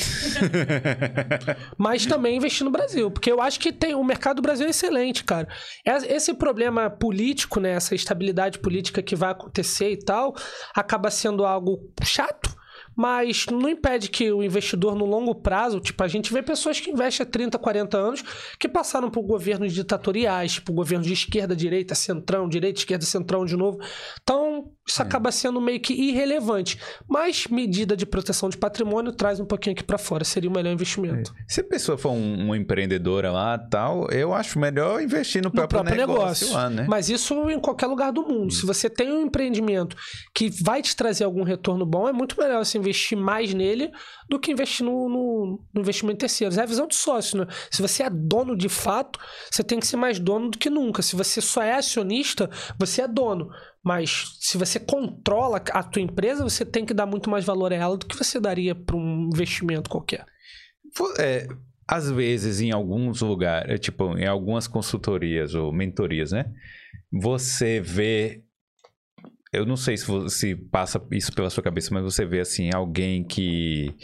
Mas 1.78 2.06
também 2.06 2.38
investir 2.38 2.66
no 2.66 2.72
Brasil, 2.72 3.12
porque 3.12 3.32
eu 3.32 3.40
acho 3.42 3.60
que 3.60 3.72
tem 3.72 3.94
o 3.94 4.04
mercado 4.04 4.38
do 4.38 4.42
Brasil 4.42 4.66
é 4.66 4.72
excelente, 4.72 5.24
cara. 5.24 5.48
Esse 5.86 6.34
problema 6.34 6.90
político, 6.90 7.60
né, 7.60 7.72
essa 7.72 7.94
estabilidade 7.94 8.47
política 8.56 9.02
que 9.02 9.16
vai 9.16 9.32
acontecer 9.32 9.92
e 9.92 9.98
tal, 9.98 10.36
acaba 10.74 11.10
sendo 11.12 11.46
algo 11.46 11.92
chato, 12.04 12.56
mas 12.96 13.46
não 13.46 13.70
impede 13.70 14.10
que 14.10 14.32
o 14.32 14.44
investidor 14.44 14.96
no 14.96 15.06
longo 15.06 15.36
prazo, 15.36 15.80
tipo, 15.80 16.04
a 16.04 16.08
gente 16.08 16.34
vê 16.34 16.42
pessoas 16.42 16.80
que 16.80 16.90
investem 16.90 17.26
há 17.26 17.30
30, 17.30 17.60
40 17.60 17.98
anos 17.98 18.24
que 18.60 18.68
passaram 18.68 19.10
por 19.10 19.22
governos 19.22 19.74
ditatoriais, 19.74 20.54
tipo, 20.54 20.74
governo 20.74 21.06
de 21.06 21.14
esquerda, 21.14 21.56
direita, 21.56 21.94
centrão, 21.94 22.50
direita, 22.50 22.80
esquerda, 22.80 23.06
centrão 23.06 23.46
de 23.46 23.56
novo. 23.56 23.78
Então, 24.22 24.72
isso 24.88 25.02
É. 25.02 25.06
acaba 25.06 25.32
sendo 25.32 25.60
meio 25.60 25.80
que 25.80 25.94
irrelevante. 25.94 26.80
Mas 27.08 27.48
medida 27.48 27.96
de 27.96 28.06
proteção 28.06 28.50
de 28.50 28.58
patrimônio 28.58 29.12
traz 29.12 29.40
um 29.40 29.46
pouquinho 29.46 29.74
aqui 29.74 29.84
pra 29.84 29.98
fora, 29.98 30.24
seria 30.24 30.50
o 30.50 30.54
melhor 30.54 30.72
investimento. 30.72 31.34
Se 31.48 31.62
a 31.62 31.64
pessoa 31.64 31.98
for 31.98 32.12
um- 32.12 32.46
uma 32.46 32.58
empreendedora 32.58 33.32
lá 33.32 33.58
tal, 33.58 34.10
eu 34.12 34.34
acho 34.34 34.58
melhor 34.60 35.02
investir 35.02 35.42
no, 35.44 35.50
no 35.50 35.52
próprio, 35.56 35.82
próprio 35.82 35.98
negócio, 35.98 36.48
negócio. 36.48 36.54
lá, 36.54 36.70
né? 36.70 36.86
Mas 36.90 37.10
isso 37.10 37.50
em 37.50 37.60
qualquer 37.60 37.88
lugar 37.88 38.12
do 38.12 38.24
mundo. 38.24 38.54
Se 38.54 38.66
você 38.66 38.90
tem 38.90 39.12
um 39.12 39.24
empreendimento 39.24 39.96
que 40.34 40.50
vai 40.64 40.82
te 40.82 40.96
trazer 40.96 41.24
algum 41.24 41.44
retorno 41.44 41.86
bom, 41.86 42.08
é 42.08 42.14
muito 42.14 42.40
melhor 42.40 42.64
você 42.64 42.78
investir 42.78 43.18
mais 43.18 43.54
nele 43.54 43.92
do 44.30 44.40
que 44.40 44.52
investir 44.52 44.86
no, 44.86 45.10
no- 45.10 45.62
no 45.74 45.82
investimento 45.82 46.16
em 46.16 46.20
terceiros. 46.20 46.58
É 46.58 46.62
a 46.64 46.66
visão 46.66 46.88
de 46.88 46.96
sócio, 46.96 47.38
né? 47.40 47.48
Se 47.70 47.82
você 47.82 48.04
é 48.04 48.10
dono 48.10 48.56
de 48.56 48.70
fato, 48.70 49.20
você 49.52 49.64
tem 49.64 49.80
que 49.80 49.88
ser 49.88 49.98
mais 49.98 50.20
dono 50.20 50.50
do 50.52 50.58
que 50.58 50.70
nunca. 50.70 51.02
Se 51.02 51.16
você 51.16 51.42
só 51.42 51.62
é 51.62 51.74
acionista, 51.74 52.50
você 52.80 53.02
é 53.02 53.08
dono. 53.08 53.50
Mas 53.88 54.36
se 54.42 54.58
você 54.58 54.82
controla 54.82 55.64
a 55.72 55.82
tua 55.82 56.02
empresa, 56.02 56.44
você 56.44 56.66
tem 56.66 56.86
que 56.86 56.94
dar 56.94 57.06
muito 57.06 57.30
mais 57.30 57.46
valor 57.46 57.72
a 57.72 57.76
ela 57.78 57.98
do 57.98 58.06
que 58.06 58.18
você 58.18 58.38
daria 58.38 58.76
para 58.76 58.98
um 58.98 59.30
investimento 59.34 59.90
qualquer. 59.90 60.26
É, 61.18 61.48
às 61.88 62.12
vezes, 62.12 62.60
em 62.60 62.70
alguns 62.72 63.22
lugares, 63.22 63.72
é, 63.74 63.78
tipo, 63.78 64.18
em 64.18 64.28
algumas 64.28 64.68
consultorias 64.68 65.56
ou 65.56 65.72
mentorias, 65.72 66.34
né? 66.34 66.52
Você 67.14 67.80
vê. 67.80 68.44
Eu 69.54 69.66
não 69.66 69.78
sei 69.78 69.96
se, 69.96 70.06
vo- 70.06 70.28
se 70.28 70.54
passa 70.54 71.02
isso 71.10 71.34
pela 71.34 71.50
sua 71.50 71.64
cabeça, 71.64 71.94
mas 71.94 72.04
você 72.04 72.26
vê, 72.26 72.42
assim, 72.42 72.70
alguém 72.76 73.24
que. 73.24 73.96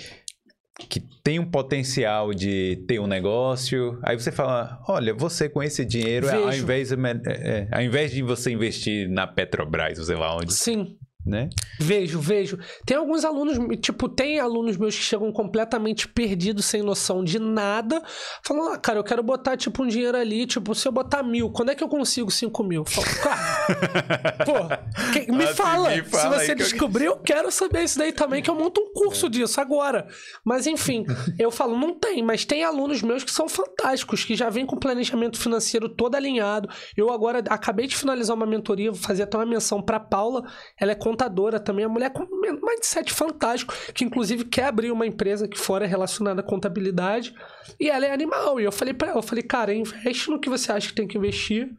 Que 0.90 1.00
tem 1.24 1.40
um 1.40 1.46
potencial 1.46 2.34
de 2.34 2.84
ter 2.88 3.00
um 3.00 3.06
negócio, 3.06 4.00
aí 4.02 4.20
você 4.20 4.32
fala: 4.32 4.82
olha, 4.88 5.14
você 5.14 5.48
com 5.48 5.62
esse 5.62 5.86
dinheiro, 5.86 6.28
ao 6.30 6.54
invés, 6.54 6.90
de, 6.90 6.96
é, 6.96 7.32
é, 7.32 7.68
ao 7.72 7.82
invés 7.82 8.12
de 8.12 8.24
você 8.24 8.52
investir 8.52 9.08
na 9.08 9.28
Petrobras, 9.28 10.04
sei 10.04 10.16
lá 10.16 10.36
onde, 10.36 10.52
Sim, 10.52 10.98
né? 11.26 11.50
Vejo, 11.80 12.20
vejo. 12.20 12.58
Tem 12.86 12.98
alguns 12.98 13.24
alunos, 13.26 13.58
tipo, 13.82 14.10
tem 14.10 14.40
alunos 14.40 14.78
meus 14.78 14.96
que 14.96 15.02
chegam 15.04 15.32
completamente 15.32 16.08
perdidos, 16.08 16.66
sem 16.66 16.82
noção 16.82 17.24
de 17.24 17.40
nada, 17.40 18.02
falando, 18.44 18.74
ah, 18.74 18.78
cara, 18.78 19.00
eu 19.00 19.04
quero 19.04 19.24
botar, 19.24 19.56
tipo, 19.58 19.84
um 19.84 19.88
dinheiro 19.88 20.18
ali, 20.18 20.46
tipo, 20.46 20.74
se 20.76 20.88
eu 20.88 20.92
botar 20.92 21.24
mil, 21.24 21.50
quando 21.50 21.70
é 21.70 21.76
que 21.76 21.84
eu 21.84 21.88
consigo 21.90 22.30
cinco 22.30 22.64
mil? 22.64 22.82
Eu 22.82 22.86
falo, 22.86 23.08
cara, 23.22 23.64
pô, 24.46 25.14
que- 25.14 25.32
me, 25.32 25.44
Assim, 25.46 25.54
fala. 25.54 25.90
me 25.90 26.04
fala 26.04 26.40
Se 26.40 26.46
você 26.46 26.46
que 26.48 26.52
eu- 26.52 26.66
descobrir, 26.68 27.06
eu 27.06 27.18
quero 27.18 27.52
saber 27.52 27.84
isso 27.84 27.98
daí 27.98 28.12
também, 28.12 28.42
que 28.42 28.50
eu 28.50 28.56
monto 28.56 28.82
um 28.82 28.92
curso 28.94 29.30
disso 29.30 29.60
agora. 29.62 30.08
Mas, 30.44 30.68
enfim, 30.68 31.06
eu 31.40 31.52
falo, 31.52 31.78
não 31.78 31.94
tem, 31.98 32.22
mas 32.22 32.46
tem 32.46 32.64
alunos 32.64 33.02
meus 33.02 33.24
que 33.24 33.32
são 33.32 33.48
fantásticos, 33.48 34.24
que 34.24 34.36
já 34.36 34.50
vêm 34.50 34.66
com 34.66 34.76
o 34.76 34.80
planejamento 34.80 35.40
financeiro 35.40 35.88
todo 35.90 36.16
alinhado. 36.16 36.70
Eu 36.98 37.12
agora 37.12 37.40
acabei 37.50 37.88
de 37.88 37.96
finalizar 37.96 38.36
uma 38.36 38.46
mentoria, 38.46 38.92
vou 38.92 39.00
fazer 39.02 39.24
até 39.24 39.38
uma 39.38 39.46
menção 39.46 39.82
pra 39.82 40.00
Paula, 40.00 40.44
ela 40.80 40.92
é 40.92 40.96
contadora 41.14 41.60
também, 41.60 41.86
a 41.86 41.90
mulher 41.90 42.10
com 42.12 42.24
um 42.24 42.60
mindset 42.66 43.14
fantástico, 43.14 43.74
que 43.94 44.04
inclusive 44.04 44.46
quer 44.46 44.66
abrir 44.66 44.92
uma 44.92 45.06
empresa 45.06 45.46
aqui 45.46 45.58
fora 45.58 45.86
relacionada 45.86 46.42
à 46.42 46.44
contabilidade, 46.44 47.34
e 47.80 47.90
ela 47.90 48.06
é 48.06 48.12
animal. 48.12 48.60
E 48.60 48.64
eu 48.64 48.72
falei 48.72 48.94
para 48.94 49.10
ela, 49.10 49.20
eu 49.20 49.24
falei, 49.24 49.44
cara, 49.44 49.74
investe 49.74 50.30
no 50.30 50.40
que 50.40 50.50
você 50.50 50.72
acha 50.72 50.88
que 50.88 50.96
tem 50.96 51.08
que 51.08 51.18
investir, 51.18 51.70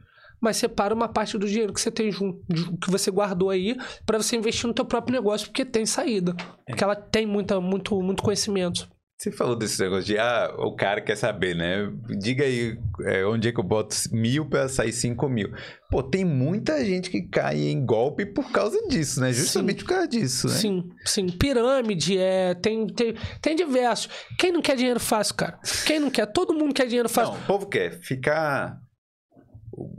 mas 0.40 0.56
separa 0.56 0.94
uma 0.94 1.09
parte 1.09 1.36
do 1.36 1.47
dinheiro 1.47 1.73
que 1.73 1.81
você 1.81 1.90
tem 1.90 2.12
junto, 2.12 2.40
que 2.81 2.90
você 2.90 3.11
guardou 3.11 3.51
aí, 3.51 3.77
para 4.06 4.19
você 4.19 4.36
investir 4.36 4.66
no 4.66 4.74
teu 4.74 4.85
próprio 4.85 5.15
negócio, 5.15 5.48
porque 5.48 5.65
tem 5.65 5.85
saída. 5.85 6.35
Porque 6.66 6.85
ela 6.85 6.94
tem 6.94 7.27
muita, 7.27 7.61
muito, 7.61 8.01
muito 8.01 8.23
conhecimento. 8.23 8.89
Você 9.16 9.31
falou 9.31 9.55
desse 9.57 9.81
negócio 9.81 10.05
de, 10.05 10.19
ah, 10.19 10.53
o 10.59 10.74
cara 10.74 11.01
quer 11.01 11.16
saber, 11.16 11.55
né? 11.55 11.89
Diga 12.19 12.45
aí 12.45 12.77
é, 13.05 13.24
onde 13.24 13.49
é 13.49 13.53
que 13.53 13.61
eu 13.61 13.65
boto 13.65 13.95
mil 14.12 14.45
pra 14.49 14.69
sair 14.69 14.93
cinco 14.93 15.28
mil. 15.28 15.51
Pô, 15.89 16.03
tem 16.03 16.24
muita 16.24 16.85
gente 16.85 17.09
que 17.09 17.23
cai 17.23 17.57
em 17.59 17.86
golpe 17.86 18.27
por 18.27 18.51
causa 18.51 18.77
disso, 18.89 19.20
né? 19.20 19.32
Justamente 19.32 19.85
por 19.85 19.91
causa 19.91 20.09
disso, 20.09 20.49
né? 20.49 20.55
Sim, 20.55 20.89
sim. 21.07 21.27
Pirâmide, 21.28 22.19
é, 22.19 22.55
tem, 22.55 22.86
tem, 22.89 23.15
tem 23.41 23.55
diversos. 23.57 24.11
Quem 24.36 24.51
não 24.53 24.61
quer 24.61 24.77
dinheiro 24.77 25.01
fácil, 25.01 25.36
cara? 25.36 25.61
Quem 25.86 26.01
não 26.01 26.11
quer? 26.11 26.27
Todo 26.27 26.53
mundo 26.53 26.74
quer 26.74 26.86
dinheiro 26.86 27.09
fácil. 27.09 27.35
Não, 27.35 27.41
o 27.41 27.47
povo 27.47 27.66
quer 27.66 28.01
ficar 28.01 28.77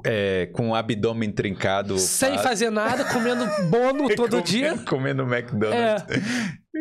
é, 0.06 0.48
com 0.48 0.70
o 0.72 0.76
abdômen 0.76 1.32
trincado. 1.32 1.98
Sem 1.98 2.32
fácil, 2.32 2.44
fazer 2.44 2.70
nada, 2.70 3.06
comendo 3.06 3.46
bono 3.70 4.10
todo 4.14 4.30
comendo- 4.30 4.44
dia, 4.44 4.78
Comendo 4.80 5.24
McDonald's. 5.24 6.04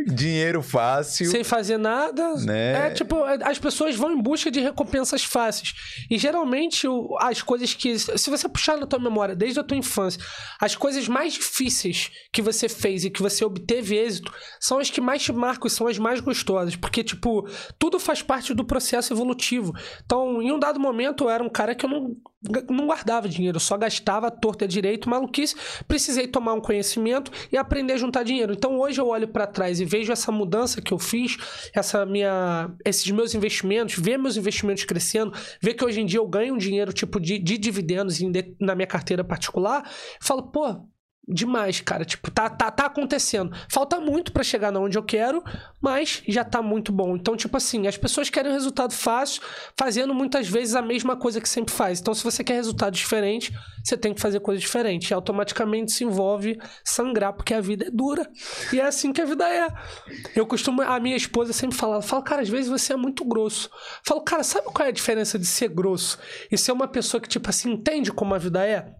Dinheiro 0.06 0.62
fácil. 0.62 1.30
sem 1.30 1.44
fazer 1.44 1.78
nada. 1.78 2.34
Né? 2.36 2.88
É 2.88 2.90
tipo, 2.90 3.22
as 3.24 3.58
pessoas 3.58 3.94
vão 3.94 4.12
em 4.12 4.20
busca 4.20 4.50
de 4.50 4.60
recompensas 4.60 5.22
fáceis. 5.24 5.74
E 6.10 6.18
geralmente 6.18 6.86
as 7.20 7.42
coisas 7.42 7.74
que. 7.74 7.98
Se 7.98 8.30
você 8.30 8.48
puxar 8.48 8.76
na 8.76 8.86
tua 8.86 8.98
memória, 8.98 9.36
desde 9.36 9.60
a 9.60 9.64
tua 9.64 9.76
infância, 9.76 10.20
as 10.60 10.74
coisas 10.74 11.06
mais 11.06 11.34
difíceis 11.34 12.10
que 12.32 12.42
você 12.42 12.68
fez 12.68 13.04
e 13.04 13.10
que 13.10 13.22
você 13.22 13.44
obteve 13.44 13.96
êxito 13.96 14.32
são 14.60 14.78
as 14.78 14.90
que 14.90 15.00
mais 15.00 15.22
te 15.22 15.32
marcam 15.32 15.66
e 15.66 15.70
são 15.70 15.86
as 15.86 15.98
mais 15.98 16.20
gostosas. 16.20 16.76
Porque, 16.76 17.04
tipo, 17.04 17.48
tudo 17.78 18.00
faz 18.00 18.22
parte 18.22 18.52
do 18.54 18.64
processo 18.64 19.12
evolutivo. 19.12 19.72
Então, 20.04 20.42
em 20.42 20.52
um 20.52 20.58
dado 20.58 20.80
momento, 20.80 21.24
eu 21.24 21.30
era 21.30 21.42
um 21.42 21.48
cara 21.48 21.74
que 21.74 21.86
eu 21.86 21.90
não, 21.90 22.16
não 22.70 22.86
guardava 22.86 23.28
dinheiro, 23.28 23.56
eu 23.56 23.60
só 23.60 23.76
gastava 23.76 24.30
torta 24.30 24.66
direito, 24.66 25.08
maluquice. 25.08 25.54
Precisei 25.86 26.26
tomar 26.26 26.54
um 26.54 26.60
conhecimento 26.60 27.30
e 27.52 27.56
aprender 27.56 27.94
a 27.94 27.96
juntar 27.96 28.22
dinheiro. 28.22 28.52
Então, 28.52 28.78
hoje 28.78 29.00
eu 29.00 29.08
olho 29.08 29.28
pra 29.28 29.46
trás 29.46 29.80
e 29.80 29.83
vejo 29.84 30.12
essa 30.12 30.30
mudança 30.32 30.80
que 30.82 30.92
eu 30.92 30.98
fiz, 30.98 31.36
essa 31.74 32.04
minha, 32.06 32.70
esses 32.84 33.10
meus 33.10 33.34
investimentos, 33.34 33.96
ver 33.98 34.18
meus 34.18 34.36
investimentos 34.36 34.84
crescendo, 34.84 35.32
ver 35.60 35.74
que 35.74 35.84
hoje 35.84 36.00
em 36.00 36.06
dia 36.06 36.18
eu 36.18 36.26
ganho 36.26 36.56
dinheiro 36.58 36.92
tipo 36.92 37.20
de, 37.20 37.38
de 37.38 37.58
dividendos 37.58 38.18
de- 38.18 38.54
na 38.60 38.74
minha 38.74 38.86
carteira 38.86 39.22
particular, 39.24 39.88
falo, 40.20 40.44
pô, 40.50 40.86
demais, 41.26 41.80
cara, 41.80 42.04
tipo, 42.04 42.30
tá, 42.30 42.50
tá, 42.50 42.70
tá 42.70 42.86
acontecendo. 42.86 43.54
Falta 43.68 43.98
muito 43.98 44.32
pra 44.32 44.42
chegar 44.42 44.70
na 44.70 44.80
onde 44.80 44.98
eu 44.98 45.02
quero, 45.02 45.42
mas 45.80 46.22
já 46.28 46.44
tá 46.44 46.60
muito 46.60 46.92
bom. 46.92 47.16
Então, 47.16 47.36
tipo 47.36 47.56
assim, 47.56 47.86
as 47.86 47.96
pessoas 47.96 48.28
querem 48.28 48.50
um 48.50 48.54
resultado 48.54 48.92
fácil, 48.92 49.42
fazendo 49.76 50.14
muitas 50.14 50.48
vezes 50.48 50.74
a 50.74 50.82
mesma 50.82 51.16
coisa 51.16 51.40
que 51.40 51.48
sempre 51.48 51.74
faz. 51.74 52.00
Então, 52.00 52.14
se 52.14 52.22
você 52.22 52.44
quer 52.44 52.54
resultado 52.54 52.92
diferente, 52.94 53.52
você 53.82 53.96
tem 53.96 54.12
que 54.12 54.20
fazer 54.20 54.40
coisa 54.40 54.60
diferente. 54.60 55.10
E 55.10 55.14
automaticamente 55.14 55.92
se 55.92 56.04
envolve 56.04 56.58
sangrar, 56.84 57.32
porque 57.32 57.54
a 57.54 57.60
vida 57.60 57.86
é 57.86 57.90
dura. 57.90 58.28
E 58.72 58.80
é 58.80 58.84
assim 58.84 59.12
que 59.12 59.22
a 59.22 59.24
vida 59.24 59.48
é. 59.48 59.68
Eu 60.36 60.46
costumo, 60.46 60.82
a 60.82 61.00
minha 61.00 61.16
esposa 61.16 61.52
sempre 61.52 61.76
fala, 61.76 62.02
fala, 62.02 62.22
cara, 62.22 62.42
às 62.42 62.48
vezes 62.48 62.70
você 62.70 62.92
é 62.92 62.96
muito 62.96 63.24
grosso. 63.24 63.68
Eu 63.72 64.02
falo, 64.04 64.20
cara, 64.20 64.42
sabe 64.42 64.66
qual 64.66 64.86
é 64.86 64.90
a 64.90 64.92
diferença 64.92 65.38
de 65.38 65.46
ser 65.46 65.68
grosso 65.68 66.18
e 66.50 66.58
ser 66.58 66.72
uma 66.72 66.86
pessoa 66.86 67.20
que, 67.20 67.28
tipo 67.28 67.48
assim, 67.48 67.72
entende 67.72 68.12
como 68.12 68.34
a 68.34 68.38
vida 68.38 68.66
é? 68.66 68.94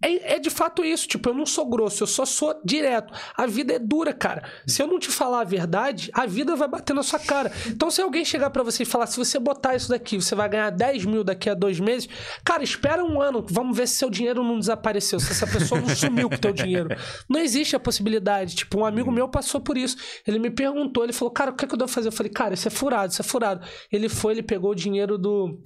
É, 0.00 0.34
é 0.34 0.38
de 0.38 0.48
fato 0.48 0.84
isso, 0.84 1.08
tipo, 1.08 1.28
eu 1.28 1.34
não 1.34 1.44
sou 1.44 1.66
grosso, 1.66 2.04
eu 2.04 2.06
só 2.06 2.24
sou 2.24 2.60
direto. 2.64 3.12
A 3.36 3.46
vida 3.46 3.74
é 3.74 3.78
dura, 3.78 4.12
cara. 4.12 4.48
Se 4.66 4.80
eu 4.80 4.86
não 4.86 4.98
te 4.98 5.08
falar 5.08 5.40
a 5.40 5.44
verdade, 5.44 6.10
a 6.14 6.24
vida 6.24 6.54
vai 6.54 6.68
bater 6.68 6.94
na 6.94 7.02
sua 7.02 7.18
cara. 7.18 7.50
Então, 7.66 7.90
se 7.90 8.00
alguém 8.00 8.24
chegar 8.24 8.50
pra 8.50 8.62
você 8.62 8.84
e 8.84 8.86
falar, 8.86 9.06
se 9.06 9.16
você 9.16 9.38
botar 9.38 9.74
isso 9.74 9.88
daqui, 9.88 10.16
você 10.16 10.34
vai 10.34 10.48
ganhar 10.48 10.70
10 10.70 11.04
mil 11.04 11.24
daqui 11.24 11.50
a 11.50 11.54
dois 11.54 11.80
meses, 11.80 12.08
cara, 12.44 12.62
espera 12.62 13.04
um 13.04 13.20
ano, 13.20 13.44
vamos 13.50 13.76
ver 13.76 13.88
se 13.88 13.96
seu 13.96 14.08
dinheiro 14.08 14.42
não 14.44 14.58
desapareceu, 14.58 15.18
se 15.18 15.32
essa 15.32 15.46
pessoa 15.46 15.80
não 15.80 15.88
sumiu 15.94 16.28
com 16.28 16.36
o 16.36 16.38
teu 16.38 16.52
dinheiro. 16.52 16.88
Não 17.28 17.40
existe 17.40 17.74
a 17.74 17.80
possibilidade. 17.80 18.54
Tipo, 18.54 18.80
um 18.80 18.86
amigo 18.86 19.10
meu 19.10 19.28
passou 19.28 19.60
por 19.60 19.76
isso. 19.76 19.96
Ele 20.26 20.38
me 20.38 20.50
perguntou, 20.50 21.02
ele 21.02 21.12
falou, 21.12 21.32
cara, 21.32 21.50
o 21.50 21.54
que, 21.54 21.64
é 21.64 21.68
que 21.68 21.74
eu 21.74 21.78
devo 21.78 21.90
fazer? 21.90 22.08
Eu 22.08 22.12
falei, 22.12 22.30
cara, 22.30 22.54
isso 22.54 22.68
é 22.68 22.70
furado, 22.70 23.12
isso 23.12 23.22
é 23.22 23.24
furado. 23.24 23.66
Ele 23.90 24.08
foi, 24.08 24.34
ele 24.34 24.42
pegou 24.42 24.70
o 24.70 24.74
dinheiro 24.74 25.18
do. 25.18 25.58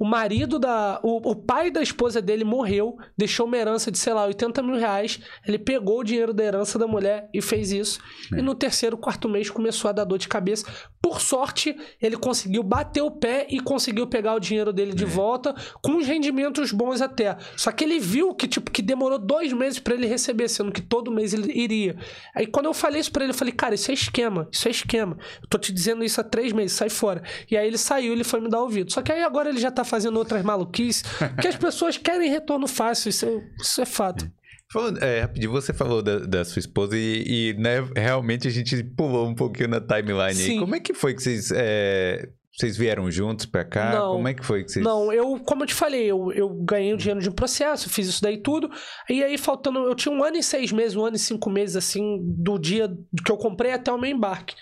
O 0.00 0.04
marido 0.06 0.58
da. 0.58 0.98
O, 1.02 1.30
o 1.32 1.36
pai 1.36 1.70
da 1.70 1.82
esposa 1.82 2.22
dele 2.22 2.42
morreu, 2.42 2.96
deixou 3.18 3.44
uma 3.44 3.58
herança 3.58 3.90
de, 3.90 3.98
sei 3.98 4.14
lá, 4.14 4.24
80 4.24 4.62
mil 4.62 4.76
reais. 4.76 5.20
Ele 5.46 5.58
pegou 5.58 6.00
o 6.00 6.04
dinheiro 6.04 6.32
da 6.32 6.42
herança 6.42 6.78
da 6.78 6.86
mulher 6.86 7.28
e 7.34 7.42
fez 7.42 7.70
isso. 7.70 8.00
E 8.32 8.40
no 8.40 8.54
terceiro, 8.54 8.96
quarto 8.96 9.28
mês 9.28 9.50
começou 9.50 9.90
a 9.90 9.92
dar 9.92 10.04
dor 10.04 10.16
de 10.16 10.26
cabeça. 10.26 10.64
Por 11.02 11.20
sorte, 11.20 11.74
ele 12.00 12.16
conseguiu 12.16 12.62
bater 12.62 13.00
o 13.02 13.10
pé 13.10 13.46
e 13.48 13.58
conseguiu 13.58 14.06
pegar 14.06 14.34
o 14.34 14.40
dinheiro 14.40 14.70
dele 14.72 14.92
de 14.92 15.06
volta, 15.06 15.54
com 15.82 15.96
os 15.96 16.06
rendimentos 16.06 16.72
bons 16.72 17.00
até. 17.00 17.38
Só 17.56 17.72
que 17.72 17.84
ele 17.84 17.98
viu 17.98 18.34
que, 18.34 18.46
tipo, 18.46 18.70
que 18.70 18.82
demorou 18.82 19.18
dois 19.18 19.50
meses 19.52 19.78
pra 19.78 19.94
ele 19.94 20.06
receber, 20.06 20.48
sendo 20.48 20.70
que 20.70 20.82
todo 20.82 21.10
mês 21.10 21.32
ele 21.32 21.52
iria. 21.52 21.96
Aí 22.34 22.46
quando 22.46 22.66
eu 22.66 22.74
falei 22.74 23.00
isso 23.00 23.10
pra 23.10 23.24
ele, 23.24 23.32
eu 23.32 23.36
falei, 23.36 23.52
cara, 23.52 23.74
isso 23.74 23.90
é 23.90 23.94
esquema, 23.94 24.46
isso 24.52 24.68
é 24.68 24.70
esquema. 24.70 25.16
Eu 25.42 25.48
tô 25.48 25.56
te 25.56 25.72
dizendo 25.72 26.04
isso 26.04 26.20
há 26.20 26.24
três 26.24 26.52
meses, 26.52 26.76
sai 26.76 26.90
fora. 26.90 27.22
E 27.50 27.56
aí 27.56 27.66
ele 27.66 27.78
saiu, 27.78 28.12
ele 28.12 28.24
foi 28.24 28.40
me 28.40 28.50
dar 28.50 28.60
ouvido. 28.60 28.92
Só 28.92 29.00
que 29.00 29.10
aí 29.10 29.22
agora 29.22 29.48
ele 29.48 29.58
já 29.58 29.70
tá 29.70 29.84
fazendo 29.84 30.18
outras 30.18 30.42
maluquices, 30.42 31.02
que 31.40 31.48
as 31.48 31.56
pessoas 31.58 31.96
querem 31.96 32.30
retorno 32.30 32.66
fácil, 32.66 33.08
isso 33.08 33.24
é, 33.24 33.42
isso 33.58 33.80
é 33.80 33.86
fato. 33.86 34.30
Falando, 34.72 35.02
é, 35.02 35.22
rapidinho, 35.22 35.50
você 35.50 35.72
falou 35.72 36.00
da, 36.00 36.20
da 36.20 36.44
sua 36.44 36.60
esposa 36.60 36.96
e, 36.96 37.24
e, 37.50 37.54
né, 37.54 37.80
realmente 37.96 38.46
a 38.46 38.50
gente 38.50 38.84
pulou 38.84 39.26
um 39.26 39.34
pouquinho 39.34 39.68
na 39.68 39.80
timeline 39.80 40.20
aí. 40.20 40.34
Sim. 40.34 40.60
Como 40.60 40.74
é 40.76 40.80
que 40.80 40.94
foi 40.94 41.12
que 41.14 41.22
vocês. 41.22 41.50
é, 41.52 42.28
Vocês 42.52 42.76
vieram 42.76 43.10
juntos 43.10 43.46
pra 43.46 43.64
cá? 43.64 43.92
Não. 43.92 44.12
Como 44.12 44.28
é 44.28 44.34
que 44.34 44.44
foi 44.44 44.62
que 44.62 44.70
vocês... 44.70 44.84
Não, 44.84 45.12
eu, 45.12 45.40
como 45.40 45.62
eu 45.62 45.66
te 45.66 45.74
falei, 45.74 46.04
eu, 46.04 46.30
eu 46.32 46.48
ganhei 46.62 46.92
o 46.94 46.96
dinheiro 46.96 47.20
de 47.20 47.28
um 47.28 47.32
processo, 47.32 47.90
fiz 47.90 48.06
isso 48.06 48.22
daí 48.22 48.38
tudo. 48.38 48.70
E 49.08 49.24
aí, 49.24 49.36
faltando. 49.38 49.80
Eu 49.80 49.94
tinha 49.94 50.14
um 50.14 50.22
ano 50.22 50.36
e 50.36 50.42
seis 50.42 50.70
meses, 50.70 50.94
um 50.96 51.04
ano 51.04 51.16
e 51.16 51.18
cinco 51.18 51.50
meses, 51.50 51.74
assim, 51.74 52.18
do 52.22 52.58
dia 52.58 52.88
que 53.24 53.32
eu 53.32 53.36
comprei 53.36 53.72
até 53.72 53.90
o 53.90 53.98
meu 53.98 54.10
embarque. 54.10 54.54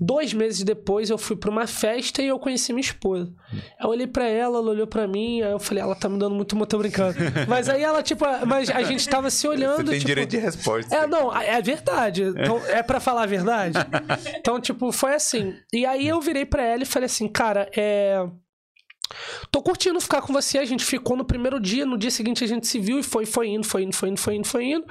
Dois 0.00 0.32
meses 0.32 0.62
depois, 0.62 1.10
eu 1.10 1.18
fui 1.18 1.36
pra 1.36 1.50
uma 1.50 1.66
festa 1.66 2.22
e 2.22 2.28
eu 2.28 2.38
conheci 2.38 2.72
minha 2.72 2.80
esposa. 2.80 3.30
Eu 3.78 3.90
olhei 3.90 4.06
pra 4.06 4.26
ela, 4.26 4.56
ela 4.56 4.70
olhou 4.70 4.86
pra 4.86 5.06
mim, 5.06 5.42
aí 5.42 5.52
eu 5.52 5.58
falei, 5.58 5.82
ela 5.82 5.94
tá 5.94 6.08
me 6.08 6.18
dando 6.18 6.34
muito, 6.34 6.56
muito 6.56 6.78
brincando. 6.78 7.18
Mas 7.46 7.68
aí 7.68 7.82
ela, 7.82 8.02
tipo, 8.02 8.24
mas 8.46 8.70
a 8.70 8.82
gente 8.82 9.06
tava 9.08 9.28
se 9.30 9.46
olhando. 9.46 9.76
Você 9.78 9.84
tem 9.84 9.98
tipo, 9.98 10.06
direito 10.06 10.30
de 10.30 10.38
resposta. 10.38 10.94
é, 10.94 11.06
não, 11.06 11.34
é 11.36 11.60
verdade. 11.60 12.22
Então, 12.22 12.58
é 12.68 12.82
pra 12.82 12.98
falar 12.98 13.24
a 13.24 13.26
verdade. 13.26 13.78
Então, 14.38 14.58
tipo, 14.60 14.90
foi 14.90 15.14
assim. 15.14 15.54
E 15.72 15.84
aí 15.84 16.08
eu 16.08 16.20
virei 16.20 16.46
pra 16.46 16.62
ela 16.62 16.82
e 16.82 16.86
falei 16.86 17.06
assim, 17.06 17.28
cara, 17.28 17.68
é. 17.76 18.24
Tô 19.50 19.60
curtindo 19.62 20.00
ficar 20.00 20.22
com 20.22 20.32
você. 20.32 20.58
A 20.58 20.64
gente 20.64 20.84
ficou 20.84 21.16
no 21.16 21.24
primeiro 21.24 21.58
dia, 21.58 21.84
no 21.84 21.98
dia 21.98 22.10
seguinte 22.10 22.44
a 22.44 22.46
gente 22.46 22.66
se 22.66 22.78
viu 22.78 22.98
e 22.98 23.02
foi, 23.02 23.26
foi 23.26 23.48
indo, 23.48 23.66
foi 23.66 23.82
indo, 23.82 23.94
foi 23.94 24.08
indo, 24.08 24.18
foi 24.18 24.34
indo, 24.36 24.46
foi 24.46 24.64
indo. 24.64 24.84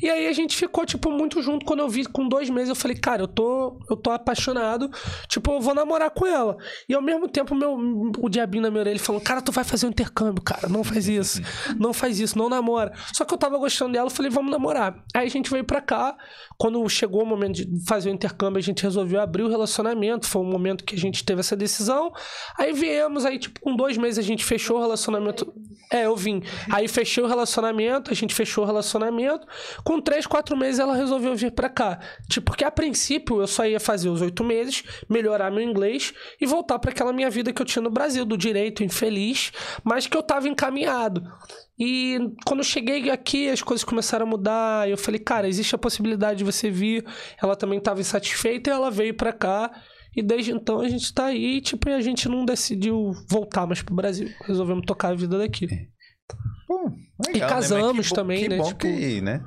E 0.00 0.08
aí 0.10 0.28
a 0.28 0.32
gente 0.32 0.56
ficou, 0.56 0.84
tipo, 0.84 1.10
muito 1.10 1.40
junto. 1.42 1.64
Quando 1.64 1.80
eu 1.80 1.88
vi 1.88 2.04
com 2.04 2.28
dois 2.28 2.50
meses, 2.50 2.68
eu 2.68 2.74
falei, 2.74 2.96
cara, 2.96 3.22
eu 3.22 3.28
tô, 3.28 3.78
eu 3.88 3.96
tô 3.96 4.10
apaixonado. 4.10 4.90
Tipo, 5.28 5.52
eu 5.52 5.60
vou 5.60 5.74
namorar 5.74 6.10
com 6.10 6.26
ela. 6.26 6.56
E 6.88 6.94
ao 6.94 7.02
mesmo 7.02 7.28
tempo, 7.28 7.54
meu, 7.54 7.74
o 8.18 8.28
diabinho 8.28 8.62
na 8.62 8.70
minha 8.70 8.80
orelha 8.80 8.98
falou, 8.98 9.20
cara, 9.20 9.40
tu 9.40 9.52
vai 9.52 9.64
fazer 9.64 9.86
um 9.86 9.90
intercâmbio, 9.90 10.42
cara. 10.42 10.68
Não 10.68 10.84
faz 10.84 11.08
isso. 11.08 11.40
Não 11.78 11.92
faz 11.92 12.20
isso, 12.20 12.36
não 12.36 12.48
namora. 12.48 12.92
Só 13.12 13.24
que 13.24 13.32
eu 13.32 13.38
tava 13.38 13.56
gostando 13.58 13.92
dela, 13.92 14.06
eu 14.06 14.10
falei, 14.10 14.30
vamos 14.30 14.50
namorar. 14.50 15.02
Aí 15.14 15.26
a 15.26 15.30
gente 15.30 15.50
veio 15.50 15.64
pra 15.64 15.80
cá. 15.80 16.16
Quando 16.58 16.86
chegou 16.88 17.22
o 17.22 17.26
momento 17.26 17.54
de 17.54 17.68
fazer 17.86 18.10
o 18.10 18.12
intercâmbio, 18.12 18.58
a 18.58 18.62
gente 18.62 18.82
resolveu 18.82 19.20
abrir 19.20 19.42
o 19.42 19.48
relacionamento. 19.48 20.26
Foi 20.26 20.42
o 20.42 20.44
momento 20.44 20.84
que 20.84 20.94
a 20.94 20.98
gente 20.98 21.24
teve 21.24 21.40
essa 21.40 21.56
decisão. 21.56 22.12
Aí 22.58 22.72
viemos, 22.72 23.24
aí, 23.24 23.38
tipo, 23.38 23.61
com 23.62 23.76
dois 23.76 23.96
meses 23.96 24.18
a 24.18 24.26
gente 24.26 24.44
fechou 24.44 24.76
o 24.76 24.80
relacionamento. 24.80 25.52
É, 25.90 26.06
eu 26.06 26.16
vim. 26.16 26.42
Aí 26.70 26.88
fechei 26.88 27.22
o 27.22 27.26
relacionamento, 27.26 28.10
a 28.10 28.14
gente 28.14 28.34
fechou 28.34 28.64
o 28.64 28.66
relacionamento. 28.66 29.46
Com 29.84 30.00
três, 30.00 30.26
quatro 30.26 30.56
meses 30.56 30.80
ela 30.80 30.96
resolveu 30.96 31.34
vir 31.36 31.52
pra 31.52 31.68
cá. 31.68 32.00
Tipo, 32.28 32.46
porque 32.46 32.64
a 32.64 32.70
princípio 32.70 33.40
eu 33.40 33.46
só 33.46 33.64
ia 33.64 33.78
fazer 33.78 34.08
os 34.08 34.20
oito 34.20 34.42
meses, 34.42 34.82
melhorar 35.08 35.50
meu 35.50 35.62
inglês 35.62 36.12
e 36.40 36.46
voltar 36.46 36.78
pra 36.78 36.90
aquela 36.90 37.12
minha 37.12 37.30
vida 37.30 37.52
que 37.52 37.62
eu 37.62 37.66
tinha 37.66 37.82
no 37.82 37.90
Brasil, 37.90 38.24
do 38.24 38.36
direito 38.36 38.82
infeliz, 38.82 39.52
mas 39.84 40.06
que 40.06 40.16
eu 40.16 40.22
tava 40.22 40.48
encaminhado. 40.48 41.22
E 41.78 42.18
quando 42.46 42.60
eu 42.60 42.64
cheguei 42.64 43.10
aqui, 43.10 43.48
as 43.48 43.62
coisas 43.62 43.84
começaram 43.84 44.26
a 44.26 44.28
mudar. 44.28 44.88
Eu 44.88 44.96
falei, 44.96 45.20
cara, 45.20 45.48
existe 45.48 45.74
a 45.74 45.78
possibilidade 45.78 46.38
de 46.38 46.44
você 46.44 46.70
vir. 46.70 47.04
Ela 47.42 47.56
também 47.56 47.78
estava 47.78 48.00
insatisfeita 48.00 48.70
e 48.70 48.72
ela 48.72 48.90
veio 48.90 49.14
pra 49.14 49.32
cá. 49.32 49.70
E 50.14 50.22
desde 50.22 50.52
então 50.52 50.80
a 50.80 50.88
gente 50.88 51.12
tá 51.12 51.26
aí, 51.26 51.60
tipo, 51.60 51.88
e 51.88 51.92
a 51.94 52.00
gente 52.00 52.28
não 52.28 52.44
decidiu 52.44 53.12
voltar 53.28 53.66
mais 53.66 53.80
pro 53.82 53.94
Brasil. 53.94 54.28
Resolvemos 54.46 54.84
tocar 54.86 55.08
a 55.08 55.14
vida 55.14 55.38
daqui. 55.38 55.66
Pô, 56.66 56.90
E 57.28 57.32
legal, 57.32 57.48
né? 57.48 57.54
casamos 57.54 57.96
Mas 57.96 58.06
que 58.08 58.10
bom- 58.10 58.14
também, 58.16 58.42
que 58.42 58.48
né? 58.48 58.56
Bom 58.58 58.64
Tipo, 58.64 58.78
que, 58.80 59.20
né? 59.20 59.44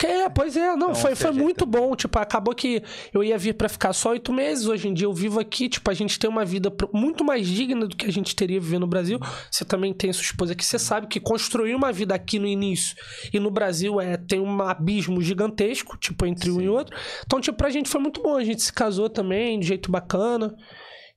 Que 0.00 0.06
é, 0.06 0.30
pois 0.30 0.56
é, 0.56 0.68
não, 0.76 0.92
Então, 0.92 0.94
foi, 0.94 1.14
foi 1.14 1.30
muito 1.30 1.66
bom. 1.66 1.94
Tipo, 1.94 2.18
acabou 2.18 2.54
que 2.54 2.82
eu 3.12 3.22
ia 3.22 3.36
vir 3.36 3.52
pra 3.52 3.68
ficar 3.68 3.92
só 3.92 4.12
oito 4.12 4.32
meses. 4.32 4.66
Hoje 4.66 4.88
em 4.88 4.94
dia 4.94 5.06
eu 5.06 5.12
vivo 5.12 5.38
aqui. 5.38 5.68
Tipo, 5.68 5.90
a 5.90 5.94
gente 5.94 6.18
tem 6.18 6.30
uma 6.30 6.42
vida 6.42 6.72
muito 6.90 7.22
mais 7.22 7.46
digna 7.46 7.86
do 7.86 7.94
que 7.94 8.06
a 8.06 8.10
gente 8.10 8.34
teria 8.34 8.58
vivendo 8.58 8.80
no 8.80 8.86
Brasil. 8.86 9.20
Você 9.50 9.62
também 9.62 9.92
tem 9.92 10.10
sua 10.10 10.22
esposa 10.22 10.54
aqui. 10.54 10.64
Você 10.64 10.78
sabe 10.78 11.06
que 11.06 11.20
construir 11.20 11.74
uma 11.74 11.92
vida 11.92 12.14
aqui 12.14 12.38
no 12.38 12.46
início 12.46 12.96
e 13.30 13.38
no 13.38 13.50
Brasil 13.50 14.00
é 14.00 14.16
tem 14.16 14.40
um 14.40 14.62
abismo 14.62 15.20
gigantesco, 15.20 15.98
tipo, 15.98 16.24
entre 16.24 16.50
um 16.50 16.62
e 16.62 16.68
outro. 16.70 16.96
Então, 17.26 17.38
tipo, 17.38 17.58
pra 17.58 17.68
gente 17.68 17.90
foi 17.90 18.00
muito 18.00 18.22
bom. 18.22 18.38
A 18.38 18.44
gente 18.44 18.62
se 18.62 18.72
casou 18.72 19.10
também 19.10 19.60
de 19.60 19.66
jeito 19.66 19.90
bacana. 19.90 20.56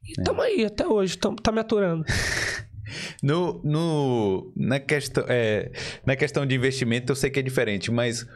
E 0.06 0.20
É. 0.20 0.24
tamo 0.26 0.42
aí 0.42 0.66
até 0.66 0.86
hoje. 0.86 1.18
Tamo, 1.18 1.38
tá 1.38 1.54
me 1.54 1.62
aturando. 1.62 2.04
No, 3.24 3.60
no, 3.64 4.52
na, 4.56 4.80
questão, 4.80 5.24
é, 5.28 5.72
na 6.06 6.16
questão 6.16 6.46
de 6.46 6.54
investimento, 6.54 7.12
eu 7.12 7.16
sei 7.16 7.30
que 7.32 7.40
é 7.40 7.42
diferente, 7.42 7.90
mas 7.90 8.28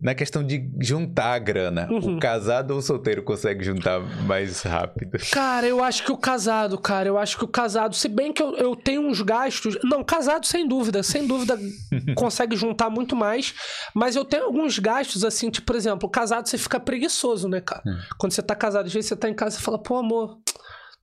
na 0.00 0.14
questão 0.14 0.44
de 0.44 0.68
juntar 0.80 1.32
a 1.34 1.38
grana, 1.38 1.88
Uhum. 1.90 2.16
o 2.16 2.20
casado 2.20 2.72
ou 2.72 2.78
o 2.78 2.82
solteiro 2.82 3.22
consegue 3.22 3.64
juntar 3.64 3.98
mais 4.26 4.62
rápido? 4.62 5.18
Cara, 5.32 5.66
eu 5.66 5.82
acho 5.82 6.04
que 6.04 6.12
o 6.12 6.16
casado, 6.18 6.76
cara, 6.78 7.08
eu 7.08 7.16
acho 7.16 7.38
que 7.38 7.44
o 7.44 7.48
casado, 7.48 7.94
se 7.96 8.08
bem 8.08 8.32
que 8.32 8.42
eu, 8.42 8.54
eu 8.56 8.76
tenho 8.76 9.00
uns 9.02 9.22
gastos. 9.22 9.78
Não, 9.84 10.04
casado 10.04 10.44
sem 10.46 10.68
dúvida, 10.68 11.02
sem 11.02 11.26
dúvida 11.26 11.58
consegue 12.14 12.54
juntar 12.56 12.90
muito 12.90 13.16
mais. 13.16 13.54
Mas 13.94 14.14
eu 14.16 14.24
tenho 14.24 14.44
alguns 14.44 14.78
gastos, 14.78 15.24
assim, 15.24 15.50
tipo, 15.50 15.66
por 15.66 15.76
exemplo, 15.76 16.06
o 16.08 16.10
casado 16.10 16.46
você 16.48 16.58
fica 16.58 16.78
preguiçoso, 16.78 17.48
né, 17.48 17.60
cara? 17.60 17.82
Quando 18.18 18.32
você 18.32 18.42
tá 18.42 18.54
casado, 18.54 18.86
às 18.86 18.92
vezes 18.92 19.08
você 19.08 19.16
tá 19.16 19.28
em 19.30 19.34
casa 19.34 19.58
e 19.58 19.62
fala, 19.62 19.78
pô, 19.78 19.96
amor. 19.96 20.38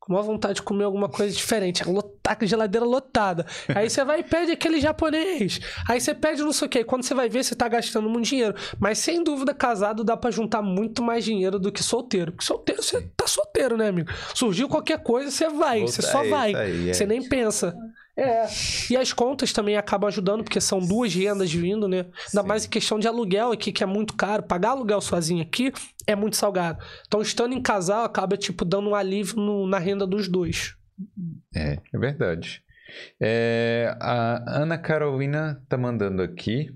Com 0.05 0.15
uma 0.15 0.21
vontade 0.21 0.55
de 0.55 0.61
comer 0.61 0.83
alguma 0.83 1.07
coisa 1.07 1.33
diferente. 1.33 1.81
Lotar 1.87 2.37
com 2.37 2.43
a 2.43 2.47
geladeira 2.47 2.85
lotada. 2.85 3.45
Aí 3.73 3.89
você 3.89 4.03
vai 4.03 4.19
e 4.19 4.23
pede 4.23 4.51
aquele 4.51 4.81
japonês. 4.81 5.61
Aí 5.89 6.01
você 6.01 6.13
pede 6.13 6.41
não 6.41 6.51
sei 6.51 6.67
o 6.67 6.69
quê. 6.69 6.83
Quando 6.83 7.03
você 7.03 7.13
vai 7.13 7.29
ver, 7.29 7.41
você 7.41 7.55
tá 7.55 7.69
gastando 7.69 8.09
muito 8.09 8.25
dinheiro. 8.25 8.53
Mas 8.77 8.97
sem 8.97 9.23
dúvida, 9.23 9.53
casado 9.53 10.03
dá 10.03 10.17
pra 10.17 10.29
juntar 10.29 10.61
muito 10.61 11.01
mais 11.01 11.23
dinheiro 11.23 11.57
do 11.57 11.71
que 11.71 11.81
solteiro. 11.81 12.33
Porque 12.33 12.43
solteiro, 12.45 12.83
você 12.83 13.01
tá 13.15 13.25
solteiro, 13.27 13.77
né, 13.77 13.87
amigo? 13.87 14.11
Surgiu 14.35 14.67
qualquer 14.67 15.01
coisa, 15.01 15.31
você 15.31 15.47
vai. 15.47 15.79
Você 15.81 16.01
só 16.01 16.21
é 16.25 16.29
vai. 16.29 16.53
aí, 16.53 16.89
é 16.89 16.93
Você 16.93 17.05
nem 17.05 17.19
isso. 17.19 17.29
pensa. 17.29 17.73
É. 18.15 18.45
E 18.91 18.95
as 18.95 19.11
contas 19.11 19.51
também 19.51 19.75
acabam 19.75 20.07
ajudando, 20.07 20.43
porque 20.43 20.61
são 20.61 20.79
duas 20.79 21.13
rendas 21.15 21.51
vindo, 21.51 21.87
né? 21.87 22.01
Ainda 22.27 22.41
Sim. 22.41 22.47
mais 22.47 22.65
em 22.65 22.69
questão 22.69 22.99
de 22.99 23.07
aluguel 23.07 23.51
aqui, 23.51 23.71
que 23.71 23.83
é 23.83 23.87
muito 23.87 24.13
caro. 24.15 24.43
Pagar 24.43 24.69
aluguel 24.71 25.01
sozinho 25.01 25.41
aqui 25.41 25.71
é 26.05 26.15
muito 26.15 26.35
salgado. 26.35 26.83
Então, 27.07 27.21
estando 27.21 27.53
em 27.55 27.61
casal, 27.61 28.03
acaba, 28.03 28.37
tipo, 28.37 28.63
dando 28.63 28.89
um 28.89 28.95
alívio 28.95 29.37
no- 29.37 29.65
na 29.67 29.79
renda 29.79 30.05
dos 30.05 30.27
dois. 30.27 30.75
É, 31.55 31.79
é 31.93 31.97
verdade. 31.97 32.61
É, 33.19 33.95
a 33.99 34.59
Ana 34.61 34.77
Carolina 34.77 35.63
tá 35.67 35.75
mandando 35.75 36.21
aqui. 36.21 36.69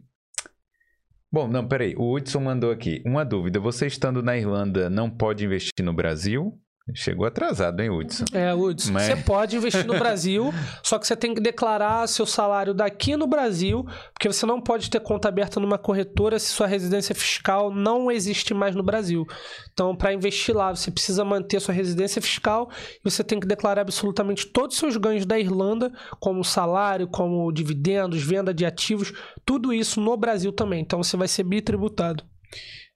Bom, 1.31 1.47
não, 1.47 1.67
peraí. 1.67 1.93
O 1.97 2.15
Hudson 2.15 2.39
mandou 2.39 2.71
aqui. 2.71 3.03
Uma 3.05 3.23
dúvida. 3.23 3.59
Você 3.59 3.85
estando 3.85 4.23
na 4.23 4.35
Irlanda 4.35 4.89
não 4.89 5.07
pode 5.09 5.45
investir 5.45 5.85
no 5.85 5.93
Brasil? 5.93 6.59
Chegou 6.93 7.25
atrasado, 7.25 7.81
hein, 7.81 7.89
Hudson? 7.89 8.23
É, 8.33 8.53
Hudson, 8.53 8.93
Mas- 8.93 9.03
você 9.03 9.15
pode 9.17 9.57
investir 9.57 9.85
no 9.85 9.93
Brasil, 9.99 10.53
só 10.81 10.97
que 10.97 11.05
você 11.05 11.15
tem 11.15 11.33
que 11.33 11.41
declarar 11.41 12.07
seu 12.07 12.25
salário 12.25 12.73
daqui 12.73 13.17
no 13.17 13.27
Brasil, 13.27 13.85
porque 14.13 14.27
você 14.27 14.45
não 14.45 14.61
pode 14.61 14.89
ter 14.89 14.99
conta 15.01 15.27
aberta 15.27 15.59
numa 15.59 15.77
corretora 15.77 16.39
se 16.39 16.47
sua 16.47 16.65
residência 16.65 17.13
fiscal 17.13 17.73
não 17.73 18.09
existe 18.09 18.53
mais 18.53 18.73
no 18.73 18.83
Brasil. 18.83 19.25
Então, 19.73 19.95
para 19.95 20.13
investir 20.13 20.55
lá, 20.55 20.73
você 20.73 20.89
precisa 20.89 21.25
manter 21.25 21.59
sua 21.59 21.73
residência 21.73 22.21
fiscal 22.21 22.69
e 23.03 23.09
você 23.09 23.23
tem 23.23 23.39
que 23.39 23.47
declarar 23.47 23.81
absolutamente 23.81 24.45
todos 24.47 24.75
os 24.75 24.79
seus 24.79 24.95
ganhos 24.97 25.25
da 25.25 25.37
Irlanda, 25.37 25.91
como 26.19 26.43
salário, 26.43 27.07
como 27.07 27.51
dividendos, 27.51 28.23
venda 28.23 28.53
de 28.53 28.65
ativos, 28.65 29.11
tudo 29.45 29.73
isso 29.73 29.99
no 29.99 30.15
Brasil 30.15 30.51
também. 30.53 30.81
Então, 30.81 31.03
você 31.03 31.17
vai 31.17 31.27
ser 31.27 31.43
bitributado. 31.43 32.23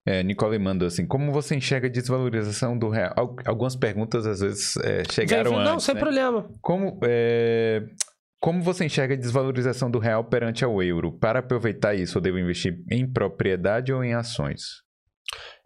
É, 0.06 0.24
Nicole 0.24 0.58
mandou 0.58 0.88
assim: 0.88 1.06
como 1.06 1.32
você 1.32 1.56
enxerga 1.56 1.88
a 1.88 1.92
desvalorização 1.92 2.78
do 2.78 2.90
real? 2.90 3.14
Al- 3.16 3.36
Algumas 3.46 3.76
perguntas 3.76 4.26
às 4.26 4.40
vezes 4.40 4.76
é, 4.78 5.04
chegaram 5.12 5.52
Vem- 5.52 5.60
antes. 5.60 5.72
não, 5.72 5.80
sem 5.80 5.94
né? 5.96 6.00
problema. 6.02 6.50
Como, 6.60 7.00
é, 7.04 7.84
como 8.40 8.64
você 8.64 8.86
enxerga 8.86 9.14
a 9.14 9.18
desvalorização 9.18 9.92
do 9.92 10.00
real 10.00 10.24
perante 10.24 10.66
ao 10.66 10.82
euro? 10.82 11.12
Para 11.20 11.40
aproveitar 11.40 11.94
isso, 11.94 12.18
eu 12.18 12.22
devo 12.22 12.40
investir 12.40 12.84
em 12.90 13.06
propriedade 13.12 13.94
ou 13.94 14.04
em 14.04 14.14
ações? 14.16 14.62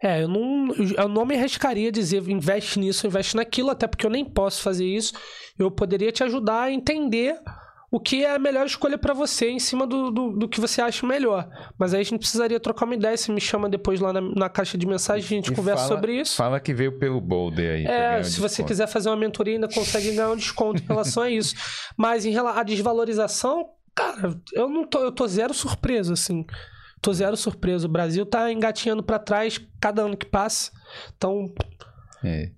É, 0.02 0.22
eu 0.22 0.28
não, 0.28 0.68
eu 0.74 1.08
não 1.08 1.24
me 1.24 1.34
arriscaria 1.34 1.88
a 1.88 1.92
dizer 1.92 2.22
investe 2.28 2.78
nisso, 2.78 3.06
investe 3.06 3.34
naquilo, 3.34 3.70
até 3.70 3.86
porque 3.88 4.04
eu 4.06 4.10
nem 4.10 4.24
posso 4.24 4.62
fazer 4.62 4.84
isso. 4.84 5.14
Eu 5.58 5.70
poderia 5.70 6.12
te 6.12 6.22
ajudar 6.22 6.64
a 6.64 6.70
entender 6.70 7.34
o 7.90 8.00
que 8.00 8.24
é 8.24 8.34
a 8.34 8.38
melhor 8.38 8.66
escolha 8.66 8.98
para 8.98 9.14
você 9.14 9.48
em 9.48 9.58
cima 9.58 9.86
do, 9.86 10.10
do, 10.10 10.32
do 10.32 10.48
que 10.48 10.60
você 10.60 10.82
acha 10.82 11.06
melhor. 11.06 11.48
Mas 11.78 11.94
aí 11.94 12.00
a 12.00 12.04
gente 12.04 12.18
precisaria 12.18 12.58
trocar 12.58 12.84
uma 12.84 12.94
ideia. 12.94 13.16
Você 13.16 13.30
me 13.32 13.40
chama 13.40 13.68
depois 13.68 14.00
lá 14.00 14.12
na, 14.12 14.20
na 14.20 14.48
caixa 14.48 14.76
de 14.76 14.86
mensagem, 14.86 15.24
a 15.24 15.28
gente 15.28 15.52
E 15.52 15.54
conversa 15.54 15.84
fala- 15.84 15.94
sobre 15.96 16.20
isso. 16.20 16.36
Fala 16.36 16.58
que 16.60 16.74
veio 16.74 16.98
pelo 16.98 17.20
Boulder 17.20 17.76
aí. 17.76 17.84
É, 17.86 18.18
um 18.20 18.24
se 18.24 18.32
você 18.40 18.46
desconto. 18.48 18.66
quiser 18.68 18.86
fazer 18.88 19.08
uma 19.08 19.16
mentoria, 19.16 19.54
ainda 19.54 19.68
consegue 19.68 20.10
ganhar 20.10 20.30
um 20.30 20.36
desconto 20.36 20.82
em 20.82 20.86
relação 20.86 21.22
a 21.22 21.30
isso. 21.30 21.54
Mas 21.96 22.24
em 22.26 22.30
relação 22.32 22.60
à 22.60 22.62
desvalorização, 22.64 23.68
cara, 23.94 24.34
eu 24.52 24.68
não 24.68 24.84
tô, 24.86 24.98
eu 25.04 25.12
tô 25.12 25.26
zero 25.28 25.54
surpreso, 25.54 26.12
assim. 26.12 26.44
Tô 27.00 27.12
zero 27.12 27.36
surpreso. 27.36 27.86
O 27.86 27.90
Brasil 27.90 28.26
tá 28.26 28.50
engatinhando 28.50 29.02
para 29.02 29.18
trás 29.18 29.60
cada 29.80 30.02
ano 30.02 30.16
que 30.16 30.26
passa. 30.26 30.72
Então, 31.16 31.52
É. 32.24 32.50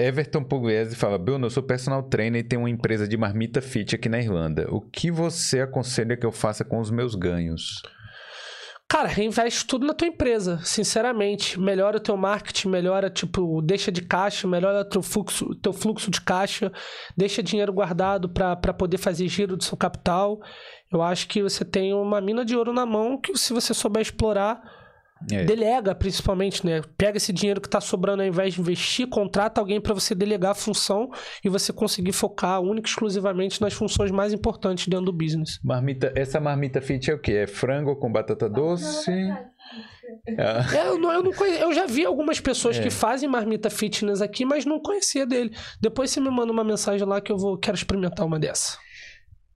Everton 0.00 0.42
Pugliese 0.42 0.96
fala: 0.96 1.18
Bruno, 1.18 1.46
eu 1.46 1.50
sou 1.50 1.62
personal 1.62 2.02
trainer 2.02 2.40
e 2.40 2.44
tenho 2.44 2.62
uma 2.62 2.70
empresa 2.70 3.06
de 3.06 3.16
marmita 3.16 3.60
fit 3.60 3.94
aqui 3.94 4.08
na 4.08 4.18
Irlanda. 4.18 4.66
O 4.70 4.80
que 4.80 5.10
você 5.10 5.60
aconselha 5.60 6.16
que 6.16 6.24
eu 6.24 6.32
faça 6.32 6.64
com 6.64 6.78
os 6.78 6.90
meus 6.90 7.14
ganhos? 7.14 7.82
Cara, 8.88 9.06
reinveste 9.06 9.64
tudo 9.66 9.86
na 9.86 9.94
tua 9.94 10.08
empresa, 10.08 10.58
sinceramente. 10.64 11.60
Melhora 11.60 11.98
o 11.98 12.00
teu 12.00 12.16
marketing, 12.16 12.70
melhora, 12.70 13.08
tipo, 13.08 13.62
deixa 13.62 13.92
de 13.92 14.02
caixa, 14.02 14.48
melhora 14.48 14.84
teu 14.84 15.00
fluxo, 15.00 15.54
teu 15.54 15.72
fluxo 15.72 16.10
de 16.10 16.20
caixa, 16.20 16.72
deixa 17.16 17.40
dinheiro 17.40 17.72
guardado 17.72 18.28
para 18.28 18.74
poder 18.74 18.98
fazer 18.98 19.28
giro 19.28 19.56
do 19.56 19.62
seu 19.62 19.76
capital. 19.76 20.40
Eu 20.92 21.02
acho 21.02 21.28
que 21.28 21.40
você 21.40 21.64
tem 21.64 21.94
uma 21.94 22.20
mina 22.20 22.44
de 22.44 22.56
ouro 22.56 22.72
na 22.72 22.84
mão 22.84 23.16
que, 23.16 23.36
se 23.38 23.52
você 23.52 23.72
souber 23.72 24.02
explorar, 24.02 24.60
É. 25.30 25.44
Delega, 25.44 25.94
principalmente, 25.94 26.64
né? 26.64 26.80
Pega 26.96 27.16
esse 27.18 27.32
dinheiro 27.32 27.60
que 27.60 27.68
tá 27.68 27.80
sobrando 27.80 28.22
ao 28.22 28.28
invés 28.28 28.54
de 28.54 28.60
investir, 28.60 29.06
contrata 29.08 29.60
alguém 29.60 29.80
para 29.80 29.92
você 29.92 30.14
delegar 30.14 30.52
a 30.52 30.54
função 30.54 31.10
e 31.44 31.48
você 31.48 31.72
conseguir 31.72 32.12
focar 32.12 32.60
única 32.60 32.88
e 32.88 32.90
exclusivamente 32.90 33.60
nas 33.60 33.72
funções 33.74 34.10
mais 34.10 34.32
importantes 34.32 34.88
dentro 34.88 35.06
do 35.06 35.12
business. 35.12 35.58
Marmita, 35.62 36.12
essa 36.16 36.40
marmita 36.40 36.80
fit 36.80 37.10
é 37.10 37.14
o 37.14 37.18
quê? 37.18 37.32
É 37.32 37.46
frango 37.46 37.96
com 37.96 38.10
batata 38.10 38.48
doce? 38.48 39.10
Ah, 40.38 40.66
É, 40.74 40.88
eu, 40.88 40.98
não, 40.98 41.12
eu, 41.12 41.22
não 41.22 41.32
conhe- 41.32 41.62
eu 41.62 41.72
já 41.72 41.86
vi 41.86 42.04
algumas 42.04 42.40
pessoas 42.40 42.78
É. 42.78 42.82
que 42.82 42.90
fazem 42.90 43.28
marmita 43.28 43.68
fitness 43.70 44.20
aqui, 44.20 44.44
mas 44.44 44.64
não 44.64 44.80
conhecia 44.80 45.26
dele. 45.26 45.54
Depois 45.80 46.10
você 46.10 46.20
me 46.20 46.30
manda 46.30 46.50
uma 46.52 46.64
mensagem 46.64 47.06
lá 47.06 47.20
que 47.20 47.30
eu 47.30 47.36
vou 47.38 47.56
quero 47.58 47.76
experimentar 47.76 48.26
uma 48.26 48.38
dessa. 48.38 48.78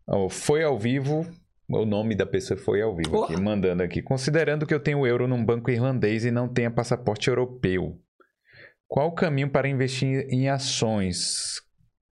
ó, 0.07 0.28
foi 0.28 0.62
ao 0.62 0.78
vivo. 0.78 1.27
O 1.69 1.85
nome 1.86 2.15
da 2.15 2.27
pessoa 2.27 2.59
foi 2.59 2.82
ao 2.82 2.95
vivo 2.95 3.16
Oh. 3.20 3.24
aqui, 3.24 3.41
mandando 3.41 3.82
aqui. 3.82 4.03
Considerando 4.03 4.66
que 4.66 4.74
eu 4.74 4.81
tenho 4.81 5.07
euro 5.07 5.27
num 5.27 5.43
banco 5.45 5.70
irlandês 5.70 6.24
e 6.24 6.31
não 6.31 6.47
tenha 6.47 6.70
passaporte 6.70 7.28
europeu, 7.28 7.99
qual 8.86 9.09
o 9.09 9.15
caminho 9.15 9.51
para 9.51 9.69
investir 9.69 10.27
em 10.31 10.49
ações? 10.49 11.62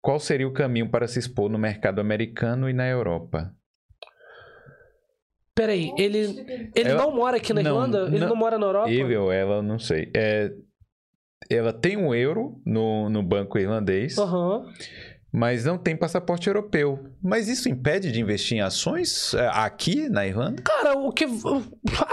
Qual 0.02 0.19
seria 0.19 0.48
o 0.48 0.53
caminho 0.53 0.90
para 0.90 1.07
se 1.07 1.19
expor 1.19 1.49
no 1.49 1.57
mercado 1.60 1.99
americano 1.99 2.69
e 2.69 2.73
na 2.73 2.88
Europa? 2.88 3.53
Peraí, 5.53 5.91
ele, 5.98 6.18
ele 6.76 6.90
Ela- 6.90 7.03
não 7.03 7.14
mora 7.14 7.38
aqui 7.38 7.53
na 7.53 7.61
não, 7.61 7.72
Irlanda? 7.72 8.07
Ele 8.07 8.19
não- 8.19 8.30
não 8.30 8.36
mora 8.36 8.57
na 8.57 8.65
Europa? 8.65 8.90
Ele 8.90 9.15
ou 9.18 9.32
ela, 9.32 9.61
não 9.61 9.78
sei. 9.78 10.10
É, 10.15 10.49
ela 11.49 11.73
tem 11.73 11.98
um 11.98 12.15
euro 12.15 12.60
no, 12.65 13.10
no 13.10 13.22
banco 13.22 13.60
irlandês, 13.60 14.18
Aham. 14.18 14.65
Mas 15.31 15.65
não 15.65 15.77
tem 15.77 15.95
passaporte 15.95 16.47
europeu. 16.47 16.99
Mas 17.23 17.47
isso 17.47 17.69
impede 17.69 18.11
de 18.11 18.19
investir 18.19 18.57
em 18.57 18.61
ações 18.61 19.33
é, 19.33 19.47
aqui 19.53 20.09
na 20.09 20.25
Irlanda? 20.25 20.61
Cara, 20.63 20.97
o 20.97 21.11
que. 21.11 21.25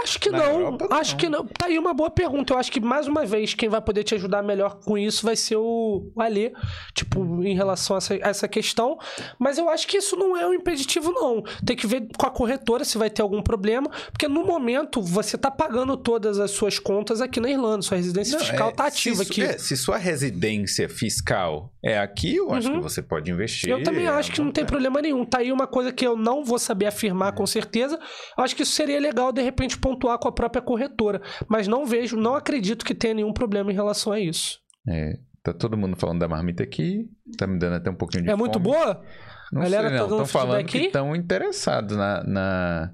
Acho 0.03 0.19
que 0.19 0.29
não. 0.29 0.43
Europa, 0.43 0.87
não. 0.89 0.97
acho 0.97 1.17
que 1.17 1.27
não. 1.29 1.45
Tá 1.45 1.65
aí 1.65 1.77
uma 1.79 1.93
boa 1.93 2.09
pergunta. 2.09 2.53
Eu 2.53 2.57
acho 2.59 2.71
que, 2.71 2.79
mais 2.79 3.07
uma 3.07 3.25
vez, 3.25 3.53
quem 3.53 3.67
vai 3.69 3.81
poder 3.81 4.03
te 4.03 4.15
ajudar 4.15 4.41
melhor 4.43 4.79
com 4.83 4.97
isso 4.97 5.25
vai 5.25 5.35
ser 5.35 5.55
o 5.57 5.79
o 6.15 6.21
Alê, 6.21 6.53
tipo, 6.93 7.43
em 7.43 7.55
relação 7.55 7.95
a 7.95 7.97
essa, 7.97 8.13
a 8.13 8.29
essa 8.29 8.47
questão. 8.47 8.97
Mas 9.37 9.57
eu 9.57 9.69
acho 9.69 9.87
que 9.87 9.97
isso 9.97 10.15
não 10.15 10.35
é 10.37 10.47
um 10.47 10.53
impeditivo, 10.53 11.11
não. 11.11 11.43
Tem 11.65 11.75
que 11.75 11.87
ver 11.87 12.07
com 12.17 12.25
a 12.25 12.29
corretora 12.29 12.83
se 12.85 12.97
vai 12.97 13.09
ter 13.09 13.21
algum 13.21 13.41
problema, 13.41 13.89
porque 14.11 14.27
no 14.27 14.45
momento 14.45 15.01
você 15.01 15.37
tá 15.37 15.49
pagando 15.49 15.97
todas 15.97 16.39
as 16.39 16.51
suas 16.51 16.77
contas 16.79 17.21
aqui 17.21 17.39
na 17.39 17.49
Irlanda. 17.49 17.81
Sua 17.81 17.97
residência 17.97 18.37
Não, 18.37 18.45
fiscal 18.45 18.69
é, 18.69 18.71
tá 18.71 18.85
ativa 18.87 19.23
se, 19.23 19.31
aqui. 19.31 19.41
é, 19.43 19.57
se 19.57 19.75
sua 19.77 19.97
residência 19.97 20.87
fiscal 20.89 21.73
é 21.83 21.97
aqui, 21.99 22.35
eu 22.35 22.51
acho 22.53 22.69
Uhum. 22.69 22.75
que 22.77 22.83
você 22.83 23.01
pode 23.09 23.31
investir. 23.31 23.69
Eu 23.69 23.83
também 23.83 24.07
acho 24.07 24.31
que 24.31 24.39
não 24.39 24.51
tem 24.51 24.63
problema 24.63 25.01
nenhum. 25.01 25.25
Tá 25.25 25.39
aí 25.39 25.51
uma 25.51 25.65
coisa 25.67 25.91
que 25.91 26.05
eu 26.05 26.15
não 26.15 26.43
vou 26.43 26.59
saber 26.59 26.85
afirmar 26.85 27.33
com 27.33 27.45
certeza. 27.45 27.99
Eu 28.37 28.43
acho 28.43 28.55
que 28.55 28.61
isso 28.61 28.71
seria 28.73 28.99
legal, 28.99 29.31
de 29.33 29.41
repente, 29.41 29.77
pontuar 29.77 30.19
com 30.19 30.27
a 30.27 30.31
própria 30.31 30.61
corretora. 30.61 31.21
Mas 31.47 31.67
não 31.67 31.85
vejo, 31.85 32.15
não 32.15 32.35
acredito 32.35 32.85
que 32.85 32.93
tenha 32.93 33.15
nenhum 33.15 33.33
problema 33.33 33.71
em 33.71 33.75
relação 33.75 34.13
a 34.13 34.19
isso. 34.19 34.59
É, 34.87 35.17
tá 35.43 35.51
todo 35.51 35.75
mundo 35.75 35.97
falando 35.97 36.19
da 36.19 36.27
marmita 36.27 36.63
aqui. 36.63 37.09
Tá 37.37 37.47
me 37.47 37.57
dando 37.57 37.75
até 37.75 37.89
um 37.89 37.95
pouquinho 37.95 38.23
de 38.23 38.29
é 38.29 38.35
muito 38.35 38.53
fome. 38.53 38.65
boa? 38.65 39.03
Não 39.51 39.63
Galera, 39.63 39.89
sei, 39.89 39.97
tá 39.97 40.03
não. 40.03 40.11
Estão 40.11 40.25
falando 40.27 40.65
que 40.65 40.77
estão 40.77 41.15
interessados 41.15 41.97
na, 41.97 42.23
na, 42.23 42.91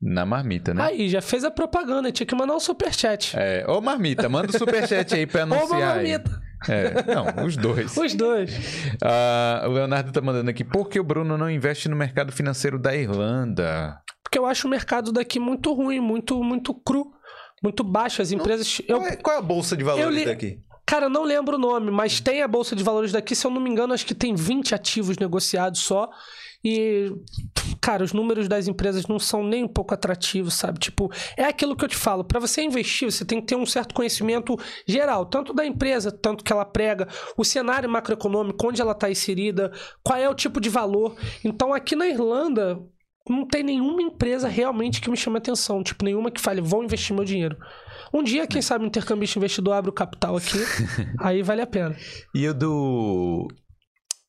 na 0.00 0.26
marmita, 0.26 0.74
né? 0.74 0.82
Aí, 0.84 1.08
já 1.08 1.22
fez 1.22 1.42
a 1.44 1.50
propaganda. 1.50 2.12
Tinha 2.12 2.26
que 2.26 2.34
mandar 2.34 2.54
um 2.54 2.60
superchat. 2.60 3.34
É, 3.34 3.64
ô 3.66 3.80
Marmita, 3.80 4.28
manda 4.28 4.50
o 4.50 4.58
superchat 4.58 5.14
aí 5.14 5.26
pra 5.26 5.42
Ou 5.44 5.46
uma 5.46 5.56
anunciar. 5.56 5.98
aí. 5.98 6.20
É, 6.68 7.04
não, 7.14 7.44
os 7.46 7.56
dois. 7.56 7.96
Os 7.96 8.14
dois. 8.14 8.50
Ah, 9.02 9.64
o 9.66 9.70
Leonardo 9.70 10.10
tá 10.10 10.20
mandando 10.20 10.50
aqui, 10.50 10.64
por 10.64 10.88
que 10.88 10.98
o 10.98 11.04
Bruno 11.04 11.36
não 11.38 11.50
investe 11.50 11.88
no 11.88 11.94
mercado 11.96 12.32
financeiro 12.32 12.78
da 12.78 12.94
Irlanda? 12.96 14.00
Porque 14.22 14.38
eu 14.38 14.46
acho 14.46 14.66
o 14.66 14.70
mercado 14.70 15.12
daqui 15.12 15.38
muito 15.38 15.72
ruim, 15.72 16.00
muito, 16.00 16.42
muito 16.42 16.74
cru, 16.74 17.12
muito 17.62 17.84
baixo. 17.84 18.20
As 18.22 18.32
empresas. 18.32 18.80
Eu, 18.88 18.98
Qual, 18.98 19.08
é, 19.08 19.16
qual 19.16 19.36
é 19.36 19.38
a 19.38 19.42
bolsa 19.42 19.76
de 19.76 19.84
valores 19.84 20.14
li- 20.18 20.24
daqui? 20.24 20.58
Cara, 20.84 21.04
eu 21.06 21.10
não 21.10 21.22
lembro 21.22 21.56
o 21.56 21.58
nome, 21.60 21.90
mas 21.90 22.18
tem 22.18 22.42
a 22.42 22.48
Bolsa 22.48 22.74
de 22.74 22.82
Valores 22.82 23.12
daqui, 23.12 23.34
se 23.36 23.46
eu 23.46 23.50
não 23.50 23.60
me 23.60 23.68
engano, 23.68 23.92
acho 23.92 24.06
que 24.06 24.14
tem 24.14 24.34
20 24.34 24.74
ativos 24.74 25.18
negociados 25.18 25.80
só. 25.80 26.08
E, 26.64 27.12
cara, 27.80 28.02
os 28.02 28.12
números 28.12 28.48
das 28.48 28.66
empresas 28.66 29.06
não 29.06 29.18
são 29.18 29.42
nem 29.42 29.64
um 29.64 29.68
pouco 29.68 29.94
atrativos, 29.94 30.54
sabe? 30.54 30.78
Tipo, 30.78 31.10
é 31.36 31.44
aquilo 31.44 31.76
que 31.76 31.84
eu 31.84 31.88
te 31.88 31.96
falo. 31.96 32.24
Para 32.24 32.40
você 32.40 32.62
investir, 32.62 33.10
você 33.10 33.24
tem 33.24 33.40
que 33.40 33.46
ter 33.46 33.56
um 33.56 33.66
certo 33.66 33.94
conhecimento 33.94 34.56
geral, 34.86 35.24
tanto 35.26 35.54
da 35.54 35.64
empresa, 35.64 36.10
tanto 36.10 36.42
que 36.42 36.52
ela 36.52 36.64
prega, 36.64 37.06
o 37.36 37.44
cenário 37.44 37.88
macroeconômico, 37.88 38.66
onde 38.66 38.80
ela 38.80 38.92
está 38.92 39.10
inserida, 39.10 39.72
qual 40.02 40.18
é 40.18 40.28
o 40.28 40.34
tipo 40.34 40.60
de 40.60 40.68
valor. 40.68 41.16
Então, 41.44 41.72
aqui 41.72 41.94
na 41.94 42.08
Irlanda, 42.08 42.80
não 43.28 43.46
tem 43.46 43.62
nenhuma 43.62 44.02
empresa 44.02 44.48
realmente 44.48 45.00
que 45.00 45.10
me 45.10 45.16
chame 45.16 45.38
atenção. 45.38 45.82
Tipo, 45.82 46.04
nenhuma 46.04 46.30
que 46.30 46.40
fale, 46.40 46.60
vou 46.60 46.82
investir 46.82 47.14
meu 47.14 47.24
dinheiro. 47.24 47.56
Um 48.12 48.22
dia, 48.22 48.46
quem 48.46 48.62
sabe, 48.62 48.84
o 48.84 48.88
intercambista 48.88 49.38
investidor 49.38 49.74
abre 49.74 49.90
o 49.90 49.94
capital 49.94 50.36
aqui, 50.36 50.58
aí 51.20 51.42
vale 51.42 51.60
a 51.60 51.66
pena. 51.66 51.94
E 52.34 52.48
o 52.48 52.54
do 52.54 53.48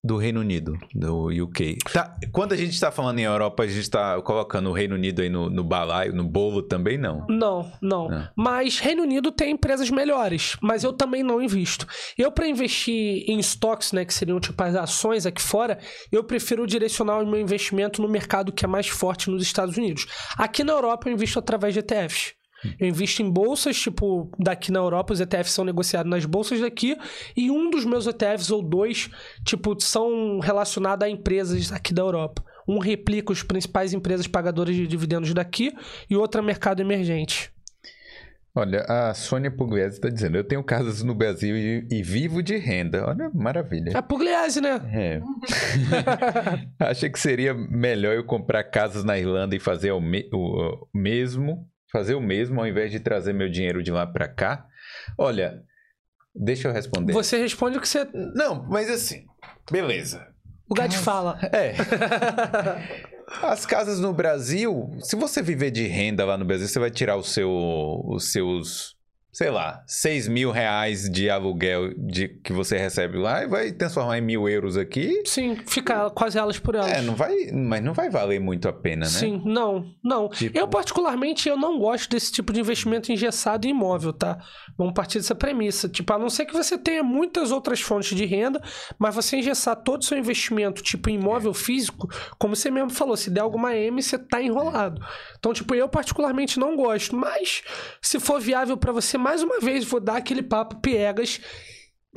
do 0.04 0.16
Reino 0.16 0.40
Unido, 0.40 0.78
do 0.96 1.28
UK. 1.28 1.78
Tá, 1.92 2.16
quando 2.32 2.54
a 2.54 2.56
gente 2.56 2.72
está 2.72 2.90
falando 2.90 3.20
em 3.20 3.24
Europa, 3.24 3.64
a 3.64 3.68
gente 3.68 3.82
está 3.82 4.22
colocando 4.22 4.70
o 4.70 4.74
Reino 4.74 4.96
Unido 4.96 5.22
aí 5.22 5.30
no, 5.30 5.50
no 5.50 5.64
balaio, 5.64 6.16
no 6.16 6.24
bolo 6.24 6.62
também, 6.62 6.98
não. 6.98 7.26
Não, 7.28 7.72
não. 7.82 8.08
Não. 8.08 8.30
Mas 8.36 8.80
Reino 8.80 9.04
Unido 9.04 9.32
tem 9.32 9.52
empresas 9.52 9.90
melhores, 9.90 10.56
mas 10.62 10.84
eu 10.86 10.94
também 10.94 11.22
não 11.22 11.42
invisto. 11.42 11.86
Eu, 12.18 12.32
para 12.32 12.48
investir 12.48 13.26
em 13.30 13.40
stocks, 13.40 13.92
né, 13.92 14.06
que 14.06 14.14
seriam 14.14 14.40
tipo 14.40 14.62
as 14.64 14.76
ações 14.76 15.26
aqui 15.26 15.42
fora, 15.42 15.78
eu 16.12 16.24
prefiro 16.24 16.66
direcionar 16.66 17.20
o 17.22 17.28
meu 17.28 17.40
investimento 17.40 18.02
no 18.02 18.08
mercado 18.08 18.54
que 18.54 18.64
é 18.64 18.68
mais 18.68 18.88
forte 18.88 19.30
nos 19.30 19.44
Estados 19.44 19.76
Unidos. 19.78 20.08
Aqui 20.38 20.64
na 20.64 20.74
Europa, 20.74 21.10
eu 21.10 21.14
invisto 21.14 21.40
através 21.40 21.74
de 21.74 21.82
ETFs. 21.82 22.39
Eu 22.80 22.88
invisto 22.88 23.22
em 23.22 23.30
bolsas, 23.30 23.77
tipo, 23.80 24.30
daqui 24.38 24.72
na 24.72 24.80
Europa, 24.80 25.14
os 25.14 25.19
ETFs 25.22 25.52
são 25.52 25.64
negociados 25.64 26.10
nas 26.10 26.26
bolsas 26.26 26.60
daqui, 26.60 26.98
e 27.36 27.49
um 27.49 27.69
dos 27.69 27.86
meus 27.86 28.06
ETFs, 28.07 28.52
ou 28.52 28.61
dois, 28.61 29.10
tipo, 29.45 29.80
são 29.80 30.40
relacionados 30.40 31.06
a 31.06 31.10
empresas 31.10 31.72
aqui 31.72 31.94
da 31.94 32.02
Europa. 32.02 32.44
Um 32.68 32.77
replica 32.80 33.31
os 33.31 33.41
principais 33.44 33.94
empresas 33.94 34.27
pagadoras 34.27 34.76
de 34.76 34.86
dividendos 34.86 35.34
daqui, 35.34 35.73
e 36.10 36.15
outro 36.15 36.41
é 36.41 36.44
mercado 36.44 36.81
emergente. 36.81 37.52
Olha, 38.53 38.81
a 38.90 39.14
Sônia 39.14 39.49
Pugliese 39.52 39.95
está 39.98 40.10
dizendo, 40.10 40.36
eu 40.36 40.44
tenho 40.44 40.64
casas 40.64 41.02
no 41.03 41.14
Brasil 41.15 41.56
e, 41.56 41.88
e 41.90 42.03
vivo 42.03 42.41
de 42.44 42.57
renda. 42.57 43.07
Olha, 43.07 43.30
maravilha. 43.34 43.95
É 43.95 44.02
Pugliese, 44.02 44.60
né? 44.60 44.81
É. 44.91 45.22
Achei 46.80 47.10
que 47.10 47.19
seria 47.19 47.53
melhor 47.53 48.15
eu 48.15 48.23
comprar 48.26 48.64
casas 48.64 49.03
na 49.03 49.18
Irlanda 49.18 49.56
e 49.56 49.60
fazer 49.60 49.91
o, 49.91 50.02
me- 50.02 50.27
o- 50.34 50.73
o 50.73 50.88
mesmo, 50.94 51.68
fazer 51.91 52.16
o 52.16 52.22
mesmo 52.22 52.60
ao 52.60 52.68
invés 52.68 52.91
de 52.91 52.99
trazer 52.99 53.34
meu 53.34 53.49
dinheiro 53.49 53.84
de 53.84 53.91
lá 53.91 54.06
para 54.06 54.28
cá. 54.28 54.66
Olha, 55.18 55.61
deixa 56.36 56.68
eu 56.68 56.74
responder. 56.74 57.14
Você 57.14 57.38
responde 57.38 57.78
o 57.78 57.82
que 57.82 57.88
você. 57.88 58.07
Não, 58.36 58.68
mas 58.68 58.90
assim, 58.90 59.26
beleza. 59.72 60.28
O 60.70 60.76
Gad 60.76 60.94
fala. 60.94 61.40
É. 61.52 61.74
As 63.44 63.66
casas 63.66 63.99
no 63.99 64.11
Brasil, 64.11 64.91
se 65.02 65.16
você 65.16 65.41
viver 65.41 65.72
de 65.72 65.86
renda 65.88 66.26
lá 66.26 66.38
no 66.38 66.45
Brasil, 66.45 66.68
você 66.68 66.80
vai 66.80 66.90
tirar 66.90 67.16
o 67.16 67.24
seu, 67.24 67.49
os 68.06 68.32
seus, 68.32 68.95
sei 69.31 69.49
lá, 69.51 69.84
6 69.88 70.27
mil 70.27 70.51
reais 70.51 71.10
de 71.10 71.30
aluguel 71.30 71.93
de, 71.95 72.27
que 72.27 72.51
você 72.51 72.77
recebe 72.77 73.18
lá 73.18 73.43
e 73.43 73.47
vai 73.47 73.72
transformar 73.72 74.18
em 74.18 74.22
mil 74.22 74.49
euros 74.49 74.76
aqui. 74.76 75.22
Sim, 75.26 75.56
fica 75.68 76.10
quase 76.10 76.38
elas 76.38 76.57
por 76.57 76.76
elas. 76.76 76.91
É, 76.91 77.01
não 77.01 77.15
vai, 77.15 77.34
mas 77.53 77.84
não 77.84 77.93
vai 77.93 78.10
valer 78.10 78.39
muito 78.39 78.68
a 78.68 78.73
pena, 78.73 79.06
né? 79.06 79.11
Sim, 79.11 79.41
não, 79.45 79.85
não. 80.03 80.30
Tipo- 80.30 80.57
Eu, 80.57 80.68
particularmente, 80.68 81.47
eu 81.47 81.56
não 81.56 81.77
gosto 81.80 82.10
desse 82.10 82.31
tipo 82.31 82.51
de 82.51 82.60
investimento 82.60 83.11
engessado 83.11 83.68
em 83.68 83.69
imóvel, 83.69 84.11
tá? 84.11 84.39
Vamos 84.77 84.93
partir 84.93 85.19
dessa 85.19 85.35
premissa. 85.35 85.88
Tipo, 85.88 86.11
a 86.14 86.18
não 86.18 86.30
ser 86.30 86.45
que 86.45 86.53
você 86.53 86.77
tenha 86.77 87.03
muitas 87.03 87.51
outras 87.51 87.80
fontes 87.80 88.18
de 88.18 88.26
renda, 88.26 88.61
mas 88.97 89.14
você 89.14 89.38
engessar 89.38 89.76
todo 89.76 90.01
o 90.01 90.06
seu 90.06 90.18
investimento, 90.18 90.81
tipo, 90.81 91.10
em 91.10 91.15
imóvel 91.15 91.53
físico, 91.53 92.07
como 92.39 92.56
você 92.56 92.72
mesmo 92.72 92.89
falou, 92.89 93.15
se 93.15 93.30
der 93.30 93.41
alguma 93.41 93.76
M, 93.76 94.01
você 94.01 94.18
tá 94.18 94.41
enrolado. 94.41 94.99
Então, 95.38 95.53
tipo, 95.53 95.76
eu 95.76 95.88
particularmente 95.88 96.60
não 96.60 96.76
gosto. 96.76 97.15
Mas, 97.15 97.61
se 98.01 98.19
for 98.19 98.39
viável 98.41 98.76
pra 98.76 98.91
você, 98.91 99.19
mais 99.20 99.44
uma 99.44 99.60
vez, 99.60 99.86
vou 99.86 100.00
dar 100.00 100.18
aquele 100.18 100.41
papo 100.41 100.78
piegas. 100.78 101.40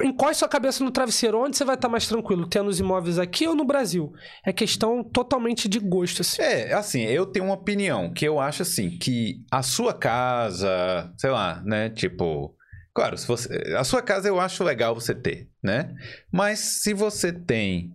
Encoste 0.01 0.39
sua 0.39 0.49
cabeça 0.49 0.83
no 0.83 0.91
travesseiro, 0.91 1.39
onde 1.39 1.57
você 1.57 1.65
vai 1.67 1.75
estar 1.75 1.89
mais 1.89 2.07
tranquilo? 2.07 2.49
Tendo 2.49 2.69
os 2.69 2.81
imóveis 2.81 3.19
aqui 3.19 3.47
ou 3.47 3.55
no 3.55 3.65
Brasil? 3.65 4.11
É 4.45 4.51
questão 4.51 5.05
totalmente 5.05 5.69
de 5.69 5.79
gosto, 5.79 6.23
assim. 6.23 6.41
É, 6.41 6.73
assim, 6.73 7.03
eu 7.03 7.27
tenho 7.27 7.45
uma 7.45 7.55
opinião 7.55 8.11
que 8.11 8.27
eu 8.27 8.41
acho 8.41 8.63
assim 8.63 8.89
que 8.99 9.45
a 9.51 9.63
sua 9.63 9.93
casa, 9.93 11.13
sei 11.19 11.29
lá, 11.29 11.63
né, 11.67 11.91
tipo, 11.91 12.57
claro, 12.95 13.19
se 13.19 13.29
você, 13.29 13.75
a 13.77 13.85
sua 13.85 14.01
casa 14.01 14.29
eu 14.29 14.41
acho 14.41 14.65
legal 14.65 14.95
você 14.95 15.15
ter, 15.15 15.51
né? 15.63 15.95
Mas 16.33 16.59
se 16.59 16.95
você 16.95 17.31
tem 17.31 17.93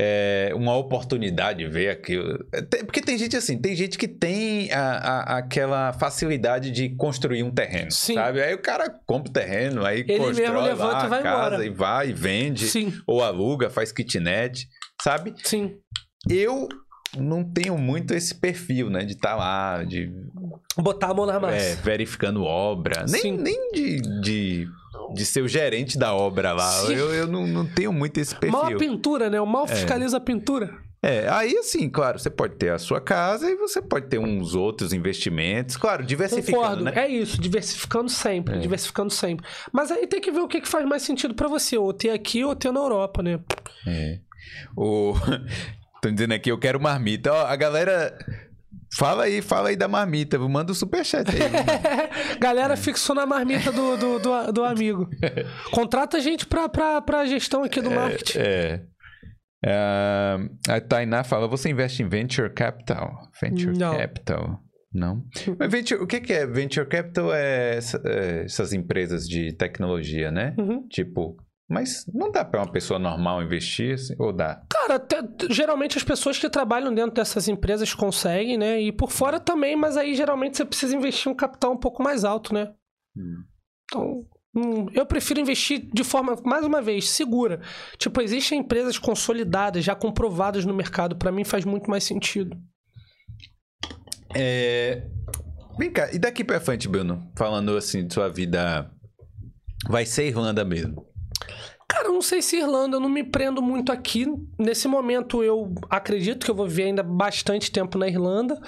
é, 0.00 0.52
uma 0.54 0.76
oportunidade 0.76 1.58
de 1.58 1.66
ver 1.70 1.90
aquilo, 1.90 2.44
é, 2.52 2.62
porque 2.84 3.00
tem 3.00 3.18
gente 3.18 3.36
assim, 3.36 3.60
tem 3.60 3.74
gente 3.76 3.98
que 3.98 4.08
tem 4.08 4.72
a, 4.72 4.80
a- 4.80 5.38
aquela 5.38 5.92
facilidade 5.92 6.70
de 6.70 6.88
construir 6.96 7.42
um 7.42 7.50
terreno, 7.50 7.90
Sim. 7.90 8.14
sabe? 8.14 8.40
Aí 8.42 8.54
o 8.54 8.62
cara 8.62 8.88
compra 9.06 9.30
o 9.30 9.32
terreno, 9.32 9.84
aí 9.84 10.00
Ele 10.00 10.18
constrói 10.18 10.62
levanta 10.68 11.06
lá 11.08 11.18
a 11.18 11.22
casa 11.22 11.54
embora. 11.56 11.66
e 11.66 11.70
vai 11.70 12.08
e 12.10 12.12
vende 12.12 12.66
Sim, 12.68 12.92
ou 13.06 13.22
aluga, 13.22 13.68
faz 13.68 13.92
kitnet, 13.92 14.66
sabe? 15.02 15.34
sim. 15.44 15.76
Eu 16.28 16.68
não 17.18 17.42
tenho 17.42 17.76
muito 17.78 18.14
esse 18.14 18.34
perfil, 18.38 18.88
né? 18.90 19.04
De 19.04 19.12
estar 19.14 19.34
lá, 19.34 19.82
de 19.84 20.12
Botar 20.76 21.08
a 21.08 21.14
mão 21.14 21.26
na 21.26 21.40
massa. 21.40 21.56
é, 21.56 21.74
verificando 21.76 22.42
obra. 22.44 23.04
Nem, 23.08 23.20
Sim. 23.20 23.36
nem 23.36 23.72
de, 23.72 24.00
de, 24.22 24.68
de 25.14 25.24
ser 25.24 25.42
o 25.42 25.48
gerente 25.48 25.98
da 25.98 26.14
obra 26.14 26.52
lá. 26.52 26.70
Sim. 26.70 26.94
Eu, 26.94 27.14
eu 27.14 27.26
não, 27.26 27.46
não 27.46 27.66
tenho 27.66 27.92
muito 27.92 28.18
esse 28.18 28.34
Mal 28.48 28.62
a 28.62 28.68
perfil. 28.68 28.78
pintura, 28.78 29.28
né? 29.30 29.40
O 29.40 29.46
mal 29.46 29.66
fiscaliza 29.66 30.16
a 30.16 30.20
pintura. 30.20 30.70
É, 31.02 31.26
aí 31.30 31.56
assim, 31.56 31.88
claro, 31.88 32.18
você 32.18 32.28
pode 32.28 32.56
ter 32.56 32.70
a 32.70 32.78
sua 32.78 33.00
casa 33.00 33.50
e 33.50 33.56
você 33.56 33.80
pode 33.80 34.08
ter 34.08 34.18
uns 34.18 34.54
outros 34.54 34.92
investimentos. 34.92 35.76
Claro, 35.76 36.04
diversificando, 36.04 36.58
Concordo. 36.60 36.84
né? 36.84 36.92
É 36.94 37.08
isso, 37.08 37.40
diversificando 37.40 38.10
sempre, 38.10 38.58
diversificando 38.58 39.10
sempre. 39.10 39.46
Mas 39.72 39.90
aí 39.90 40.06
tem 40.06 40.20
que 40.20 40.30
ver 40.30 40.40
o 40.40 40.48
que, 40.48 40.60
que 40.60 40.68
faz 40.68 40.86
mais 40.86 41.02
sentido 41.02 41.34
pra 41.34 41.48
você, 41.48 41.78
ou 41.78 41.92
ter 41.94 42.10
aqui 42.10 42.44
ou 42.44 42.54
ter 42.54 42.70
na 42.70 42.80
Europa, 42.80 43.22
né? 43.22 43.40
É. 43.86 44.18
O... 44.76 45.14
Tô 46.02 46.10
dizendo 46.10 46.32
aqui, 46.32 46.50
eu 46.50 46.58
quero 46.58 46.80
marmita. 46.80 47.32
Ó, 47.32 47.46
a 47.46 47.56
galera. 47.56 48.16
Fala 48.96 49.24
aí, 49.24 49.40
fala 49.40 49.68
aí 49.68 49.76
da 49.76 49.86
marmita. 49.86 50.38
Manda 50.38 50.72
o 50.72 50.74
superchat 50.74 51.28
aí. 51.30 51.38
Galera 52.40 52.76
fixou 52.76 53.14
na 53.14 53.24
marmita 53.24 53.70
do, 53.70 53.96
do, 53.96 54.18
do, 54.18 54.52
do 54.52 54.64
amigo. 54.64 55.08
Contrata 55.70 56.16
a 56.16 56.20
gente 56.20 56.44
pra, 56.46 56.68
pra, 56.68 57.00
pra 57.00 57.24
gestão 57.26 57.62
aqui 57.62 57.80
do 57.80 57.90
marketing. 57.90 58.38
é. 58.38 58.82
Ah, 59.64 60.38
a 60.68 60.80
Tainá 60.80 61.22
fala: 61.22 61.46
você 61.46 61.68
investe 61.68 62.02
em 62.02 62.08
venture 62.08 62.50
capital? 62.52 63.12
Venture 63.40 63.76
Não. 63.78 63.96
capital. 63.96 64.58
Não. 64.92 65.22
Mas 65.58 65.70
venture, 65.70 66.02
o 66.02 66.06
que, 66.06 66.18
que 66.20 66.32
é? 66.32 66.46
Venture 66.46 66.86
capital 66.88 67.32
é, 67.32 67.78
é 68.04 68.44
essas 68.44 68.72
empresas 68.72 69.24
de 69.28 69.52
tecnologia, 69.52 70.30
né? 70.32 70.54
Uhum. 70.58 70.88
Tipo, 70.88 71.36
mas 71.70 72.04
não 72.12 72.32
dá 72.32 72.44
pra 72.44 72.60
uma 72.62 72.72
pessoa 72.72 72.98
normal 72.98 73.42
investir 73.42 73.94
assim? 73.94 74.14
Ou 74.18 74.32
dá? 74.32 74.60
Cara, 74.68 74.96
até- 74.96 75.22
geralmente 75.48 75.96
as 75.96 76.02
pessoas 76.04 76.36
que 76.36 76.50
trabalham 76.50 76.92
dentro 76.92 77.12
dessas 77.14 77.46
empresas 77.46 77.94
conseguem, 77.94 78.58
né? 78.58 78.80
E 78.80 78.90
por 78.90 79.10
fora 79.10 79.38
também, 79.38 79.76
mas 79.76 79.96
aí 79.96 80.14
geralmente 80.16 80.56
você 80.56 80.64
precisa 80.64 80.96
investir 80.96 81.30
um 81.30 81.34
capital 81.34 81.72
um 81.72 81.76
pouco 81.78 82.02
mais 82.02 82.24
alto, 82.24 82.52
né? 82.52 82.72
Hum. 83.16 83.44
Então, 83.84 84.26
hum, 84.56 84.86
eu 84.92 85.06
prefiro 85.06 85.38
investir 85.40 85.88
de 85.92 86.02
forma, 86.02 86.36
mais 86.44 86.64
uma 86.64 86.82
vez, 86.82 87.08
segura. 87.10 87.60
Tipo, 87.98 88.20
existem 88.20 88.58
empresas 88.58 88.98
consolidadas, 88.98 89.84
já 89.84 89.94
comprovadas 89.94 90.64
no 90.64 90.74
mercado. 90.74 91.16
Pra 91.16 91.30
mim 91.30 91.44
faz 91.44 91.64
muito 91.64 91.88
mais 91.88 92.02
sentido. 92.04 92.56
É... 94.34 95.06
Vem 95.78 95.90
cá, 95.90 96.10
e 96.12 96.18
daqui 96.18 96.44
pra 96.44 96.60
frente, 96.60 96.88
Bruno? 96.88 97.30
Falando 97.36 97.76
assim 97.76 98.06
de 98.06 98.12
sua 98.12 98.28
vida. 98.28 98.90
Vai 99.88 100.04
ser 100.04 100.26
Irlanda 100.26 100.64
mesmo. 100.64 101.09
Cara, 101.90 102.06
eu 102.06 102.12
não 102.12 102.22
sei 102.22 102.40
se 102.40 102.56
Irlanda, 102.56 102.96
eu 102.96 103.00
não 103.00 103.08
me 103.08 103.24
prendo 103.24 103.60
muito 103.60 103.90
aqui. 103.90 104.24
Nesse 104.56 104.86
momento, 104.86 105.42
eu 105.42 105.74
acredito 105.90 106.44
que 106.44 106.50
eu 106.50 106.54
vou 106.54 106.68
viver 106.68 106.84
ainda 106.84 107.02
bastante 107.02 107.72
tempo 107.72 107.98
na 107.98 108.06
Irlanda, 108.06 108.60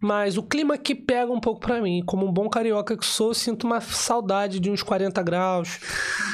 mas 0.00 0.36
o 0.36 0.42
clima 0.42 0.74
aqui 0.74 0.92
pega 0.92 1.32
um 1.32 1.38
pouco 1.38 1.60
pra 1.60 1.80
mim. 1.80 2.02
Como 2.04 2.26
um 2.26 2.32
bom 2.32 2.48
carioca 2.48 2.96
que 2.96 3.06
sou, 3.06 3.32
sinto 3.32 3.62
uma 3.64 3.80
saudade 3.80 4.58
de 4.58 4.72
uns 4.72 4.82
40 4.82 5.22
graus, 5.22 5.78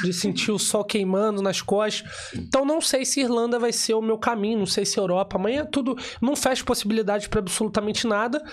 de 0.03 0.11
sentir 0.11 0.51
o 0.51 0.57
sol 0.57 0.83
queimando 0.83 1.43
nas 1.43 1.61
costas. 1.61 2.09
Então, 2.35 2.65
não 2.65 2.81
sei 2.81 3.05
se 3.05 3.21
Irlanda 3.21 3.59
vai 3.59 3.71
ser 3.71 3.93
o 3.93 4.01
meu 4.01 4.17
caminho, 4.17 4.57
não 4.57 4.65
sei 4.65 4.83
se 4.83 4.97
Europa. 4.97 5.37
Amanhã 5.37 5.63
tudo. 5.63 5.95
Não 6.19 6.35
fecho 6.35 6.65
possibilidade 6.65 7.29
pra 7.29 7.39
absolutamente 7.39 8.07
nada. 8.07 8.43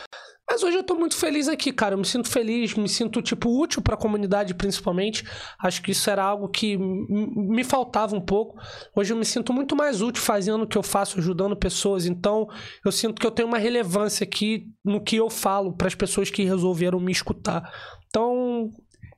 Mas 0.50 0.62
hoje 0.62 0.76
eu 0.78 0.82
tô 0.82 0.94
muito 0.94 1.14
feliz 1.16 1.46
aqui, 1.48 1.72
cara. 1.72 1.94
Eu 1.94 1.98
me 1.98 2.06
sinto 2.06 2.28
feliz, 2.28 2.74
me 2.74 2.88
sinto, 2.88 3.20
tipo, 3.20 3.50
útil 3.60 3.82
pra 3.82 3.96
comunidade, 3.98 4.54
principalmente. 4.54 5.22
Acho 5.62 5.82
que 5.82 5.90
isso 5.90 6.08
era 6.08 6.24
algo 6.24 6.48
que 6.48 6.76
me 6.78 7.62
faltava 7.62 8.16
um 8.16 8.20
pouco. 8.20 8.58
Hoje 8.96 9.12
eu 9.12 9.16
me 9.16 9.24
sinto 9.26 9.52
muito 9.52 9.76
mais 9.76 10.00
útil 10.00 10.22
fazendo 10.22 10.62
o 10.62 10.66
que 10.66 10.78
eu 10.78 10.82
faço, 10.82 11.18
ajudando 11.18 11.54
pessoas. 11.54 12.06
Então, 12.06 12.48
eu 12.84 12.90
sinto 12.90 13.20
que 13.20 13.26
eu 13.26 13.30
tenho 13.30 13.46
uma 13.46 13.58
relevância 13.58 14.24
aqui 14.24 14.64
no 14.84 15.02
que 15.02 15.16
eu 15.16 15.28
falo 15.28 15.74
pras 15.76 15.94
pessoas 15.94 16.30
que 16.30 16.42
resolveram 16.44 16.98
me 16.98 17.12
escutar. 17.12 17.70
Então, 18.06 18.70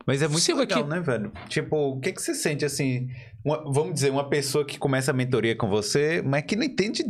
Mas 0.06 0.22
é 0.22 0.26
muito 0.26 0.40
Sigo 0.40 0.58
legal, 0.58 0.80
aqui. 0.80 0.88
né, 0.90 1.00
velho? 1.00 1.30
Tipo, 1.48 1.76
o 1.76 2.00
que, 2.00 2.12
que 2.12 2.20
você 2.20 2.34
sente 2.34 2.64
assim? 2.64 3.06
uma- 3.44 3.62
vamos 3.72 3.94
dizer, 3.94 4.10
uma 4.10 4.28
pessoa 4.28 4.66
que 4.66 4.78
começa 4.78 5.10
a 5.12 5.14
mentoria 5.14 5.56
com 5.56 5.68
você, 5.68 6.20
mas 6.22 6.42
que 6.42 6.56
não 6.56 6.64
entende 6.64 7.02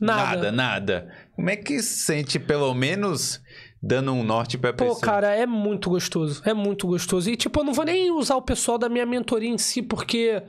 nada. 0.00 0.36
nada, 0.36 0.52
nada. 0.52 1.14
Como 1.34 1.50
é 1.50 1.56
que 1.56 1.80
se 1.82 2.04
sente, 2.04 2.38
pelo 2.38 2.72
menos, 2.74 3.40
dando 3.82 4.12
um 4.12 4.22
norte 4.22 4.58
pra 4.58 4.72
Pô, 4.72 4.84
pessoa? 4.84 5.00
cara, 5.00 5.34
é 5.34 5.46
muito 5.46 5.90
gostoso. 5.90 6.42
É 6.44 6.52
muito 6.52 6.86
gostoso. 6.86 7.30
E, 7.30 7.36
tipo, 7.36 7.60
eu 7.60 7.64
não 7.64 7.72
vou 7.72 7.84
nem 7.84 8.10
usar 8.10 8.36
o 8.36 8.42
pessoal 8.42 8.78
da 8.78 8.88
minha 8.88 9.06
mentoria 9.06 9.48
em 9.48 9.58
si, 9.58 9.82
porque 9.82 10.42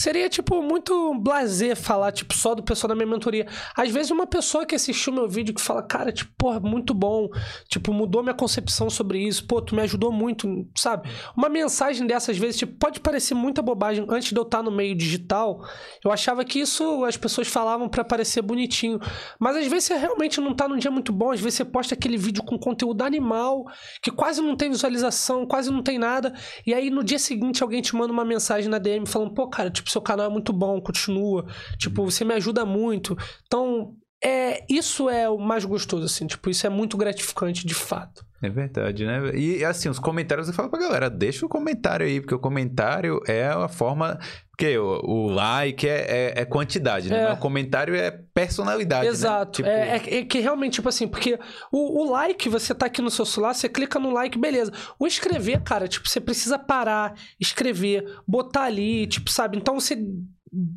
seria, 0.00 0.30
tipo, 0.30 0.62
muito 0.62 1.14
blazer 1.20 1.76
falar, 1.76 2.10
tipo, 2.10 2.34
só 2.34 2.54
do 2.54 2.62
pessoal 2.62 2.88
da 2.88 2.94
minha 2.94 3.06
mentoria. 3.06 3.46
Às 3.76 3.90
vezes, 3.90 4.10
uma 4.10 4.26
pessoa 4.26 4.64
que 4.64 4.74
assistiu 4.74 5.12
meu 5.12 5.28
vídeo 5.28 5.54
que 5.54 5.60
fala, 5.60 5.82
cara, 5.82 6.10
tipo, 6.10 6.32
porra, 6.38 6.58
muito 6.58 6.94
bom. 6.94 7.28
Tipo, 7.68 7.92
mudou 7.92 8.22
minha 8.22 8.34
concepção 8.34 8.88
sobre 8.88 9.18
isso. 9.18 9.46
Pô, 9.46 9.60
tu 9.60 9.74
me 9.74 9.82
ajudou 9.82 10.10
muito, 10.10 10.66
sabe? 10.74 11.10
Uma 11.36 11.50
mensagem 11.50 12.06
dessas 12.06 12.38
vezes, 12.38 12.56
tipo, 12.56 12.78
pode 12.78 12.98
parecer 13.00 13.34
muita 13.34 13.60
bobagem. 13.60 14.06
Antes 14.08 14.30
de 14.30 14.36
eu 14.38 14.42
estar 14.42 14.62
no 14.62 14.70
meio 14.70 14.94
digital, 14.94 15.60
eu 16.02 16.10
achava 16.10 16.44
que 16.46 16.60
isso 16.60 17.04
as 17.04 17.18
pessoas 17.18 17.48
falavam 17.48 17.86
pra 17.86 18.02
parecer 18.02 18.40
bonitinho. 18.40 18.98
Mas 19.38 19.56
às 19.56 19.66
vezes 19.66 19.84
você 19.84 19.96
realmente 19.98 20.40
não 20.40 20.54
tá 20.54 20.66
num 20.66 20.78
dia 20.78 20.90
muito 20.90 21.12
bom, 21.12 21.30
às 21.30 21.40
vezes 21.40 21.58
você 21.58 21.64
posta 21.64 21.94
aquele 21.94 22.16
vídeo 22.16 22.42
com 22.42 22.58
conteúdo 22.58 23.02
animal, 23.02 23.64
que 24.02 24.10
quase 24.10 24.40
não 24.40 24.56
tem 24.56 24.70
visualização, 24.70 25.46
quase 25.46 25.70
não 25.70 25.82
tem 25.82 25.98
nada, 25.98 26.32
e 26.66 26.72
aí 26.72 26.88
no 26.88 27.04
dia 27.04 27.18
seguinte 27.18 27.62
alguém 27.62 27.82
te 27.82 27.94
manda 27.94 28.12
uma 28.12 28.24
mensagem 28.24 28.70
na 28.70 28.78
DM 28.78 29.06
falando, 29.06 29.34
pô, 29.34 29.48
cara, 29.48 29.70
tipo, 29.70 29.89
seu 29.90 30.00
canal 30.00 30.26
é 30.26 30.28
muito 30.28 30.52
bom, 30.52 30.80
continua, 30.80 31.46
tipo, 31.78 32.04
você 32.04 32.24
me 32.24 32.34
ajuda 32.34 32.64
muito. 32.64 33.16
Então, 33.46 33.94
é, 34.22 34.64
isso 34.68 35.08
é 35.08 35.28
o 35.28 35.38
mais 35.38 35.64
gostoso, 35.64 36.04
assim, 36.04 36.26
tipo, 36.26 36.50
isso 36.50 36.66
é 36.66 36.70
muito 36.70 36.96
gratificante 36.96 37.66
de 37.66 37.74
fato. 37.74 38.24
É 38.42 38.48
verdade, 38.48 39.04
né? 39.04 39.34
E 39.34 39.62
assim, 39.64 39.88
os 39.90 39.98
comentários 39.98 40.48
eu 40.48 40.54
falo 40.54 40.70
pra 40.70 40.78
galera, 40.80 41.10
deixa 41.10 41.44
o 41.44 41.48
comentário 41.48 42.06
aí, 42.06 42.20
porque 42.20 42.34
o 42.34 42.38
comentário 42.38 43.20
é 43.28 43.46
a 43.48 43.68
forma. 43.68 44.18
Porque 44.50 44.78
o, 44.78 45.00
o 45.04 45.26
like 45.30 45.86
é, 45.86 46.32
é- 46.36 46.40
é 46.40 46.44
quantidade, 46.46 47.10
né? 47.10 47.18
É. 47.20 47.24
Mas 47.28 47.38
o 47.38 47.40
comentário 47.40 47.94
é 47.94 48.10
personalidade. 48.32 49.04
né? 49.04 49.10
Exato. 49.10 49.52
Tipo, 49.52 49.68
É, 49.68 49.96
é- 49.98 50.18
é 50.20 50.24
que 50.24 50.38
realmente, 50.38 50.74
tipo 50.74 50.88
assim, 50.88 51.06
porque 51.06 51.38
o, 51.70 52.02
o 52.02 52.10
like, 52.10 52.48
você 52.48 52.74
tá 52.74 52.86
aqui 52.86 53.02
no 53.02 53.10
seu 53.10 53.26
celular, 53.26 53.54
você 53.54 53.68
clica 53.68 53.98
no 53.98 54.10
like, 54.10 54.38
beleza. 54.38 54.72
O 54.98 55.06
escrever, 55.06 55.62
cara, 55.62 55.86
tipo, 55.86 56.08
você 56.08 56.20
precisa 56.20 56.58
parar, 56.58 57.14
escrever, 57.38 58.04
botar 58.26 58.62
ali, 58.64 59.06
tipo, 59.06 59.30
sabe? 59.30 59.58
Então 59.58 59.78
você 59.78 59.98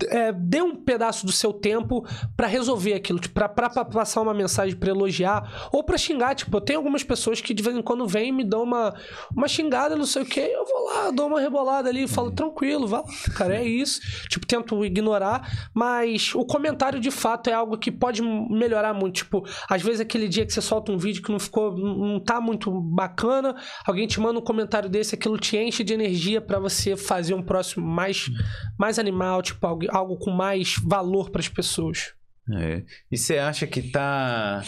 é, 0.10 0.32
dê 0.32 0.62
um 0.62 0.76
pedaço 0.76 1.26
do 1.26 1.32
seu 1.32 1.52
tempo 1.52 2.06
pra 2.38 2.46
resolver 2.46 2.94
aquilo, 2.94 3.20
tipo, 3.20 3.34
pra, 3.34 3.50
pra, 3.50 3.70
pra 3.70 3.84
passar 3.84 4.22
uma 4.22 4.34
mensagem 4.34 4.76
pra 4.76 4.90
elogiar 4.90 5.70
ou 5.72 5.84
pra 5.84 5.98
xingar. 5.98 6.36
Tipo, 6.36 6.58
eu 6.58 6.62
tenho 6.62 6.80
algumas 6.80 7.04
pessoas 7.04 7.42
que 7.42 7.54
de 7.54 7.64
vez 7.64 7.76
em 7.76 7.82
quando 7.82 8.08
vêm 8.08 8.30
e 8.30 8.32
me 8.32 8.44
dão 8.44 8.64
uma, 8.64 8.94
uma 9.36 9.48
xingada, 9.48 9.96
não 9.96 10.06
sei 10.06 10.22
o 10.22 10.26
que, 10.26 10.40
eu 10.40 10.66
vou 10.66 10.86
lá, 10.86 11.12
dou 11.12 11.28
uma 11.28 11.40
rebolada 11.40 11.90
ali 11.90 12.04
e 12.04 12.08
falo, 12.08 12.32
tranquilo, 12.32 12.88
vai 12.88 13.02
lá, 13.02 13.08
cara, 13.36 13.56
é 13.56 13.66
isso. 13.66 14.00
Tipo, 14.30 14.46
tento 14.46 14.86
ignorar, 14.86 15.70
mas 15.74 16.34
o 16.36 16.46
comentário 16.46 17.00
de 17.00 17.10
fato 17.10 17.50
é 17.50 17.54
algo 17.54 17.78
que 17.78 17.92
pode 17.92 18.22
melhorar 18.22 18.94
muito. 18.94 19.24
Tipo, 19.24 19.44
às 19.70 19.82
vezes 19.82 20.02
aquele 20.02 20.28
dia 20.28 20.46
que 20.46 20.54
você 20.54 20.62
solta 20.62 20.92
um 20.92 20.98
vídeo 20.98 21.24
que 21.24 21.32
não 21.32 21.40
ficou, 21.40 21.76
não 21.76 22.20
tá 22.20 22.40
muito 22.40 22.72
bacana, 22.72 23.56
alguém 23.86 24.06
te 24.06 24.20
manda 24.20 24.40
um 24.40 24.44
comentário 24.44 24.90
desse, 24.90 25.16
aquilo 25.16 25.38
te 25.38 25.58
enche 25.58 25.84
de 25.84 25.94
energia 25.94 26.42
pra 26.42 26.60
você 26.60 26.96
fazer 26.96 27.34
um 27.34 27.42
próximo 27.42 27.86
mais, 27.86 28.30
mais 28.78 29.00
animal, 29.00 29.42
tipo, 29.42 29.63
algo, 29.66 29.86
algo 29.90 30.18
com 30.18 30.32
mais 30.32 30.76
valor 30.84 31.30
pras 31.30 31.48
pessoas. 31.48 32.14
É. 32.52 32.84
E 33.12 33.18
você 33.18 33.38
acha 33.38 33.66
que 33.66 33.82
tá. 33.82 34.64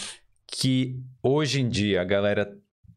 Que 0.46 0.98
hoje 1.22 1.60
em 1.60 1.68
dia 1.68 2.00
a 2.00 2.04
galera 2.04 2.48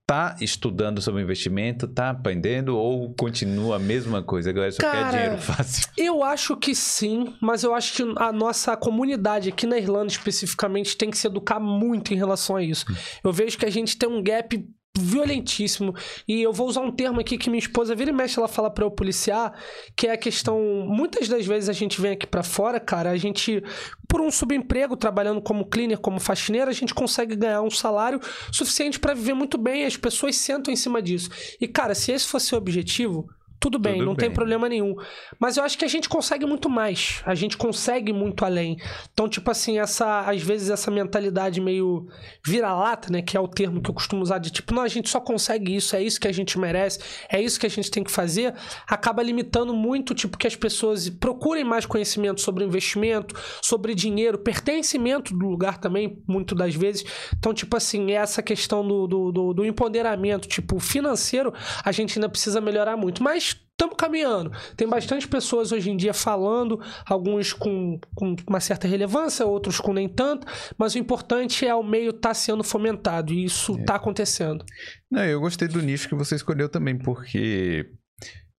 tá 0.10 0.36
estudando 0.42 1.00
sobre 1.04 1.22
investimento, 1.22 1.88
tá 1.88 2.10
aprendendo 2.10 2.76
ou 2.76 3.14
continua 3.14 3.76
a 3.76 3.80
mesma 3.80 4.24
coisa? 4.24 4.50
A 4.50 4.54
galera 4.54 4.72
só 4.72 4.82
Cara, 4.82 5.12
quer 5.12 5.12
dinheiro 5.12 5.38
fácil. 5.40 5.88
Eu 5.96 6.24
acho 6.24 6.58
que 6.58 6.74
sim, 6.74 7.36
mas 7.40 7.64
eu 7.64 7.76
acho 7.76 7.94
que 7.94 8.14
a 8.18 8.32
nossa 8.32 8.76
comunidade 8.76 9.50
aqui 9.50 9.68
na 9.68 9.78
Irlanda 9.78 10.08
especificamente 10.08 10.98
tem 10.98 11.12
que 11.12 11.18
se 11.18 11.28
educar 11.28 11.60
muito 11.60 12.12
em 12.12 12.18
relação 12.18 12.56
a 12.56 12.64
isso. 12.64 12.86
Eu 13.24 13.32
vejo 13.32 13.56
que 13.56 13.66
a 13.66 13.70
gente 13.70 13.98
tem 13.98 14.10
um 14.10 14.24
gap 14.24 14.68
violentíssimo 14.98 15.94
e 16.28 16.42
eu 16.42 16.52
vou 16.52 16.68
usar 16.68 16.82
um 16.82 16.92
termo 16.92 17.20
aqui 17.20 17.38
que 17.38 17.50
minha 17.50 17.60
esposa 17.60 17.96
vira 17.96 18.10
e 18.10 18.14
mexe 18.14 18.38
ela 18.38 18.48
fala 18.48 18.70
pra 18.70 18.84
eu 18.84 18.92
policiar, 18.92 19.54
que 19.96 20.08
é 20.08 20.12
a 20.12 20.18
questão, 20.18 20.60
muitas 20.88 21.28
das 21.28 21.46
vezes 21.46 21.70
a 21.70 21.74
gente 21.74 22.02
vem 22.02 22.14
aqui 22.14 22.28
pra 22.28 22.44
fora, 22.44 22.80
cara, 22.80 23.12
a 23.12 23.18
gente 23.18 23.64
por 24.08 24.22
um 24.22 24.32
subemprego 24.32 24.98
trabalhando 24.98 25.42
como 25.42 25.66
cleaner, 25.66 26.00
como 26.00 26.20
faxineira, 26.20 26.72
a 26.72 26.74
gente 26.74 26.94
consegue 26.94 27.36
ganhar 27.36 27.62
um 27.62 27.70
salário 27.70 28.20
suficiente 28.52 29.00
pra 29.00 29.14
viver 29.14 29.34
muito 29.34 29.58
bem, 29.58 29.86
as 29.86 29.96
pessoas 29.96 30.36
sentam 30.36 30.74
em 30.74 30.78
cima 30.78 31.02
disso. 31.02 31.30
E 31.62 31.68
cara, 31.68 31.94
se 31.94 32.12
esse 32.12 32.28
fosse 32.28 32.54
o 32.56 32.58
objetivo, 32.58 33.30
tudo 33.60 33.78
bem, 33.78 33.96
Tudo 33.96 34.06
não 34.06 34.16
tem 34.16 34.30
bem. 34.30 34.36
problema 34.36 34.70
nenhum. 34.70 34.96
Mas 35.38 35.58
eu 35.58 35.64
acho 35.64 35.78
que 35.78 35.84
a 35.84 35.88
gente 35.88 36.08
consegue 36.08 36.46
muito 36.46 36.70
mais. 36.70 37.22
A 37.26 37.36
gente 37.36 37.58
consegue 37.58 38.14
muito 38.14 38.46
além. 38.46 38.78
Então, 39.12 39.28
tipo 39.28 39.52
assim, 39.52 39.80
essa, 39.80 40.22
às 40.22 40.42
vezes 40.42 40.70
essa 40.70 40.90
mentalidade 40.90 41.60
meio 41.60 42.08
vira-lata, 42.46 43.12
né? 43.12 43.22
Que 43.22 43.36
é 43.36 43.40
o 43.40 43.48
termo 43.48 43.82
que 43.82 43.90
eu 43.90 43.94
costumo 43.94 44.22
usar 44.22 44.38
de 44.38 44.50
tipo, 44.50 44.74
não, 44.74 44.82
a 44.82 44.88
gente 44.88 45.10
só 45.10 45.20
consegue 45.20 45.76
isso, 45.76 45.94
é 45.96 46.02
isso 46.02 46.20
que 46.20 46.28
a 46.28 46.32
gente 46.32 46.58
merece, 46.58 47.00
é 47.30 47.42
isso 47.42 47.60
que 47.60 47.66
a 47.66 47.70
gente 47.70 47.92
tem 47.92 48.04
que 48.04 48.12
fazer, 48.12 48.54
acaba 48.88 49.22
limitando 49.22 49.74
muito, 49.74 50.16
tipo, 50.16 50.38
que 50.38 50.48
as 50.48 50.56
pessoas 50.56 51.10
procurem 51.10 51.66
mais 51.66 51.86
conhecimento 51.86 52.40
sobre 52.40 52.64
investimento, 52.64 53.36
sobre 53.62 53.94
dinheiro, 53.94 54.38
pertencimento 54.38 55.36
do 55.36 55.50
lugar 55.50 55.80
também, 55.80 56.22
muito 56.26 56.56
das 56.56 56.76
vezes. 56.76 57.04
Então, 57.38 57.54
tipo 57.54 57.76
assim, 57.76 58.14
essa 58.14 58.42
questão 58.42 58.88
do, 58.88 59.06
do, 59.06 59.32
do, 59.32 59.54
do 59.54 59.66
empoderamento, 59.66 60.48
tipo, 60.48 60.80
financeiro, 60.80 61.54
a 61.84 61.92
gente 61.92 62.18
ainda 62.18 62.30
precisa 62.30 62.62
melhorar 62.62 62.96
muito. 62.96 63.22
Mas 63.22 63.49
estamos 63.50 63.96
caminhando. 63.98 64.52
Tem 64.76 64.88
bastante 64.88 65.28
pessoas 65.28 65.72
hoje 65.72 65.90
em 65.90 65.96
dia 65.96 66.14
falando, 66.14 66.80
alguns 67.06 67.54
com, 67.54 68.00
com 68.14 68.36
uma 68.48 68.60
certa 68.60 68.88
relevância, 68.88 69.46
outros 69.46 69.80
com 69.80 69.94
nem 69.94 70.10
tanto, 70.10 70.46
mas 70.78 70.96
o 70.96 70.98
importante 70.98 71.66
é 71.66 71.74
o 71.74 71.84
meio 71.84 72.10
estar 72.10 72.34
sendo 72.34 72.64
fomentado 72.64 73.32
e 73.34 73.46
isso 73.46 73.74
está 73.80 73.96
acontecendo. 73.96 74.66
Não, 75.10 75.24
eu 75.24 75.40
gostei 75.40 75.68
do 75.68 75.82
nicho 75.82 76.10
que 76.10 76.16
você 76.16 76.36
escolheu 76.36 76.68
também, 76.68 76.98
porque 76.98 77.90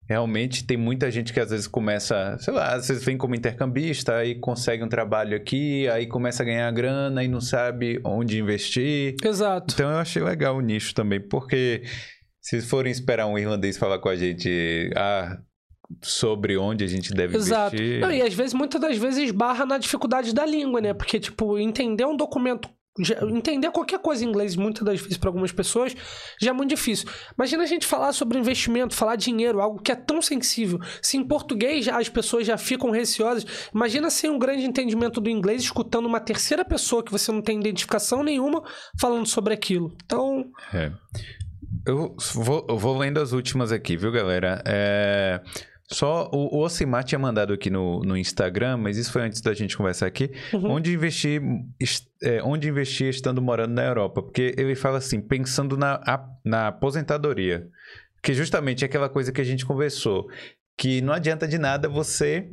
realmente 0.08 0.64
tem 0.64 0.76
muita 0.76 1.08
gente 1.08 1.32
que 1.32 1.38
às 1.38 1.50
vezes 1.50 1.68
começa, 1.68 2.36
sei 2.40 2.52
lá, 2.52 2.74
às 2.74 2.88
vezes 2.88 3.04
vem 3.04 3.16
como 3.16 3.36
intercambista, 3.36 4.16
aí 4.16 4.34
consegue 4.34 4.82
um 4.82 4.88
trabalho 4.88 5.36
aqui, 5.36 5.86
aí 5.88 6.06
começa 6.06 6.42
a 6.42 6.46
ganhar 6.46 6.68
grana 6.72 7.22
e 7.22 7.28
não 7.28 7.40
sabe 7.40 8.00
onde 8.04 8.36
investir. 8.36 9.14
Exato. 9.22 9.74
Então 9.74 9.88
eu 9.88 9.98
achei 9.98 10.20
legal 10.20 10.56
o 10.56 10.60
nicho 10.60 10.92
também, 10.94 11.20
porque 11.20 11.84
se 12.50 12.60
forem 12.62 12.90
esperar 12.90 13.28
um 13.28 13.38
irlandês 13.38 13.78
falar 13.78 14.00
com 14.00 14.08
a 14.08 14.16
gente 14.16 14.90
ah, 14.96 15.38
sobre 16.02 16.58
onde 16.58 16.82
a 16.82 16.86
gente 16.88 17.14
deve 17.14 17.36
Exato. 17.36 17.76
investir. 17.76 18.00
Não, 18.00 18.10
e 18.10 18.20
às 18.20 18.34
vezes, 18.34 18.54
muitas 18.54 18.80
das 18.80 18.98
vezes, 18.98 19.26
esbarra 19.26 19.64
na 19.64 19.78
dificuldade 19.78 20.34
da 20.34 20.44
língua, 20.44 20.80
né? 20.80 20.92
Porque, 20.92 21.20
tipo, 21.20 21.56
entender 21.58 22.04
um 22.04 22.16
documento. 22.16 22.68
Entender 23.32 23.70
qualquer 23.70 24.00
coisa 24.00 24.24
em 24.24 24.28
inglês, 24.28 24.56
muitas 24.56 24.84
das 24.84 25.00
vezes, 25.00 25.16
para 25.16 25.28
algumas 25.28 25.52
pessoas, 25.52 25.94
já 26.40 26.50
é 26.50 26.52
muito 26.52 26.70
difícil. 26.70 27.08
Imagina 27.38 27.62
a 27.62 27.66
gente 27.66 27.86
falar 27.86 28.12
sobre 28.12 28.36
investimento, 28.36 28.96
falar 28.96 29.14
dinheiro, 29.14 29.60
algo 29.60 29.80
que 29.80 29.92
é 29.92 29.94
tão 29.94 30.20
sensível. 30.20 30.80
Se 31.00 31.16
em 31.16 31.22
português 31.22 31.86
as 31.86 32.08
pessoas 32.08 32.44
já 32.48 32.58
ficam 32.58 32.90
receosas, 32.90 33.46
imagina 33.72 34.10
sem 34.10 34.28
um 34.28 34.40
grande 34.40 34.64
entendimento 34.64 35.20
do 35.20 35.30
inglês, 35.30 35.62
escutando 35.62 36.06
uma 36.06 36.18
terceira 36.18 36.64
pessoa 36.64 37.04
que 37.04 37.12
você 37.12 37.30
não 37.30 37.40
tem 37.40 37.60
identificação 37.60 38.24
nenhuma 38.24 38.64
falando 38.98 39.26
sobre 39.26 39.54
aquilo. 39.54 39.96
Então, 40.04 40.50
É. 40.74 40.90
Eu 41.86 42.14
vou, 42.34 42.66
eu 42.68 42.78
vou 42.78 42.96
lendo 42.98 43.20
as 43.20 43.32
últimas 43.32 43.72
aqui, 43.72 43.96
viu, 43.96 44.12
galera? 44.12 44.62
É, 44.66 45.40
Só 45.90 46.28
o, 46.32 46.56
o 46.58 46.62
Ocimar 46.64 47.02
tinha 47.04 47.18
mandado 47.18 47.52
aqui 47.52 47.70
no, 47.70 48.00
no 48.00 48.16
Instagram, 48.16 48.76
mas 48.76 48.96
isso 48.96 49.10
foi 49.12 49.22
antes 49.22 49.40
da 49.40 49.54
gente 49.54 49.76
conversar 49.76 50.06
aqui. 50.06 50.30
Uhum. 50.52 50.72
Onde 50.72 50.92
investir 50.92 51.42
est- 51.80 52.06
é, 52.22 52.42
onde 52.42 52.68
investir 52.68 53.08
estando 53.08 53.40
morando 53.42 53.72
na 53.74 53.84
Europa? 53.84 54.22
Porque 54.22 54.54
ele 54.58 54.74
fala 54.74 54.98
assim, 54.98 55.20
pensando 55.20 55.76
na, 55.76 55.94
a- 56.06 56.24
na 56.44 56.68
aposentadoria. 56.68 57.66
Que 58.22 58.34
justamente 58.34 58.84
é 58.84 58.86
aquela 58.86 59.08
coisa 59.08 59.32
que 59.32 59.40
a 59.40 59.44
gente 59.44 59.64
conversou. 59.64 60.28
Que 60.76 61.00
não 61.00 61.12
adianta 61.14 61.48
de 61.48 61.56
nada 61.58 61.88
você 61.88 62.50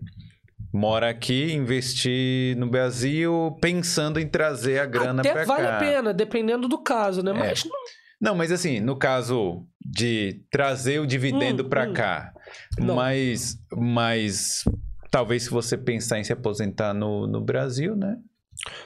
mora 0.73 1.09
aqui, 1.09 1.51
investir 1.53 2.55
no 2.57 2.69
Brasil, 2.69 3.57
pensando 3.61 4.19
em 4.19 4.27
trazer 4.27 4.79
a 4.79 4.85
grana 4.85 5.21
até 5.21 5.31
pra 5.33 5.45
vale 5.45 5.63
cá. 5.63 5.75
a 5.75 5.79
pena, 5.79 6.13
dependendo 6.13 6.67
do 6.67 6.77
caso, 6.77 7.21
né? 7.23 7.31
É. 7.31 7.33
Mas 7.33 7.63
Não, 7.65 7.71
mas 8.35 8.51
assim, 8.51 8.79
no 8.79 8.97
caso 8.97 9.65
de 9.83 10.41
trazer 10.51 10.99
o 10.99 11.05
dividendo 11.07 11.63
Hum, 11.63 11.69
pra 11.69 11.87
hum. 11.87 11.93
cá, 11.93 12.33
Não. 12.77 12.95
mas, 12.95 13.57
mas 13.71 14.63
talvez 15.11 15.43
se 15.43 15.49
você 15.49 15.77
pensar 15.77 16.19
em 16.19 16.23
se 16.23 16.33
aposentar 16.33 16.93
no, 16.93 17.27
no 17.27 17.41
Brasil, 17.41 17.95
né? 17.95 18.17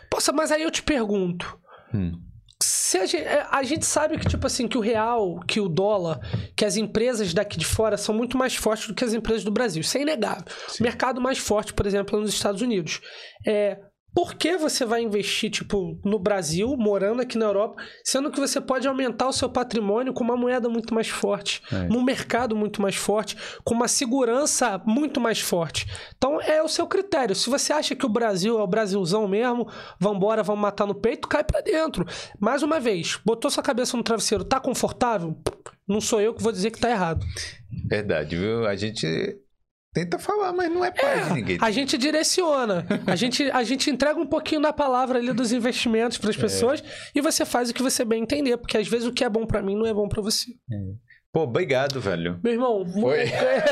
Poxa, 0.09 0.31
mas 0.33 0.51
aí 0.51 0.63
eu 0.63 0.71
te 0.71 0.83
pergunto. 0.83 1.57
Hum. 1.93 2.11
Se 2.61 2.97
a, 2.97 3.05
gente, 3.07 3.23
é, 3.23 3.47
a 3.49 3.63
gente 3.63 3.85
sabe 3.85 4.19
que, 4.19 4.27
tipo 4.27 4.45
assim, 4.45 4.67
que 4.67 4.77
o 4.77 4.81
real, 4.81 5.39
que 5.47 5.59
o 5.59 5.67
dólar, 5.67 6.19
que 6.55 6.63
as 6.63 6.75
empresas 6.77 7.33
daqui 7.33 7.57
de 7.57 7.65
fora 7.65 7.97
são 7.97 8.13
muito 8.13 8.37
mais 8.37 8.55
fortes 8.55 8.87
do 8.87 8.93
que 8.93 9.03
as 9.03 9.13
empresas 9.13 9.43
do 9.43 9.49
Brasil. 9.51 9.81
Isso 9.81 9.97
é 9.97 10.01
inegável. 10.01 10.43
Sim. 10.67 10.83
O 10.83 10.85
mercado 10.85 11.19
mais 11.19 11.39
forte, 11.39 11.73
por 11.73 11.87
exemplo, 11.87 12.15
é 12.17 12.21
nos 12.21 12.31
Estados 12.33 12.61
Unidos. 12.61 13.01
É, 13.47 13.79
por 14.13 14.35
que 14.35 14.57
você 14.57 14.83
vai 14.85 15.01
investir, 15.01 15.49
tipo, 15.49 15.97
no 16.03 16.19
Brasil, 16.19 16.75
morando 16.77 17.21
aqui 17.21 17.37
na 17.37 17.45
Europa, 17.45 17.81
sendo 18.03 18.29
que 18.29 18.39
você 18.39 18.59
pode 18.59 18.87
aumentar 18.87 19.27
o 19.27 19.33
seu 19.33 19.49
patrimônio 19.49 20.13
com 20.13 20.23
uma 20.23 20.35
moeda 20.35 20.67
muito 20.67 20.93
mais 20.93 21.07
forte, 21.07 21.61
É. 21.71 21.87
num 21.87 22.03
mercado 22.03 22.55
muito 22.55 22.81
mais 22.81 22.95
forte, 22.95 23.37
com 23.63 23.73
uma 23.73 23.87
segurança 23.87 24.81
muito 24.85 25.21
mais 25.21 25.39
forte? 25.39 25.87
Então, 26.17 26.41
é 26.41 26.61
o 26.61 26.67
seu 26.67 26.85
critério. 26.87 27.33
Se 27.35 27.49
você 27.49 27.71
acha 27.71 27.95
que 27.95 28.05
o 28.05 28.09
Brasil 28.09 28.59
é 28.59 28.61
o 28.61 28.67
Brasilzão 28.67 29.27
mesmo, 29.27 29.67
vambora, 29.99 30.43
vamos 30.43 30.61
matar 30.61 30.85
no 30.85 30.95
peito, 30.95 31.27
cai 31.27 31.43
pra 31.43 31.61
dentro. 31.61 32.05
Mais 32.39 32.61
uma 32.63 32.79
vez, 32.79 33.19
botou 33.25 33.49
sua 33.49 33.63
cabeça 33.63 33.95
no 33.95 34.03
travesseiro, 34.03 34.43
tá 34.43 34.59
confortável? 34.59 35.37
Não 35.87 35.99
sou 36.01 36.21
eu 36.21 36.33
que 36.33 36.43
vou 36.43 36.51
dizer 36.51 36.71
que 36.71 36.79
tá 36.79 36.89
errado. 36.89 37.25
Verdade, 37.87 38.35
viu? 38.37 38.65
A 38.67 38.75
gente 38.75 39.37
tenta 39.93 40.17
falar, 40.17 40.53
mas 40.53 40.71
não 40.71 40.83
é 40.85 40.91
pai 40.91 41.23
de 41.25 41.33
ninguém. 41.33 41.57
A 41.61 41.69
gente 41.71 41.97
direciona. 41.97 42.85
A 43.05 43.15
gente, 43.15 43.49
a 43.51 43.63
gente 43.63 43.89
entrega 43.89 44.19
um 44.19 44.25
pouquinho 44.25 44.61
da 44.61 44.71
palavra 44.71 45.19
ali 45.19 45.33
dos 45.33 45.51
investimentos 45.51 46.17
É. 46.17 46.21
para 46.21 46.29
as 46.29 46.37
pessoas 46.37 46.83
e 47.13 47.21
você 47.21 47.45
faz 47.45 47.69
o 47.69 47.73
que 47.73 47.81
você 47.83 48.05
bem 48.05 48.23
entender, 48.23 48.57
porque 48.57 48.77
às 48.77 48.87
vezes 48.87 49.07
o 49.07 49.11
que 49.11 49.23
é 49.23 49.29
bom 49.29 49.45
para 49.45 49.61
mim 49.61 49.75
não 49.75 49.85
é 49.85 49.93
bom 49.93 50.07
para 50.07 50.21
você. 50.21 50.51
Pô, 51.33 51.43
obrigado, 51.43 52.01
velho. 52.01 52.37
Meu 52.43 52.51
irmão, 52.53 52.85
Foi. 52.85 53.23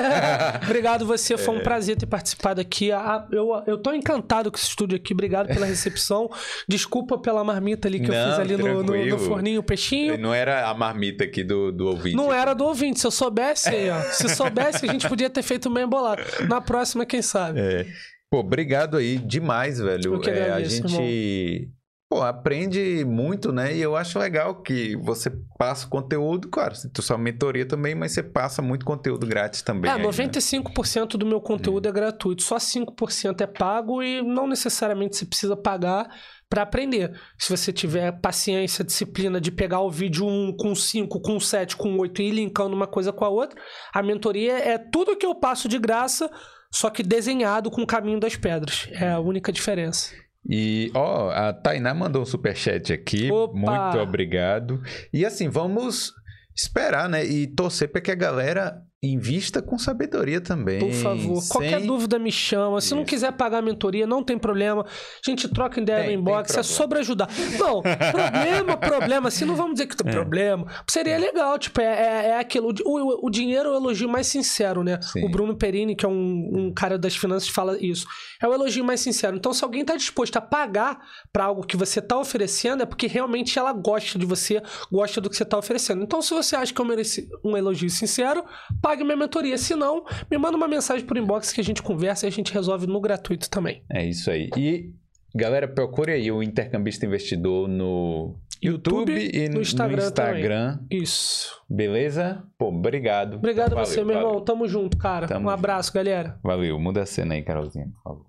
obrigado 0.64 1.06
você, 1.06 1.38
foi 1.38 1.56
um 1.58 1.60
prazer 1.60 1.98
ter 1.98 2.06
participado 2.06 2.62
aqui. 2.62 2.90
A- 2.90 3.28
Eu, 3.32 3.50
eu 3.68 3.78
tô 3.78 3.92
encantado 3.94 4.50
com 4.50 4.58
esse 4.58 4.68
estúdio 4.68 4.96
aqui, 4.96 5.12
obrigado 5.14 5.48
pela 5.48 5.66
recepção. 5.66 6.30
Desculpa 6.70 7.18
pela 7.18 7.44
marmita 7.44 7.88
ali 7.90 8.00
que 8.00 8.10
eu 8.10 8.14
Não, 8.16 8.30
fiz 8.32 8.40
ali 8.40 8.56
no, 8.56 8.82
no, 8.82 9.06
no 9.06 9.20
forninho, 9.20 9.60
o 9.60 9.64
peixinho. 9.64 10.18
Não 10.18 10.34
era 10.34 10.70
a 10.70 10.74
marmita 10.74 11.26
aqui 11.26 11.44
do, 11.44 11.70
do 11.72 11.88
ouvinte. 11.88 12.16
Não 12.16 12.32
era 12.32 12.54
do 12.54 12.64
ouvinte, 12.64 13.00
se 13.02 13.06
eu 13.08 13.12
soubesse 13.12 13.68
aí, 13.70 13.90
ó. 13.90 14.00
Se 14.04 14.30
soubesse, 14.30 14.86
a 14.88 14.92
gente 14.94 15.10
podia 15.10 15.30
ter 15.30 15.44
feito 15.44 15.70
bem 15.70 15.86
bolado. 15.86 16.22
Na 16.48 16.62
próxima, 16.62 17.06
quem 17.06 17.22
sabe? 17.22 17.60
É. 17.60 17.86
Pô, 18.32 18.40
obrigado 18.40 18.96
aí 18.96 19.18
demais, 19.18 19.80
velho. 19.80 20.14
Eu 20.16 20.20
que 20.22 20.30
É, 20.30 20.44
a 20.44 20.44
agradeço, 20.56 20.88
gente 20.88 21.70
pô, 22.10 22.24
aprende 22.24 23.06
muito, 23.06 23.52
né? 23.52 23.76
E 23.76 23.80
eu 23.80 23.96
acho 23.96 24.18
legal 24.18 24.64
que 24.64 24.96
você 24.96 25.32
passa 25.60 25.88
conteúdo, 25.88 26.50
claro, 26.50 26.74
tu 26.92 27.04
sua 27.04 27.20
mentoria 27.20 27.68
também, 27.68 27.94
mas 27.94 28.14
você 28.14 28.24
passa 28.24 28.64
muito 28.64 28.84
conteúdo 28.84 29.28
grátis 29.28 29.62
também. 29.62 29.92
É, 29.92 29.94
aí, 29.94 30.02
né? 30.02 30.08
95% 30.08 31.10
do 31.10 31.26
meu 31.26 31.40
conteúdo 31.40 31.88
é 31.88 31.92
gratuito, 31.92 32.42
só 32.42 32.58
5% 32.58 33.42
é 33.42 33.48
pago 33.48 34.02
e 34.02 34.24
não 34.24 34.48
necessariamente 34.48 35.16
você 35.16 35.26
precisa 35.26 35.56
pagar 35.56 36.10
para 36.50 36.64
aprender. 36.64 37.16
Se 37.38 37.56
você 37.56 37.72
tiver 37.72 38.12
paciência, 38.20 38.84
disciplina 38.84 39.40
de 39.40 39.52
pegar 39.52 39.82
o 39.82 39.92
vídeo 39.92 40.26
1 40.26 40.58
com 40.58 40.74
5, 40.74 41.22
com 41.22 41.40
7, 41.40 41.78
com 41.78 41.96
8 41.96 42.24
e 42.24 42.30
ir 42.30 42.32
linkando 42.32 42.76
uma 42.76 42.88
coisa 42.88 43.14
com 43.14 43.24
a 43.24 43.30
outra, 43.30 43.62
a 43.94 44.02
mentoria 44.02 44.58
é 44.58 44.80
tudo 44.80 45.16
que 45.16 45.28
eu 45.28 45.36
passo 45.36 45.68
de 45.68 45.78
graça, 45.78 46.28
só 46.72 46.90
que 46.90 47.04
desenhado 47.04 47.70
com 47.70 47.84
o 47.84 47.88
caminho 47.88 48.20
das 48.20 48.36
pedras. 48.36 48.90
É 48.94 49.12
a 49.12 49.20
única 49.20 49.52
diferença. 49.52 50.12
E, 50.50 50.92
ó, 50.96 51.30
a 51.30 51.54
Tainá 51.54 51.94
mandou 51.94 52.24
um 52.24 52.26
superchat 52.26 52.92
aqui. 52.92 53.32
Opa! 53.32 53.56
Muito 53.56 54.00
obrigado. 54.00 54.82
E 55.14 55.24
assim, 55.24 55.48
vamos 55.48 56.12
esperar, 56.56 57.08
né? 57.08 57.24
E 57.24 57.46
torcer 57.46 57.92
para 57.92 58.02
que 58.02 58.12
a 58.12 58.16
galera 58.16 58.82
invista 59.02 59.62
com 59.62 59.78
sabedoria 59.78 60.42
também. 60.42 60.80
Por 60.80 60.92
favor, 60.92 61.42
qualquer 61.48 61.78
sem- 61.80 61.88
dúvida 61.88 62.20
me 62.20 62.32
chama. 62.32 62.82
Se 62.82 62.92
não 62.94 63.04
Isso. 63.04 63.10
quiser 63.10 63.32
pagar 63.32 63.60
a 63.60 63.62
mentoria, 63.62 64.06
não 64.06 64.22
tem 64.22 64.38
problema. 64.38 64.84
A 64.86 65.30
gente 65.30 65.48
troca 65.48 65.80
ideia 65.80 66.04
Tem, 66.06 66.16
no 66.18 66.22
inbox, 66.22 66.58
é 66.58 66.64
sobre 66.64 67.00
ajudar. 67.00 67.30
Não, 67.58 67.82
problema, 67.82 68.76
problema. 68.78 69.28
Assim, 69.30 69.46
não 69.46 69.56
vamos 69.56 69.74
dizer 69.74 69.88
que 69.88 69.96
tem 69.96 70.12
problema. 70.12 70.66
Seria 70.90 71.18
legal, 71.18 71.58
tipo, 71.58 71.80
é, 71.80 71.86
é, 71.86 72.28
é 72.32 72.40
aquilo. 72.40 72.74
O, 72.86 73.00
o- 73.00 73.28
o 73.28 73.30
dinheiro 73.30 73.70
é 73.70 73.72
o 73.72 73.76
elogio 73.76 74.10
mais 74.10 74.28
sincero, 74.28 74.84
né? 74.84 75.00
Sim. 75.02 75.24
O 75.26 75.30
Bruno 75.30 75.56
Perini, 75.56 75.96
que 75.96 76.06
é 76.06 76.10
um, 76.10 76.50
um 76.54 76.74
cara 76.74 76.98
das 76.98 77.16
finanças, 77.16 77.48
fala 77.48 77.78
isso. 77.80 78.06
É 78.42 78.48
o 78.48 78.54
elogio 78.54 78.84
mais 78.84 79.00
sincero. 79.00 79.38
Então, 79.38 79.54
se 79.54 79.64
alguém 79.64 79.86
tá 79.86 79.96
disposto 79.96 80.36
a 80.36 80.42
pagar 80.42 81.00
pra 81.32 81.46
algo 81.46 81.66
que 81.66 81.78
você 81.78 82.02
tá 82.02 82.18
oferecendo, 82.18 82.84
é 82.84 82.86
porque 82.86 83.08
realmente 83.08 83.58
ela 83.58 83.72
gosta 83.72 84.20
de 84.20 84.26
você, 84.26 84.62
gosta 84.92 85.22
do 85.22 85.30
que 85.30 85.38
você 85.38 85.46
tá 85.46 85.58
oferecendo. 85.58 86.04
Então, 86.04 86.22
se 86.22 86.34
você 86.34 86.56
acha 86.58 86.74
que 86.74 86.82
eu 86.82 86.86
mereci 86.86 87.28
um 87.46 87.56
elogio 87.56 87.90
sincero, 87.90 88.44
pague 88.90 89.04
minha 89.04 89.16
mentoria. 89.16 89.56
Se 89.56 89.76
não, 89.76 90.04
me 90.32 90.38
manda 90.38 90.58
uma 90.58 90.68
mensagem 90.68 91.06
por 91.06 91.16
inbox 91.16 91.54
que 91.54 91.62
a 91.62 91.64
gente 91.64 91.84
conversa 91.84 92.26
e 92.26 92.30
a 92.30 92.32
gente 92.32 92.52
resolve 92.52 92.88
no 92.88 93.00
gratuito 93.00 93.48
também. 93.48 93.84
É 93.92 94.04
isso 94.04 94.32
aí. 94.32 94.50
E, 94.58 94.92
galera, 95.36 95.68
procure 95.68 96.12
aí 96.12 96.32
o 96.32 96.42
Intercambista 96.42 97.06
Investidor 97.06 97.68
no 97.68 98.36
YouTube, 98.60 99.12
YouTube, 99.14 99.38
e 99.38 99.48
no 99.48 99.62
Instagram 99.62 100.02
no 100.02 100.08
Instagram. 100.08 100.80
Isso. 100.90 101.62
Beleza? 101.70 102.44
Pô, 102.58 102.70
obrigado. 102.70 103.36
Obrigado 103.36 103.74
a 103.74 103.76
Valeu, 103.76 103.86
você, 103.86 104.04
meu 104.04 104.16
valeu. 104.16 104.30
irmão. 104.30 104.44
Tamo 104.44 104.68
junto, 104.68 104.98
cara. 104.98 105.28
Tamo 105.28 105.48
um 105.48 105.52
abraço, 105.52 105.94
galera. 105.94 106.40
Valeu. 106.42 106.80
Muda 106.80 107.04
a 107.04 107.06
cena 107.06 107.36
aí, 107.36 107.44
Carolzinha, 107.44 107.86
por 107.94 108.02
favor. 108.02 108.29